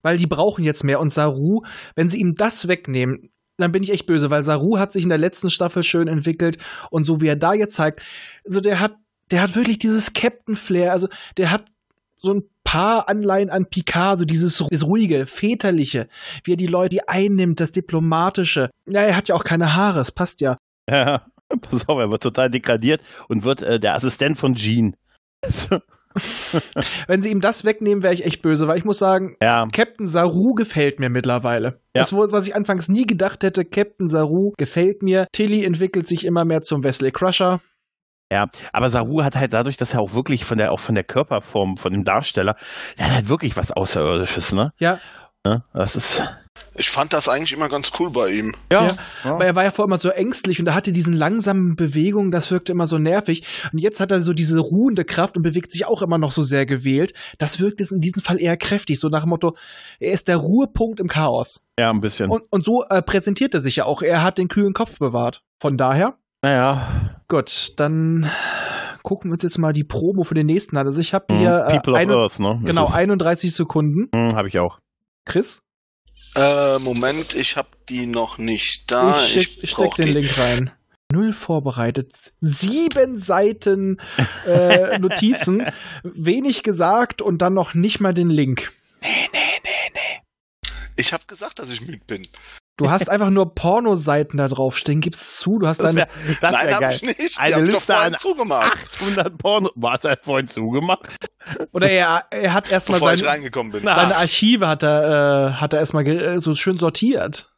weil 0.03 0.16
die 0.16 0.26
brauchen 0.26 0.64
jetzt 0.64 0.84
mehr. 0.84 1.01
Und 1.01 1.12
Saru, 1.12 1.62
wenn 1.97 2.09
sie 2.09 2.20
ihm 2.20 2.34
das 2.36 2.68
wegnehmen, 2.68 3.30
dann 3.57 3.72
bin 3.72 3.82
ich 3.82 3.91
echt 3.93 4.07
böse, 4.07 4.30
weil 4.30 4.43
Saru 4.43 4.78
hat 4.78 4.93
sich 4.93 5.03
in 5.03 5.09
der 5.11 5.18
letzten 5.18 5.51
Staffel 5.51 5.82
schön 5.82 6.09
entwickelt 6.09 6.57
und 6.91 7.05
so 7.05 7.20
wie 7.20 7.26
er 7.28 7.36
da 7.36 7.53
jetzt 7.53 7.74
zeigt, 7.74 8.01
so 8.45 8.61
der 8.61 8.80
hat, 8.80 8.95
der 9.30 9.43
hat 9.43 9.55
wirklich 9.55 9.78
dieses 9.78 10.12
Captain 10.14 10.57
Flair, 10.57 10.93
also 10.93 11.09
der 11.36 11.51
hat 11.51 11.64
so 12.21 12.35
ein 12.35 12.43
paar 12.64 13.09
Anleihen 13.09 13.51
an 13.51 13.66
Picard, 13.66 14.18
so 14.18 14.25
dieses, 14.25 14.62
ruhige, 14.85 15.27
väterliche, 15.27 16.09
wie 16.45 16.53
er 16.53 16.57
die 16.57 16.66
Leute 16.66 17.09
einnimmt, 17.09 17.61
das 17.61 17.73
diplomatische. 17.73 18.71
Ja, 18.87 19.03
er 19.03 19.16
hat 19.16 19.29
ja 19.29 19.35
auch 19.35 19.45
keine 19.45 19.75
Haare, 19.75 20.01
es 20.01 20.12
passt 20.12 20.41
ja. 20.41 20.57
ja. 20.91 21.27
Pass 21.62 21.89
auf, 21.89 21.99
er 21.99 22.11
wird 22.11 22.23
total 22.23 22.49
degradiert 22.49 23.01
und 23.29 23.43
wird 23.43 23.62
äh, 23.62 23.81
der 23.81 23.97
Assistent 23.97 24.39
von 24.39 24.55
Jean. 24.55 24.95
Wenn 27.07 27.23
sie 27.23 27.31
ihm 27.31 27.41
das 27.41 27.64
wegnehmen, 27.64 28.03
wäre 28.03 28.14
ich 28.14 28.25
echt 28.25 28.43
böse, 28.43 28.66
weil 28.66 28.79
ich 28.79 28.85
muss 28.85 28.99
sagen, 28.99 29.37
ja, 29.43 29.66
Captain 29.73 30.07
Saru 30.07 30.55
gefällt 30.55 30.99
mir 30.99 31.09
mittlerweile. 31.09 31.81
Ja. 31.95 32.03
Das, 32.03 32.12
was 32.12 32.47
ich 32.47 32.55
anfangs 32.55 32.89
nie 32.89 33.07
gedacht 33.07 33.43
hätte, 33.43 33.64
Captain 33.64 34.09
Saru 34.09 34.53
gefällt 34.57 35.03
mir. 35.03 35.27
Tilly 35.33 35.64
entwickelt 35.64 36.09
sich 36.09 36.25
immer 36.25 36.45
mehr 36.45 36.62
zum 36.62 36.83
Wesley 36.83 37.12
Crusher. 37.12 37.61
Ja. 38.31 38.47
Aber 38.72 38.91
Saru 38.91 39.22
hat 39.22 39.37
halt 39.37 39.53
dadurch, 39.53 39.76
dass 39.76 39.95
er 39.95 40.01
auch 40.01 40.14
wirklich 40.14 40.45
von 40.45 40.59
der, 40.59 40.72
auch 40.72 40.81
von 40.81 40.95
der 40.95 41.05
Körperform, 41.05 41.76
von 41.76 41.93
dem 41.93 42.05
Darsteller, 42.05 42.57
der 42.99 43.07
hat 43.07 43.14
halt 43.14 43.28
wirklich 43.28 43.57
was 43.57 43.72
Außerirdisches, 43.72 44.53
ne? 44.53 44.72
Ja, 44.78 44.99
Ja, 45.47 45.62
Das 45.72 45.97
ist. 45.97 46.22
Ich 46.74 46.91
fand 46.91 47.12
das 47.14 47.28
eigentlich 47.28 47.53
immer 47.53 47.68
ganz 47.68 47.91
cool 47.99 48.11
bei 48.11 48.28
ihm. 48.28 48.55
Ja. 48.70 48.87
aber 49.24 49.45
er 49.47 49.55
war 49.55 49.64
ja 49.64 49.70
vorher 49.70 49.89
immer 49.89 49.99
so 49.99 50.11
ängstlich 50.11 50.61
und 50.61 50.66
er 50.66 50.74
hatte 50.74 50.93
diesen 50.93 51.14
langsamen 51.14 51.74
Bewegungen, 51.74 52.31
das 52.31 52.51
wirkte 52.51 52.72
immer 52.72 52.87
so 52.87 52.99
nervig. 52.99 53.47
Und 53.72 53.78
jetzt 53.78 53.99
hat 53.99 54.12
er 54.12 54.20
so 54.20 54.35
diese 54.35 54.61
ruhende 54.61 55.05
Kraft 55.05 55.37
und 55.37 55.43
bewegt 55.43 55.72
sich 55.72 55.87
auch 55.87 56.03
immer 56.03 56.18
noch 56.18 56.33
so 56.33 56.43
sehr 56.43 56.66
gewählt. 56.66 57.12
Das 57.39 57.61
wirkt 57.61 57.81
jetzt 57.81 57.93
in 57.93 58.01
diesem 58.01 58.22
Fall 58.22 58.39
eher 58.39 58.57
kräftig, 58.57 59.01
so 59.01 59.09
nach 59.09 59.22
dem 59.22 59.31
Motto, 59.31 59.57
er 60.01 60.12
ist 60.12 60.28
der 60.28 60.37
Ruhepunkt 60.37 61.01
im 61.01 61.09
Chaos. 61.09 61.62
ja, 61.78 61.91
ein 61.91 62.01
bisschen. 62.01 62.31
Und, 62.31 62.43
und 62.51 62.64
so 62.64 62.85
äh, 62.89 63.01
präsentiert 63.01 63.55
er 63.55 63.61
sich 63.61 63.76
ja 63.76 63.87
auch. 63.87 64.03
Er 64.03 64.22
hat 64.22 64.37
den 64.37 64.49
kühlen 64.49 64.74
Kopf 64.74 64.99
bewahrt. 64.99 65.43
Von 65.61 65.76
daher, 65.76 66.14
naja. 66.43 67.10
Gut, 67.31 67.74
dann 67.76 68.28
gucken 69.05 69.31
wir 69.31 69.35
uns 69.35 69.45
jetzt 69.45 69.57
mal 69.59 69.72
die 69.72 69.85
Promo 69.85 70.24
für 70.24 70.35
den 70.35 70.47
nächsten 70.47 70.76
an. 70.76 70.87
Also 70.87 71.01
ich 71.01 71.14
habe 71.14 71.33
hier 71.39 71.64
äh, 71.68 71.76
People 71.76 71.93
of 71.93 71.99
eine- 71.99 72.14
Earth, 72.14 72.39
ne? 72.41 72.61
genau 72.64 72.89
31 72.89 73.55
Sekunden. 73.55 74.09
Hm, 74.14 74.35
habe 74.35 74.49
ich 74.49 74.59
auch. 74.59 74.78
Chris, 75.24 75.61
Äh, 76.35 76.78
Moment, 76.81 77.35
ich 77.35 77.57
hab 77.57 77.87
die 77.87 78.07
noch 78.07 78.37
nicht 78.39 78.91
da. 78.91 79.22
ich, 79.22 79.28
schick, 79.31 79.62
ich 79.62 79.70
steck 79.70 79.95
den 79.95 80.07
die. 80.07 80.12
Link 80.12 80.39
rein. 80.39 80.72
Null 81.12 81.33
vorbereitet, 81.33 82.33
sieben 82.41 83.18
Seiten 83.20 83.99
äh, 84.47 84.99
Notizen, 85.01 85.66
wenig 86.03 86.62
gesagt 86.64 87.22
und 87.22 87.39
dann 87.39 87.55
noch 87.55 87.74
nicht 87.74 88.01
mal 88.01 88.12
den 88.12 88.28
Link. 88.31 88.72
Ich 90.97 91.12
hab 91.12 91.26
gesagt, 91.28 91.59
dass 91.61 91.70
ich 91.70 91.81
müde 91.87 92.03
bin. 92.07 92.26
Du 92.81 92.91
hast 92.91 93.09
einfach 93.11 93.28
nur 93.28 93.55
Pornoseiten 93.55 94.39
da 94.39 94.49
drauf 94.49 94.76
stehen, 94.78 95.01
gib's 95.03 95.37
zu. 95.39 95.59
Du 95.59 95.66
hast 95.66 95.78
Das 95.81 95.87
deine. 95.95 95.99
wäre 95.99 96.09
das 96.41 96.53
Nein, 96.53 96.66
wär 96.66 96.74
hab 96.74 96.81
geil. 96.81 96.93
ich 96.95 97.03
nicht. 97.03 97.18
Die 97.37 97.39
Eine 97.39 97.55
hab 97.57 97.62
ich 97.62 97.68
doch 97.68 97.74
Liste 97.81 97.93
vorhin 97.93 98.14
zugemacht, 98.18 98.72
800 98.95 99.39
Porno. 99.39 99.70
Was 99.74 100.05
er 100.05 100.12
hat 100.12 100.24
vorhin 100.24 100.49
zugemacht? 100.49 101.09
Oder 101.72 101.91
er, 101.91 102.24
er 102.31 102.55
hat 102.55 102.72
erstmal 102.72 102.99
bevor 102.99 103.12
ich 103.12 103.20
seine, 103.20 103.33
reingekommen 103.33 103.72
bin. 103.72 103.83
Seine 103.85 104.16
Archive 104.16 104.66
hat 104.66 104.83
er, 104.83 105.51
äh, 105.51 105.53
hat 105.61 105.74
er 105.74 105.81
erstmal 105.81 106.07
äh, 106.09 106.39
so 106.41 106.55
schön 106.55 106.78
sortiert. 106.78 107.53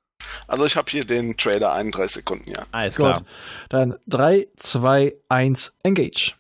Also 0.49 0.67
ich 0.67 0.77
habe 0.77 0.91
hier 0.91 1.05
den 1.05 1.37
Trailer 1.37 1.73
31 1.73 2.15
Sekunden, 2.15 2.51
ja. 2.51 2.63
Alles 2.73 2.97
Gut. 2.97 3.07
klar. 3.07 3.23
Dann 3.69 3.97
3, 4.09 4.49
2, 4.57 5.15
1, 5.29 5.77
engage. 5.85 6.35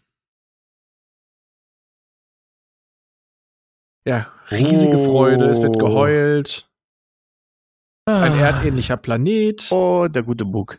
Ja, 4.05 4.33
riesige 4.51 4.97
Oh. 4.99 5.05
Freude, 5.05 5.45
es 5.47 5.62
wird 5.62 5.78
geheult. 5.78 6.68
Ein 8.07 8.39
erdähnlicher 8.39 8.97
Planet. 8.97 9.69
Oh, 9.71 10.09
der 10.09 10.23
gute 10.25 10.45
Bug. 10.45 10.79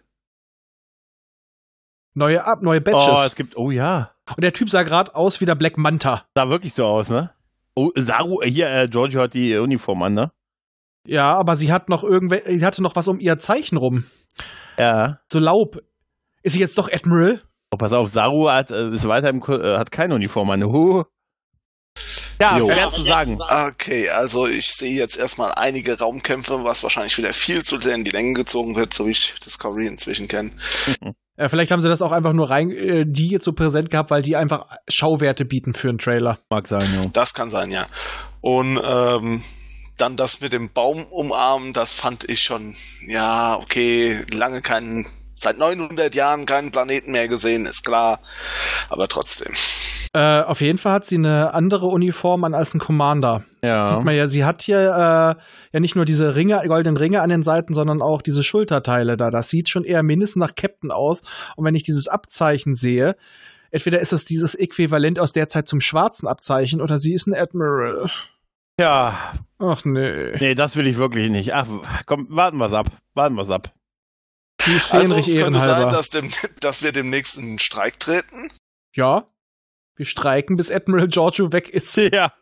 Neue 2.16 2.44
Ab, 2.46 2.62
neue 2.62 2.80
Oh, 2.80 2.84
Badges. 2.84 3.26
es 3.28 3.36
gibt, 3.36 3.58
oh 3.58 3.72
ja. 3.72 4.12
Und 4.36 4.44
der 4.44 4.54
Typ 4.54 4.70
sah 4.70 4.84
gerade 4.84 5.16
aus 5.16 5.42
wie 5.42 5.46
der 5.46 5.56
Black 5.56 5.78
Manta. 5.78 6.26
Sah 6.38 6.50
wirklich 6.50 6.74
so 6.74 6.86
aus, 6.86 7.10
ne? 7.10 7.32
Oh, 7.76 7.90
Saru, 7.96 8.42
hier, 8.44 8.70
äh, 8.70 8.88
Giorgio 8.88 9.22
hat 9.24 9.34
die 9.34 9.58
Uniform 9.58 10.04
an, 10.04 10.14
ne? 10.14 10.32
Ja, 11.08 11.34
aber 11.36 11.56
sie 11.56 11.72
hat 11.74 11.90
noch 11.90 12.04
irgendwelche, 12.04 12.58
sie 12.60 12.66
hatte 12.66 12.84
noch 12.84 12.96
was 12.96 13.08
um 13.08 13.20
ihr 13.20 13.40
Zeichen 13.40 13.78
rum. 13.78 14.06
Ja. 14.78 15.20
So 15.32 15.40
Laub. 15.40 15.80
Ist 16.44 16.54
sie 16.54 16.60
jetzt 16.60 16.78
doch 16.78 16.92
Admiral? 16.92 17.42
Oh, 17.72 17.78
pass 17.78 17.94
auf, 17.94 18.10
Saru 18.10 18.50
hat, 18.50 18.70
äh, 18.70 18.90
ist 18.92 19.08
weiter 19.08 19.30
im, 19.30 19.42
äh, 19.42 19.78
hat 19.78 19.92
keine 19.92 20.14
Uniform 20.16 20.50
an. 20.52 20.64
Huh. 20.64 21.04
Ja, 22.42 22.58
Jo. 22.58 22.68
schwer 22.68 22.92
zu 22.92 23.04
sagen. 23.04 23.40
Okay, 23.72 24.10
also 24.10 24.48
ich 24.48 24.68
sehe 24.68 24.96
jetzt 24.96 25.18
erstmal 25.18 25.54
einige 25.54 25.98
Raumkämpfe, 25.98 26.64
was 26.64 26.84
wahrscheinlich 26.84 27.18
wieder 27.18 27.34
viel 27.34 27.64
zu 27.64 27.80
sehr 27.80 27.96
in 27.96 28.04
die 28.04 28.12
Länge 28.12 28.34
gezogen 28.34 28.76
wird, 28.76 28.94
so 28.94 29.08
wie 29.08 29.12
ich 29.12 29.36
Discovery 29.46 29.88
inzwischen 29.88 30.28
kenne. 30.28 30.52
Ja, 31.36 31.50
vielleicht 31.50 31.72
haben 31.72 31.82
sie 31.82 31.90
das 31.90 32.04
auch 32.04 32.12
einfach 32.12 32.34
nur 32.34 32.52
rein, 32.52 32.70
äh, 32.70 33.06
die 33.08 33.30
jetzt 33.30 33.46
so 33.46 33.54
präsent 33.54 33.90
gehabt, 33.90 34.12
weil 34.12 34.22
die 34.22 34.36
einfach 34.36 34.68
Schauwerte 34.88 35.46
bieten 35.46 35.74
für 35.74 35.90
einen 35.90 35.98
Trailer. 35.98 36.38
Mag 36.52 36.68
sein, 36.68 36.88
ja. 36.94 37.10
Das 37.12 37.34
kann 37.34 37.50
sein, 37.50 37.72
ja. 37.72 37.88
Und 38.42 38.80
ähm, 38.86 39.42
dann 39.98 40.16
das 40.16 40.42
mit 40.42 40.54
dem 40.54 40.72
Baum 40.72 41.06
umarmen, 41.06 41.74
das 41.74 41.96
fand 41.96 42.30
ich 42.30 42.42
schon, 42.42 42.76
ja, 43.08 43.56
okay, 43.56 44.24
lange 44.32 44.62
keinen, 44.62 45.08
seit 45.34 45.58
900 45.58 46.14
Jahren 46.14 46.46
keinen 46.46 46.70
Planeten 46.70 47.12
mehr 47.12 47.28
gesehen, 47.28 47.66
ist 47.66 47.84
klar, 47.84 48.20
aber 48.90 49.08
trotzdem. 49.08 49.54
Äh, 50.16 50.41
auf 50.43 50.61
jeden 50.61 50.78
Fall 50.78 50.93
hat 50.93 51.05
sie 51.05 51.16
eine 51.16 51.55
andere 51.55 51.88
Uniform 51.88 52.43
an 52.43 52.53
als 52.53 52.76
ein 52.76 52.80
Commander. 52.80 53.43
Ja. 53.64 53.93
Sieht 53.95 54.03
man 54.03 54.16
ja, 54.16 54.30
sie 54.30 54.45
hat 54.45 54.61
hier 54.61 54.78
äh, 54.78 55.41
ja 55.74 55.80
nicht 55.80 55.95
nur 55.95 56.05
diese 56.05 56.36
Ringe, 56.36 56.61
goldenen 56.68 56.97
Ringe 56.97 57.22
an 57.22 57.30
den 57.32 57.41
Seiten, 57.41 57.74
sondern 57.74 58.01
auch 58.03 58.22
diese 58.22 58.43
Schulterteile 58.43 59.18
da. 59.18 59.32
Das 59.32 59.49
sieht 59.49 59.70
schon 59.70 59.84
eher 59.84 60.03
mindestens 60.03 60.39
nach 60.39 60.53
Captain 60.55 60.91
aus. 60.91 61.22
Und 61.55 61.66
wenn 61.66 61.74
ich 61.74 61.82
dieses 61.82 62.07
Abzeichen 62.07 62.76
sehe, 62.76 63.16
entweder 63.72 64.01
ist 64.01 64.14
es 64.14 64.26
dieses 64.26 64.53
Äquivalent 64.53 65.20
aus 65.20 65.32
der 65.32 65.49
Zeit 65.49 65.68
zum 65.68 65.82
schwarzen 65.82 66.28
Abzeichen 66.28 66.80
oder 66.80 66.99
sie 66.99 67.14
ist 67.14 67.26
ein 67.26 67.34
Admiral. 67.34 68.11
Ja, 68.80 69.18
Ach 69.57 69.84
nee. 69.84 70.38
nee, 70.39 70.53
das 70.53 70.76
will 70.76 70.86
ich 70.86 70.97
wirklich 70.97 71.32
nicht. 71.32 71.53
Ach, 71.53 71.68
komm, 72.05 72.28
warten 72.30 72.57
wir's 72.57 72.74
ab. 72.74 72.88
Warten 73.16 73.36
wir's 73.36 73.49
ab. 73.49 73.74
Also 74.91 75.16
es 75.16 75.36
könnte 75.36 75.59
sein, 75.59 75.91
dass, 75.91 76.09
dem, 76.11 76.30
dass 76.61 76.84
wir 76.84 76.91
demnächst 76.91 77.38
in 77.38 77.45
den 77.45 77.59
Streik 77.59 77.99
treten. 77.99 78.51
ja. 78.93 79.26
Wir 79.96 80.06
streiken, 80.06 80.56
bis 80.56 80.72
Admiral 80.72 81.08
Giorgio 81.08 81.52
weg 81.52 81.70
ist. 81.70 81.96
Ja. 82.14 82.34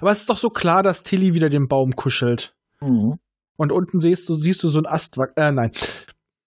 Aber 0.00 0.10
es 0.10 0.20
ist 0.20 0.28
doch 0.30 0.38
so 0.38 0.50
klar, 0.50 0.82
dass 0.82 1.02
Tilly 1.02 1.32
wieder 1.34 1.48
den 1.48 1.68
Baum 1.68 1.96
kuschelt. 1.96 2.54
Und 3.56 3.72
unten 3.72 4.00
siehst 4.00 4.28
du, 4.28 4.34
siehst 4.36 4.62
du 4.62 4.68
so 4.68 4.78
ein 4.78 4.86
Ast. 4.86 5.16
Äh, 5.36 5.52
nein. 5.52 5.70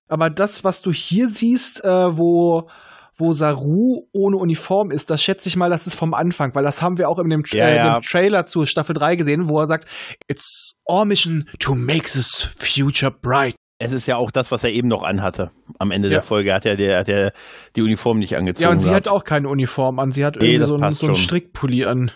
Aber 0.08 0.30
das, 0.30 0.64
was 0.64 0.82
du 0.82 0.92
hier 0.92 1.30
siehst, 1.30 1.84
äh, 1.84 2.18
wo, 2.18 2.70
wo 3.16 3.34
Saru 3.34 4.08
ohne 4.12 4.38
Uniform 4.38 4.92
ist, 4.92 5.10
das 5.10 5.24
schätze 5.24 5.50
ich 5.50 5.56
mal, 5.56 5.70
das 5.70 5.88
ist 5.88 5.96
vom 5.96 6.14
Anfang, 6.14 6.54
weil 6.54 6.64
das 6.64 6.82
haben 6.82 6.98
wir 6.98 7.10
auch 7.10 7.18
in 7.20 7.30
dem, 7.30 7.44
Tra 7.44 7.58
Ja, 7.58 7.68
äh, 7.68 7.76
ja. 7.78 8.00
dem 8.00 8.04
Trailer 8.04 8.46
zu 8.46 8.66
Staffel 8.66 8.94
3 8.94 9.16
gesehen, 9.16 9.50
wo 9.50 9.60
er 9.60 9.68
sagt, 9.68 9.88
It's 10.28 10.80
our 10.88 11.06
mission 11.06 11.50
to 11.60 11.74
make 11.76 12.06
this 12.06 12.50
future 12.58 13.12
bright. 13.12 13.56
Es 13.82 13.94
ist 13.94 14.08
ja 14.08 14.18
auch 14.18 14.30
das, 14.30 14.52
was 14.52 14.64
er 14.66 14.72
eben 14.72 14.90
noch 14.90 15.04
anhatte. 15.04 15.52
Am 15.78 15.92
Ende 15.92 16.10
Ja. 16.10 16.16
der 16.16 16.24
Folge 16.24 16.54
hat 16.54 16.66
er, 16.66 16.76
der, 16.76 17.00
hat 17.00 17.08
er 17.10 17.32
die 17.78 17.82
Uniform 17.82 18.20
nicht 18.20 18.36
angezogen. 18.36 18.64
Ja, 18.64 18.70
und 18.72 18.80
sie 18.82 18.90
gehabt. 18.90 19.08
hat 19.08 19.14
auch 19.14 19.24
keine 19.24 19.48
Uniform 19.48 20.00
an, 20.00 20.12
sie 20.12 20.26
hat 20.26 20.36
Nee, 20.42 20.56
irgendwie 20.56 20.68
so, 20.68 20.76
einen, 20.76 20.92
so 20.92 21.06
einen. 21.08 21.16
Strickpulli 21.16 21.86
an. 21.86 22.12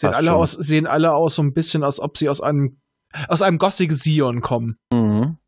Sehen 0.00 0.08
Passt 0.10 0.16
alle, 0.16 0.30
schon. 0.30 0.36
aus, 0.38 0.52
sehen 0.52 0.86
alle 0.88 1.14
aus 1.14 1.36
so 1.36 1.42
ein 1.42 1.52
bisschen, 1.54 1.84
als 1.84 2.00
ob 2.00 2.18
sie 2.18 2.28
aus 2.28 2.40
einem, 2.40 2.80
aus 3.28 3.40
einem 3.42 3.58
Gothic 3.58 3.92
Sion 3.92 4.40
kommen. 4.40 4.76
Mhm. 4.92 5.38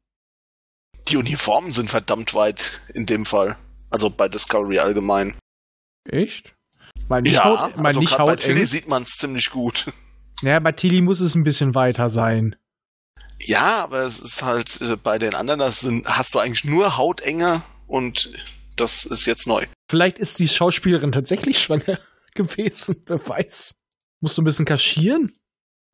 Die 1.09 1.17
Uniformen 1.17 1.73
sind 1.73 1.91
verdammt 1.91 2.33
weit 2.35 2.81
in 2.95 3.07
dem 3.07 3.25
Fall. 3.25 3.57
Also 3.91 4.11
bei 4.11 4.29
Discovery 4.29 4.79
allgemein. 4.79 5.35
Echt? 6.09 6.55
Nicht, 7.23 7.35
ja, 7.35 7.45
haut, 7.45 7.77
mal 7.77 7.87
also 7.87 8.01
nicht 8.01 8.11
gerade 8.15 8.31
bei. 8.31 8.37
Tilly 8.37 8.65
sieht 8.65 8.89
man 8.89 9.03
es 9.03 9.19
ziemlich 9.19 9.51
gut. 9.51 9.87
Naja, 10.43 10.61
bei 10.61 10.73
Tilly 10.73 11.01
muss 11.01 11.21
es 11.21 11.35
ein 11.35 11.45
bisschen 11.45 11.75
weiter 11.75 12.11
sein. 12.11 12.57
Ja, 13.47 13.85
aber 13.85 14.01
es 14.01 14.21
ist 14.21 14.43
halt 14.43 14.81
äh, 14.81 14.97
bei 14.97 15.19
den 15.19 15.35
anderen, 15.35 15.61
das 15.61 15.81
sind, 15.81 16.07
hast 16.07 16.35
du 16.35 16.41
eigentlich 16.41 16.65
nur 16.65 16.97
Hautenge 16.97 17.63
und 17.87 18.31
das 18.77 19.07
ist 19.07 19.25
jetzt 19.27 19.47
neu. 19.47 19.65
Vielleicht 19.89 20.19
ist 20.19 20.41
die 20.41 20.49
Schauspielerin 20.49 21.13
tatsächlich 21.13 21.59
schwanger 21.63 21.99
gewesen. 22.35 23.03
Wer 23.07 23.27
weiß. 23.27 23.75
Musst 24.21 24.37
du 24.37 24.43
ein 24.43 24.45
bisschen 24.47 24.65
kaschieren? 24.65 25.33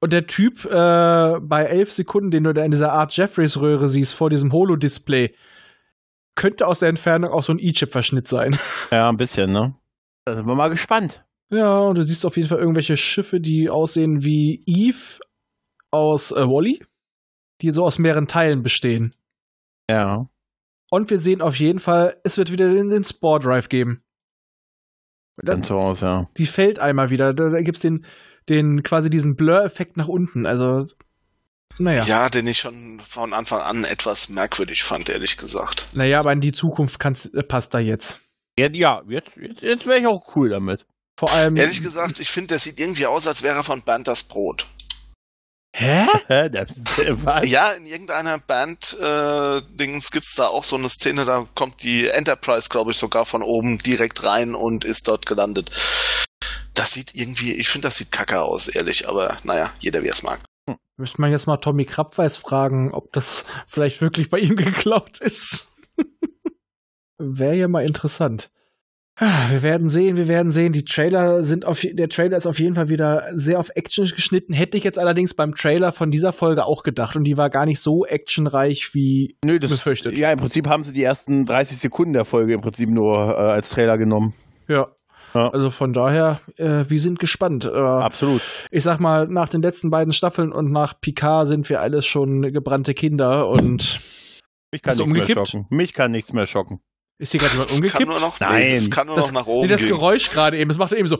Und 0.00 0.12
der 0.12 0.26
Typ 0.26 0.64
äh, 0.64 1.38
bei 1.40 1.64
elf 1.64 1.92
Sekunden, 1.92 2.30
den 2.30 2.44
du 2.44 2.54
da 2.54 2.64
in 2.64 2.70
dieser 2.70 2.92
Art 2.92 3.16
Jeffreys-Röhre 3.16 3.88
siehst, 3.88 4.14
vor 4.14 4.30
diesem 4.30 4.50
Holo-Display, 4.50 5.34
könnte 6.34 6.66
aus 6.66 6.80
der 6.80 6.88
Entfernung 6.88 7.30
auch 7.30 7.44
so 7.44 7.52
ein 7.52 7.58
E-Chip-Verschnitt 7.58 8.26
sein. 8.26 8.58
Ja, 8.90 9.08
ein 9.08 9.16
bisschen, 9.16 9.52
ne? 9.52 9.76
Da 10.24 10.36
sind 10.36 10.46
wir 10.46 10.54
mal 10.54 10.70
gespannt. 10.70 11.24
Ja, 11.50 11.80
und 11.80 11.96
du 11.96 12.02
siehst 12.02 12.24
auf 12.24 12.36
jeden 12.36 12.48
Fall 12.48 12.58
irgendwelche 12.58 12.96
Schiffe, 12.96 13.40
die 13.40 13.68
aussehen 13.68 14.24
wie 14.24 14.62
Eve 14.66 15.20
aus 15.90 16.32
äh, 16.32 16.48
Wally, 16.48 16.80
die 17.62 17.70
so 17.70 17.84
aus 17.84 17.98
mehreren 17.98 18.26
Teilen 18.26 18.62
bestehen. 18.62 19.14
Ja. 19.88 20.28
Und 20.90 21.10
wir 21.10 21.18
sehen 21.18 21.40
auf 21.40 21.56
jeden 21.56 21.78
Fall, 21.78 22.18
es 22.24 22.36
wird 22.36 22.52
wieder 22.52 22.68
den, 22.68 22.90
den 22.90 23.04
Spore 23.04 23.40
Drive 23.40 23.68
geben. 23.68 24.02
Dann 25.36 25.62
zu 25.62 25.74
Hause, 25.74 26.04
ja. 26.04 26.28
die 26.36 26.46
fällt 26.46 26.78
einmal 26.78 27.10
wieder. 27.10 27.32
Da, 27.32 27.48
da 27.48 27.62
gibt's 27.62 27.80
den, 27.80 28.04
den 28.48 28.82
quasi 28.82 29.08
diesen 29.08 29.34
Blur-Effekt 29.34 29.96
nach 29.96 30.08
unten. 30.08 30.44
Also, 30.44 30.86
naja. 31.78 32.04
Ja. 32.04 32.28
den 32.28 32.46
ich 32.46 32.58
schon 32.58 33.00
von 33.00 33.32
Anfang 33.32 33.60
an 33.60 33.84
etwas 33.84 34.28
merkwürdig 34.28 34.82
fand, 34.82 35.08
ehrlich 35.08 35.38
gesagt. 35.38 35.88
Naja, 35.94 36.20
aber 36.20 36.32
in 36.32 36.40
die 36.40 36.52
Zukunft 36.52 37.02
äh, 37.04 37.42
passt 37.42 37.72
da 37.72 37.78
jetzt. 37.78 38.20
Ja, 38.58 38.68
ja 38.70 39.02
jetzt, 39.08 39.36
jetzt, 39.36 39.62
jetzt 39.62 39.86
wäre 39.86 40.00
ich 40.00 40.06
auch 40.06 40.36
cool 40.36 40.50
damit. 40.50 40.84
Vor 41.18 41.30
allem. 41.32 41.56
Ehrlich 41.56 41.82
gesagt, 41.82 42.20
ich 42.20 42.30
finde, 42.30 42.48
der 42.48 42.58
sieht 42.58 42.78
irgendwie 42.78 43.06
aus, 43.06 43.26
als 43.26 43.42
wäre 43.42 43.56
er 43.56 43.62
von 43.62 43.82
Bernd 43.82 44.08
das 44.08 44.24
Brot. 44.24 44.66
Hä? 45.82 46.06
War, 47.24 47.44
Ja, 47.44 47.72
in 47.72 47.86
irgendeiner 47.86 48.38
Band-Dings 48.38 50.10
gibt's 50.10 50.34
da 50.34 50.48
auch 50.48 50.64
so 50.64 50.76
eine 50.76 50.88
Szene, 50.88 51.24
da 51.24 51.46
kommt 51.54 51.82
die 51.82 52.08
Enterprise, 52.08 52.68
glaube 52.68 52.92
ich, 52.92 52.96
sogar 52.98 53.24
von 53.24 53.42
oben 53.42 53.78
direkt 53.78 54.24
rein 54.24 54.54
und 54.54 54.84
ist 54.84 55.08
dort 55.08 55.26
gelandet. 55.26 55.70
Das 56.74 56.90
sieht 56.92 57.14
irgendwie, 57.14 57.52
ich 57.52 57.68
finde, 57.68 57.88
das 57.88 57.98
sieht 57.98 58.10
kacke 58.10 58.40
aus, 58.40 58.68
ehrlich, 58.68 59.08
aber 59.08 59.36
naja, 59.44 59.70
jeder 59.80 60.02
wie 60.02 60.08
es 60.08 60.22
mag. 60.22 60.40
Müsste 60.96 61.20
man 61.20 61.30
jetzt 61.30 61.46
mal 61.46 61.56
Tommy 61.56 61.84
Krabweis 61.84 62.36
fragen, 62.36 62.92
ob 62.92 63.12
das 63.12 63.44
vielleicht 63.66 64.00
wirklich 64.00 64.30
bei 64.30 64.38
ihm 64.38 64.56
geklaut 64.56 65.20
ist. 65.20 65.76
Wäre 67.18 67.54
ja 67.54 67.68
mal 67.68 67.84
interessant. 67.84 68.50
Ah, 69.24 69.52
Wir 69.52 69.62
werden 69.62 69.88
sehen, 69.88 70.16
wir 70.16 70.26
werden 70.26 70.50
sehen. 70.50 70.72
Die 70.72 70.84
Trailer 70.84 71.44
sind 71.44 71.64
auf, 71.64 71.86
der 71.88 72.08
Trailer 72.08 72.36
ist 72.36 72.48
auf 72.48 72.58
jeden 72.58 72.74
Fall 72.74 72.88
wieder 72.88 73.22
sehr 73.32 73.60
auf 73.60 73.70
Action 73.76 74.04
geschnitten. 74.04 74.52
Hätte 74.52 74.76
ich 74.76 74.82
jetzt 74.82 74.98
allerdings 74.98 75.32
beim 75.34 75.54
Trailer 75.54 75.92
von 75.92 76.10
dieser 76.10 76.32
Folge 76.32 76.66
auch 76.66 76.82
gedacht 76.82 77.14
und 77.14 77.22
die 77.22 77.36
war 77.36 77.48
gar 77.48 77.64
nicht 77.64 77.80
so 77.80 78.04
actionreich 78.04 78.94
wie 78.94 79.36
Nö, 79.44 79.60
das, 79.60 79.70
befürchtet. 79.70 80.18
Ja, 80.18 80.32
im 80.32 80.40
Prinzip 80.40 80.66
haben 80.66 80.82
sie 80.82 80.92
die 80.92 81.04
ersten 81.04 81.46
30 81.46 81.78
Sekunden 81.78 82.14
der 82.14 82.24
Folge 82.24 82.52
im 82.52 82.62
Prinzip 82.62 82.90
nur 82.90 83.14
äh, 83.14 83.52
als 83.52 83.70
Trailer 83.70 83.96
genommen. 83.96 84.34
Ja. 84.66 84.88
Ja. 85.34 85.50
Also 85.50 85.70
von 85.70 85.92
daher, 85.92 86.40
äh, 86.56 86.84
wir 86.88 86.98
sind 86.98 87.20
gespannt. 87.20 87.64
Äh, 87.64 87.78
Absolut. 87.78 88.42
ich 88.72 88.82
sag 88.82 88.98
mal, 88.98 89.28
nach 89.28 89.48
den 89.48 89.62
letzten 89.62 89.90
beiden 89.90 90.12
Staffeln 90.12 90.50
und 90.50 90.72
nach 90.72 91.00
Picard 91.00 91.46
sind 91.46 91.68
wir 91.68 91.80
alles 91.80 92.06
schon 92.06 92.42
gebrannte 92.52 92.92
Kinder 92.92 93.48
und 93.48 94.00
Mich 94.72 94.82
kann 94.82 94.96
nichts 94.96 95.12
mehr 95.12 95.26
schocken. 95.28 95.66
Mich 95.70 95.92
kann 95.92 96.10
nichts 96.10 96.32
mehr 96.32 96.48
schocken. 96.48 96.80
Ist 97.22 97.32
hier 97.32 97.40
gerade 97.40 97.52
jemand 97.52 97.70
Es 97.70 97.76
kann 97.76 97.84
umgekippt? 97.84 98.08
nur 98.08 98.20
noch, 98.20 98.40
Nein. 98.40 98.60
nee, 98.60 98.74
es 98.74 98.90
kann 98.90 99.06
nur 99.06 99.16
das, 99.16 99.26
noch 99.26 99.40
nach 99.40 99.46
nee, 99.46 99.52
oben 99.52 99.68
das 99.68 99.80
gehen. 99.80 99.90
Geräusch 99.90 100.30
gerade 100.30 100.58
eben, 100.58 100.70
es 100.70 100.78
macht 100.78 100.92
eben 100.92 101.08
so. 101.08 101.18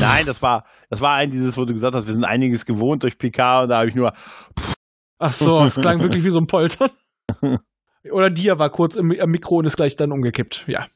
Nein, 0.00 0.24
das 0.24 0.40
war, 0.40 0.64
das 0.88 1.00
war 1.00 1.14
ein 1.14 1.30
dieses, 1.30 1.56
wo 1.56 1.64
du 1.64 1.72
gesagt 1.72 1.94
hast, 1.94 2.06
wir 2.06 2.12
sind 2.14 2.24
einiges 2.24 2.64
gewohnt 2.64 3.02
durch 3.02 3.18
PK 3.18 3.62
und 3.62 3.68
da 3.68 3.78
habe 3.78 3.88
ich 3.88 3.94
nur, 3.94 4.12
Ach 5.18 5.32
so, 5.32 5.64
es 5.64 5.76
klang 5.76 6.00
wirklich 6.00 6.24
wie 6.24 6.30
so 6.30 6.40
ein 6.40 6.48
Poltern. 6.48 6.90
Oder 8.10 8.30
dir 8.30 8.58
war 8.58 8.70
kurz 8.70 8.96
im, 8.96 9.14
am 9.20 9.30
Mikro 9.30 9.58
und 9.58 9.66
ist 9.66 9.76
gleich 9.76 9.94
dann 9.94 10.10
umgekippt. 10.10 10.64
Ja. 10.66 10.86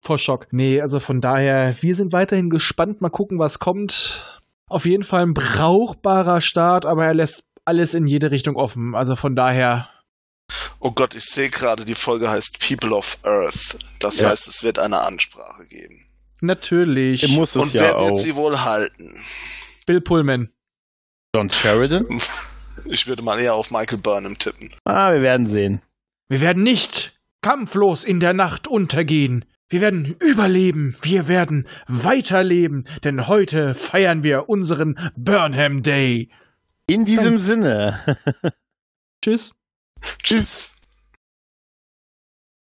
Vor 0.00 0.18
Schock. 0.18 0.46
Nee, 0.52 0.80
also 0.80 1.00
von 1.00 1.20
daher, 1.20 1.74
wir 1.80 1.94
sind 1.94 2.12
weiterhin 2.12 2.48
gespannt. 2.48 3.02
Mal 3.02 3.10
gucken, 3.10 3.38
was 3.38 3.58
kommt. 3.58 4.40
Auf 4.68 4.86
jeden 4.86 5.02
Fall 5.02 5.22
ein 5.22 5.34
brauchbarer 5.34 6.40
Start, 6.40 6.86
aber 6.86 7.04
er 7.04 7.14
lässt 7.14 7.44
alles 7.66 7.92
in 7.92 8.06
jede 8.06 8.30
Richtung 8.30 8.56
offen. 8.56 8.94
Also 8.94 9.16
von 9.16 9.36
daher, 9.36 9.88
Oh 10.86 10.92
Gott, 10.92 11.14
ich 11.14 11.24
sehe 11.24 11.48
gerade, 11.48 11.84
die 11.86 11.94
Folge 11.94 12.30
heißt 12.30 12.58
People 12.60 12.94
of 12.94 13.18
Earth. 13.22 13.78
Das 14.00 14.20
Ja. 14.20 14.28
heißt, 14.28 14.46
es 14.48 14.62
wird 14.62 14.78
eine 14.78 15.00
Ansprache 15.00 15.66
geben. 15.66 16.04
natürlich. 16.42 17.26
muss 17.28 17.56
es 17.56 17.62
Und 17.62 17.72
ja 17.72 17.80
wer 17.80 17.94
wird 17.94 18.12
auch. 18.12 18.18
sie 18.18 18.36
wohl 18.36 18.60
halten? 18.60 19.14
Bill 19.86 20.00
Pullman. 20.02 20.50
John 21.34 21.50
Sheridan? 21.50 22.06
Ich 22.86 23.06
würde 23.06 23.22
mal 23.22 23.38
eher 23.40 23.54
auf 23.54 23.70
Michael 23.70 23.98
Burnham 23.98 24.36
tippen. 24.36 24.74
Ah, 24.84 25.10
wir 25.12 25.22
werden 25.22 25.46
sehen. 25.46 25.80
Wir 26.28 26.40
werden 26.42 26.62
nicht 26.64 27.18
kampflos 27.40 28.04
in 28.04 28.18
der 28.20 28.34
Nacht 28.34 28.66
untergehen. 28.68 29.44
Wir 29.70 29.80
werden 29.80 30.16
überleben. 30.20 30.94
Wir 31.00 31.26
werden 31.28 31.66
weiterleben. 31.86 32.84
Denn 33.04 33.26
heute 33.28 33.74
feiern 33.74 34.22
wir 34.24 34.48
unseren 34.50 34.98
Burnham 35.16 35.82
Day. 35.82 36.28
In 36.86 37.04
diesem 37.06 37.38
Sinne. 37.40 38.18
Tschüss. 39.24 39.52
Tschüss. 40.22 40.73